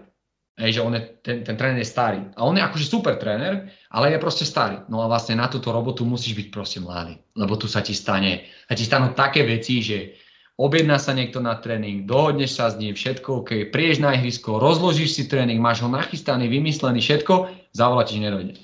Hej, 0.56 0.80
že 0.80 0.82
on 0.88 0.96
je, 0.96 1.04
ten, 1.20 1.44
ten 1.44 1.60
tréner 1.60 1.84
je 1.84 1.92
starý. 1.92 2.32
A 2.40 2.48
on 2.48 2.56
je 2.56 2.64
akože 2.64 2.88
super 2.88 3.20
tréner, 3.20 3.68
ale 3.92 4.16
je 4.16 4.24
proste 4.24 4.48
starý. 4.48 4.88
No 4.88 5.04
a 5.04 5.12
vlastne 5.12 5.36
na 5.36 5.52
túto 5.52 5.76
robotu 5.76 6.08
musíš 6.08 6.32
byť 6.32 6.48
proste 6.48 6.80
mladý. 6.80 7.20
Lebo 7.36 7.60
tu 7.60 7.68
sa 7.68 7.84
ti 7.84 7.92
stane, 7.92 8.48
sa 8.64 8.80
ti 8.80 8.88
stanú 8.88 9.12
také 9.12 9.44
veci, 9.44 9.84
že 9.84 10.16
objedná 10.56 10.96
sa 10.96 11.12
niekto 11.12 11.44
na 11.44 11.60
tréning, 11.60 12.08
dohodneš 12.08 12.56
sa 12.56 12.72
s 12.72 12.80
ním, 12.80 12.96
všetko 12.96 13.44
OK, 13.44 13.52
prieš 13.76 14.00
na 14.00 14.16
ihrisko, 14.16 14.56
rozložíš 14.56 15.20
si 15.20 15.24
tréning, 15.28 15.60
máš 15.60 15.84
ho 15.84 15.92
nachystaný, 15.92 16.48
vymyslený, 16.48 17.04
všetko, 17.04 17.65
zavolá 17.76 18.08
ti, 18.08 18.16
že 18.16 18.24
nedojde. 18.24 18.56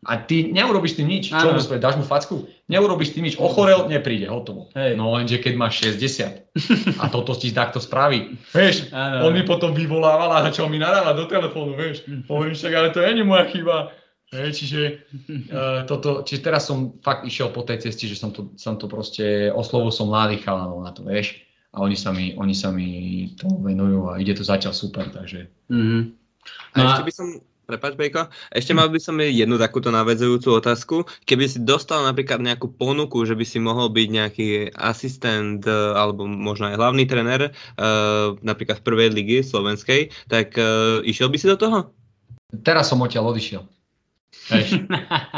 A 0.00 0.16
ty 0.16 0.48
neurobiš 0.48 0.96
tým 0.96 1.12
nič. 1.12 1.28
Čo 1.28 1.52
mu 1.52 1.60
spraviť? 1.60 1.82
Dáš 1.84 2.00
mu 2.00 2.08
facku? 2.08 2.48
Neurobiš 2.72 3.12
tým 3.12 3.28
nič. 3.28 3.36
Ochorel, 3.36 3.84
nepríde, 3.84 4.32
hotovo. 4.32 4.72
Hej. 4.72 4.96
No 4.96 5.12
lenže 5.12 5.36
keď 5.36 5.60
máš 5.60 5.84
60 5.84 6.96
a 6.96 7.04
toto 7.12 7.36
ti 7.36 7.52
takto 7.52 7.84
spraví. 7.84 8.40
Vieš, 8.56 8.96
ano. 8.96 9.28
on 9.28 9.36
mi 9.36 9.44
potom 9.44 9.76
vyvolával 9.76 10.40
a 10.40 10.48
začal 10.48 10.72
mi 10.72 10.80
nadávať 10.80 11.14
do 11.20 11.26
telefónu, 11.28 11.76
vieš. 11.76 12.08
Poviem 12.24 12.56
však, 12.56 12.72
ale 12.72 12.88
to 12.96 13.04
nie 13.04 13.20
je 13.20 13.28
moja 13.28 13.44
chyba. 13.52 13.76
Hej, 14.30 14.62
čiže, 14.62 14.82
uh, 15.50 15.82
toto, 15.90 16.22
čiže 16.22 16.40
teraz 16.46 16.70
som 16.70 16.96
fakt 17.02 17.26
išiel 17.26 17.50
po 17.50 17.66
tej 17.66 17.82
ceste, 17.82 18.06
že 18.06 18.14
som 18.14 18.30
to, 18.30 18.54
som 18.54 18.78
to 18.78 18.86
proste, 18.86 19.50
oslovil 19.50 19.90
som 19.90 20.06
mladých 20.06 20.46
chalanov 20.46 20.86
na 20.86 20.94
to, 20.94 21.02
vieš. 21.02 21.44
A 21.74 21.82
oni 21.82 21.98
sa 21.98 22.14
mi, 22.14 22.38
oni 22.38 22.54
sa 22.54 22.70
mi 22.70 22.88
tomu 23.34 23.58
venujú 23.58 24.06
a 24.06 24.22
ide 24.22 24.38
to 24.38 24.46
zatiaľ 24.46 24.70
super, 24.70 25.10
takže. 25.10 25.50
Mm-hmm. 25.66 26.02
No 26.78 26.78
a 26.78 26.86
ešte 26.94 27.02
by 27.04 27.12
som, 27.12 27.26
Prepač, 27.70 27.94
Bejko. 27.94 28.26
Ešte 28.50 28.74
mal 28.74 28.90
by 28.90 28.98
som 28.98 29.14
jednu 29.22 29.54
takúto 29.54 29.94
navezujúcu 29.94 30.58
otázku. 30.58 30.96
Keby 31.22 31.46
si 31.46 31.62
dostal 31.62 32.02
napríklad 32.02 32.42
nejakú 32.42 32.74
ponuku, 32.74 33.22
že 33.22 33.38
by 33.38 33.46
si 33.46 33.62
mohol 33.62 33.94
byť 33.94 34.08
nejaký 34.10 34.48
asistent 34.74 35.62
e, 35.62 35.70
alebo 35.70 36.26
možno 36.26 36.66
aj 36.66 36.82
hlavný 36.82 37.06
tréner, 37.06 37.54
uh, 37.54 38.34
napríklad 38.42 38.82
v 38.82 38.86
prvej 38.90 39.08
ligy 39.14 39.38
slovenskej, 39.46 40.10
tak 40.26 40.58
uh, 40.58 40.98
išiel 41.06 41.30
by 41.30 41.38
si 41.38 41.46
do 41.46 41.54
toho? 41.54 41.94
Teraz 42.66 42.90
som 42.90 42.98
odtiaľ 42.98 43.30
odišiel. 43.30 43.62
Hej. 44.50 44.90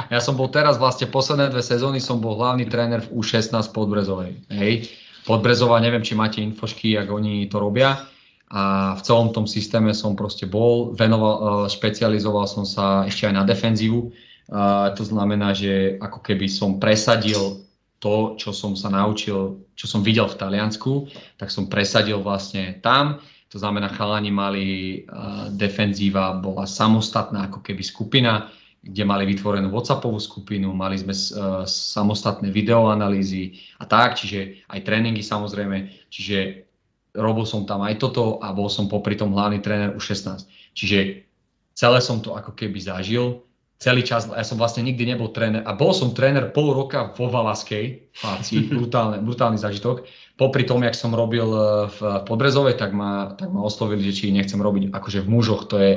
Ja 0.09 0.21
som 0.25 0.41
bol 0.41 0.49
teraz 0.49 0.81
vlastne 0.81 1.09
posledné 1.09 1.53
dve 1.53 1.61
sezóny 1.61 2.01
som 2.01 2.21
bol 2.21 2.41
hlavný 2.41 2.65
tréner 2.65 3.05
v 3.05 3.21
U16 3.21 3.53
Podbrezovej. 3.77 4.41
Hej. 4.49 4.89
Podbrezová, 5.29 5.85
neviem, 5.85 6.01
či 6.01 6.17
máte 6.17 6.41
infošky, 6.41 6.97
ako 6.97 7.21
oni 7.21 7.45
to 7.53 7.61
robia 7.61 8.09
a 8.53 8.93
v 8.93 9.01
celom 9.01 9.33
tom 9.33 9.49
systéme 9.49 9.97
som 9.97 10.13
proste 10.13 10.45
bol, 10.45 10.93
venoval, 10.93 11.65
e, 11.65 11.73
špecializoval 11.73 12.45
som 12.45 12.69
sa 12.69 13.09
ešte 13.09 13.33
aj 13.33 13.35
na 13.41 13.45
defenzívu. 13.49 14.13
A 14.53 14.93
to 14.93 15.09
znamená, 15.09 15.57
že 15.57 15.97
ako 15.97 16.21
keby 16.21 16.45
som 16.53 16.77
presadil 16.77 17.65
to, 17.97 18.37
čo 18.37 18.53
som 18.53 18.77
sa 18.77 18.93
naučil, 18.93 19.65
čo 19.73 19.87
som 19.89 20.05
videl 20.05 20.29
v 20.29 20.37
Taliansku, 20.37 21.09
tak 21.41 21.49
som 21.49 21.73
presadil 21.73 22.21
vlastne 22.21 22.77
tam. 22.85 23.25
To 23.55 23.57
znamená, 23.57 23.89
chalani 23.95 24.29
mali 24.29 24.67
uh, 25.07 25.49
defenzíva, 25.49 26.37
bola 26.37 26.67
samostatná 26.67 27.49
ako 27.49 27.63
keby 27.63 27.81
skupina, 27.81 28.51
kde 28.83 29.07
mali 29.07 29.23
vytvorenú 29.31 29.71
WhatsAppovú 29.71 30.19
skupinu, 30.19 30.75
mali 30.75 30.99
sme 30.99 31.15
uh, 31.15 31.63
samostatné 31.63 32.51
videoanalýzy 32.51 33.55
a 33.79 33.87
tak, 33.87 34.19
čiže 34.19 34.67
aj 34.67 34.83
tréningy 34.83 35.23
samozrejme, 35.23 36.11
čiže 36.11 36.67
robil 37.13 37.45
som 37.45 37.69
tam 37.69 37.85
aj 37.85 38.01
toto 38.01 38.41
a 38.41 38.53
bol 38.57 38.73
som 38.73 38.89
popri 38.89 39.17
tom 39.17 39.37
hlavný 39.37 39.61
tréner 39.61 39.93
už 39.93 40.17
16. 40.17 40.49
Čiže 40.73 41.29
celé 41.77 41.99
som 42.01 42.25
to 42.25 42.33
ako 42.33 42.57
keby 42.57 42.81
zažil, 42.81 43.45
celý 43.83 44.07
čas, 44.07 44.31
ja 44.31 44.47
som 44.47 44.57
vlastne 44.57 44.87
nikdy 44.87 45.11
nebol 45.11 45.35
tréner 45.35 45.67
a 45.67 45.75
bol 45.75 45.91
som 45.91 46.15
tréner 46.15 46.55
pol 46.55 46.71
roka 46.71 47.11
vo 47.19 47.27
Valaskej, 47.27 48.15
Fáci, 48.15 48.65
brutálne, 48.79 49.19
brutálny 49.19 49.59
zažitok. 49.59 50.07
Popri 50.39 50.63
tom, 50.63 50.87
jak 50.87 50.95
som 50.95 51.11
robil 51.13 51.45
e, 51.45 51.61
v 51.91 51.99
Podbrezove, 52.25 52.79
tak 52.79 52.95
ma, 52.95 53.35
tak 53.35 53.51
ma 53.51 53.67
oslovili, 53.67 54.07
že 54.07 54.23
či 54.23 54.25
nechcem 54.31 54.63
robiť 54.63 54.95
akože 54.95 55.27
v 55.27 55.29
mužoch, 55.29 55.67
to 55.67 55.77
je, 55.83 55.93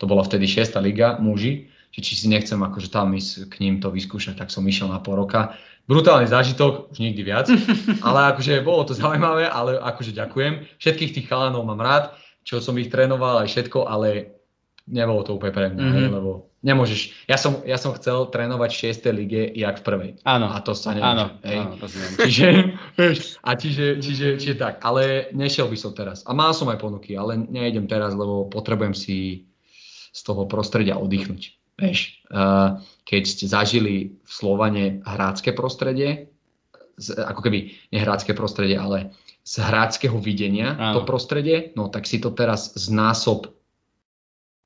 to 0.00 0.04
bola 0.08 0.24
vtedy 0.24 0.48
6. 0.48 0.80
liga, 0.80 1.20
muži, 1.20 1.68
či, 1.92 2.00
či 2.00 2.12
si 2.16 2.26
nechcem 2.32 2.56
akože 2.56 2.88
tam 2.88 3.12
ísť 3.12 3.52
k 3.52 3.54
ním 3.62 3.84
to 3.84 3.92
vyskúšať, 3.92 4.40
tak 4.40 4.48
som 4.48 4.64
išiel 4.64 4.88
na 4.88 4.98
pol 4.98 5.20
roka 5.20 5.54
brutálny 5.86 6.26
zážitok, 6.26 6.90
už 6.92 6.98
nikdy 6.98 7.22
viac, 7.22 7.46
ale 8.06 8.34
akože 8.34 8.62
bolo 8.66 8.86
to 8.86 8.92
zaujímavé, 8.94 9.46
ale 9.46 9.78
akože 9.78 10.12
ďakujem. 10.12 10.66
Všetkých 10.78 11.14
tých 11.14 11.26
chalanov 11.30 11.66
mám 11.66 11.80
rád, 11.80 12.04
čo 12.46 12.62
som 12.62 12.78
ich 12.78 12.90
trénoval 12.90 13.42
aj 13.42 13.48
všetko, 13.50 13.86
ale 13.86 14.36
nebolo 14.86 15.26
to 15.26 15.34
úplne 15.34 15.54
pre 15.54 15.66
mňa, 15.74 15.82
mm-hmm. 15.82 16.14
lebo 16.14 16.30
nemôžeš. 16.62 17.26
Ja 17.26 17.38
som, 17.38 17.62
ja 17.66 17.74
som 17.78 17.94
chcel 17.98 18.30
trénovať 18.30 18.70
v 18.70 18.80
6. 18.94 19.18
lige, 19.18 19.42
jak 19.54 19.82
v 19.82 19.86
prvej. 19.86 20.10
Áno. 20.22 20.50
A 20.50 20.62
to 20.62 20.74
sa 20.74 20.94
nemôže. 20.94 21.10
Áno, 21.10 21.24
hej. 21.42 21.58
áno 21.58 21.74
to 21.74 21.86
čiže, 22.26 22.48
a 23.42 23.50
čiže, 23.58 23.86
čiže, 23.98 24.26
čiže 24.38 24.54
tak, 24.58 24.78
ale 24.86 25.30
nešiel 25.34 25.66
by 25.66 25.78
som 25.78 25.90
teraz. 25.94 26.22
A 26.26 26.34
mal 26.34 26.54
som 26.54 26.70
aj 26.70 26.78
ponuky, 26.78 27.18
ale 27.18 27.34
nejdem 27.38 27.90
teraz, 27.90 28.14
lebo 28.14 28.46
potrebujem 28.46 28.94
si 28.94 29.50
z 30.14 30.20
toho 30.22 30.46
prostredia 30.46 30.98
oddychnúť. 30.98 31.42
vieš, 31.76 32.24
uh, 32.32 32.80
keď 33.06 33.22
ste 33.22 33.46
zažili 33.46 34.18
v 34.18 34.30
Slovane 34.30 35.00
hrácké 35.06 35.54
prostredie, 35.54 36.34
z, 36.98 37.14
ako 37.14 37.46
keby 37.46 37.72
nehrácké 37.94 38.34
prostredie, 38.34 38.74
ale 38.74 39.14
z 39.46 39.62
hráckého 39.62 40.18
videnia 40.18 40.74
Áno. 40.74 41.00
to 41.00 41.00
prostredie, 41.06 41.70
no 41.78 41.86
tak 41.86 42.02
si 42.10 42.18
to 42.18 42.34
teraz 42.34 42.74
znásob 42.74 43.54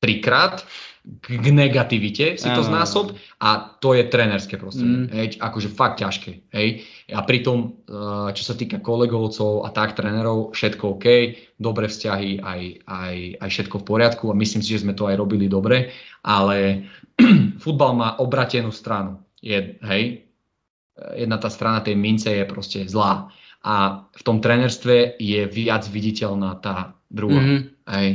trikrát 0.01 0.65
k 1.01 1.49
negativite 1.49 2.37
si 2.37 2.49
to 2.53 2.61
znásob 2.61 3.17
a 3.41 3.73
to 3.81 3.97
je 3.97 4.05
trénerské 4.05 4.61
prostredie. 4.61 5.09
Mm. 5.09 5.13
Hej, 5.17 5.27
akože 5.41 5.73
fakt 5.73 6.05
ťažké. 6.05 6.53
Hej. 6.53 6.85
A 7.09 7.25
pritom, 7.25 7.81
eh, 7.89 8.29
čo 8.37 8.43
sa 8.45 8.53
týka 8.53 8.85
kolegovcov 8.85 9.65
a 9.65 9.73
tak 9.73 9.97
trénerov, 9.97 10.53
všetko 10.53 11.01
OK, 11.01 11.07
dobré 11.57 11.89
vzťahy, 11.89 12.45
aj, 12.45 12.61
aj, 12.85 13.17
aj 13.41 13.49
všetko 13.49 13.81
v 13.81 13.89
poriadku 13.89 14.25
a 14.29 14.37
myslím 14.37 14.61
si, 14.61 14.77
že 14.77 14.85
sme 14.85 14.93
to 14.93 15.09
aj 15.09 15.17
robili 15.17 15.49
dobre, 15.49 15.89
ale 16.21 16.85
futbal 17.63 17.93
má 17.95 18.09
obratenú 18.19 18.73
stranu. 18.73 19.21
Je, 19.41 19.77
hej, 19.81 20.31
jedna 21.17 21.37
tá 21.41 21.49
strana 21.49 21.81
tej 21.81 21.97
mince 21.97 22.29
je 22.29 22.45
proste 22.45 22.85
zlá. 22.85 23.33
A 23.61 24.09
v 24.17 24.23
tom 24.25 24.41
trénerstve 24.41 25.21
je 25.21 25.45
viac 25.49 25.85
viditeľná 25.85 26.57
tá 26.61 26.97
druhá. 27.13 27.41
Mm-hmm. 27.41 27.61
Hej. 27.93 28.09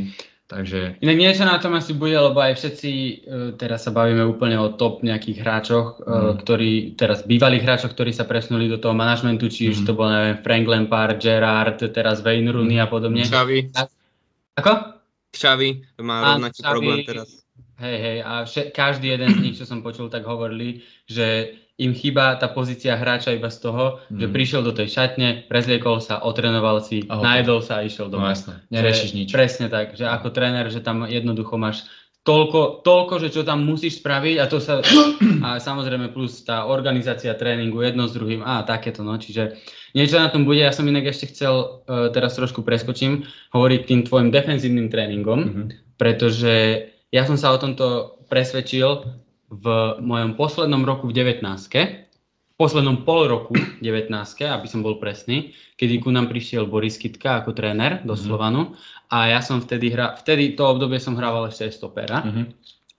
Takže... 0.46 1.02
Inak 1.02 1.18
niečo 1.18 1.42
na 1.42 1.58
tom 1.58 1.74
asi 1.74 1.98
bude, 1.98 2.14
lebo 2.14 2.38
aj 2.38 2.54
všetci, 2.54 2.92
uh, 2.94 3.14
teraz 3.58 3.90
sa 3.90 3.92
bavíme 3.94 4.22
úplne 4.30 4.62
o 4.62 4.78
top 4.78 5.02
nejakých 5.02 5.42
hráčoch, 5.42 5.88
uh, 6.06 6.38
ktorí, 6.38 6.94
teraz 6.94 7.26
bývalých 7.26 7.66
hráčoch, 7.66 7.98
ktorí 7.98 8.14
sa 8.14 8.30
presunuli 8.30 8.70
do 8.70 8.78
toho 8.78 8.94
manažmentu, 8.94 9.50
či 9.50 9.74
už 9.74 9.82
mm. 9.82 9.86
to 9.90 9.92
bol, 9.98 10.06
neviem, 10.06 10.38
Frank 10.46 10.66
Lampard, 10.70 11.18
Gerard, 11.18 11.82
teraz 11.90 12.22
Wayne 12.22 12.54
Rooney 12.54 12.78
a 12.78 12.86
podobne. 12.86 13.26
Xavi. 13.26 13.74
Ako? 14.62 14.74
Xavi 15.34 15.70
má 16.06 16.38
rovnaký 16.38 16.62
problém 16.62 17.02
teraz. 17.02 17.45
Hej, 17.76 17.98
hej, 18.00 18.18
a 18.24 18.48
vše, 18.48 18.72
každý 18.72 19.20
jeden 19.20 19.36
z 19.36 19.40
nich, 19.44 19.56
čo 19.60 19.68
som 19.68 19.84
počul, 19.84 20.08
tak 20.08 20.24
hovorili, 20.24 20.80
že 21.12 21.60
im 21.76 21.92
chýba 21.92 22.40
tá 22.40 22.48
pozícia 22.48 22.96
hráča 22.96 23.36
iba 23.36 23.52
z 23.52 23.60
toho, 23.68 24.00
mm. 24.08 24.16
že 24.16 24.28
prišiel 24.32 24.62
do 24.64 24.72
tej 24.72 24.88
šatne, 24.88 25.44
prezliekol 25.52 26.00
sa, 26.00 26.24
otrenoval 26.24 26.80
si, 26.80 27.04
Aha, 27.04 27.20
najedol 27.20 27.60
sa 27.60 27.84
a 27.84 27.86
išiel 27.86 28.08
domov. 28.08 28.32
No 28.32 28.32
jasné, 28.32 28.54
nerešiš 28.72 29.12
nič. 29.12 29.30
Presne 29.36 29.68
tak, 29.68 30.00
že 30.00 30.08
ako 30.08 30.32
tréner, 30.32 30.72
že 30.72 30.80
tam 30.80 31.04
jednoducho 31.04 31.60
máš 31.60 31.84
toľko, 32.24 32.82
toľko, 32.82 33.14
že 33.22 33.30
čo 33.36 33.42
tam 33.44 33.68
musíš 33.68 34.00
spraviť 34.00 34.36
a 34.40 34.46
to 34.48 34.58
sa, 34.64 34.80
a 35.46 35.60
samozrejme 35.60 36.16
plus 36.16 36.48
tá 36.48 36.64
organizácia 36.66 37.36
tréningu 37.36 37.84
jedno 37.84 38.08
s 38.08 38.16
druhým 38.16 38.40
a 38.40 38.64
takéto, 38.64 39.04
no, 39.04 39.20
čiže 39.20 39.60
niečo 39.92 40.16
na 40.16 40.32
tom 40.32 40.48
bude, 40.48 40.64
ja 40.64 40.72
som 40.72 40.88
inak 40.88 41.12
ešte 41.12 41.36
chcel, 41.36 41.86
uh, 41.86 42.08
teraz 42.10 42.40
trošku 42.40 42.64
preskočím, 42.64 43.28
hovoriť 43.52 43.82
tým 43.84 44.02
tvojim 44.08 44.30
defenzívnym 44.32 44.88
tréningom, 44.88 45.40
mm-hmm. 45.44 45.66
pretože 46.00 46.88
ja 47.16 47.24
som 47.24 47.40
sa 47.40 47.56
o 47.56 47.58
tomto 47.58 48.20
presvedčil 48.28 49.08
v 49.48 49.66
mojom 50.04 50.36
poslednom 50.36 50.84
roku 50.84 51.08
v 51.08 51.16
19 51.16 51.40
v 51.40 52.56
poslednom 52.60 53.08
pol 53.08 53.32
roku 53.32 53.56
19 53.56 54.12
aby 54.44 54.68
som 54.68 54.84
bol 54.84 55.00
presný, 55.00 55.56
kedy 55.80 56.04
ku 56.04 56.12
nám 56.12 56.28
prišiel 56.28 56.68
Boris 56.68 57.00
Kitka 57.00 57.40
ako 57.40 57.56
tréner 57.56 58.04
do 58.04 58.12
mm-hmm. 58.12 58.26
Slovanu 58.28 58.76
a 59.08 59.32
ja 59.32 59.40
som 59.40 59.64
vtedy 59.64 59.96
hral, 59.96 60.20
vtedy 60.20 60.60
to 60.60 60.68
obdobie 60.68 61.00
som 61.00 61.16
hrával 61.16 61.48
ešte 61.48 61.72
aj 61.72 61.74
stopera 61.80 62.20
mm-hmm. 62.20 62.46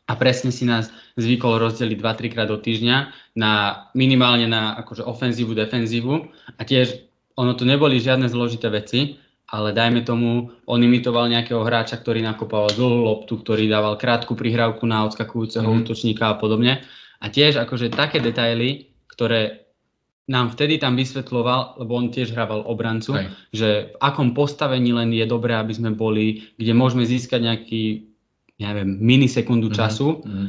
a 0.08 0.12
presne 0.16 0.48
si 0.48 0.64
nás 0.64 0.88
zvykol 1.20 1.60
rozdeliť 1.60 1.98
2-3 2.00 2.32
krát 2.32 2.48
do 2.48 2.56
týždňa 2.56 2.96
na 3.36 3.52
minimálne 3.92 4.48
na 4.48 4.80
akože 4.80 5.04
ofenzívu, 5.04 5.52
defenzívu 5.52 6.32
a 6.56 6.62
tiež 6.64 7.04
ono 7.36 7.52
to 7.52 7.68
neboli 7.68 8.00
žiadne 8.00 8.32
zložité 8.32 8.72
veci, 8.72 9.20
ale 9.46 9.70
dajme 9.70 10.02
tomu, 10.02 10.50
on 10.66 10.80
imitoval 10.82 11.30
nejakého 11.30 11.62
hráča, 11.62 12.02
ktorý 12.02 12.18
nakopával 12.18 12.74
dlhú 12.74 13.06
loptu, 13.06 13.38
ktorý 13.38 13.70
dával 13.70 13.94
krátku 13.94 14.34
prihrávku 14.34 14.82
na 14.90 15.06
odskakujúceho 15.06 15.66
mm. 15.66 15.86
útočníka 15.86 16.34
a 16.34 16.38
podobne. 16.38 16.82
A 17.22 17.30
tiež 17.30 17.62
akože 17.62 17.94
také 17.94 18.18
detaily, 18.18 18.90
ktoré 19.06 19.66
nám 20.26 20.50
vtedy 20.50 20.82
tam 20.82 20.98
vysvetloval, 20.98 21.78
lebo 21.78 21.94
on 21.94 22.10
tiež 22.10 22.34
hrával 22.34 22.66
obrancu, 22.66 23.14
Hej. 23.14 23.26
že 23.54 23.68
v 23.94 23.96
akom 24.02 24.34
postavení 24.34 24.90
len 24.90 25.14
je 25.14 25.22
dobré, 25.22 25.54
aby 25.54 25.70
sme 25.70 25.94
boli, 25.94 26.50
kde 26.58 26.74
môžeme 26.74 27.06
získať 27.06 27.46
nejaký, 27.46 28.10
neviem, 28.58 28.98
minisekundu 28.98 29.70
mm-hmm. 29.70 29.78
času. 29.78 30.26
Mm-hmm. 30.26 30.46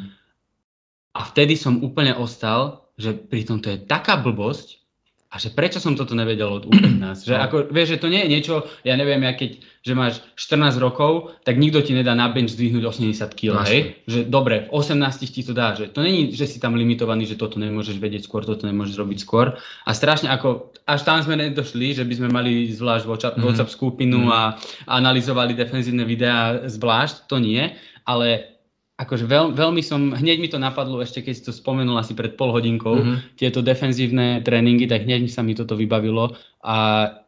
A 1.14 1.20
vtedy 1.30 1.54
som 1.54 1.86
úplne 1.86 2.18
ostal, 2.18 2.89
že 2.98 3.14
pritom 3.14 3.62
to 3.62 3.70
je 3.70 3.78
taká 3.78 4.18
blbosť, 4.18 4.82
a 5.28 5.36
že 5.43 5.51
prečo 5.51 5.84
som 5.84 5.91
toto 5.91 6.15
nevedel 6.15 6.47
od 6.47 6.63
U15? 6.71 7.28
Že 7.28 7.36
no. 7.36 7.43
ako, 7.43 7.55
vieš, 7.67 7.99
že 7.99 8.01
to 8.01 8.07
nie 8.07 8.23
je 8.23 8.32
niečo, 8.32 8.63
ja 8.88 8.95
neviem, 8.95 9.19
ja 9.28 9.36
keď, 9.36 9.59
že 9.84 9.91
máš 9.91 10.23
14 10.39 10.80
rokov, 10.80 11.36
tak 11.43 11.59
nikto 11.59 11.84
ti 11.84 11.91
nedá 11.91 12.15
na 12.15 12.32
bench 12.32 12.55
zdvihnúť 12.55 12.88
80 12.88 13.36
kg, 13.36 13.67
hej? 13.67 13.99
Že 14.07 14.32
dobre, 14.32 14.71
v 14.71 14.80
18 14.80 15.03
ti 15.28 15.43
to 15.43 15.51
dá, 15.51 15.75
že 15.75 15.91
to 15.91 15.99
není, 15.99 16.32
že 16.32 16.47
si 16.47 16.63
tam 16.63 16.80
limitovaný, 16.80 17.28
že 17.28 17.36
toto 17.36 17.59
nemôžeš 17.59 17.99
vedieť 17.99 18.23
skôr, 18.23 18.47
toto 18.47 18.63
nemôžeš 18.63 18.95
robiť 18.95 19.19
skôr. 19.19 19.59
A 19.84 19.91
strašne 19.91 20.32
ako, 20.32 20.71
až 20.88 21.03
tam 21.03 21.19
sme 21.19 21.36
nedošli, 21.36 21.91
že 21.91 22.07
by 22.07 22.13
sme 22.15 22.30
mali 22.32 22.71
zvlášť 22.71 23.03
WhatsApp, 23.03 23.36
mm-hmm. 23.36 23.47
WhatsApp 23.51 23.75
skupinu 23.75 24.32
mm-hmm. 24.32 24.32
a 24.32 24.55
analyzovali 24.88 25.59
defenzívne 25.59 26.07
videá 26.07 26.71
zvlášť, 26.71 27.28
to 27.28 27.43
nie, 27.43 27.75
ale 28.07 28.57
akože 28.98 29.30
veľ, 29.30 29.54
veľmi 29.54 29.82
som, 29.86 30.10
hneď 30.10 30.38
mi 30.41 30.50
to 30.50 30.58
napadlo 30.58 30.98
ešte, 31.06 31.22
keď 31.22 31.34
si 31.38 31.45
to 31.45 31.54
spomenul 31.54 32.02
asi 32.02 32.18
pred 32.18 32.34
pol 32.34 32.50
hodinkou, 32.50 32.98
mm-hmm. 32.98 33.38
tieto 33.38 33.62
defenzívne 33.62 34.41
tréningy, 34.41 34.89
tak 34.89 35.06
hneď 35.06 35.30
sa 35.30 35.45
mi 35.45 35.54
toto 35.54 35.78
vybavilo 35.78 36.34
a 36.66 36.76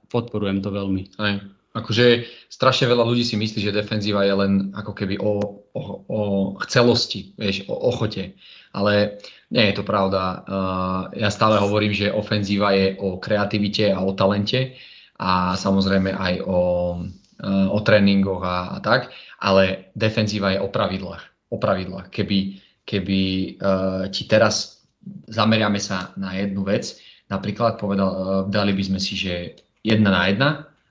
podporujem 0.10 0.66
to 0.66 0.74
veľmi. 0.74 1.14
Aj. 1.22 1.38
Akože 1.78 2.26
strašne 2.50 2.90
veľa 2.90 3.06
ľudí 3.06 3.22
si 3.22 3.38
myslí, 3.38 3.62
že 3.62 3.78
defenzíva 3.78 4.26
je 4.26 4.34
len 4.34 4.74
ako 4.74 4.98
keby 4.98 5.22
o, 5.22 5.62
o, 5.70 5.82
o 6.10 6.20
chcelosti, 6.66 7.38
vieš, 7.38 7.70
o 7.70 7.78
ochote. 7.78 8.34
Ale 8.74 9.22
nie 9.54 9.70
je 9.70 9.78
to 9.78 9.86
pravda. 9.86 10.22
Uh, 10.50 11.02
ja 11.14 11.30
stále 11.30 11.62
hovorím, 11.62 11.94
že 11.94 12.10
ofenzíva 12.10 12.74
je 12.74 12.98
o 12.98 13.22
kreativite 13.22 13.94
a 13.94 14.02
o 14.02 14.18
talente 14.18 14.82
a 15.22 15.54
samozrejme 15.54 16.10
aj 16.10 16.34
o, 16.42 16.62
uh, 17.38 17.68
o 17.70 17.80
tréningoch 17.86 18.42
a, 18.42 18.74
a 18.74 18.78
tak, 18.82 19.14
ale 19.38 19.94
defenzíva 19.94 20.58
je 20.58 20.66
o 20.66 20.74
pravidlách 20.74 21.29
o 21.50 21.58
pravidlách. 21.58 22.14
Keby, 22.14 22.40
keby 22.86 23.20
uh, 23.58 24.04
ti 24.14 24.30
teraz 24.30 24.86
zameriame 25.30 25.82
sa 25.82 26.14
na 26.16 26.38
jednu 26.38 26.66
vec, 26.66 26.96
napríklad 27.30 27.82
povedal, 27.82 28.10
uh, 28.10 28.22
dali 28.46 28.74
by 28.74 28.84
sme 28.86 29.00
si, 29.02 29.18
že 29.18 29.58
jedna 29.82 30.10
na 30.14 30.24
jedna 30.30 30.50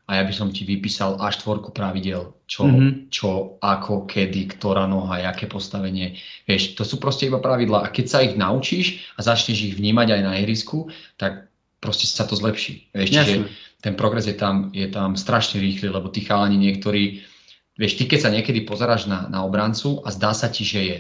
a 0.08 0.16
ja 0.16 0.22
by 0.24 0.32
som 0.32 0.48
ti 0.48 0.64
vypísal 0.64 1.20
až 1.20 1.44
tvorku 1.44 1.68
pravidel, 1.70 2.32
čo, 2.48 2.64
mm-hmm. 2.64 3.12
čo, 3.12 3.60
ako, 3.60 4.08
kedy, 4.08 4.56
ktorá 4.56 4.88
noha, 4.88 5.20
aké 5.20 5.44
postavenie. 5.44 6.16
Vieš, 6.48 6.80
to 6.80 6.82
sú 6.88 6.96
proste 6.96 7.28
iba 7.28 7.44
pravidlá 7.44 7.84
a 7.84 7.92
keď 7.92 8.06
sa 8.08 8.24
ich 8.24 8.32
naučíš 8.32 9.04
a 9.14 9.20
začneš 9.20 9.68
ich 9.68 9.74
vnímať 9.76 10.16
aj 10.16 10.22
na 10.24 10.32
ihrisku, 10.40 10.88
tak 11.20 11.52
proste 11.76 12.08
sa 12.08 12.24
to 12.24 12.40
zlepší. 12.40 12.88
Vieš, 12.96 13.08
čiže 13.12 13.36
ten 13.84 13.94
progres 13.94 14.24
je 14.24 14.34
tam, 14.34 14.72
je 14.72 14.88
tam 14.88 15.12
strašne 15.14 15.60
rýchly, 15.60 15.92
lebo 15.92 16.08
tí 16.08 16.24
chalani 16.24 16.56
niektorí 16.56 17.22
Vieš, 17.78 17.94
ty 17.94 18.10
keď 18.10 18.18
sa 18.20 18.34
niekedy 18.34 18.66
pozeráš 18.66 19.06
na, 19.06 19.30
na 19.30 19.46
obrancu 19.46 20.02
a 20.02 20.10
zdá 20.10 20.34
sa 20.34 20.50
ti, 20.50 20.66
že 20.66 20.80
je 20.82 20.96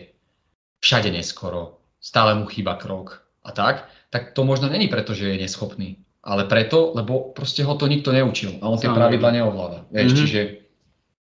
všade 0.78 1.10
neskoro, 1.10 1.82
stále 1.98 2.38
mu 2.38 2.46
chýba 2.46 2.78
krok 2.78 3.26
a 3.42 3.50
tak, 3.50 3.90
tak 4.14 4.32
to 4.32 4.46
možno 4.46 4.70
není 4.70 4.86
preto, 4.86 5.10
že 5.10 5.34
je 5.34 5.42
neschopný, 5.42 5.98
ale 6.22 6.46
preto, 6.46 6.94
lebo 6.94 7.34
proste 7.34 7.66
ho 7.66 7.74
to 7.74 7.90
nikto 7.90 8.14
neučil 8.14 8.62
a 8.62 8.70
on 8.70 8.78
tie 8.78 8.88
pravidla 8.88 9.34
neovláda. 9.34 9.90
Vieš, 9.90 10.06
mm-hmm. 10.06 10.20
čiže 10.22 10.40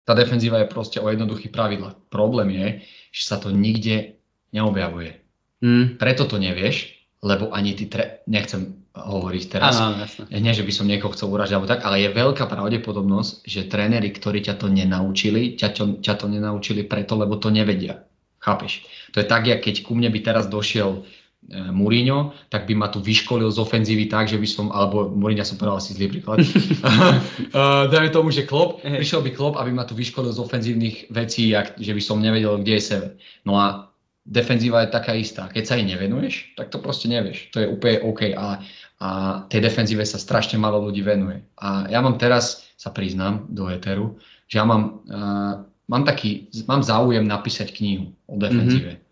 tá 0.05 0.13
defenzíva 0.13 0.61
je 0.61 0.71
proste 0.73 0.97
o 1.01 1.09
jednoduchých 1.09 1.53
pravidlách. 1.53 2.09
Problém 2.13 2.49
je, 2.53 2.67
že 3.13 3.23
sa 3.25 3.37
to 3.41 3.49
nikde 3.49 4.17
neobjavuje. 4.53 5.21
Mm. 5.61 6.01
Preto 6.01 6.25
to 6.25 6.41
nevieš, 6.41 6.97
lebo 7.21 7.51
ani 7.53 7.75
ty, 7.75 7.85
tre- 7.85 8.25
nechcem 8.25 8.78
hovoriť 9.07 9.43
teraz, 9.47 9.79
ano, 9.79 10.03
nie, 10.31 10.53
že 10.53 10.65
by 10.65 10.73
som 10.75 10.89
niekoho 10.89 11.15
chcel 11.15 11.31
uražiť 11.31 11.55
alebo 11.55 11.71
tak, 11.71 11.83
ale 11.87 12.03
je 12.03 12.09
veľká 12.11 12.45
pravdepodobnosť, 12.49 13.47
že 13.47 13.69
tréneri, 13.69 14.11
ktorí 14.11 14.43
ťa 14.43 14.59
to 14.59 14.67
nenaučili, 14.67 15.55
ťa 15.55 15.69
to, 15.71 15.83
ťa 16.03 16.13
to 16.19 16.25
nenaučili 16.27 16.83
preto, 16.83 17.15
lebo 17.15 17.39
to 17.39 17.53
nevedia. 17.53 18.03
Chápeš? 18.39 18.87
To 19.11 19.19
je 19.19 19.27
tak, 19.27 19.47
jak 19.47 19.59
keď 19.59 19.83
ku 19.83 19.95
mne 19.95 20.07
by 20.11 20.19
teraz 20.23 20.47
došiel 20.47 21.03
e, 21.03 21.69
Mourinho, 21.75 22.31
tak 22.47 22.71
by 22.71 22.73
ma 22.75 22.87
tu 22.87 23.03
vyškolil 23.03 23.51
z 23.51 23.59
ofenzívy 23.59 24.07
tak, 24.07 24.31
že 24.31 24.39
by 24.39 24.47
som, 24.47 24.71
alebo 24.71 25.11
Mourinho 25.11 25.43
som 25.43 25.59
povedal 25.59 25.83
asi 25.83 25.91
zlý 25.91 26.07
príklad, 26.07 26.39
uh, 26.39 27.83
dajme 27.91 28.09
tomu, 28.15 28.31
že 28.31 28.47
Klopp, 28.47 28.79
prišiel 28.79 29.19
by 29.27 29.31
Klopp, 29.35 29.59
aby 29.59 29.75
ma 29.75 29.83
tu 29.83 29.91
vyškolil 29.91 30.31
z 30.31 30.39
ofenzívnych 30.39 31.11
vecí, 31.11 31.51
jak, 31.51 31.75
že 31.75 31.91
by 31.91 32.01
som 32.01 32.23
nevedel, 32.23 32.63
kde 32.63 32.79
je 32.79 32.83
sever. 32.83 33.11
No 33.43 33.59
a 33.59 33.89
defenzíva 34.29 34.85
je 34.85 34.93
taká 34.93 35.17
istá. 35.17 35.49
Keď 35.49 35.63
sa 35.65 35.73
jej 35.75 35.89
nevenuješ, 35.89 36.53
tak 36.53 36.69
to 36.69 36.77
proste 36.77 37.09
nevieš. 37.09 37.49
To 37.57 37.65
je 37.65 37.67
úplne 37.67 38.05
OK. 38.05 38.29
A, 38.37 38.61
a 38.99 39.41
tej 39.47 39.63
defenzíve 39.63 40.03
sa 40.03 40.19
strašne 40.19 40.59
málo 40.59 40.83
ľudí 40.83 40.99
venuje. 40.99 41.39
A 41.55 41.87
ja 41.87 42.03
mám 42.03 42.19
teraz, 42.19 42.67
sa 42.75 42.91
priznám 42.91 43.47
do 43.47 43.71
éteru, 43.71 44.19
že 44.51 44.59
ja 44.59 44.67
mám, 44.67 45.03
uh, 45.07 45.63
mám 45.87 46.03
taký, 46.03 46.51
mám 46.67 46.83
záujem 46.83 47.23
napísať 47.23 47.71
knihu 47.79 48.11
o 48.27 48.35
defenzíve. 48.35 48.99
Mm-hmm. 48.99 49.07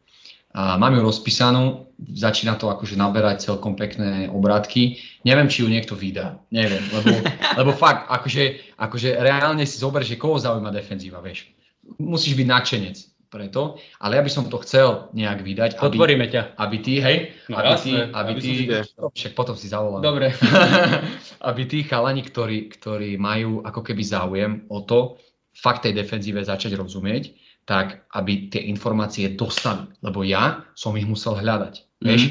A 0.58 0.76
mám 0.76 0.92
ju 0.92 1.02
rozpísanú, 1.06 1.88
začína 2.02 2.58
to 2.58 2.68
akože 2.68 2.98
naberať 2.98 3.48
celkom 3.48 3.78
pekné 3.78 4.28
obrátky. 4.28 4.98
Neviem, 5.24 5.48
či 5.48 5.62
ju 5.64 5.70
niekto 5.70 5.94
vydá. 5.94 6.42
Neviem, 6.52 6.84
lebo, 6.92 7.14
lebo 7.60 7.72
fakt, 7.72 8.12
akože, 8.12 8.76
akože 8.76 9.16
reálne 9.22 9.64
si 9.64 9.80
zober, 9.80 10.04
že 10.04 10.20
koho 10.20 10.36
zaujíma 10.36 10.74
defenzíva, 10.74 11.24
vieš. 11.24 11.48
Musíš 12.02 12.36
byť 12.36 12.48
nadšenec 12.48 12.98
preto, 13.28 13.76
ale 14.00 14.18
ja 14.18 14.24
by 14.24 14.32
som 14.32 14.48
to 14.48 14.58
chcel 14.64 15.12
nejak 15.12 15.44
vydať, 15.44 15.70
aby, 15.78 15.84
Podporíme 16.00 16.28
ťa. 16.32 16.56
aby 16.56 16.78
ty, 16.80 16.94
hej, 17.04 17.18
No 17.52 17.60
aby 17.60 17.72
ty, 17.80 17.92
jasné, 17.92 18.04
aby 18.16 18.32
aby 18.32 18.42
ty, 18.42 18.52
však 19.14 19.34
potom 19.36 19.56
si 19.60 19.68
zavolám. 19.68 20.04
Dobre. 20.04 20.32
aby 21.50 21.62
tí 21.68 21.84
chalani, 21.84 22.24
ktorí, 22.24 22.72
ktorí 22.72 23.20
majú 23.20 23.62
ako 23.62 23.82
keby 23.84 24.04
záujem 24.04 24.52
o 24.72 24.84
to, 24.88 25.20
fakt 25.52 25.84
tej 25.84 25.94
defenzíve 25.98 26.40
začať 26.40 26.78
rozumieť, 26.78 27.36
tak 27.68 28.08
aby 28.16 28.48
tie 28.48 28.64
informácie 28.72 29.36
dostali. 29.36 29.92
Lebo 30.00 30.24
ja 30.24 30.64
som 30.78 30.96
ich 30.96 31.04
musel 31.04 31.36
hľadať. 31.36 32.00
Mhm. 32.00 32.08
Vieš, 32.08 32.24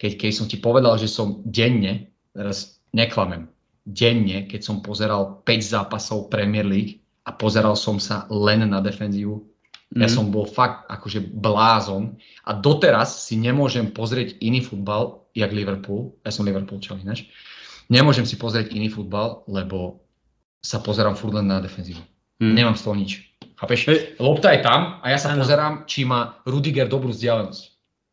keď, 0.00 0.12
keď 0.16 0.30
som 0.34 0.46
ti 0.48 0.56
povedal, 0.58 0.96
že 0.96 1.06
som 1.06 1.44
denne, 1.46 2.10
teraz 2.32 2.80
neklamem, 2.90 3.46
denne, 3.86 4.48
keď 4.48 4.60
som 4.64 4.82
pozeral 4.82 5.44
5 5.44 5.46
zápasov 5.60 6.32
Premier 6.32 6.64
League 6.64 7.04
a 7.24 7.36
pozeral 7.36 7.76
som 7.76 8.00
sa 8.00 8.24
len 8.32 8.64
na 8.64 8.80
defenzívu, 8.80 9.44
ja 9.92 10.06
Mhm. 10.06 10.12
som 10.12 10.24
bol 10.28 10.44
fakt 10.44 10.86
akože 10.86 11.18
blázon 11.20 12.14
a 12.42 12.54
doteraz 12.54 13.26
si 13.26 13.34
nemôžem 13.34 13.90
pozrieť 13.90 14.38
iný 14.38 14.60
futbal, 14.60 15.26
jak 15.32 15.50
Liverpool, 15.50 16.14
ja 16.22 16.30
som 16.30 16.42
Liverpoolčan 16.42 17.00
ináč, 17.00 17.26
nemôžem 17.86 18.22
si 18.22 18.34
pozrieť 18.34 18.70
iný 18.70 18.86
futbal, 18.86 19.42
lebo 19.46 20.02
sa 20.60 20.78
pozerám 20.78 21.14
furt 21.14 21.34
len 21.34 21.46
na 21.46 21.58
defenzívu. 21.58 22.00
Hm. 22.38 22.54
Nemám 22.54 22.76
z 22.76 22.82
toho 22.82 22.94
nič. 22.94 23.10
Chápeš? 23.56 23.80
Hej. 23.86 23.98
Lopta 24.16 24.52
je 24.52 24.60
tam 24.60 24.98
a 24.98 25.06
ja 25.06 25.18
sa 25.18 25.32
Áno. 25.32 25.40
pozerám, 25.40 25.84
či 25.84 26.04
má 26.04 26.40
Rudiger 26.44 26.86
dobrú 26.86 27.10
vzdialenosť. 27.10 27.62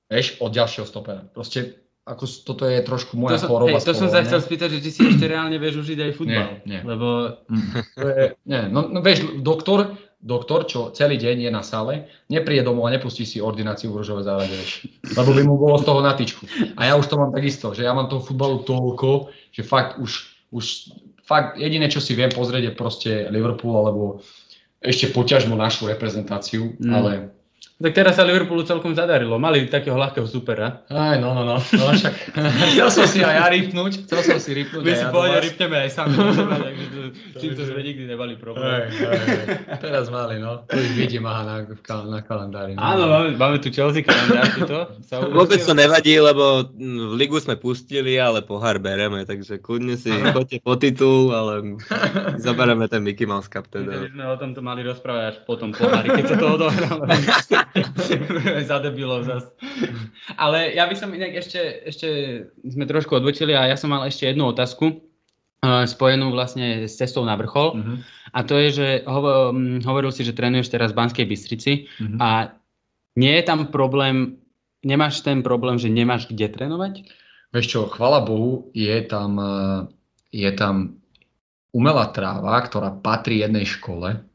Vieš, 0.08 0.28
od 0.40 0.52
ďalšieho 0.52 0.84
stopera. 0.84 1.24
Proste 1.26 1.78
ako 2.04 2.24
toto 2.42 2.64
je 2.64 2.80
trošku 2.82 3.16
moja 3.16 3.36
To 3.36 3.44
som, 3.44 3.50
choroba. 3.50 3.76
hej, 3.76 3.84
to 3.84 3.92
som 3.92 4.08
sa 4.08 4.24
chcel 4.24 4.40
spýtať, 4.40 4.70
že 4.72 4.80
či 4.80 4.90
si 4.90 5.02
ešte 5.06 5.28
reálne 5.28 5.60
vieš 5.60 5.84
užiť 5.84 6.00
aj 6.00 6.12
futbal. 6.16 6.64
Nie, 6.64 6.64
nie. 6.64 6.80
Lebo 6.82 7.08
Mm. 7.52 7.68
To 7.94 8.08
je, 8.08 8.24
nie, 8.46 8.62
no, 8.68 8.88
no 8.88 9.00
vieš, 9.00 9.28
doktor, 9.38 10.00
doktor, 10.28 10.68
čo 10.68 10.92
celý 10.92 11.16
deň 11.16 11.48
je 11.48 11.52
na 11.52 11.64
sále, 11.64 12.12
nepríde 12.28 12.68
domov 12.68 12.92
a 12.92 12.94
nepustí 12.94 13.24
si 13.24 13.40
ordináciu 13.40 13.96
v 13.96 14.04
ružové 14.04 14.28
závade, 14.28 14.52
vieš. 14.52 14.92
Lebo 15.20 15.32
by 15.32 15.42
mu 15.48 15.56
bolo 15.56 15.80
z 15.80 15.88
toho 15.88 16.04
na 16.04 16.12
tyčku. 16.12 16.44
A 16.76 16.92
ja 16.92 16.94
už 17.00 17.08
to 17.08 17.16
mám 17.16 17.32
takisto, 17.32 17.72
že 17.72 17.88
ja 17.88 17.96
mám 17.96 18.12
toho 18.12 18.20
futbalu 18.20 18.68
toľko, 18.68 19.32
že 19.56 19.64
fakt 19.64 19.96
už, 20.04 20.28
už 20.52 20.92
fakt 21.24 21.56
jediné, 21.56 21.88
čo 21.88 22.04
si 22.04 22.12
viem 22.12 22.30
pozrieť 22.30 22.64
je 22.68 22.74
proste 22.76 23.12
Liverpool 23.32 23.80
alebo 23.80 24.04
ešte 24.84 25.10
poťažmo 25.16 25.56
našu 25.56 25.88
reprezentáciu, 25.88 26.76
Mm. 26.78 26.92
ale 26.94 27.12
tak 27.78 27.94
teraz 27.94 28.18
sa 28.18 28.26
Liverpoolu 28.26 28.66
celkom 28.66 28.98
zadarilo. 28.98 29.38
Mali 29.38 29.70
takého 29.70 29.94
ľahkého 30.02 30.26
supera. 30.26 30.82
aj 30.90 31.22
no, 31.22 31.38
no, 31.38 31.46
no, 31.46 31.56
no 31.62 31.86
však 31.94 32.16
chcel 32.74 32.90
som 32.90 33.06
si 33.06 33.22
aj 33.22 33.36
ja 33.38 33.46
rýpnúť, 33.54 34.10
chcel 34.10 34.22
som 34.26 34.40
si 34.42 34.58
rýpnúť 34.58 34.82
My 34.82 34.90
aj 34.90 34.98
si 34.98 35.06
ja 35.06 35.14
vás. 35.14 35.46
ripneme 35.46 35.78
aj 35.86 35.90
sami 35.94 36.14
do 36.18 36.26
seba, 36.34 36.58
takže 36.58 36.86
to, 36.90 37.00
s 37.14 37.38
týmto 37.46 37.62
sme 37.70 37.82
nikdy 37.86 38.04
nemali 38.10 38.34
problém. 38.42 38.90
hej, 38.90 38.98
hej. 38.98 39.46
Teraz 39.78 40.10
mali, 40.10 40.42
no. 40.42 40.66
To 40.66 40.74
ich 40.74 40.94
vidím 40.98 41.30
aha, 41.30 41.46
na, 41.46 41.56
na 42.10 42.20
kalendári. 42.26 42.74
No. 42.74 42.82
Áno, 42.82 43.04
máme, 43.14 43.30
máme 43.38 43.58
tu 43.62 43.70
Chelsea 43.70 44.02
kalendár, 44.02 44.50
to 44.58 44.80
sa 45.06 45.22
Vôbec 45.38 45.62
to 45.62 45.78
nevadí, 45.78 46.18
lebo 46.18 46.66
mm, 46.74 47.14
v 47.14 47.16
ligu 47.22 47.38
sme 47.38 47.62
pustili, 47.62 48.18
ale 48.18 48.42
pohár 48.42 48.82
bereme, 48.82 49.22
takže 49.22 49.62
kľudne 49.62 50.02
si 50.02 50.10
choďte 50.10 50.66
po 50.66 50.82
titul, 50.82 51.30
ale 51.30 51.78
zoberieme 52.42 52.90
ten 52.90 53.06
Mickey 53.06 53.30
Mouse 53.30 53.46
Cup 53.46 53.70
Teda. 53.70 54.02
by 54.02 54.10
sme 54.10 54.26
o 54.26 54.36
tomto 54.42 54.66
mali 54.66 54.82
rozprávať 54.82 55.24
až 55.30 55.38
potom 55.46 55.70
pohári, 55.70 56.10
keď 56.10 56.26
sa 56.26 56.36
to 56.42 56.46
odohralo. 56.58 57.06
Za 58.70 58.78
debilov 58.80 59.28
zas. 59.28 59.48
Ale 60.36 60.74
ja 60.74 60.88
by 60.88 60.96
som 60.98 61.14
inak 61.14 61.36
ešte, 61.40 61.60
ešte 61.88 62.08
sme 62.64 62.86
trošku 62.88 63.18
odbočili 63.18 63.56
a 63.56 63.70
ja 63.70 63.78
som 63.80 63.92
mal 63.92 64.06
ešte 64.08 64.28
jednu 64.28 64.50
otázku 64.52 64.86
eh, 65.64 65.84
spojenú 65.88 66.32
vlastne 66.32 66.86
s 66.88 66.98
cestou 66.98 67.24
na 67.28 67.36
vrchol. 67.36 67.78
Mhm. 67.78 67.96
A 68.36 68.40
to 68.44 68.60
je, 68.60 68.70
že 68.76 68.88
hovo, 69.08 69.56
hm, 69.56 69.88
hovoril 69.88 70.12
si, 70.12 70.22
že 70.28 70.36
trénuješ 70.36 70.70
teraz 70.70 70.92
v 70.92 71.00
Banskej 71.00 71.26
Bystrici 71.26 71.88
Mhm. 72.00 72.18
a 72.20 72.54
nie 73.18 73.34
je 73.34 73.44
tam 73.44 73.74
problém, 73.74 74.38
nemáš 74.86 75.26
ten 75.26 75.42
problém, 75.42 75.82
že 75.82 75.90
nemáš 75.90 76.30
kde 76.30 76.54
trénovať? 76.54 77.10
Vieš 77.50 77.66
čo, 77.66 77.80
chvala 77.90 78.22
Bohu, 78.22 78.70
je 78.76 78.94
tam, 79.08 79.32
eh, 79.40 79.80
je 80.36 80.52
tam 80.54 81.02
umelá 81.72 82.10
tráva, 82.12 82.62
ktorá 82.62 82.90
patrí 82.94 83.42
jednej 83.42 83.66
škole 83.66 84.28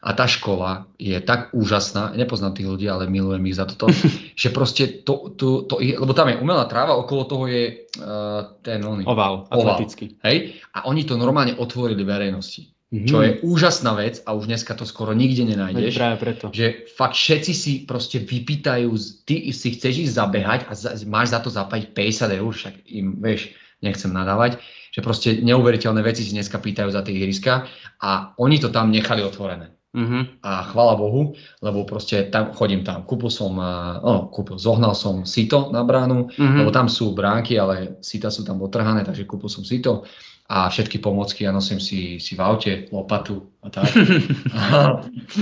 a 0.00 0.16
tá 0.16 0.24
škola 0.24 0.88
je 0.96 1.12
tak 1.20 1.52
úžasná, 1.52 2.16
nepoznám 2.16 2.56
tých 2.56 2.68
ľudí, 2.68 2.88
ale 2.88 3.04
milujem 3.04 3.44
ich 3.44 3.56
za 3.56 3.68
toto, 3.68 3.92
že 4.40 4.48
proste 4.48 5.04
to, 5.04 5.32
to, 5.36 5.68
to, 5.68 5.76
lebo 5.76 6.16
tam 6.16 6.32
je 6.32 6.40
umelá 6.40 6.64
tráva, 6.64 6.96
okolo 6.96 7.22
toho 7.24 7.44
je 7.46 7.84
uh, 8.00 8.56
ten 8.64 8.80
oný, 8.80 9.04
Oval, 9.04 9.44
Oval. 9.52 9.76
atletický. 9.76 10.16
hej, 10.24 10.56
a 10.72 10.88
oni 10.88 11.04
to 11.04 11.20
normálne 11.20 11.52
otvorili 11.54 12.00
verejnosti, 12.00 12.72
Mhm. 12.90 13.06
čo 13.06 13.22
je 13.22 13.30
úžasná 13.46 13.94
vec 13.94 14.18
a 14.26 14.34
už 14.34 14.50
dneska 14.50 14.74
to 14.74 14.82
skoro 14.82 15.14
nikde 15.14 15.46
Veď 15.46 15.50
nenájdeš. 15.54 15.94
Práve 15.94 16.16
preto. 16.18 16.50
že 16.50 16.90
fakt 16.90 17.14
všetci 17.14 17.52
si 17.54 17.72
proste 17.86 18.18
vypýtajú, 18.18 18.90
ty 19.22 19.46
si 19.54 19.78
chceš 19.78 20.10
ísť 20.10 20.14
zabehať 20.18 20.60
a 20.66 20.72
za, 20.74 20.90
máš 21.06 21.30
za 21.30 21.38
to 21.38 21.54
zaplatiť 21.54 21.94
50 21.94 22.38
eur, 22.42 22.50
však 22.50 22.74
im, 22.90 23.14
vieš, 23.22 23.54
nechcem 23.78 24.10
nadávať, 24.10 24.58
že 24.90 25.06
proste 25.06 25.38
neuveriteľné 25.38 26.02
veci 26.02 26.26
si 26.26 26.34
dneska 26.34 26.58
pýtajú 26.58 26.90
za 26.90 27.06
tie 27.06 27.14
ihriska 27.14 27.70
a 28.02 28.34
oni 28.42 28.58
to 28.58 28.74
tam 28.74 28.90
nechali 28.90 29.22
otvorené. 29.22 29.70
Mhm. 29.90 30.38
A 30.46 30.62
chvála 30.70 30.94
Bohu, 30.94 31.34
lebo 31.58 31.82
proste 31.82 32.22
tam 32.30 32.54
chodím 32.54 32.86
tam. 32.86 33.02
Kúpil 33.02 33.26
som, 33.26 33.58
a, 33.58 33.98
no, 33.98 34.30
kúpil, 34.30 34.54
zohnal 34.54 34.94
som 34.94 35.26
sito 35.26 35.74
na 35.74 35.82
bránu, 35.82 36.30
Mhm. 36.30 36.62
lebo 36.62 36.70
tam 36.70 36.86
sú 36.86 37.10
bránky, 37.10 37.58
ale 37.58 37.98
sita 37.98 38.30
sú 38.30 38.46
tam 38.46 38.62
otrhané, 38.62 39.02
takže 39.02 39.26
kúpil 39.26 39.50
som 39.50 39.66
sito 39.66 40.06
a 40.50 40.70
všetky 40.70 40.98
pomocky 41.02 41.42
a 41.46 41.54
nosím 41.54 41.82
si, 41.82 42.22
si 42.22 42.34
v 42.34 42.40
aute 42.42 42.72
lopatu 42.94 43.50
a 43.62 43.70
tak. 43.70 43.90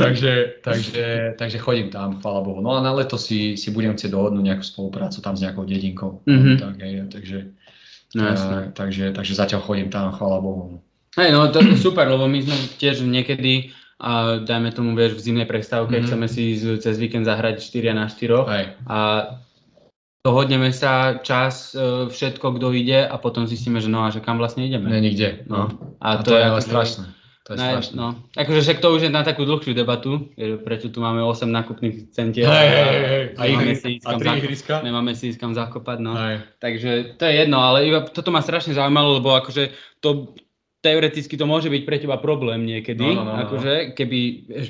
takže, 0.00 0.60
takže, 0.64 1.34
takže 1.38 1.58
chodím 1.58 1.90
tam, 1.90 2.20
chvála 2.20 2.40
Bohu. 2.40 2.60
No 2.60 2.76
a 2.76 2.80
na 2.80 2.92
leto 2.92 3.18
si, 3.18 3.56
si 3.56 3.68
budem 3.70 3.92
chcieť 3.96 4.12
dohodnúť 4.12 4.44
nejakú 4.44 4.64
spoluprácu 4.64 5.20
tam 5.20 5.36
s 5.36 5.44
nejakou 5.44 5.64
dedinkou. 5.68 6.24
Mhm. 6.24 6.56
Tak, 6.56 6.74
hej, 6.80 6.94
takže, 7.12 7.38
No, 8.16 8.24
eh, 8.24 8.72
takže, 8.72 9.12
takže 9.12 9.36
zatiaľ 9.36 9.60
chodím 9.68 9.92
tam, 9.92 10.16
chvála 10.16 10.40
Bohu. 10.40 10.80
Hej, 11.20 11.28
no 11.28 11.44
to 11.52 11.60
je 11.60 11.76
super, 11.76 12.08
lebo 12.08 12.24
my 12.24 12.40
sme 12.40 12.56
tiež 12.80 13.04
niekedy, 13.04 13.68
a 13.98 14.10
dajme 14.38 14.70
tomu, 14.70 14.94
vieš, 14.94 15.14
v 15.14 15.24
zimnej 15.24 15.44
prestávke, 15.44 15.98
Mhm. 15.98 16.04
chceme 16.06 16.26
si 16.26 16.54
z- 16.54 16.78
cez 16.78 16.94
víkend 16.96 17.24
zahrať 17.24 17.58
4 17.60 17.90
na 17.90 18.06
4 18.06 18.46
Hej. 18.46 18.64
a 18.84 18.98
dohodneme 20.20 20.70
sa 20.70 20.92
čas, 21.16 21.72
e, 21.72 22.06
všetko, 22.06 22.46
kto 22.52 22.70
ide 22.72 23.02
a 23.02 23.16
potom 23.16 23.42
zistíme, 23.44 23.78
že 23.78 23.88
no 23.88 24.04
a 24.04 24.10
že 24.10 24.20
kam 24.20 24.36
vlastne 24.36 24.62
ideme. 24.62 24.86
Nie, 24.88 25.00
nikde. 25.02 25.42
No. 25.46 25.72
A, 25.98 26.20
to, 26.20 26.30
je 26.30 26.42
ale 26.42 26.58
akože- 26.58 26.68
strašné. 26.68 27.06
To 27.42 27.56
je 27.56 27.58
Ne, 27.58 27.68
strašné. 27.72 27.96
no, 27.96 28.08
akože 28.36 28.60
však 28.60 28.78
to 28.78 28.88
už 28.92 29.00
je 29.02 29.10
na 29.10 29.24
takú 29.24 29.40
dlhšiu 29.42 29.72
debatu, 29.72 30.28
prečo 30.36 30.92
tu 30.92 31.00
máme 31.00 31.24
8 31.24 31.48
nákupných 31.48 32.12
centier 32.12 32.44
Hej, 32.44 32.68
hej, 32.68 32.84
hej. 33.08 33.24
A, 33.34 33.42
nemáme 33.48 33.72
si 33.74 33.88
ísť 33.96 34.04
a 34.04 34.12
tri 34.12 34.28
ihriska? 34.36 34.74
nemáme 34.84 35.16
si 35.16 35.32
ísť 35.32 35.40
kam 35.40 35.56
zakopať, 35.56 35.96
no. 35.98 36.12
Hej. 36.12 36.44
Takže 36.60 36.90
to 37.16 37.24
je 37.24 37.34
jedno, 37.40 37.58
ale 37.58 37.88
iba 37.88 38.04
toto 38.04 38.28
ma 38.28 38.44
strašne 38.44 38.76
zaujímalo, 38.76 39.16
lebo 39.16 39.32
akože 39.32 39.72
to 39.98 40.36
teoreticky 40.88 41.36
to 41.36 41.44
môže 41.44 41.68
byť 41.68 41.82
pre 41.84 42.00
teba 42.00 42.16
problém 42.16 42.64
niekedy, 42.64 43.04
No, 43.04 43.20
no, 43.20 43.22
no, 43.22 43.32
no. 43.34 43.40
akože 43.44 43.92
keby, 43.92 44.20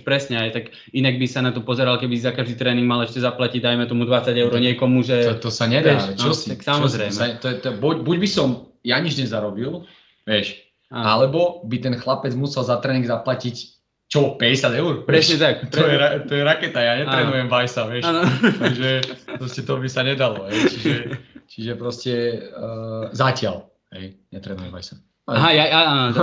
presne 0.02 0.42
aj 0.42 0.50
tak 0.50 0.64
inak 0.90 1.14
by 1.14 1.26
sa 1.26 1.40
na 1.40 1.54
to 1.54 1.62
pozeral, 1.62 1.94
keby 1.96 2.18
si 2.18 2.26
za 2.26 2.34
každý 2.34 2.58
tréning 2.58 2.84
mal 2.84 2.98
ešte 3.00 3.22
zaplatiť, 3.22 3.62
dajme 3.62 3.86
tomu 3.86 4.02
20 4.02 4.34
eur 4.34 4.50
niekomu, 4.50 5.06
že... 5.06 5.38
To, 5.38 5.46
to 5.46 5.50
sa 5.50 5.70
nedá, 5.70 5.94
Vieš, 5.94 6.18
čo 6.18 6.30
no, 6.30 6.34
si? 6.34 6.46
tak 6.50 6.60
čo 6.60 6.68
samozrejme. 6.74 7.14
si- 7.14 7.20
Sa, 7.22 7.26
to, 7.38 7.48
to, 7.56 7.68
buď, 7.72 8.02
buď 8.02 8.16
by 8.18 8.28
som 8.28 8.48
ja 8.82 8.98
nič 8.98 9.14
nezarobil, 9.14 9.86
vieš, 10.24 10.58
Á, 10.88 11.14
alebo 11.14 11.60
by 11.62 11.76
ten 11.78 11.94
chlapec 11.94 12.32
musel 12.32 12.64
za 12.64 12.80
tréning 12.80 13.04
zaplatiť 13.04 13.56
čo, 14.08 14.40
50 14.40 14.72
eur? 14.72 14.92
Presne 15.04 15.36
tak. 15.36 15.68
To 15.68 15.84
je, 15.84 15.96
to 16.24 16.32
je 16.32 16.40
raketa, 16.40 16.80
ja 16.80 16.96
netrenujem 16.96 17.44
Vajsa, 17.44 17.92
vieš. 17.92 18.08
Áno. 18.08 18.24
Takže 18.40 19.04
proste 19.36 19.60
to 19.68 19.76
by 19.76 19.84
sa 19.84 20.00
nedalo, 20.00 20.48
hej. 20.48 20.64
Čiže, 20.64 20.94
čiže 21.52 21.72
proste 21.76 22.12
uh, 22.48 23.12
zatiaľ, 23.12 23.68
hej, 23.92 24.16
netrenujem 24.32 24.72
Vajsa. 24.72 24.96
Aha, 25.28 25.50
ja, 25.52 25.64
ja, 25.68 25.80
áno. 25.84 26.04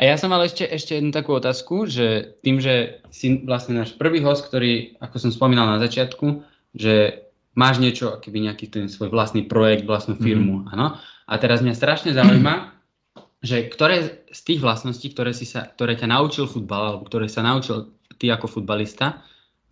A 0.00 0.08
ja 0.08 0.16
som 0.16 0.32
mal 0.32 0.40
ešte, 0.40 0.64
ešte 0.64 0.96
jednu 0.96 1.12
takú 1.12 1.36
otázku, 1.36 1.84
že 1.84 2.38
tým, 2.40 2.64
že 2.64 3.04
si 3.12 3.44
vlastne 3.44 3.76
náš 3.76 3.92
prvý 4.00 4.24
host, 4.24 4.48
ktorý, 4.48 4.96
ako 5.04 5.16
som 5.20 5.30
spomínal 5.34 5.68
na 5.68 5.76
začiatku, 5.84 6.40
že 6.72 7.28
máš 7.52 7.76
niečo, 7.76 8.16
keby 8.24 8.48
nejaký 8.48 8.72
ten 8.72 8.88
svoj 8.88 9.12
vlastný 9.12 9.44
projekt, 9.44 9.84
vlastnú 9.84 10.16
firmu, 10.16 10.64
mm. 10.64 10.72
áno. 10.72 10.96
A 11.28 11.32
teraz 11.36 11.60
mňa 11.60 11.76
strašne 11.76 12.16
zaujíma, 12.16 12.72
že 13.48 13.68
ktoré 13.68 14.24
z 14.32 14.40
tých 14.40 14.64
vlastností, 14.64 15.12
ktoré, 15.12 15.36
si 15.36 15.44
sa, 15.44 15.68
ktoré 15.68 15.92
ťa 15.92 16.08
naučil 16.08 16.48
futbal, 16.48 16.96
alebo 16.96 17.04
ktoré 17.04 17.28
sa 17.28 17.44
naučil 17.44 17.92
ty 18.16 18.32
ako 18.32 18.48
futbalista, 18.48 19.20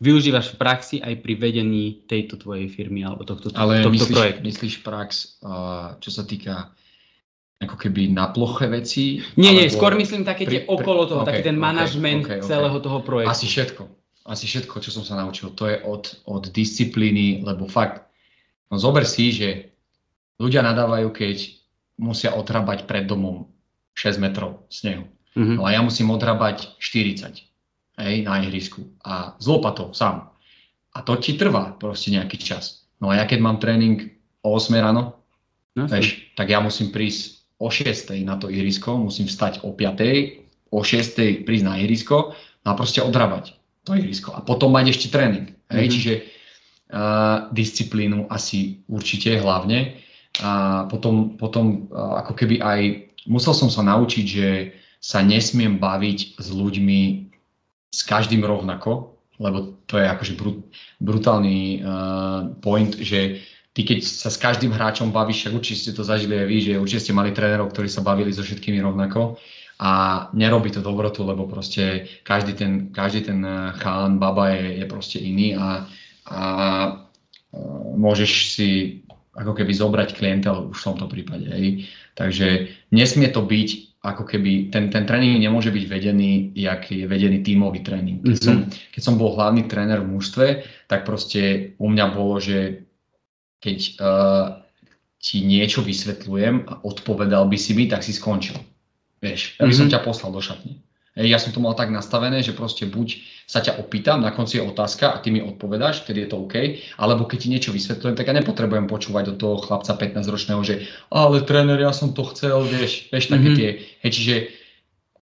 využívaš 0.00 0.56
v 0.56 0.60
praxi 0.60 0.96
aj 1.00 1.20
pri 1.20 1.36
vedení 1.36 2.04
tejto 2.08 2.40
tvojej 2.40 2.68
firmy 2.72 3.04
alebo 3.04 3.24
tohto, 3.24 3.52
Ale 3.52 3.84
tohto 3.84 3.92
myslíš, 3.92 4.16
projektu. 4.16 4.42
myslíš 4.48 4.74
prax, 4.80 5.08
čo 6.00 6.10
sa 6.10 6.24
týka 6.24 6.72
ako 7.60 7.76
keby 7.76 8.08
na 8.08 8.32
ploche 8.32 8.72
veci? 8.72 9.20
Nie, 9.36 9.52
nie, 9.52 9.68
skôr 9.68 9.92
myslím 9.92 10.24
také 10.24 10.48
pri- 10.48 10.52
tie 10.52 10.60
okolo 10.64 11.04
toho, 11.04 11.22
pri- 11.22 11.28
taký 11.28 11.42
ten 11.52 11.60
ok, 11.60 11.62
manažment 11.62 12.24
ok, 12.24 12.32
ok. 12.40 12.48
celého 12.48 12.78
toho 12.80 12.98
projektu. 13.04 13.32
Asi 13.36 13.46
všetko. 13.46 13.82
Asi 14.24 14.44
všetko, 14.48 14.74
čo 14.80 14.90
som 14.90 15.04
sa 15.04 15.20
naučil. 15.20 15.52
To 15.52 15.68
je 15.68 15.76
od, 15.84 16.24
od 16.24 16.48
disciplíny, 16.48 17.44
lebo 17.44 17.68
fakt, 17.68 18.08
no 18.72 18.80
zober 18.80 19.04
si, 19.04 19.32
že 19.36 19.76
ľudia 20.40 20.64
nadávajú, 20.64 21.12
keď 21.12 21.36
musia 22.00 22.32
otrabať 22.32 22.88
pred 22.88 23.04
domom 23.04 23.52
6 23.92 24.16
metrov 24.16 24.64
snehu. 24.72 25.04
Mhm. 25.36 25.60
No 25.60 25.68
a 25.68 25.76
ja 25.76 25.84
musím 25.84 26.08
odrabať 26.16 26.80
40. 26.80 27.44
hej, 28.00 28.16
na 28.24 28.40
ihrisku 28.40 28.88
a 29.04 29.36
z 29.36 29.46
lopatou 29.46 29.92
sám. 29.92 30.32
A 30.96 31.04
to 31.04 31.20
ti 31.20 31.36
trvá 31.36 31.76
proste 31.76 32.08
nejaký 32.08 32.40
čas. 32.40 32.88
No 32.98 33.12
a 33.12 33.20
ja 33.20 33.28
keď 33.28 33.38
mám 33.44 33.60
tréning 33.60 34.16
o 34.40 34.56
8 34.56 34.80
ráno, 34.80 35.20
no, 35.76 35.84
vieš, 35.84 36.24
tak 36.34 36.48
ja 36.48 36.58
musím 36.64 36.88
prísť 36.88 37.39
o 37.60 37.68
6 37.68 38.16
na 38.24 38.40
to 38.40 38.48
ihrisko, 38.48 38.96
musím 38.96 39.28
vstať 39.28 39.60
o 39.68 39.76
5, 39.76 40.72
o 40.72 40.80
6 40.80 41.44
prísť 41.44 41.64
na 41.68 41.76
ihrisko 41.76 42.32
a 42.64 42.72
proste 42.72 43.04
odrabať 43.04 43.60
to 43.84 43.92
ihrisko. 43.92 44.32
A 44.32 44.40
potom 44.40 44.72
mať 44.72 44.96
ešte 44.96 45.12
tréning. 45.12 45.52
Hej? 45.68 45.76
Mm-hmm. 45.76 45.92
Čiže 45.92 46.12
uh, 46.16 47.52
disciplínu 47.52 48.32
asi 48.32 48.80
určite 48.88 49.36
hlavne. 49.36 50.00
A 50.40 50.84
potom, 50.88 51.36
potom 51.36 51.92
uh, 51.92 52.24
ako 52.24 52.32
keby 52.32 52.64
aj 52.64 52.80
musel 53.28 53.52
som 53.52 53.68
sa 53.68 53.84
naučiť, 53.84 54.24
že 54.24 54.48
sa 55.00 55.20
nesmiem 55.20 55.76
baviť 55.80 56.40
s 56.40 56.48
ľuďmi 56.52 57.00
s 57.90 58.00
každým 58.06 58.44
rovnako, 58.44 59.16
lebo 59.40 59.80
to 59.88 59.96
je 59.96 60.06
akože 60.06 60.32
brut, 60.36 60.60
brutálny 61.00 61.80
uh, 61.80 62.52
point, 62.60 62.92
že 63.00 63.40
ty 63.80 63.96
keď 63.96 64.04
sa 64.04 64.28
s 64.28 64.36
každým 64.36 64.76
hráčom 64.76 65.08
bavíš, 65.08 65.48
však 65.48 65.56
určite 65.56 65.80
ste 65.80 65.96
to 65.96 66.04
zažili 66.04 66.36
aj 66.36 66.46
vy, 66.52 66.56
že 66.60 66.72
určite 66.76 67.08
ste 67.08 67.16
mali 67.16 67.32
trénerov, 67.32 67.72
ktorí 67.72 67.88
sa 67.88 68.04
bavili 68.04 68.28
so 68.28 68.44
všetkými 68.44 68.76
rovnako 68.84 69.40
a 69.80 69.90
nerobí 70.36 70.68
to 70.68 70.84
dobrotu, 70.84 71.24
lebo 71.24 71.48
proste 71.48 72.04
každý 72.20 72.52
ten, 72.52 72.72
každý 72.92 73.32
ten 73.32 73.40
eh, 73.40 73.72
chán, 73.80 74.20
baba 74.20 74.52
je, 74.52 74.84
je 74.84 74.86
proste 74.86 75.16
iný 75.16 75.56
a, 75.56 75.88
a 76.28 76.40
uh, 76.92 77.96
môžeš 77.96 78.30
si 78.52 79.00
ako 79.32 79.56
keby 79.56 79.72
zobrať 79.72 80.12
klientel 80.12 80.68
už 80.68 80.76
v 80.76 80.86
tomto 80.92 81.06
prípade. 81.08 81.48
Hej. 81.48 81.88
Takže 82.12 82.68
nesmie 82.92 83.32
to 83.32 83.40
byť 83.40 83.90
ako 84.04 84.24
keby, 84.28 84.72
ten, 84.72 84.92
ten 84.92 85.04
tréning 85.08 85.40
nemôže 85.40 85.72
byť 85.72 85.84
vedený, 85.88 86.52
jak 86.56 86.88
je 86.92 87.04
vedený 87.08 87.40
tímový 87.40 87.80
tréning. 87.80 88.20
Keď, 88.20 88.36
mm-hmm. 88.36 88.44
som, 88.44 88.56
keď 88.68 89.02
som 89.04 89.14
bol 89.16 89.36
hlavný 89.36 89.64
tréner 89.68 90.00
v 90.00 90.12
mužstve, 90.12 90.46
tak 90.88 91.04
proste 91.04 91.72
u 91.76 91.88
mňa 91.88 92.06
bolo, 92.12 92.40
že 92.40 92.89
keď 93.60 93.78
uh, 94.00 94.64
ti 95.20 95.44
niečo 95.44 95.84
vysvetľujem 95.84 96.64
a 96.64 96.72
odpovedal 96.80 97.44
by 97.46 97.58
si 97.60 97.76
mi, 97.76 97.84
tak 97.86 98.00
si 98.00 98.16
skončil. 98.16 98.56
Vieš, 99.20 99.60
ja 99.60 99.68
by 99.68 99.74
som 99.76 99.86
mm-hmm. 99.86 100.00
ťa 100.00 100.06
poslal 100.08 100.32
do 100.32 100.40
šatne. 100.40 100.80
Ja 101.18 101.42
som 101.42 101.50
to 101.50 101.60
mal 101.60 101.74
tak 101.74 101.90
nastavené, 101.92 102.40
že 102.40 102.56
proste 102.56 102.86
buď 102.86 103.20
sa 103.44 103.60
ťa 103.60 103.82
opýtam, 103.82 104.22
na 104.22 104.30
konci 104.30 104.56
je 104.56 104.64
otázka 104.64 105.10
a 105.10 105.20
ty 105.20 105.34
mi 105.34 105.42
odpovedáš, 105.42 106.06
vtedy 106.06 106.24
je 106.24 106.28
to 106.30 106.38
OK, 106.38 106.54
alebo 106.96 107.26
keď 107.26 107.38
ti 107.42 107.48
niečo 107.50 107.74
vysvetľujem, 107.74 108.14
tak 108.14 108.30
ja 108.30 108.34
nepotrebujem 108.38 108.86
počúvať 108.86 109.34
od 109.34 109.36
toho 109.36 109.56
chlapca 109.58 109.92
15-ročného, 109.98 110.62
že 110.62 110.86
ale 111.10 111.42
tréner, 111.42 111.82
ja 111.82 111.90
som 111.90 112.14
to 112.14 112.24
chcel, 112.30 112.62
vieš, 112.62 113.10
vieš, 113.10 113.26
také 113.26 113.42
mm-hmm. 113.42 113.58
tie, 113.58 113.68
hej, 114.06 114.10
čiže 114.14 114.34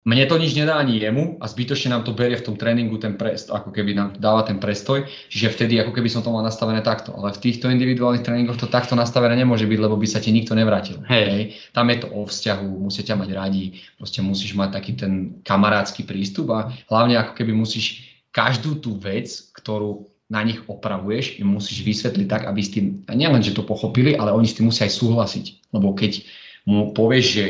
mne 0.08 0.24
to 0.24 0.40
nič 0.40 0.56
nedá 0.56 0.80
ani 0.80 1.04
jemu 1.04 1.36
a 1.44 1.52
zbytočne 1.52 1.92
nám 1.92 2.08
to 2.08 2.16
berie 2.16 2.40
v 2.40 2.48
tom 2.48 2.56
tréningu 2.56 2.96
ten 2.96 3.20
prest, 3.20 3.52
ako 3.52 3.76
keby 3.76 3.92
nám 3.92 4.16
dáva 4.16 4.48
ten 4.48 4.56
prestoj, 4.56 5.04
čiže 5.28 5.52
vtedy 5.52 5.84
ako 5.84 5.92
keby 5.92 6.08
som 6.08 6.24
to 6.24 6.32
mal 6.32 6.40
nastavené 6.40 6.80
takto. 6.80 7.12
Ale 7.12 7.36
v 7.36 7.44
týchto 7.44 7.68
individuálnych 7.68 8.24
tréningoch 8.24 8.56
to 8.56 8.72
takto 8.72 8.96
nastavené 8.96 9.36
nemôže 9.36 9.68
byť, 9.68 9.80
lebo 9.84 10.00
by 10.00 10.08
sa 10.08 10.24
ti 10.24 10.32
nikto 10.32 10.56
nevrátil. 10.56 11.04
Hej. 11.12 11.26
Hej. 11.28 11.44
Tam 11.76 11.92
je 11.92 11.98
to 12.00 12.08
o 12.08 12.24
vzťahu, 12.24 12.88
musia 12.88 13.04
ťa 13.04 13.20
mať 13.20 13.30
radi, 13.36 13.84
proste 14.00 14.24
musíš 14.24 14.56
mať 14.56 14.70
taký 14.80 14.92
ten 14.96 15.14
kamarádsky 15.44 16.08
prístup 16.08 16.56
a 16.56 16.72
hlavne 16.88 17.20
ako 17.20 17.36
keby 17.36 17.52
musíš 17.52 18.08
každú 18.32 18.80
tú 18.80 18.96
vec, 18.96 19.28
ktorú 19.60 20.08
na 20.32 20.44
nich 20.44 20.60
opravuješ, 20.68 21.40
im 21.40 21.52
musíš 21.56 21.84
vysvetliť 21.84 22.28
tak, 22.28 22.48
aby 22.48 22.60
s 22.64 22.72
tým, 22.72 23.04
nielen, 23.12 23.44
že 23.44 23.56
to 23.56 23.64
pochopili, 23.64 24.16
ale 24.16 24.36
oni 24.36 24.48
s 24.48 24.56
tým 24.56 24.72
musia 24.72 24.88
aj 24.88 24.96
súhlasiť. 24.96 25.72
Lebo 25.72 25.96
keď 25.96 26.24
mu 26.68 26.92
povieš, 26.92 27.26
že 27.28 27.46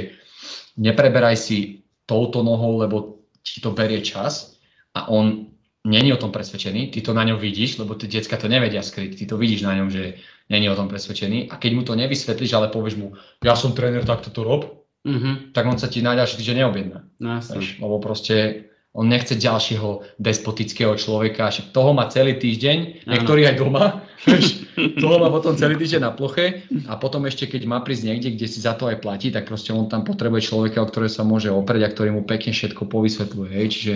nepreberaj 0.77 1.37
si 1.37 1.86
touto 2.07 2.41
nohou, 2.41 2.79
lebo 2.79 3.21
ti 3.43 3.59
to 3.59 3.75
berie 3.75 3.99
čas 4.01 4.57
a 4.95 5.11
on 5.11 5.51
není 5.87 6.11
o 6.11 6.19
tom 6.19 6.31
presvedčený, 6.31 6.91
ty 6.91 6.99
to 7.03 7.15
na 7.15 7.23
ňom 7.23 7.39
vidíš, 7.39 7.79
lebo 7.79 7.95
tie 7.95 8.07
decka 8.07 8.35
to 8.39 8.47
nevedia 8.47 8.83
skryť, 8.83 9.11
ty 9.19 9.23
to 9.27 9.35
vidíš 9.39 9.63
na 9.63 9.75
ňom, 9.77 9.91
že 9.91 10.19
není 10.51 10.67
o 10.67 10.75
tom 10.75 10.87
presvedčený 10.87 11.51
a 11.51 11.59
keď 11.59 11.71
mu 11.75 11.83
to 11.83 11.93
nevysvetlíš, 11.95 12.51
ale 12.55 12.71
povieš 12.71 12.95
mu, 12.99 13.15
ja 13.43 13.55
som 13.55 13.71
tréner, 13.75 14.03
tak 14.03 14.23
toto 14.23 14.43
rob, 14.43 14.87
mm-hmm. 15.07 15.55
tak 15.55 15.63
on 15.67 15.79
sa 15.79 15.87
ti 15.87 16.03
na 16.03 16.15
ďalší 16.15 16.39
týždeň 16.39 16.57
neobjedná. 16.63 16.99
No, 17.23 17.39
lebo 17.79 17.95
proste 18.03 18.67
on 18.97 19.05
nechce 19.05 19.37
ďalšieho 19.37 20.17
despotického 20.17 20.97
človeka, 20.97 21.53
však 21.53 21.69
toho 21.69 21.93
má 21.93 22.09
celý 22.09 22.41
týždeň, 22.41 23.05
niektorý 23.05 23.45
aj 23.45 23.55
doma, 23.61 24.01
toho 25.03 25.15
má 25.21 25.29
potom 25.29 25.53
celý 25.53 25.77
týždeň 25.77 26.01
na 26.01 26.11
ploche 26.17 26.65
a 26.89 26.97
potom 26.97 27.29
ešte 27.29 27.45
keď 27.45 27.69
má 27.69 27.77
prísť 27.85 28.09
niekde, 28.09 28.33
kde 28.33 28.49
si 28.49 28.57
za 28.57 28.73
to 28.73 28.89
aj 28.89 28.97
platí, 29.05 29.29
tak 29.29 29.45
proste 29.45 29.69
on 29.69 29.85
tam 29.85 30.01
potrebuje 30.01 30.49
človeka, 30.49 30.81
o 30.81 30.89
ktoré 30.89 31.13
sa 31.13 31.21
môže 31.21 31.53
oprieť 31.53 31.85
a 31.85 31.93
ktorý 31.93 32.09
mu 32.17 32.25
pekne 32.25 32.49
všetko 32.49 32.89
povysvetľuje. 32.89 33.51
Hej. 33.53 33.67
Čiže, 33.69 33.93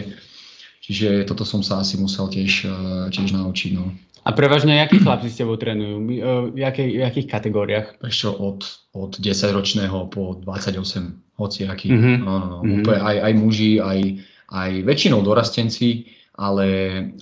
čiže 0.85 1.07
toto 1.25 1.49
som 1.49 1.65
sa 1.65 1.81
asi 1.81 1.97
musel 1.97 2.29
tiež, 2.29 2.69
eh, 2.69 3.09
tiež 3.09 3.33
naučiť. 3.33 3.71
No. 3.73 3.89
A 4.21 4.37
prevažne, 4.37 4.85
akí 4.85 5.01
chlapci 5.01 5.33
s 5.33 5.41
tebou 5.41 5.57
trénujú? 5.57 5.97
Eh, 5.97 6.17
v, 6.53 6.57
jakej, 6.61 6.87
v 6.93 7.01
jakých 7.09 7.27
kategóriách? 7.27 7.87
Ešte 8.05 8.29
od, 8.29 8.61
od 8.93 9.17
10-ročného 9.17 10.13
po 10.13 10.37
28, 10.37 11.41
hoci 11.41 11.65
aký. 11.65 11.89
Mm-hmm. 11.89 12.15
No, 12.21 12.33
no, 12.37 12.45
no. 12.45 12.59
Mm-hmm. 12.61 12.85
Úplne 12.85 12.99
aj, 13.01 13.17
aj 13.17 13.33
muži, 13.33 13.71
aj, 13.81 13.99
aj 14.51 14.83
väčšinou 14.83 15.23
dorastenci, 15.23 16.11
ale, 16.35 16.67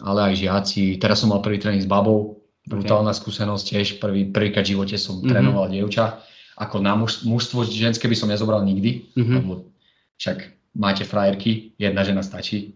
ale 0.01 0.19
aj 0.33 0.33
žiaci. 0.35 0.97
Teraz 0.97 1.21
som 1.21 1.29
mal 1.29 1.45
prvý 1.45 1.61
tréning 1.61 1.81
s 1.81 1.89
babou, 1.89 2.41
brutálna 2.65 3.13
okay. 3.13 3.19
skúsenosť 3.21 3.63
tiež, 3.65 3.87
prvý, 4.01 4.29
prvýkrát 4.29 4.65
v 4.65 4.77
živote 4.77 4.97
som 4.97 5.17
mm-hmm. 5.21 5.29
trénoval 5.29 5.65
dievča. 5.69 6.21
Ako 6.59 6.83
na 6.83 6.97
muž, 6.97 7.23
mužstvo 7.23 7.63
ženské 7.63 8.09
by 8.09 8.17
som 8.17 8.27
nezobral 8.27 8.65
nikdy, 8.65 9.07
mm-hmm. 9.15 9.35
lebo 9.39 9.53
však 10.19 10.59
máte 10.75 11.07
frajerky, 11.07 11.73
jedna 11.79 12.03
žena 12.03 12.21
stačí. 12.21 12.75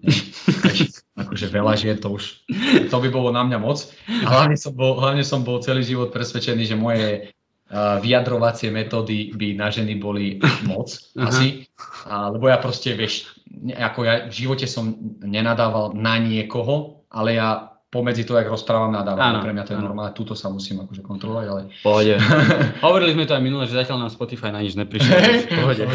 akože 1.14 1.46
veľa 1.50 1.74
žien, 1.78 1.98
to 2.02 2.10
už, 2.10 2.42
to 2.90 2.98
by 2.98 3.10
bolo 3.14 3.30
na 3.30 3.46
mňa 3.46 3.58
moc. 3.62 3.86
A 4.26 4.28
hlavne 4.34 4.58
som 4.58 4.74
bol, 4.74 4.98
hlavne 4.98 5.22
som 5.22 5.46
bol 5.46 5.62
celý 5.62 5.86
život 5.86 6.10
presvedčený, 6.10 6.64
že 6.66 6.74
moje 6.74 7.30
uh, 7.30 8.02
vyjadrovacie 8.02 8.74
metódy 8.74 9.30
by 9.38 9.54
na 9.54 9.70
ženy 9.70 10.02
boli 10.02 10.42
moc 10.66 10.90
asi. 11.14 11.70
A, 12.10 12.34
lebo 12.34 12.50
ja 12.50 12.58
proste, 12.58 12.98
vieš, 12.98 13.33
ako 13.74 14.00
ja 14.04 14.16
v 14.28 14.34
živote 14.34 14.66
som 14.66 14.98
nenadával 15.22 15.94
na 15.94 16.18
niekoho, 16.18 17.06
ale 17.14 17.38
ja 17.38 17.74
pomedzi 17.94 18.26
to, 18.26 18.34
jak 18.34 18.50
rozprávam, 18.50 18.90
nadávam. 18.90 19.46
Pre 19.46 19.54
mňa 19.54 19.64
to 19.70 19.78
je 19.78 19.78
áno. 19.78 19.94
normálne, 19.94 20.18
túto 20.18 20.34
sa 20.34 20.50
musím 20.50 20.82
akože 20.82 21.06
kontrolovať, 21.06 21.46
ale... 21.46 21.62
Pohode. 21.86 22.18
Hovorili 22.90 23.14
sme 23.14 23.30
to 23.30 23.38
aj 23.38 23.44
minule, 23.46 23.70
že 23.70 23.78
zatiaľ 23.78 24.02
nám 24.02 24.10
Spotify 24.10 24.50
na 24.50 24.66
nič 24.66 24.74
neprišiel. 24.74 25.14
Pohode. 25.62 25.86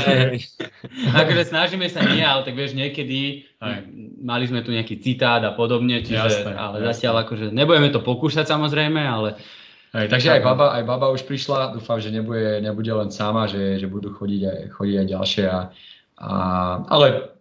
akože 1.26 1.42
snažíme 1.50 1.90
sa 1.90 2.06
nie, 2.06 2.22
ale 2.22 2.46
tak 2.46 2.54
vieš, 2.54 2.78
niekedy 2.78 3.50
aj. 3.58 3.90
mali 4.22 4.46
sme 4.46 4.62
tu 4.62 4.70
nejaký 4.70 5.02
citát 5.02 5.42
a 5.42 5.50
podobne, 5.58 5.98
čiže, 6.06 6.46
jasné, 6.46 6.54
ale 6.54 6.86
jasné. 6.86 6.88
zatiaľ 6.94 7.26
akože 7.26 7.50
nebudeme 7.50 7.90
to 7.90 7.98
pokúšať 7.98 8.46
samozrejme, 8.46 9.02
ale 9.02 9.34
Hej, 9.88 10.12
takže 10.12 10.38
aj 10.38 10.42
baba, 10.44 10.76
aj 10.76 10.84
baba 10.84 11.08
už 11.10 11.24
prišla, 11.24 11.72
dúfam, 11.72 11.96
že 11.96 12.12
nebude, 12.12 12.60
nebude 12.60 12.92
len 12.92 13.08
sama, 13.08 13.48
že, 13.48 13.80
že 13.80 13.88
budú 13.88 14.12
chodiť 14.12 14.42
aj, 14.44 14.58
chodiť 14.76 14.96
aj 15.00 15.06
ďalšie. 15.08 15.44
A, 15.48 15.72
a, 16.18 16.32
ale 16.90 17.38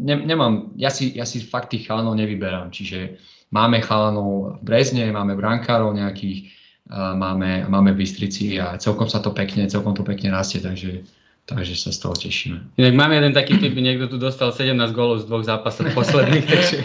ne, 0.00 0.14
nemám, 0.22 0.72
ja 0.78 0.90
si, 0.90 1.12
ja 1.14 1.26
si 1.26 1.42
fakt 1.42 1.74
tých 1.74 1.90
chalanov 1.90 2.14
nevyberám, 2.14 2.70
čiže 2.70 3.18
máme 3.50 3.82
chalanov 3.82 4.62
v 4.62 4.62
Brezne, 4.62 5.10
máme 5.10 5.34
brankárov 5.34 5.90
nejakých, 5.94 6.54
a 6.90 7.14
máme, 7.14 7.70
máme 7.70 7.94
v 7.94 8.02
Bystrici 8.02 8.58
a 8.58 8.78
celkom 8.78 9.06
sa 9.06 9.22
to 9.22 9.30
pekne, 9.30 9.70
celkom 9.70 9.94
to 9.94 10.02
pekne 10.02 10.30
rastie, 10.34 10.58
takže 10.62 11.06
Takže 11.50 11.74
sa 11.74 11.90
z 11.90 11.98
toho 11.98 12.14
tešíme. 12.14 12.78
Inak 12.78 12.94
máme 12.94 13.18
jeden 13.18 13.34
taký 13.34 13.58
typ, 13.58 13.74
niekto 13.74 14.06
tu 14.06 14.22
dostal 14.22 14.54
17 14.54 14.70
gólov 14.94 15.24
z 15.24 15.26
dvoch 15.26 15.42
zápasov 15.42 15.90
posledných, 15.98 16.46
takže 16.52 16.76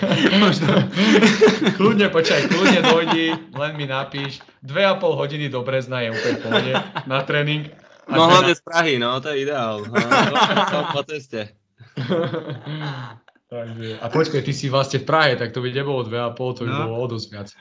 možno... 0.42 0.90
kľudne 1.78 2.10
počkaj, 2.10 2.50
kľudne 2.50 2.82
dojdi, 2.82 3.28
len 3.54 3.72
mi 3.78 3.86
napíš. 3.86 4.42
Dve 4.66 4.90
a 4.90 4.98
pol 4.98 5.14
hodiny 5.14 5.54
do 5.54 5.62
Brezna 5.62 6.02
je 6.02 6.18
úplne 6.18 6.38
pohode 6.42 6.74
na 7.06 7.22
tréning. 7.22 7.70
No 8.10 8.30
hlavne 8.30 8.54
na... 8.54 8.58
z 8.58 8.62
Prahy, 8.62 8.94
no 9.02 9.18
to 9.22 9.34
je 9.34 9.42
ideál. 9.42 9.82
No, 9.86 10.80
po 10.96 11.02
ceste. 11.06 11.54
Takže, 13.46 14.02
a 14.02 14.06
počkaj, 14.10 14.42
ty 14.42 14.52
si 14.52 14.68
vlastne 14.74 15.00
v 15.00 15.08
Prahe, 15.08 15.34
tak 15.38 15.54
to 15.54 15.62
by 15.62 15.70
nebolo 15.70 16.02
dve 16.04 16.18
a 16.18 16.34
pol, 16.34 16.58
to 16.58 16.66
by 16.66 16.72
no. 16.74 16.80
bolo 16.90 16.96
o 16.98 17.08
dosť 17.08 17.28
viac. 17.32 17.50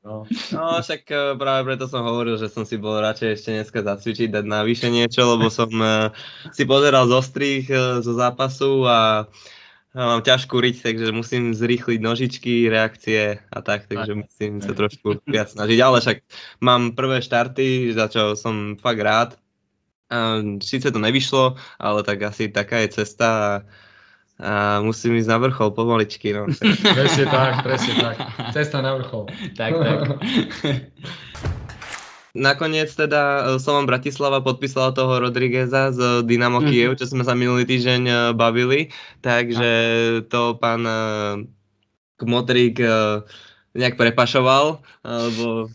No. 0.00 0.24
no 0.24 0.80
však 0.80 1.04
e, 1.04 1.36
práve 1.36 1.68
preto 1.68 1.84
som 1.84 2.00
hovoril, 2.00 2.40
že 2.40 2.48
som 2.48 2.64
si 2.64 2.80
bol 2.80 2.96
radšej 2.96 3.28
ešte 3.28 3.50
dneska 3.52 3.84
zacvičiť, 3.84 4.32
dať 4.32 4.44
navyše 4.48 4.88
niečo, 4.88 5.36
lebo 5.36 5.52
som 5.52 5.68
uh, 5.68 6.08
si 6.48 6.64
pozeral 6.64 7.04
zo 7.12 7.20
strých 7.20 7.68
uh, 7.68 8.00
zo 8.00 8.16
zápasu 8.16 8.88
a 8.88 9.28
mám 9.94 10.26
ťažkú 10.26 10.58
riť, 10.58 10.82
takže 10.82 11.14
musím 11.14 11.54
zrýchliť 11.54 12.00
nožičky, 12.02 12.66
reakcie 12.66 13.38
a 13.38 13.58
tak, 13.62 13.86
takže 13.86 14.18
musím 14.18 14.58
sa 14.58 14.74
trošku 14.74 15.22
viac 15.30 15.54
snažiť, 15.54 15.78
ale 15.78 16.02
však 16.02 16.18
mám 16.60 16.98
prvé 16.98 17.22
štarty, 17.22 17.94
za 17.94 18.10
čo 18.10 18.34
som 18.34 18.74
fakt 18.74 19.00
rád. 19.00 19.30
Sice 20.62 20.90
to 20.90 20.98
nevyšlo, 20.98 21.54
ale 21.78 22.00
tak 22.02 22.22
asi 22.26 22.50
taká 22.50 22.82
je 22.82 23.02
cesta 23.02 23.28
a 23.30 23.52
a 24.34 24.82
musím 24.82 25.14
ísť 25.14 25.30
na 25.30 25.38
vrchol 25.38 25.70
pomaličky. 25.70 26.34
No. 26.34 26.50
presne 26.98 27.30
tak, 27.30 27.62
presne 27.62 27.94
tak. 28.02 28.16
Cesta 28.50 28.82
na 28.82 28.98
vrchol. 28.98 29.30
tak, 29.54 29.78
tak. 29.78 29.98
Nakoniec 32.34 32.90
teda 32.90 33.46
Slovan 33.62 33.86
Bratislava 33.86 34.42
podpísala 34.42 34.90
toho 34.90 35.22
Rodrigueza 35.22 35.94
z 35.94 36.26
Dynamo 36.26 36.66
Kiev, 36.66 36.98
čo 36.98 37.06
sme 37.06 37.22
sa 37.22 37.38
minulý 37.38 37.62
týždeň 37.62 38.34
bavili, 38.34 38.90
takže 39.22 39.70
to 40.26 40.58
pán 40.58 40.82
Kmotrík 42.18 42.82
nejak 43.74 43.98
prepašoval, 43.98 44.86
alebo 45.02 45.66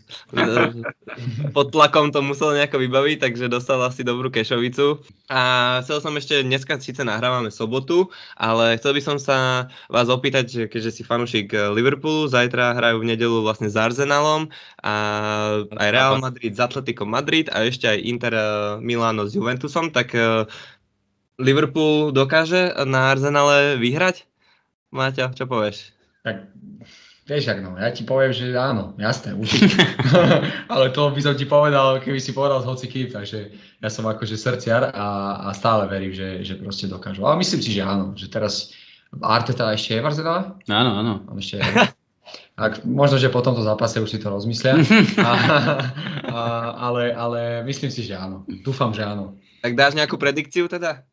pod 1.52 1.68
tlakom 1.68 2.08
to 2.08 2.24
musel 2.24 2.56
nejako 2.56 2.80
vybaviť, 2.80 3.20
takže 3.20 3.52
dostal 3.52 3.76
asi 3.84 4.00
dobrú 4.00 4.32
kešovicu. 4.32 5.04
A 5.28 5.78
chcel 5.84 6.00
som 6.00 6.16
ešte, 6.16 6.40
dneska 6.40 6.80
síce 6.80 7.04
nahrávame 7.04 7.52
sobotu, 7.52 8.08
ale 8.40 8.80
chcel 8.80 8.96
by 8.96 9.02
som 9.04 9.16
sa 9.20 9.68
vás 9.92 10.08
opýtať, 10.08 10.72
keďže 10.72 10.96
si 10.96 11.02
fanúšik 11.04 11.52
Liverpoolu, 11.52 12.24
zajtra 12.32 12.72
hrajú 12.72 13.04
v 13.04 13.08
nedelu 13.12 13.44
vlastne 13.44 13.68
s 13.68 13.76
Arsenalom 13.76 14.48
a 14.80 14.94
aj 15.68 15.88
Real 15.92 16.16
Madrid 16.24 16.56
s 16.56 16.60
Atletico 16.64 17.04
Madrid 17.04 17.52
a 17.52 17.68
ešte 17.68 17.84
aj 17.84 18.00
Inter 18.00 18.34
Milano 18.80 19.28
s 19.28 19.36
Juventusom, 19.36 19.92
tak 19.92 20.16
Liverpool 21.36 22.16
dokáže 22.16 22.72
na 22.88 23.12
Arsenale 23.12 23.76
vyhrať? 23.76 24.24
Máťa, 24.88 25.36
čo 25.36 25.44
povieš? 25.44 25.92
Tak 26.24 26.52
Vieš, 27.30 27.46
ak 27.46 27.62
no, 27.62 27.78
ja 27.78 27.94
ti 27.94 28.02
poviem, 28.02 28.34
že 28.34 28.50
áno, 28.58 28.98
jasné, 28.98 29.38
určite. 29.38 29.78
Ale 30.72 30.90
to 30.90 31.14
by 31.14 31.20
som 31.22 31.38
ti 31.38 31.46
povedal, 31.46 32.02
keby 32.02 32.18
si 32.18 32.34
povedal 32.34 32.58
hoci 32.66 32.90
kým, 32.90 33.14
takže 33.14 33.54
ja 33.78 33.86
som 33.86 34.02
akože 34.10 34.34
srdciar 34.34 34.90
a, 34.90 35.38
a 35.46 35.48
stále 35.54 35.86
verím, 35.86 36.10
že, 36.10 36.42
že 36.42 36.58
proste 36.58 36.90
dokážu. 36.90 37.22
Ale 37.22 37.38
myslím 37.38 37.62
si, 37.62 37.70
že 37.70 37.86
áno, 37.86 38.18
že 38.18 38.26
teraz 38.26 38.74
Arteta 39.14 39.70
ešte 39.70 39.94
je 39.94 40.02
v 40.02 40.08
Arsenale? 40.10 40.58
Áno, 40.66 40.90
áno. 40.90 41.14
On 41.30 41.38
ešte 41.38 41.62
je. 41.62 41.70
Ak, 42.58 42.82
možno, 42.82 43.22
že 43.22 43.30
po 43.30 43.46
tomto 43.46 43.62
zápase 43.62 44.02
už 44.02 44.10
si 44.10 44.18
to 44.18 44.26
rozmyslia, 44.26 44.82
a, 45.22 45.30
a, 46.26 46.40
ale, 46.90 47.14
ale 47.14 47.40
myslím 47.62 47.94
si, 47.94 48.02
že 48.02 48.18
áno. 48.18 48.42
Dúfam, 48.66 48.90
že 48.90 49.06
áno. 49.06 49.38
Tak 49.62 49.78
dáš 49.78 49.94
nejakú 49.94 50.18
predikciu 50.18 50.66
teda? 50.66 51.06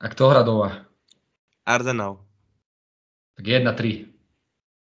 A 0.00 0.06
kto 0.08 0.32
hrá 0.32 0.40
doma? 0.40 0.88
Arsenal. 1.68 2.24
Tak 3.36 3.44
1-3. 3.44 4.17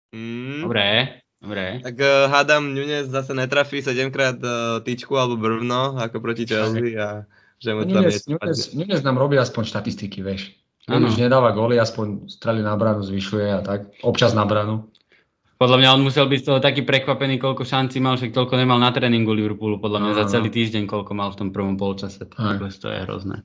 Mm. 0.10 0.66
Dobre, 0.66 1.22
dobre. 1.38 1.66
Tak 1.86 1.96
uh, 2.02 2.32
hádam, 2.34 2.74
Nunez 2.74 3.10
zase 3.10 3.38
netrafí 3.38 3.82
7 3.82 4.10
krát 4.10 4.38
uh, 4.42 4.82
tyčku 4.82 5.14
alebo 5.18 5.38
brvno 5.38 6.02
ako 6.02 6.18
proti 6.20 6.50
Chelsea 6.50 6.98
a 6.98 7.30
že 7.62 7.76
mu 7.76 7.86
tam 7.86 8.08
Nunez, 8.08 8.26
Nunez, 8.26 8.60
Nunez 8.74 9.02
nám 9.06 9.22
robí 9.22 9.38
aspoň 9.38 9.64
štatistiky, 9.70 10.26
vieš. 10.26 10.56
Keď 10.90 11.06
už 11.06 11.22
nedáva 11.22 11.54
góly, 11.54 11.78
aspoň 11.78 12.26
strely 12.26 12.66
na 12.66 12.74
bránu 12.74 13.06
zvyšuje 13.06 13.46
a 13.54 13.62
tak. 13.62 13.94
Občas 14.02 14.34
na 14.34 14.42
bránu. 14.42 14.90
Podľa 15.60 15.76
mňa 15.76 15.90
on 15.92 16.08
musel 16.08 16.24
byť 16.24 16.40
z 16.40 16.48
toho 16.48 16.60
taký 16.64 16.88
prekvapený, 16.88 17.36
koľko 17.36 17.68
šanci 17.68 18.00
mal, 18.00 18.16
však 18.16 18.32
toľko 18.32 18.56
nemal 18.56 18.80
na 18.80 18.96
tréningu 18.96 19.36
Liverpoolu, 19.36 19.76
podľa 19.84 20.00
mňa 20.00 20.12
no, 20.16 20.18
za 20.24 20.26
celý 20.32 20.48
týždeň, 20.48 20.88
koľko 20.88 21.12
mal 21.12 21.36
v 21.36 21.38
tom 21.46 21.50
prvom 21.52 21.76
polčase. 21.76 22.24
To 22.32 22.88
je 22.88 23.00
hrozné. 23.04 23.44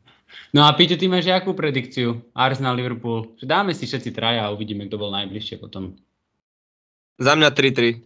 No 0.55 0.63
a 0.63 0.71
Píťo, 0.79 0.95
ty 0.95 1.11
máš 1.11 1.27
akú 1.27 1.59
predikciu? 1.59 2.23
Arsenal, 2.31 2.79
Liverpool. 2.79 3.35
Dáme 3.43 3.75
si 3.75 3.91
všetci 3.91 4.15
traja 4.15 4.47
a 4.47 4.55
uvidíme, 4.55 4.87
kto 4.87 4.95
bol 4.95 5.11
najbližšie 5.11 5.59
potom. 5.59 5.99
Za 7.19 7.33
mňa 7.39 7.51
3-3. 7.55 8.03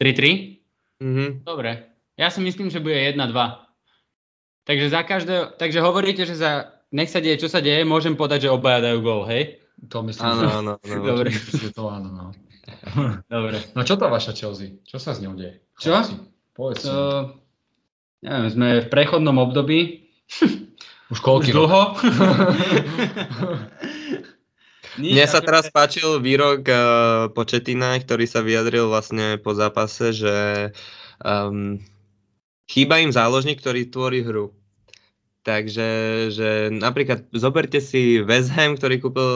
3-3? 0.00 0.60
Mhm. 1.00 1.26
Dobre. 1.44 1.90
Ja 2.16 2.28
si 2.28 2.40
myslím, 2.44 2.68
že 2.68 2.84
bude 2.84 2.96
1-2. 2.96 3.16
Takže 4.68 4.86
za 4.92 5.02
každé, 5.02 5.56
takže 5.56 5.80
hovoríte, 5.80 6.28
že 6.28 6.36
za, 6.36 6.76
nech 6.92 7.08
sa 7.08 7.18
deje, 7.24 7.40
čo 7.40 7.48
sa 7.48 7.64
deje, 7.64 7.82
môžem 7.88 8.14
podať, 8.14 8.46
že 8.46 8.54
obaja 8.54 8.92
dajú 8.92 9.00
gól, 9.00 9.24
hej? 9.24 9.56
To 9.88 10.04
myslím, 10.04 10.28
áno, 10.28 10.40
že... 10.40 10.46
áno, 10.52 10.72
áno. 10.76 11.00
Dobre. 11.00 11.28
To 11.72 11.82
áno, 11.88 12.08
no. 12.12 12.24
Dobre. 13.34 13.56
No 13.72 13.80
čo 13.88 13.96
tá 13.96 14.12
vaša 14.12 14.36
Chelsea? 14.36 14.76
Čo 14.84 15.00
sa 15.00 15.16
s 15.16 15.24
ňou 15.24 15.32
deje? 15.32 15.64
Čo? 15.80 15.96
Povedz 16.52 16.84
to, 16.84 17.40
neviem, 18.20 18.48
sme 18.52 18.68
v 18.84 18.88
prechodnom 18.92 19.40
období. 19.40 20.04
Už 21.08 21.18
koľký 21.24 21.56
dlho? 21.56 21.96
Mne 24.98 25.24
sa 25.30 25.38
teraz 25.38 25.70
páčil 25.70 26.18
výrok 26.18 26.66
uh, 26.66 27.30
Početina, 27.30 27.94
ktorý 28.00 28.26
sa 28.26 28.42
vyjadril 28.42 28.90
vlastne 28.90 29.38
po 29.38 29.54
zápase, 29.54 30.10
že 30.10 30.36
um, 31.22 31.78
chýba 32.66 32.98
im 32.98 33.14
záložník, 33.14 33.62
ktorý 33.62 33.86
tvorí 33.86 34.26
hru. 34.26 34.50
Takže 35.40 35.88
že 36.28 36.68
napríklad 36.68 37.32
zoberte 37.32 37.80
si 37.80 38.20
West 38.20 38.52
Ham, 38.52 38.76
ktorý 38.76 39.00
kúpil 39.00 39.28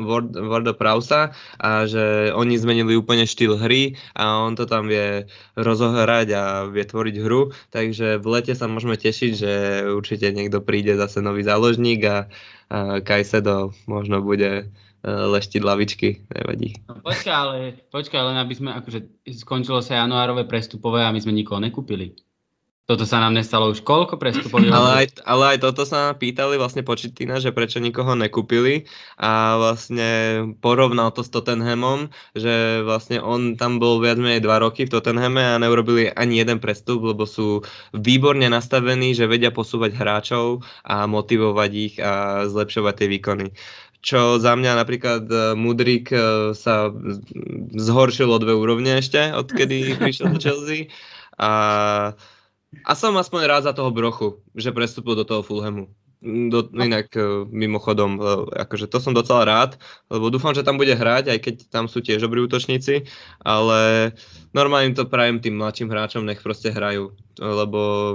Word, 0.00 0.32
Worda 0.32 0.72
Prausa 0.72 1.36
a 1.60 1.84
že 1.84 2.32
oni 2.32 2.56
zmenili 2.56 2.96
úplne 2.96 3.28
štýl 3.28 3.60
hry 3.60 4.00
a 4.16 4.40
on 4.48 4.56
to 4.56 4.64
tam 4.64 4.88
vie 4.88 5.28
rozohrať 5.52 6.28
a 6.32 6.44
vie 6.72 6.88
tvoriť 6.88 7.16
hru. 7.20 7.52
Takže 7.68 8.16
v 8.16 8.26
lete 8.32 8.56
sa 8.56 8.64
môžeme 8.64 8.96
tešiť, 8.96 9.32
že 9.36 9.52
určite 9.92 10.32
niekto 10.32 10.64
príde 10.64 10.96
zase 10.96 11.20
nový 11.20 11.44
záložník 11.44 12.00
a, 12.08 12.32
a 12.72 13.04
Kajsedo 13.04 13.76
možno 13.84 14.24
bude 14.24 14.72
leštiť 15.02 15.62
lavičky, 15.62 16.08
nevadí. 16.30 16.78
No, 16.86 17.02
počkaj, 17.02 17.34
ale, 17.34 17.56
počkaj, 17.90 18.20
len 18.22 18.36
aby 18.38 18.54
sme, 18.54 18.70
akože 18.78 19.26
skončilo 19.42 19.82
sa 19.82 19.98
januárové 19.98 20.46
prestupové 20.46 21.02
a 21.02 21.10
my 21.10 21.18
sme 21.18 21.34
nikoho 21.34 21.58
nekúpili. 21.58 22.14
Toto 22.82 23.06
sa 23.06 23.22
nám 23.22 23.38
nestalo 23.38 23.70
už 23.70 23.86
koľko 23.86 24.18
prestupových? 24.18 24.74
ale, 24.74 24.90
aj, 24.90 25.06
ale 25.22 25.44
aj 25.54 25.58
toto 25.62 25.86
sa 25.86 26.18
pýtali 26.18 26.58
vlastne 26.58 26.82
Početina, 26.82 27.38
že 27.38 27.54
prečo 27.54 27.78
nikoho 27.78 28.18
nekúpili 28.18 28.90
a 29.14 29.54
vlastne 29.54 30.10
porovnal 30.58 31.14
to 31.14 31.22
s 31.22 31.30
Tottenhamom, 31.30 32.10
že 32.34 32.82
vlastne 32.82 33.22
on 33.22 33.54
tam 33.54 33.78
bol 33.78 34.02
viac 34.02 34.18
menej 34.18 34.42
dva 34.42 34.58
roky 34.58 34.84
v 34.84 34.98
Tottenhame 34.98 35.40
a 35.40 35.62
neurobili 35.62 36.10
ani 36.10 36.42
jeden 36.42 36.58
prestup, 36.58 37.06
lebo 37.06 37.22
sú 37.22 37.62
výborne 37.94 38.50
nastavení, 38.50 39.14
že 39.14 39.30
vedia 39.30 39.54
posúvať 39.54 39.94
hráčov 39.94 40.66
a 40.82 41.06
motivovať 41.06 41.70
ich 41.78 41.94
a 42.02 42.44
zlepšovať 42.50 42.94
tie 42.98 43.08
výkony 43.08 43.46
čo 44.02 44.42
za 44.42 44.58
mňa 44.58 44.82
napríklad 44.82 45.22
e, 45.30 45.36
Mudrik 45.54 46.10
e, 46.10 46.52
sa 46.58 46.90
zhoršil 47.70 48.26
o 48.26 48.42
dve 48.42 48.58
úrovne 48.58 48.98
ešte, 48.98 49.30
odkedy 49.30 49.94
prišiel 50.02 50.34
do 50.34 50.42
Chelsea. 50.42 50.90
A, 51.38 51.50
a 52.82 52.92
som 52.98 53.14
aspoň 53.14 53.40
rád 53.46 53.62
za 53.70 53.72
toho 53.72 53.94
Brochu, 53.94 54.42
že 54.58 54.74
prestúpil 54.74 55.14
do 55.14 55.22
toho 55.22 55.46
Fulhamu. 55.46 55.86
Do, 56.22 56.70
inak 56.74 57.14
e, 57.14 57.46
mimochodom, 57.50 58.18
akože 58.50 58.90
to 58.90 58.98
som 58.98 59.14
docela 59.14 59.46
rád, 59.46 59.78
lebo 60.10 60.30
dúfam, 60.34 60.54
že 60.54 60.66
tam 60.66 60.78
bude 60.78 60.94
hrať, 60.94 61.30
aj 61.30 61.38
keď 61.38 61.54
tam 61.70 61.86
sú 61.86 62.02
tiež 62.02 62.26
dobrí 62.26 62.42
útočníci, 62.42 63.06
ale 63.42 64.10
normálne 64.50 64.94
to 64.98 65.06
prajem 65.06 65.38
tým 65.38 65.58
mladším 65.58 65.90
hráčom, 65.90 66.26
nech 66.26 66.42
proste 66.42 66.74
hrajú, 66.74 67.14
lebo 67.38 68.14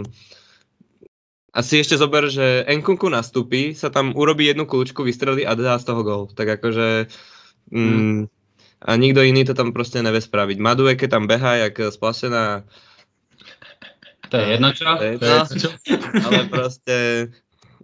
a 1.55 1.59
si 1.63 1.79
ešte 1.79 1.95
zober, 1.95 2.27
že 2.27 2.67
Nkunku 2.67 3.07
nastúpi, 3.07 3.71
sa 3.71 3.87
tam 3.87 4.11
urobí 4.13 4.45
jednu 4.45 4.67
kľúčku, 4.67 5.01
vystrelí 5.01 5.47
a 5.47 5.55
dá 5.55 5.79
z 5.79 5.87
toho 5.87 6.01
gol. 6.03 6.21
Tak 6.29 6.59
akože... 6.59 7.07
Mm, 7.71 7.87
mm. 7.87 8.19
A 8.77 8.89
nikto 8.93 9.25
iný 9.25 9.41
to 9.41 9.57
tam 9.57 9.73
proste 9.73 10.05
nevie 10.05 10.21
spraviť. 10.21 10.61
Madue, 10.61 10.93
keď 10.93 11.09
tam 11.17 11.25
beha, 11.25 11.65
jak 11.67 11.89
splašená... 11.89 12.67
To 14.27 14.35
je 14.37 14.45
jedno 14.53 14.69
čo? 14.75 14.85
To 14.99 15.03
je 15.03 15.11
jedno, 15.17 15.55
čo? 15.55 15.69
ale 16.27 16.41
proste... 16.51 16.95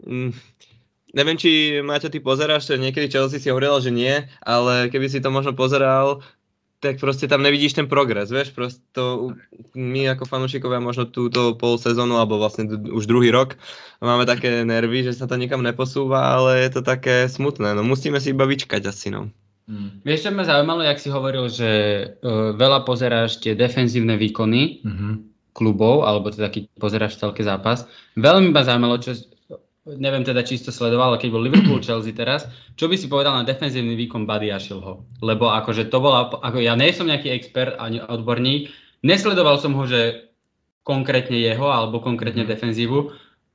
Mm, 0.06 0.35
neviem, 1.15 1.38
či 1.40 1.80
Maťo, 1.80 2.11
ty 2.11 2.19
pozeráš, 2.19 2.73
niekedy 2.76 3.07
Chelsea 3.07 3.40
si 3.40 3.48
hovoril, 3.48 3.80
že 3.80 3.90
nie, 3.94 4.27
ale 4.44 4.91
keby 4.91 5.07
si 5.07 5.23
to 5.23 5.30
možno 5.31 5.56
pozeral, 5.56 6.22
tak 6.84 6.99
proste 6.99 7.31
tam 7.31 7.39
nevidíš 7.39 7.80
ten 7.80 7.88
progres, 7.88 8.27
vieš, 8.27 8.51
proste 8.51 8.84
to, 8.91 9.31
my 9.72 10.11
ako 10.11 10.27
fanúšikovia 10.27 10.84
možno 10.84 11.07
túto 11.07 11.55
pol 11.55 11.80
sezónu, 11.80 12.19
alebo 12.19 12.35
vlastne 12.35 12.68
už 12.68 13.07
druhý 13.07 13.31
rok 13.31 13.55
máme 14.03 14.27
také 14.27 14.68
nervy, 14.68 15.07
že 15.07 15.15
sa 15.15 15.23
to 15.31 15.39
nikam 15.39 15.64
neposúva, 15.64 16.35
ale 16.35 16.68
je 16.68 16.76
to 16.76 16.81
také 16.84 17.31
smutné, 17.31 17.72
no 17.72 17.88
musíme 17.88 18.19
si 18.19 18.35
iba 18.35 18.43
vyčkať 18.43 18.84
asi, 18.91 19.15
no. 19.15 19.31
Hmm. 19.64 20.03
Vieš, 20.03 20.27
čo 20.27 20.35
ma 20.35 20.43
zaujímalo, 20.43 20.84
jak 20.84 20.99
si 20.99 21.07
hovoril, 21.07 21.47
že 21.47 21.72
uh, 22.19 22.51
veľa 22.51 22.84
pozeráš 22.84 23.39
tie 23.39 23.55
defenzívne 23.55 24.19
výkony 24.19 24.84
mm-hmm. 24.84 25.14
klubov, 25.55 26.03
alebo 26.03 26.35
teda 26.35 26.51
keď 26.51 26.68
pozeráš 26.76 27.15
celý 27.15 27.47
zápas. 27.47 27.88
Veľmi 28.19 28.51
ma 28.51 28.68
zaujímalo, 28.68 28.99
čo, 28.99 29.15
neviem 29.84 30.23
teda 30.23 30.47
čisto 30.47 30.72
sledoval, 30.72 31.15
ale 31.15 31.22
keď 31.22 31.30
bol 31.31 31.43
Liverpool 31.43 31.84
Chelsea 31.85 32.15
teraz, 32.15 32.47
čo 32.80 32.88
by 32.88 32.95
si 32.95 33.11
povedal 33.11 33.35
na 33.35 33.47
defenzívny 33.47 33.99
výkon 33.99 34.23
Buddy 34.23 34.49
Ashillho? 34.51 35.03
Lebo 35.19 35.51
akože 35.51 35.91
to 35.91 35.97
bola, 35.99 36.31
ako 36.31 36.64
ja 36.64 36.73
nie 36.80 36.95
som 36.95 37.07
nejaký 37.07 37.31
expert 37.35 37.76
ani 37.76 37.99
odborník, 37.99 38.72
nesledoval 39.03 39.60
som 39.60 39.76
ho, 39.76 39.84
že 39.84 40.31
konkrétne 40.84 41.39
jeho 41.39 41.68
alebo 41.72 42.03
konkrétne 42.03 42.43
mhm. 42.47 42.51
defenzívu, 42.51 42.97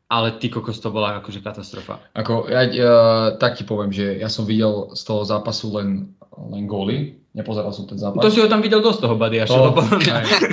ale 0.09 0.41
ty 0.41 0.49
kokos 0.49 0.81
to 0.81 0.89
bola 0.89 1.21
akože 1.21 1.45
katastrofa. 1.45 2.01
Ako, 2.17 2.49
ja, 2.49 2.65
ja 2.65 2.95
tak 3.37 3.61
ti 3.61 3.65
poviem, 3.69 3.93
že 3.93 4.17
ja 4.17 4.33
som 4.33 4.49
videl 4.49 4.97
z 4.97 5.03
toho 5.05 5.23
zápasu 5.29 5.77
len, 5.77 6.17
len 6.33 6.65
góly, 6.65 7.21
nepozeral 7.37 7.77
som 7.77 7.85
ten 7.85 8.01
zápas. 8.01 8.25
To 8.25 8.33
si 8.33 8.41
ho 8.41 8.49
tam 8.49 8.65
videl 8.65 8.81
dosť 8.81 9.05
toho 9.05 9.21
Buddy 9.21 9.45
Ashillho, 9.45 9.77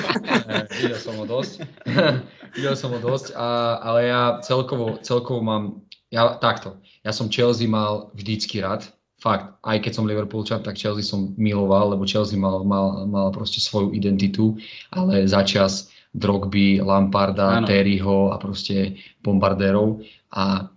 videl 0.84 1.00
som 1.00 1.16
ho 1.16 1.26
dosť. 1.26 1.64
videl 2.60 2.76
som 2.76 2.92
ho 2.92 3.00
dosť, 3.00 3.32
a, 3.32 3.80
ale 3.80 4.00
ja 4.12 4.22
celkovo, 4.44 5.00
celkovo 5.00 5.40
mám, 5.40 5.88
ja 6.12 6.36
takto, 6.36 6.84
ja 7.00 7.16
som 7.16 7.32
Chelsea 7.32 7.72
mal 7.72 8.12
vždycky 8.12 8.60
rád, 8.60 8.84
fakt, 9.24 9.56
aj 9.64 9.80
keď 9.80 9.92
som 9.96 10.06
Liverpoolčan, 10.06 10.62
tak 10.68 10.76
Chelsea 10.76 11.02
som 11.02 11.32
miloval, 11.40 11.96
lebo 11.96 12.04
Chelsea 12.04 12.36
mal, 12.36 12.68
mal, 12.68 13.08
mal 13.08 13.32
proste 13.32 13.64
svoju 13.64 13.96
identitu, 13.96 14.60
ale 14.92 15.32
začas 15.32 15.95
Drogby, 16.16 16.80
Lamparda, 16.80 17.60
Áno. 17.60 17.68
Terryho 17.68 18.32
a 18.32 18.40
proste 18.40 18.96
bombardérov 19.20 20.00
a 20.32 20.72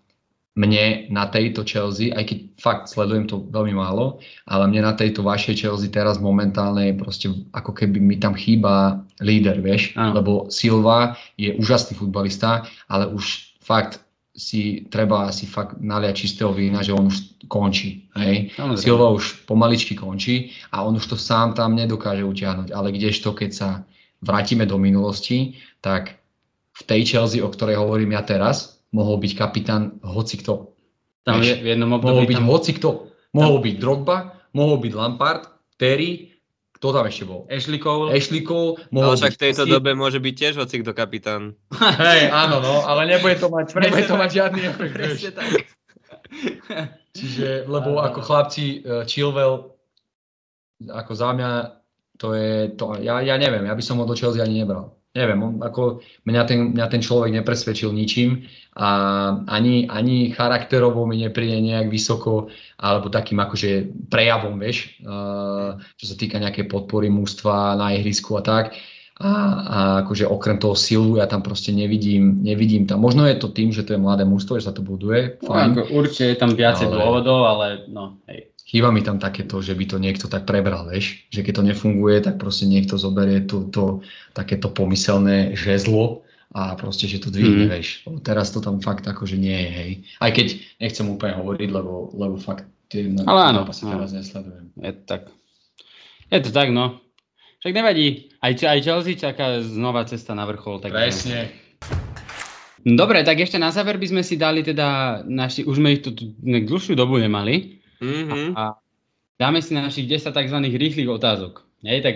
mne 0.59 1.07
na 1.15 1.31
tejto 1.31 1.63
Chelsea, 1.63 2.11
aj 2.11 2.27
keď 2.27 2.39
fakt 2.59 2.85
sledujem 2.91 3.31
to 3.31 3.47
veľmi 3.47 3.79
málo, 3.79 4.19
ale 4.43 4.67
mne 4.67 4.91
na 4.91 4.95
tejto 4.99 5.23
vašej 5.23 5.55
Chelsea 5.55 5.87
teraz 5.87 6.19
momentálne 6.19 6.91
je 6.91 6.95
proste 6.99 7.27
ako 7.55 7.71
keby 7.71 8.03
mi 8.03 8.19
tam 8.19 8.35
chýba 8.35 9.07
líder, 9.23 9.63
vieš, 9.63 9.95
Áno. 9.95 10.19
lebo 10.19 10.33
Silva 10.51 11.15
je 11.39 11.55
úžasný 11.55 11.95
futbalista, 11.95 12.67
ale 12.91 13.07
už 13.07 13.55
fakt 13.63 14.03
si 14.39 14.87
treba 14.87 15.31
si 15.35 15.51
fakt 15.51 15.83
naliať 15.83 16.15
čistého 16.15 16.55
vína, 16.55 16.83
že 16.83 16.95
on 16.95 17.11
už 17.11 17.43
končí. 17.51 18.07
Hej? 18.15 18.55
Silva 18.79 19.11
už 19.11 19.43
pomaličky 19.51 19.99
končí 19.99 20.55
a 20.71 20.87
on 20.87 20.95
už 20.95 21.11
to 21.11 21.17
sám 21.19 21.59
tam 21.59 21.75
nedokáže 21.75 22.23
utiahnuť. 22.23 22.71
Ale 22.71 22.95
kdežto, 22.95 23.35
keď 23.35 23.51
sa 23.51 23.69
vrátime 24.23 24.67
do 24.67 24.79
minulosti, 24.79 25.59
tak 25.79 26.19
v 26.75 26.83
tej 26.87 27.01
Chelsea, 27.07 27.43
o 27.43 27.51
ktorej 27.51 27.79
hovorím 27.79 28.15
ja 28.15 28.23
teraz, 28.23 28.79
mohol 28.95 29.19
byť 29.19 29.33
kapitán 29.35 29.99
hoci 30.03 30.39
kto. 30.39 30.75
Tam 31.27 31.43
Vieš, 31.43 31.49
je, 31.49 31.55
v 31.61 31.67
jednom 31.75 31.91
Mohol 31.91 32.25
období 32.25 32.27
byť 32.33 32.39
tam 32.39 32.49
hoci 32.49 32.71
kto. 32.79 32.91
Mohol 33.35 33.57
byť 33.61 33.75
Drogba, 33.77 34.17
mohol 34.57 34.77
byť 34.81 34.93
Lampard, 34.97 35.43
Terry, 35.77 36.39
kto 36.79 36.95
tam 36.95 37.11
ešte 37.11 37.27
bol? 37.27 37.43
Ashley 37.51 37.83
Cole. 37.83 38.15
Ashley 38.15 38.43
Cole, 38.47 38.79
Ale 38.79 38.95
mohol 38.95 39.15
však 39.19 39.35
v 39.35 39.43
tejto 39.51 39.63
Sil- 39.67 39.75
dobe 39.75 39.99
môže 39.99 40.23
byť 40.23 40.35
tiež 40.39 40.55
hocikto 40.63 40.95
kapitán. 40.95 41.59
Hej, 42.07 42.31
áno, 42.31 42.63
no, 42.63 42.87
ale 42.87 43.11
nebude 43.11 43.35
to 43.35 43.51
mať, 43.51 43.75
nebude 43.75 44.07
to 44.07 44.15
mať 44.15 44.31
žiadny 44.31 44.61
efekt. 44.71 44.95
Čiže, 47.19 47.67
lebo 47.67 47.99
Áno. 47.99 48.07
ako 48.07 48.21
chlapci, 48.23 48.87
uh, 48.87 49.03
Chilwell, 49.03 49.75
ako 50.87 51.13
za 51.19 51.35
mňa, 51.35 51.51
to 52.19 52.35
je, 52.35 52.75
to, 52.75 52.99
ja, 52.99 53.23
ja 53.23 53.35
neviem, 53.35 53.65
ja 53.65 53.73
by 53.73 53.81
som 53.81 53.99
ho 53.99 54.05
do 54.05 54.13
Chelsea 54.13 54.43
ani 54.43 54.61
nebral. 54.61 54.99
Neviem, 55.17 55.41
on, 55.41 55.53
ako 55.65 56.05
mňa 56.29 56.43
ten, 56.45 56.77
mňa 56.77 56.87
ten 56.87 57.01
človek 57.01 57.33
nepresvedčil 57.33 57.91
ničím 57.91 58.45
a 58.77 58.89
ani, 59.49 59.89
ani 59.89 60.31
charakterovo 60.31 61.09
mi 61.09 61.17
nepríde 61.19 61.59
nejak 61.59 61.89
vysoko, 61.89 62.53
alebo 62.77 63.09
takým 63.09 63.41
akože 63.41 63.71
prejavom, 64.07 64.61
vieš, 64.61 65.01
uh, 65.03 65.81
čo 65.97 66.05
sa 66.07 66.15
týka 66.15 66.37
nejakej 66.39 66.69
podpory 66.69 67.09
mústva 67.09 67.75
na 67.75 67.97
ihrisku 67.97 68.37
a 68.37 68.45
tak. 68.45 68.77
A, 69.19 69.27
a 69.27 69.79
akože 70.07 70.31
okrem 70.31 70.63
toho 70.63 70.79
silu 70.79 71.19
ja 71.19 71.27
tam 71.27 71.43
proste 71.43 71.75
nevidím, 71.75 72.39
nevidím 72.39 72.87
tam. 72.87 73.03
Možno 73.03 73.27
je 73.27 73.35
to 73.35 73.51
tým, 73.51 73.75
že 73.75 73.83
to 73.83 73.97
je 73.97 74.05
mladé 74.05 74.23
mústvo, 74.23 74.55
že 74.55 74.71
sa 74.71 74.77
to 74.77 74.87
buduje, 74.87 75.43
No, 75.43 75.51
fajn. 75.51 75.69
ako, 75.75 75.81
určite 75.91 76.25
je 76.31 76.37
tam 76.39 76.55
viacej 76.55 76.87
Ale- 76.87 76.95
dôvodov, 76.95 77.41
ale 77.43 77.67
no, 77.91 78.23
hej. 78.31 78.55
Chýba 78.69 78.93
mi 78.93 79.01
tam 79.01 79.17
takéto, 79.17 79.59
že 79.59 79.73
by 79.73 79.85
to 79.87 79.97
niekto 79.97 80.29
tak 80.29 80.45
prebral, 80.45 80.85
vieš, 80.85 81.25
že 81.29 81.41
keď 81.41 81.53
to 81.55 81.63
nefunguje, 81.65 82.21
tak 82.21 82.37
proste 82.37 82.69
niekto 82.69 82.95
zoberie 82.95 83.41
to, 83.41 83.65
to 83.67 84.05
takéto 84.31 84.69
pomyselné 84.69 85.57
žezlo 85.57 86.21
a 86.49 86.73
proste, 86.75 87.05
že 87.05 87.19
to 87.19 87.29
dvihne, 87.29 87.65
Mhm. 87.65 87.71
vieš. 87.71 87.89
Teraz 88.21 88.53
to 88.53 88.61
tam 88.61 88.79
fakt 88.79 89.05
akože 89.05 89.35
nie 89.35 89.57
je, 89.57 89.71
hej. 89.71 89.91
Aj 90.19 90.29
keď 90.29 90.47
nechcem 90.79 91.09
úplne 91.09 91.33
hovoriť, 91.35 91.69
lebo, 91.69 92.13
lebo 92.13 92.37
fakt 92.37 92.69
tie 92.89 93.09
Ale 93.09 93.41
áno, 93.53 93.65
áno. 93.65 93.69
teraz 93.69 94.13
nesledujem. 94.13 94.69
Je 94.77 94.93
to 94.93 95.03
tak. 95.07 95.23
Je 96.29 96.41
to 96.41 96.51
tak, 96.53 96.69
no. 96.69 97.01
Však 97.59 97.73
nevadí. 97.73 98.33
Aj, 98.39 98.53
aj 98.55 98.79
Chelsea 98.81 99.17
čaká 99.17 99.61
znova 99.61 100.05
cesta 100.05 100.31
na 100.33 100.45
vrchol. 100.45 100.79
Tak 100.79 100.93
Presne. 100.93 101.53
Dobre, 102.81 103.27
tak 103.27 103.37
ešte 103.37 103.59
na 103.59 103.69
záver 103.69 103.99
by 103.99 104.07
sme 104.07 104.23
si 104.23 104.39
dali 104.39 104.63
teda 104.63 105.21
naši, 105.27 105.67
už 105.67 105.77
sme 105.77 105.99
ich 105.99 106.01
tu, 106.01 106.15
dlhšiu 106.39 106.95
dobu 106.95 107.19
nemali. 107.19 107.78
Mhm. 108.01 108.55
A 108.55 108.79
dáme 109.37 109.63
si 109.63 109.75
našich 109.75 110.07
10 110.07 110.31
tzv. 110.31 110.59
rýchlych 110.59 111.09
otázok. 111.09 111.67
Hej, 111.83 112.03
tak 112.03 112.15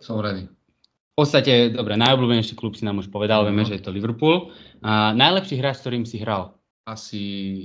Som 0.00 0.20
ready. 0.20 0.46
v 0.46 1.14
podstate, 1.16 1.74
dobre, 1.74 1.96
najobľúbenejší 1.96 2.54
klub 2.54 2.76
si 2.76 2.84
nám 2.84 3.00
už 3.00 3.08
povedal, 3.08 3.42
No. 3.42 3.50
vieme, 3.50 3.64
že 3.64 3.76
je 3.76 3.84
to 3.84 3.90
Liverpool. 3.90 4.52
A 4.80 5.10
najlepší 5.12 5.58
hráč, 5.58 5.80
s 5.80 5.82
ktorým 5.82 6.04
si 6.06 6.22
hral? 6.22 6.54
Asi 6.86 7.18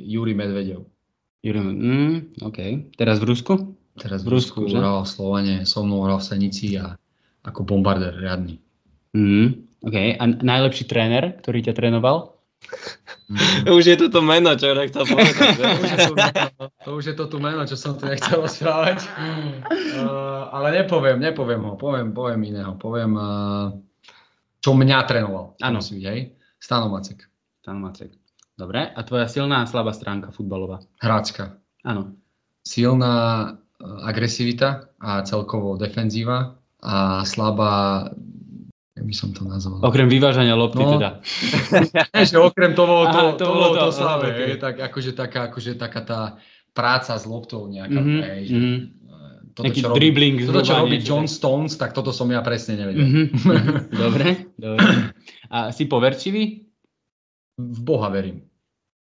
Juri 0.09 0.33
Medvedev. 0.33 0.83
Jurij, 1.43 1.61
mm, 1.61 2.15
OK. 2.41 2.59
Teraz 2.95 3.19
v 3.19 3.25
Rusku? 3.27 3.53
Teraz 3.93 4.23
V 4.23 4.27
v 4.27 4.29
Rusku, 4.33 4.65
Rusku 4.65 4.73
že? 4.73 4.79
hral 4.81 5.05
v 5.05 5.09
Slovane, 5.11 5.55
so 5.69 5.85
mnou 5.85 6.01
hral 6.01 6.17
v 6.17 6.25
Senici 6.25 6.73
a 6.79 6.97
ako 7.45 7.61
bombardér 7.61 8.17
riadny. 8.17 8.57
Mm, 9.13 9.61
OK. 9.85 9.97
A 10.17 10.23
najlepší 10.25 10.89
tréner, 10.89 11.37
ktorý 11.43 11.61
ťa 11.61 11.77
trénoval? 11.77 12.32
Už 13.65 13.83
je 13.87 13.95
tu 13.97 14.07
to 14.11 14.19
meno, 14.21 14.53
čo 14.53 14.75
nechcel 14.75 15.03
povedať. 15.07 15.47
že? 15.55 15.63
To 15.63 15.73
už 15.79 15.89
je 15.89 15.97
to, 15.97 16.13
to 16.83 16.89
už 16.93 17.03
je 17.05 17.15
to 17.15 17.25
tu 17.31 17.37
meno, 17.39 17.61
čo 17.65 17.75
som 17.79 17.97
tu 17.97 18.05
nechcel 18.05 18.43
rozprávať. 18.43 19.07
Uh, 19.97 20.51
ale 20.53 20.83
nepoviem, 20.83 21.17
nepoviem 21.17 21.61
ho, 21.63 21.73
poviem, 21.79 22.11
poviem 22.11 22.41
iného. 22.43 22.75
Poviem, 22.77 23.11
uh, 23.15 23.73
čo 24.59 24.71
mňa 24.75 24.97
trénoval. 25.07 25.57
Áno. 25.59 25.79
Stano 26.59 26.87
Macek. 26.87 27.19
Stan 27.59 27.79
Macek. 27.79 28.15
Dobre. 28.55 28.91
A 28.91 28.99
tvoja 29.03 29.27
silná 29.27 29.63
a 29.63 29.69
slabá 29.69 29.91
stránka 29.91 30.31
futbalová? 30.31 30.79
Hráčka. 31.01 31.59
Áno. 31.83 32.15
Silná 32.63 33.15
uh, 33.15 34.07
agresivita 34.07 34.93
a 34.99 35.23
celkovo 35.27 35.75
defenzíva 35.75 36.55
a 36.83 37.23
slabá, 37.23 38.11
jak 38.93 39.03
by 39.03 39.13
som 39.13 39.29
to 39.29 39.41
nazval. 39.43 39.81
Okrem 39.81 40.05
vyvážania 40.05 40.53
lopty 40.53 40.77
No. 40.77 40.93
teda. 40.93 41.09
Nie, 42.13 42.23
že 42.23 42.37
okrem 42.37 42.71
toho, 42.71 43.03
to, 43.03 43.19
Aha, 43.19 43.33
to, 43.33 43.41
to 43.41 43.45
to, 43.47 43.67
to, 43.67 43.79
to, 43.79 43.85
slabé, 43.91 44.27
aha, 44.27 44.37
hej, 44.39 44.51
ok. 44.51 44.61
tak 44.61 44.75
akože 44.83 45.11
taká, 45.11 45.39
akože 45.47 45.71
taká 45.75 46.01
tá 46.01 46.19
práca 46.71 47.13
s 47.13 47.25
loptou 47.25 47.65
nejaká, 47.67 47.99
Mhm, 47.99 48.19
hej, 48.23 48.41
že, 48.43 48.53
mhm. 48.55 48.75
eh, 48.79 49.37
toto, 49.51 49.63
Nejaký 49.63 49.79
čo 49.79 49.87
robí, 49.87 49.97
dribbling, 49.99 50.35
toto, 50.43 50.61
čo 50.61 50.73
robí 50.75 50.97
John 50.99 51.25
tak. 51.25 51.33
Stones, 51.33 51.73
tak 51.75 51.91
toto 51.91 52.09
som 52.09 52.25
ja 52.27 52.41
presne 52.41 52.73
nevedel. 52.75 53.01
Mhm. 53.01 53.23
dobre, 54.03 54.27
dobre. 54.53 54.85
A 55.47 55.69
si 55.69 55.85
poverčivý? 55.85 56.65
V 57.55 57.79
Boha 57.79 58.09
verím. 58.09 58.45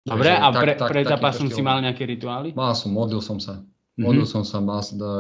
Dobre, 0.02 0.26
Takže 0.26 0.34
a 0.36 0.48
tak- 0.48 0.58
pre, 0.58 0.72
tak- 0.74 0.90
pred 0.90 1.04
takýto 1.04 1.14
zápasom 1.14 1.48
si 1.50 1.62
mal 1.62 1.78
nejaké 1.80 2.04
rituály? 2.04 2.50
Mal 2.52 2.74
som, 2.74 2.90
modlil 2.90 3.20
som 3.20 3.38
sa. 3.38 3.62
Modlil 3.98 4.30
som 4.30 4.46
sa, 4.46 4.62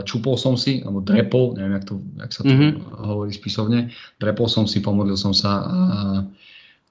čupol 0.06 0.38
som 0.38 0.54
si, 0.54 0.86
alebo 0.86 1.02
drepol, 1.02 1.58
neviem, 1.58 1.82
jak, 1.82 1.86
to, 1.90 1.94
jak 2.22 2.32
sa 2.34 2.41
to 2.45 2.54
Mhm. 2.54 2.70
hovorí 3.10 3.34
spisovne. 3.34 3.90
Drepol 4.22 4.45
som 4.45 4.70
si, 4.70 4.86
pomodlil 4.86 5.18
som 5.18 5.34
sa 5.34 5.66
a, 5.66 5.80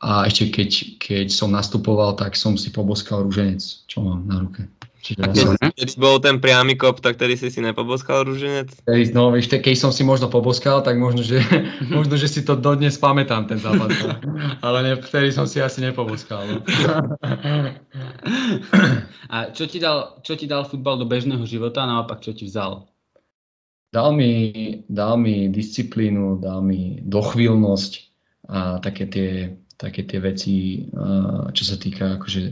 a 0.02 0.10
ešte 0.26 0.50
keď, 0.50 0.70
keď 0.98 1.26
som 1.30 1.54
nastupoval, 1.54 2.18
tak 2.18 2.34
som 2.34 2.58
si 2.58 2.74
poboskal 2.74 3.22
rúženec, 3.22 3.62
čo 3.86 4.02
mám 4.02 4.26
na 4.26 4.42
ruke. 4.42 4.66
Čiže 5.06 5.22
Keď, 5.22 5.70
keď 5.78 5.88
bol 6.02 6.18
ten 6.18 6.42
priamy 6.42 6.74
kop, 6.74 6.98
tak 6.98 7.14
tedy 7.14 7.38
si 7.38 7.46
si 7.46 7.62
nepoboskal 7.62 8.26
rúženec? 8.26 8.74
No, 9.14 9.30
vieš, 9.30 9.54
te- 9.54 9.62
keď 9.62 9.78
som 9.78 9.94
si 9.94 10.02
možno 10.02 10.26
poboskal, 10.26 10.82
tak 10.82 10.98
možno, 10.98 11.22
že, 11.22 11.38
možno, 11.86 12.18
že 12.18 12.26
si 12.26 12.42
to 12.42 12.58
dodnes 12.58 12.98
pamätám, 12.98 13.46
ten 13.46 13.62
zápas. 13.62 13.94
no. 14.02 14.18
Ale 14.66 14.78
ne, 14.82 14.92
vtedy 14.98 15.30
som 15.30 15.46
si 15.46 15.62
asi 15.62 15.78
nepoboskal. 15.78 16.42
No. 16.42 16.58
A 19.34 19.50
čo 19.54 19.70
ti 19.70 19.78
dal, 19.78 20.18
čo 20.26 20.34
ti 20.34 20.50
dal 20.50 20.66
futbal 20.66 20.98
do 20.98 21.06
bežného 21.06 21.42
života 21.46 21.82
a 21.82 21.90
naopak 21.90 22.22
čo 22.22 22.34
ti 22.34 22.46
vzal? 22.46 22.86
Dal 23.94 24.10
mi, 24.10 24.82
dal 24.90 25.18
mi 25.18 25.46
disciplínu, 25.50 26.42
dal 26.42 26.62
mi 26.62 26.98
dochvíľnosť 27.02 27.92
a 28.50 28.78
také 28.78 29.04
tie, 29.10 29.30
také 29.78 30.06
tie 30.06 30.18
veci, 30.22 30.86
čo 31.50 31.64
sa 31.66 31.76
týka 31.78 32.18
akože 32.18 32.42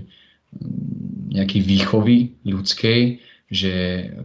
nejakej 1.28 1.62
výchovy 1.62 2.16
ľudskej, 2.44 3.00
že 3.48 3.72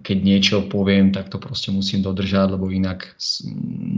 keď 0.02 0.18
niečo 0.24 0.58
poviem, 0.66 1.12
tak 1.12 1.30
to 1.30 1.38
proste 1.38 1.70
musím 1.70 2.02
dodržať, 2.02 2.56
lebo 2.56 2.72
inak 2.72 3.14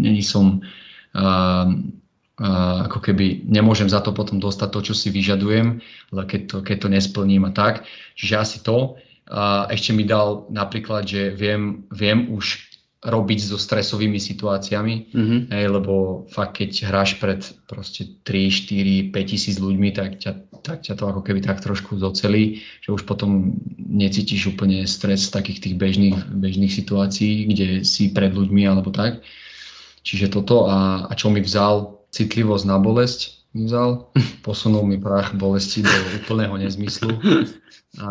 není 0.01 0.25
som 0.25 0.65
a, 1.13 1.21
a, 1.21 2.49
ako 2.89 2.99
keby 2.99 3.45
nemôžem 3.45 3.87
za 3.87 4.01
to 4.01 4.11
potom 4.11 4.41
dostať 4.41 4.69
to, 4.73 4.79
čo 4.91 4.93
si 4.97 5.07
vyžadujem, 5.13 5.79
ale 6.11 6.21
keď 6.25 6.41
to, 6.47 6.57
keď 6.65 6.77
to 6.81 6.87
nesplním 6.89 7.45
a 7.47 7.51
tak. 7.53 7.85
Čiže 8.17 8.35
asi 8.35 8.57
to. 8.65 8.97
A 9.31 9.71
ešte 9.71 9.95
mi 9.95 10.03
dal 10.03 10.49
napríklad, 10.51 11.07
že 11.07 11.31
viem, 11.31 11.87
viem 11.93 12.27
už 12.35 12.67
robiť 13.01 13.39
so 13.41 13.57
stresovými 13.57 14.21
situáciami, 14.21 14.95
Mhm. 15.09 15.37
hej, 15.49 15.65
lebo 15.73 16.25
fakt 16.29 16.61
keď 16.61 16.85
hráš 16.85 17.17
pred 17.17 17.41
proste 17.65 18.05
3, 18.21 18.51
4, 18.53 19.09
5 19.09 19.25
tisíc 19.25 19.57
ľuďmi, 19.57 19.89
tak 19.89 20.21
ťa, 20.21 20.50
tak 20.61 20.85
ťa 20.85 20.93
to 20.95 21.09
ako 21.09 21.21
keby 21.25 21.41
tak 21.41 21.59
trošku 21.59 21.97
docelí, 21.97 22.61
že 22.79 22.89
už 22.93 23.03
potom 23.03 23.57
necítiš 23.77 24.53
úplne 24.53 24.85
stres 24.85 25.27
z 25.27 25.33
takých 25.33 25.59
tých 25.65 25.75
bežných, 25.75 26.17
bežných 26.29 26.71
situácií, 26.71 27.49
kde 27.49 27.67
si 27.81 28.13
pred 28.13 28.31
ľuďmi 28.31 28.63
alebo 28.69 28.93
tak. 28.93 29.25
Čiže 30.01 30.33
toto 30.33 30.69
a, 30.69 31.05
a 31.09 31.11
čo 31.13 31.29
mi 31.29 31.41
vzal 31.41 32.01
citlivosť 32.13 32.65
na 32.65 32.77
bolesť, 32.77 33.41
mi 33.53 33.67
vzal, 33.67 34.09
posunul 34.45 34.85
mi 34.85 34.97
prach 35.01 35.33
bolesti 35.33 35.81
do 35.81 35.97
úplného 36.21 36.55
nezmyslu. 36.57 37.17
A, 37.99 38.09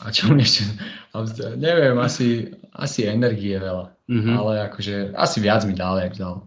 a 0.00 0.06
čo 0.08 0.32
mi 0.32 0.42
ešte, 0.42 0.64
a 1.12 1.22
neviem, 1.54 1.94
asi, 2.00 2.50
asi 2.72 3.04
energie 3.06 3.58
veľa, 3.58 3.92
Mhm. 4.12 4.32
ale 4.34 4.52
akože 4.68 5.14
asi 5.16 5.38
viac 5.40 5.64
mi 5.64 5.72
dal, 5.72 5.96
jak 5.96 6.12
vzal. 6.12 6.44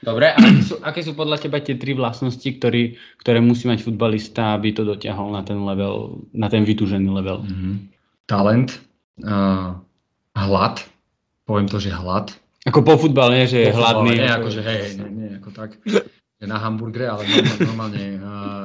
Dobre, 0.00 0.32
a 0.32 0.36
aké 0.40 0.62
sú, 0.64 0.74
aké 0.80 1.00
sú 1.04 1.12
podľa 1.12 1.36
teba 1.44 1.60
tie 1.60 1.76
tri 1.76 1.92
vlastnosti, 1.92 2.48
ktorý, 2.48 2.96
ktoré 3.20 3.44
musí 3.44 3.68
mať 3.68 3.84
futbalista, 3.84 4.56
aby 4.56 4.72
to 4.72 4.88
dotiahol 4.88 5.28
na 5.28 5.44
ten 5.44 5.60
level, 5.60 6.24
na 6.32 6.48
ten 6.48 6.64
vytúžený 6.64 7.08
level? 7.12 7.44
Mhm. 7.44 7.72
Talent, 8.24 8.80
uh, 9.20 9.76
hlad, 10.32 10.76
poviem 11.44 11.68
to, 11.68 11.76
že 11.76 11.92
hlad. 11.92 12.32
Ako 12.64 12.80
po 12.80 12.96
futbale, 12.96 13.44
nie, 13.44 13.48
že 13.48 13.68
je 13.68 13.72
Po 13.72 13.80
hladný. 13.80 14.16
Nie, 14.16 14.32
ako- 14.32 14.48
akože 14.48 14.60
hej, 14.64 14.80
nie, 15.00 15.08
nie, 15.12 15.28
ako 15.36 15.50
tak. 15.52 15.70
na 16.40 16.56
hamburgere, 16.56 17.04
ale 17.04 17.28
normálne, 17.28 17.60
normálne 17.68 18.04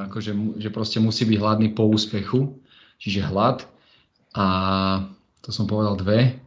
akože, 0.08 0.32
že 0.56 0.68
proste 0.72 0.96
musí 0.96 1.28
byť 1.28 1.36
hladný 1.36 1.68
po 1.76 1.84
úspechu, 1.84 2.56
čiže 2.96 3.28
hlad. 3.28 3.68
A 4.32 4.46
to 5.44 5.52
som 5.52 5.68
povedal 5.68 6.00
dve. 6.00 6.40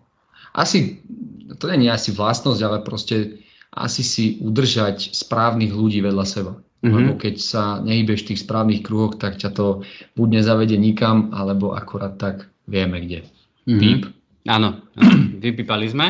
Asi, 0.53 1.02
to 1.61 1.70
nie 1.70 1.86
je 1.86 1.94
asi 1.94 2.10
vlastnosť, 2.14 2.61
ale 2.66 2.78
proste 2.82 3.45
asi 3.70 4.02
si 4.02 4.26
udržať 4.41 5.14
správnych 5.14 5.72
ľudí 5.74 6.02
vedľa 6.02 6.26
seba. 6.26 6.54
Mm-hmm. 6.80 6.96
Lebo 6.96 7.12
keď 7.20 7.36
sa 7.38 7.64
nehybeš 7.84 8.24
v 8.24 8.28
tých 8.34 8.44
správnych 8.48 8.82
kruhoch, 8.82 9.20
tak 9.20 9.36
ťa 9.36 9.52
to 9.52 9.84
buď 10.16 10.28
nezavede 10.41 10.80
nikam, 10.80 11.36
alebo 11.36 11.76
akorát 11.76 12.16
tak 12.16 12.48
vieme 12.66 13.04
kde. 13.04 13.28
Mm-hmm. 13.68 13.80
Píp? 13.80 14.02
Áno, 14.48 14.82
vypípali 15.44 15.91
sme. 15.91 16.10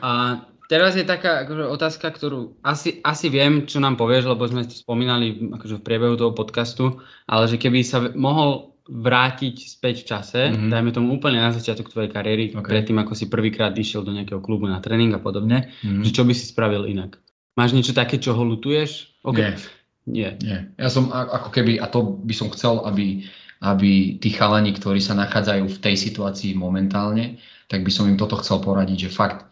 A 0.00 0.40
teraz 0.66 0.96
je 0.96 1.04
taká 1.04 1.44
akože, 1.44 1.68
otázka, 1.68 2.08
ktorú 2.08 2.56
asi, 2.64 2.98
asi 3.04 3.28
viem, 3.28 3.68
čo 3.68 3.78
nám 3.78 4.00
povieš, 4.00 4.32
lebo 4.32 4.48
sme 4.48 4.64
spomínali 4.64 5.52
akože, 5.54 5.78
v 5.78 5.86
priebehu 5.86 6.16
toho 6.16 6.32
podcastu, 6.32 7.04
ale 7.28 7.46
že 7.46 7.60
keby 7.60 7.84
sa 7.84 8.00
mohol 8.16 8.75
vrátiť 8.86 9.56
späť 9.66 10.02
v 10.02 10.08
čase, 10.14 10.40
mm-hmm. 10.50 10.70
dajme 10.70 10.90
tomu 10.94 11.08
úplne 11.18 11.42
na 11.42 11.50
začiatok 11.50 11.90
tvojej 11.90 12.10
kariéry, 12.10 12.54
okay. 12.54 12.70
predtým 12.78 12.98
ako 13.02 13.18
si 13.18 13.26
prvýkrát 13.26 13.74
išiel 13.74 14.06
do 14.06 14.14
nejakého 14.14 14.38
klubu 14.38 14.70
na 14.70 14.78
tréning 14.78 15.10
a 15.14 15.20
podobne, 15.20 15.74
mm-hmm. 15.82 16.06
že 16.06 16.10
čo 16.14 16.22
by 16.22 16.32
si 16.32 16.46
spravil 16.46 16.86
inak? 16.86 17.18
Máš 17.58 17.74
niečo 17.74 17.96
také, 17.96 18.22
čo 18.22 18.36
ho 18.36 18.42
lutuješ? 18.46 19.10
Okay. 19.26 19.56
Nie. 19.56 19.58
Nie. 20.06 20.30
Nie. 20.38 20.58
Ja 20.78 20.86
som 20.86 21.10
ako 21.10 21.50
keby, 21.50 21.82
a 21.82 21.90
to 21.90 22.22
by 22.22 22.34
som 22.36 22.48
chcel, 22.54 22.86
aby, 22.86 23.26
aby 23.58 24.22
tí 24.22 24.30
chalani, 24.30 24.70
ktorí 24.70 25.02
sa 25.02 25.18
nachádzajú 25.18 25.66
v 25.66 25.82
tej 25.82 25.96
situácii 25.98 26.54
momentálne, 26.54 27.42
tak 27.66 27.82
by 27.82 27.90
som 27.90 28.06
im 28.06 28.14
toto 28.14 28.38
chcel 28.38 28.62
poradiť, 28.62 29.10
že 29.10 29.10
fakt, 29.10 29.50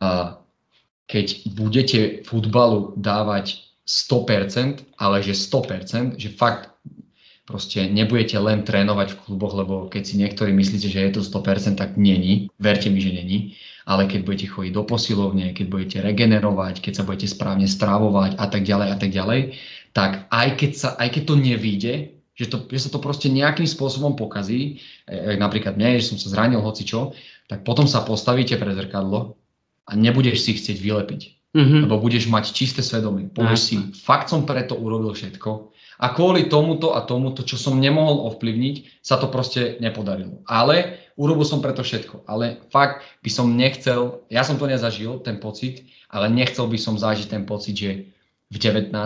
uh, 0.00 0.40
keď 1.04 1.52
budete 1.52 2.00
futbalu 2.24 2.96
dávať 2.96 3.60
100%, 3.84 4.96
ale 4.96 5.16
že 5.20 5.36
100%, 5.36 6.16
že 6.16 6.32
fakt 6.32 6.70
proste 7.50 7.90
nebudete 7.90 8.38
len 8.38 8.62
trénovať 8.62 9.12
v 9.12 9.20
kluboch, 9.26 9.58
lebo 9.58 9.74
keď 9.90 10.02
si 10.06 10.14
niektorí 10.22 10.54
myslíte, 10.54 10.86
že 10.86 11.00
je 11.02 11.10
to 11.18 11.20
100%, 11.26 11.74
tak 11.74 11.98
není. 11.98 12.46
Verte 12.62 12.86
mi, 12.86 13.02
že 13.02 13.10
není. 13.10 13.58
Ale 13.82 14.06
keď 14.06 14.22
budete 14.22 14.46
chodiť 14.46 14.70
do 14.70 14.86
posilovne, 14.86 15.50
keď 15.50 15.66
budete 15.66 15.98
regenerovať, 15.98 16.78
keď 16.78 16.92
sa 16.94 17.02
budete 17.02 17.26
správne 17.26 17.66
stravovať 17.66 18.38
a 18.38 18.46
tak 18.46 18.62
ďalej 18.62 18.88
a 18.94 18.96
tak 18.96 19.10
ďalej, 19.10 19.40
tak 19.90 20.30
aj 20.30 20.48
keď, 20.54 20.70
sa, 20.78 20.88
aj 20.94 21.08
keď 21.10 21.22
to 21.26 21.34
nevíde, 21.34 21.94
že, 22.38 22.46
to, 22.46 22.62
že 22.70 22.86
sa 22.86 22.90
to 22.94 23.02
proste 23.02 23.26
nejakým 23.26 23.66
spôsobom 23.66 24.14
pokazí, 24.14 24.80
e, 25.04 25.34
napríklad 25.34 25.74
mne, 25.74 25.98
že 25.98 26.14
som 26.14 26.16
sa 26.16 26.30
zranil 26.30 26.62
hoci 26.62 26.86
čo, 26.86 27.12
tak 27.50 27.66
potom 27.66 27.90
sa 27.90 28.06
postavíte 28.06 28.54
pred 28.54 28.78
zrkadlo 28.78 29.34
a 29.84 29.92
nebudeš 29.98 30.46
si 30.46 30.54
chcieť 30.54 30.78
vylepiť. 30.78 31.22
Mm-hmm. 31.50 31.80
Lebo 31.82 31.98
budeš 31.98 32.30
mať 32.30 32.54
čisté 32.54 32.78
svedomie. 32.78 33.26
Povieš 33.26 33.60
si, 33.60 33.74
fakt 33.98 34.30
som 34.30 34.46
preto 34.46 34.78
urobil 34.78 35.10
všetko, 35.10 35.74
a 36.00 36.06
kvôli 36.16 36.48
tomuto 36.48 36.96
a 36.96 37.04
tomuto, 37.04 37.44
čo 37.44 37.60
som 37.60 37.76
nemohol 37.76 38.32
ovplyvniť, 38.32 39.04
sa 39.04 39.20
to 39.20 39.28
proste 39.28 39.76
nepodarilo. 39.84 40.40
Ale 40.48 40.96
urobil 41.20 41.44
som 41.44 41.60
preto 41.60 41.84
všetko. 41.84 42.24
Ale 42.24 42.64
fakt 42.72 43.04
by 43.20 43.28
som 43.28 43.52
nechcel, 43.52 44.24
ja 44.32 44.40
som 44.40 44.56
to 44.56 44.64
nezažil, 44.64 45.20
ten 45.20 45.36
pocit, 45.36 45.84
ale 46.08 46.32
nechcel 46.32 46.64
by 46.64 46.80
som 46.80 46.96
zažiť 46.96 47.28
ten 47.28 47.44
pocit, 47.44 47.76
že 47.76 47.90
v 48.48 48.56
19 48.56 48.96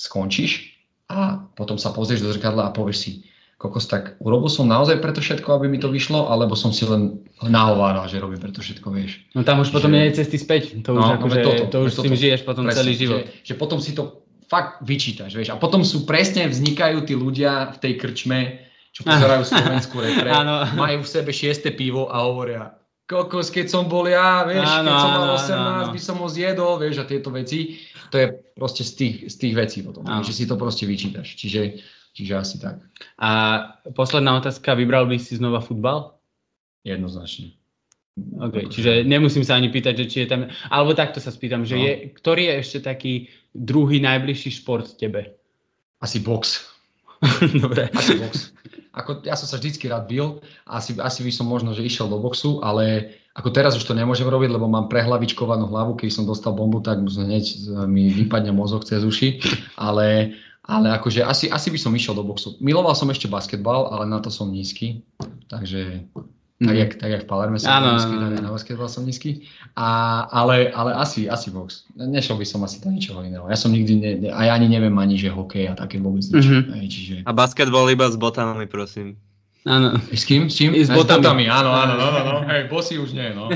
skončíš 0.00 0.80
a 1.12 1.44
potom 1.52 1.76
sa 1.76 1.92
pozrieš 1.92 2.24
do 2.24 2.32
zrkadla 2.32 2.72
a 2.72 2.74
povieš 2.74 2.98
si, 2.98 3.12
kokos, 3.60 3.84
tak 3.90 4.16
urobil 4.22 4.48
som 4.48 4.64
naozaj 4.64 5.02
preto 5.04 5.20
všetko, 5.20 5.60
aby 5.60 5.66
mi 5.68 5.76
to 5.76 5.92
vyšlo, 5.92 6.32
alebo 6.32 6.56
som 6.56 6.72
si 6.72 6.88
len 6.88 7.20
nahováral, 7.44 8.06
že 8.08 8.22
robím 8.22 8.40
preto 8.40 8.64
všetko, 8.64 8.86
vieš. 8.94 9.20
No 9.34 9.44
tam 9.44 9.60
už 9.60 9.74
potom 9.74 9.92
nie 9.92 10.08
je 10.08 10.24
cesty 10.24 10.38
späť, 10.40 10.78
to 10.80 10.94
už, 10.94 11.04
no, 11.04 11.12
ako, 11.18 11.26
že, 11.28 11.42
toto, 11.42 11.64
to 11.68 11.78
už 11.84 11.90
s 11.90 11.96
tým 12.00 12.16
žiješ 12.16 12.40
potom 12.46 12.64
presne, 12.64 12.78
celý 12.80 12.92
život. 12.94 13.20
Že, 13.26 13.44
že 13.44 13.54
potom 13.58 13.78
si 13.82 13.92
to 13.92 14.27
fakt 14.48 14.80
vyčítaš, 14.82 15.36
vieš. 15.36 15.52
A 15.54 15.60
potom 15.60 15.84
sú 15.84 16.08
presne, 16.08 16.48
vznikajú 16.48 17.04
tí 17.04 17.14
ľudia 17.14 17.76
v 17.76 17.78
tej 17.78 17.92
krčme, 18.00 18.40
čo 18.90 19.04
pozerajú 19.04 19.44
Slovensku 19.44 20.00
repre, 20.00 20.32
majú 20.74 21.04
v 21.04 21.08
sebe 21.08 21.30
šieste 21.30 21.70
pivo 21.76 22.08
a 22.08 22.24
hovoria, 22.24 22.78
kokos, 23.08 23.48
keď 23.48 23.66
som 23.72 23.88
bol 23.88 24.04
ja, 24.04 24.44
vieš, 24.44 24.68
ano, 24.68 24.84
keď 24.84 24.96
som 25.00 25.10
mal 25.16 25.28
18, 25.32 25.48
ano, 25.48 25.70
ano. 25.72 25.92
by 25.96 26.00
som 26.00 26.16
ho 26.20 26.28
zjedol, 26.28 26.72
vieš, 26.76 26.96
a 27.00 27.04
tieto 27.08 27.32
veci. 27.32 27.80
To 28.12 28.16
je 28.20 28.26
proste 28.52 28.84
z 28.84 28.92
tých, 28.94 29.16
z 29.32 29.36
tých 29.40 29.54
vecí 29.56 29.78
potom, 29.80 30.04
ano. 30.04 30.20
že 30.20 30.36
si 30.36 30.44
to 30.44 30.60
proste 30.60 30.84
vyčítaš. 30.84 31.36
Čiže, 31.36 31.80
čiže 32.12 32.32
asi 32.36 32.56
tak. 32.60 32.84
A 33.16 33.30
posledná 33.96 34.36
otázka, 34.36 34.76
vybral 34.76 35.08
by 35.08 35.16
si 35.16 35.40
znova 35.40 35.64
futbal? 35.64 36.20
Jednoznačne. 36.84 37.57
Okay, 38.38 38.70
čiže 38.70 39.02
nemusím 39.02 39.42
sa 39.42 39.58
ani 39.58 39.70
pýtať, 39.70 40.04
že 40.04 40.06
či 40.06 40.16
je 40.24 40.28
tam, 40.28 40.40
alebo 40.70 40.94
takto 40.94 41.18
sa 41.18 41.34
spýtam, 41.34 41.66
že 41.66 41.76
no. 41.76 41.82
je, 41.82 41.92
ktorý 42.14 42.42
je 42.50 42.54
ešte 42.62 42.78
taký 42.84 43.12
druhý 43.54 43.98
najbližší 43.98 44.62
šport 44.62 44.86
tebe? 44.98 45.38
Asi 45.98 46.22
box. 46.22 46.62
Dobre. 47.64 47.90
Asi 47.94 48.18
box. 48.18 48.54
Ako, 48.94 49.22
ja 49.22 49.38
som 49.38 49.46
sa 49.46 49.62
vždycky 49.62 49.86
rád 49.86 50.10
bil, 50.10 50.42
asi, 50.66 50.98
asi 50.98 51.20
by 51.22 51.30
som 51.30 51.46
možno, 51.46 51.70
že 51.70 51.86
išiel 51.86 52.10
do 52.10 52.18
boxu, 52.18 52.58
ale 52.66 53.14
ako 53.30 53.54
teraz 53.54 53.78
už 53.78 53.86
to 53.86 53.94
nemôžem 53.94 54.26
robiť, 54.26 54.50
lebo 54.50 54.66
mám 54.66 54.90
prehlavičkovanú 54.90 55.70
hlavu, 55.70 55.94
keď 55.94 56.10
som 56.10 56.26
dostal 56.26 56.50
bombu, 56.50 56.82
tak 56.82 57.06
hneď 57.06 57.70
mi 57.86 58.10
vypadne 58.10 58.50
mozog 58.50 58.82
cez 58.82 59.06
uši, 59.06 59.38
ale, 59.78 60.34
ale 60.66 60.90
akože 60.98 61.22
asi, 61.22 61.46
asi 61.46 61.70
by 61.70 61.78
som 61.78 61.94
išiel 61.94 62.18
do 62.18 62.26
boxu. 62.26 62.58
Miloval 62.58 62.98
som 62.98 63.06
ešte 63.14 63.30
basketbal, 63.30 63.94
ale 63.94 64.10
na 64.10 64.18
to 64.18 64.34
som 64.34 64.50
nízky, 64.50 65.06
takže 65.46 66.10
tak, 66.58 66.74
mm. 66.74 66.80
jak, 66.82 66.90
tak 66.98 67.10
jak 67.10 67.22
v 67.22 67.28
Palerme 67.30 67.58
som 67.62 67.70
ano, 67.70 67.94
nízky, 67.94 68.18
tak 68.18 68.42
na 68.42 68.50
basketbal 68.50 68.90
som 68.90 69.06
nízky. 69.06 69.46
A, 69.78 70.26
ale, 70.26 70.74
ale 70.74 70.90
asi, 70.98 71.30
asi 71.30 71.54
box. 71.54 71.86
Nešiel 71.94 72.34
by 72.34 72.42
som 72.42 72.66
asi 72.66 72.82
do 72.82 72.90
ničoho 72.90 73.22
iného. 73.22 73.46
Ja 73.46 73.54
som 73.54 73.70
nikdy, 73.70 73.92
ne, 73.94 74.10
a 74.34 74.42
ja 74.42 74.58
ani 74.58 74.66
neviem 74.66 74.98
ani, 74.98 75.14
že 75.14 75.30
hokej 75.30 75.70
a 75.70 75.78
také 75.78 76.02
vôbec 76.02 76.26
nič. 76.26 76.34
Mm-hmm. 76.42 76.62
Hej, 76.82 76.86
čiže... 76.90 77.14
A 77.22 77.30
basketbal 77.30 77.86
iba 77.94 78.10
s 78.10 78.18
botami, 78.18 78.66
prosím. 78.66 79.22
Áno. 79.70 80.02
S 80.10 80.26
kým? 80.26 80.50
S 80.50 80.58
čím? 80.58 80.74
S 80.74 80.90
botami. 80.90 81.22
S 81.22 81.30
botami. 81.30 81.44
Áno, 81.46 81.70
áno, 81.70 81.94
áno, 81.94 82.18
áno. 82.26 82.42
Hej, 82.50 82.66
bosy 82.66 82.98
už 82.98 83.14
nie, 83.14 83.30
no. 83.38 83.54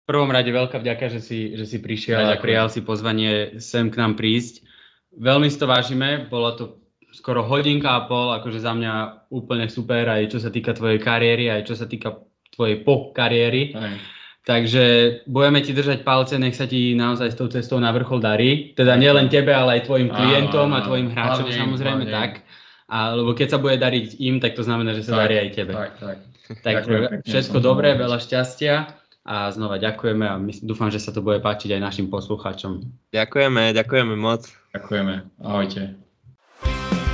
v 0.00 0.04
prvom 0.08 0.32
rade 0.32 0.48
veľká 0.48 0.80
vďaka, 0.80 1.12
že 1.12 1.20
si, 1.20 1.52
že 1.60 1.68
si 1.68 1.76
prišiel 1.76 2.24
a 2.24 2.40
prijal 2.40 2.72
si 2.72 2.80
pozvanie 2.80 3.60
sem 3.60 3.92
k 3.92 4.00
nám 4.00 4.16
prísť. 4.16 4.64
Veľmi 5.12 5.52
si 5.52 5.60
to 5.60 5.68
vážime, 5.68 6.24
bolo 6.32 6.56
to 6.56 6.80
skoro 7.12 7.42
hodinka 7.44 7.90
a 7.90 8.04
pol, 8.06 8.34
akože 8.38 8.62
za 8.62 8.72
mňa 8.74 8.92
úplne 9.30 9.66
super, 9.66 10.06
aj 10.08 10.30
čo 10.30 10.38
sa 10.38 10.50
týka 10.50 10.74
tvojej 10.74 10.98
kariéry, 11.02 11.50
aj 11.50 11.66
čo 11.66 11.74
sa 11.74 11.86
týka 11.86 12.22
tvojej 12.54 12.82
po 12.82 13.14
kariéry. 13.14 13.74
Aj. 13.74 13.94
Takže 14.40 14.84
budeme 15.28 15.60
ti 15.60 15.76
držať 15.76 16.00
palce, 16.00 16.40
nech 16.40 16.56
sa 16.56 16.64
ti 16.64 16.96
naozaj 16.96 17.28
s 17.28 17.36
tou 17.36 17.46
cestou 17.52 17.76
na 17.76 17.92
vrchol 17.92 18.24
darí. 18.24 18.72
Teda 18.72 18.96
nielen 18.96 19.28
tebe, 19.28 19.52
ale 19.52 19.78
aj 19.78 19.86
tvojim 19.86 20.08
klientom 20.08 20.72
a 20.72 20.80
tvojim 20.80 21.12
hráčom 21.12 21.46
hlavne, 21.46 21.60
samozrejme 21.60 22.04
hlavne. 22.08 22.14
tak. 22.14 22.32
A, 22.90 23.14
lebo 23.14 23.36
keď 23.36 23.48
sa 23.54 23.58
bude 23.62 23.76
dariť 23.78 24.18
im, 24.18 24.42
tak 24.42 24.58
to 24.58 24.64
znamená, 24.66 24.96
že 24.96 25.06
sa 25.06 25.14
tak, 25.14 25.20
darí 25.28 25.34
aj 25.44 25.50
tebe. 25.54 25.72
Tak, 25.76 25.92
tak. 26.00 26.18
Tak 26.50 26.74
ďakujem, 26.82 27.02
všetko 27.22 27.58
dobré, 27.62 27.94
veľa 27.94 28.18
šťastia 28.18 28.98
a 29.22 29.54
znova 29.54 29.78
ďakujeme 29.78 30.26
a 30.26 30.34
my, 30.34 30.50
dúfam, 30.66 30.90
že 30.90 30.98
sa 30.98 31.14
to 31.14 31.22
bude 31.22 31.38
páčiť 31.38 31.78
aj 31.78 31.80
našim 31.86 32.10
poslucháčom. 32.10 32.82
Ďakujeme, 33.14 33.70
ďakujeme 33.70 34.18
moc. 34.18 34.50
Ďakujeme, 34.74 35.14
ahojte. 35.46 36.09
Bye. 36.62 37.09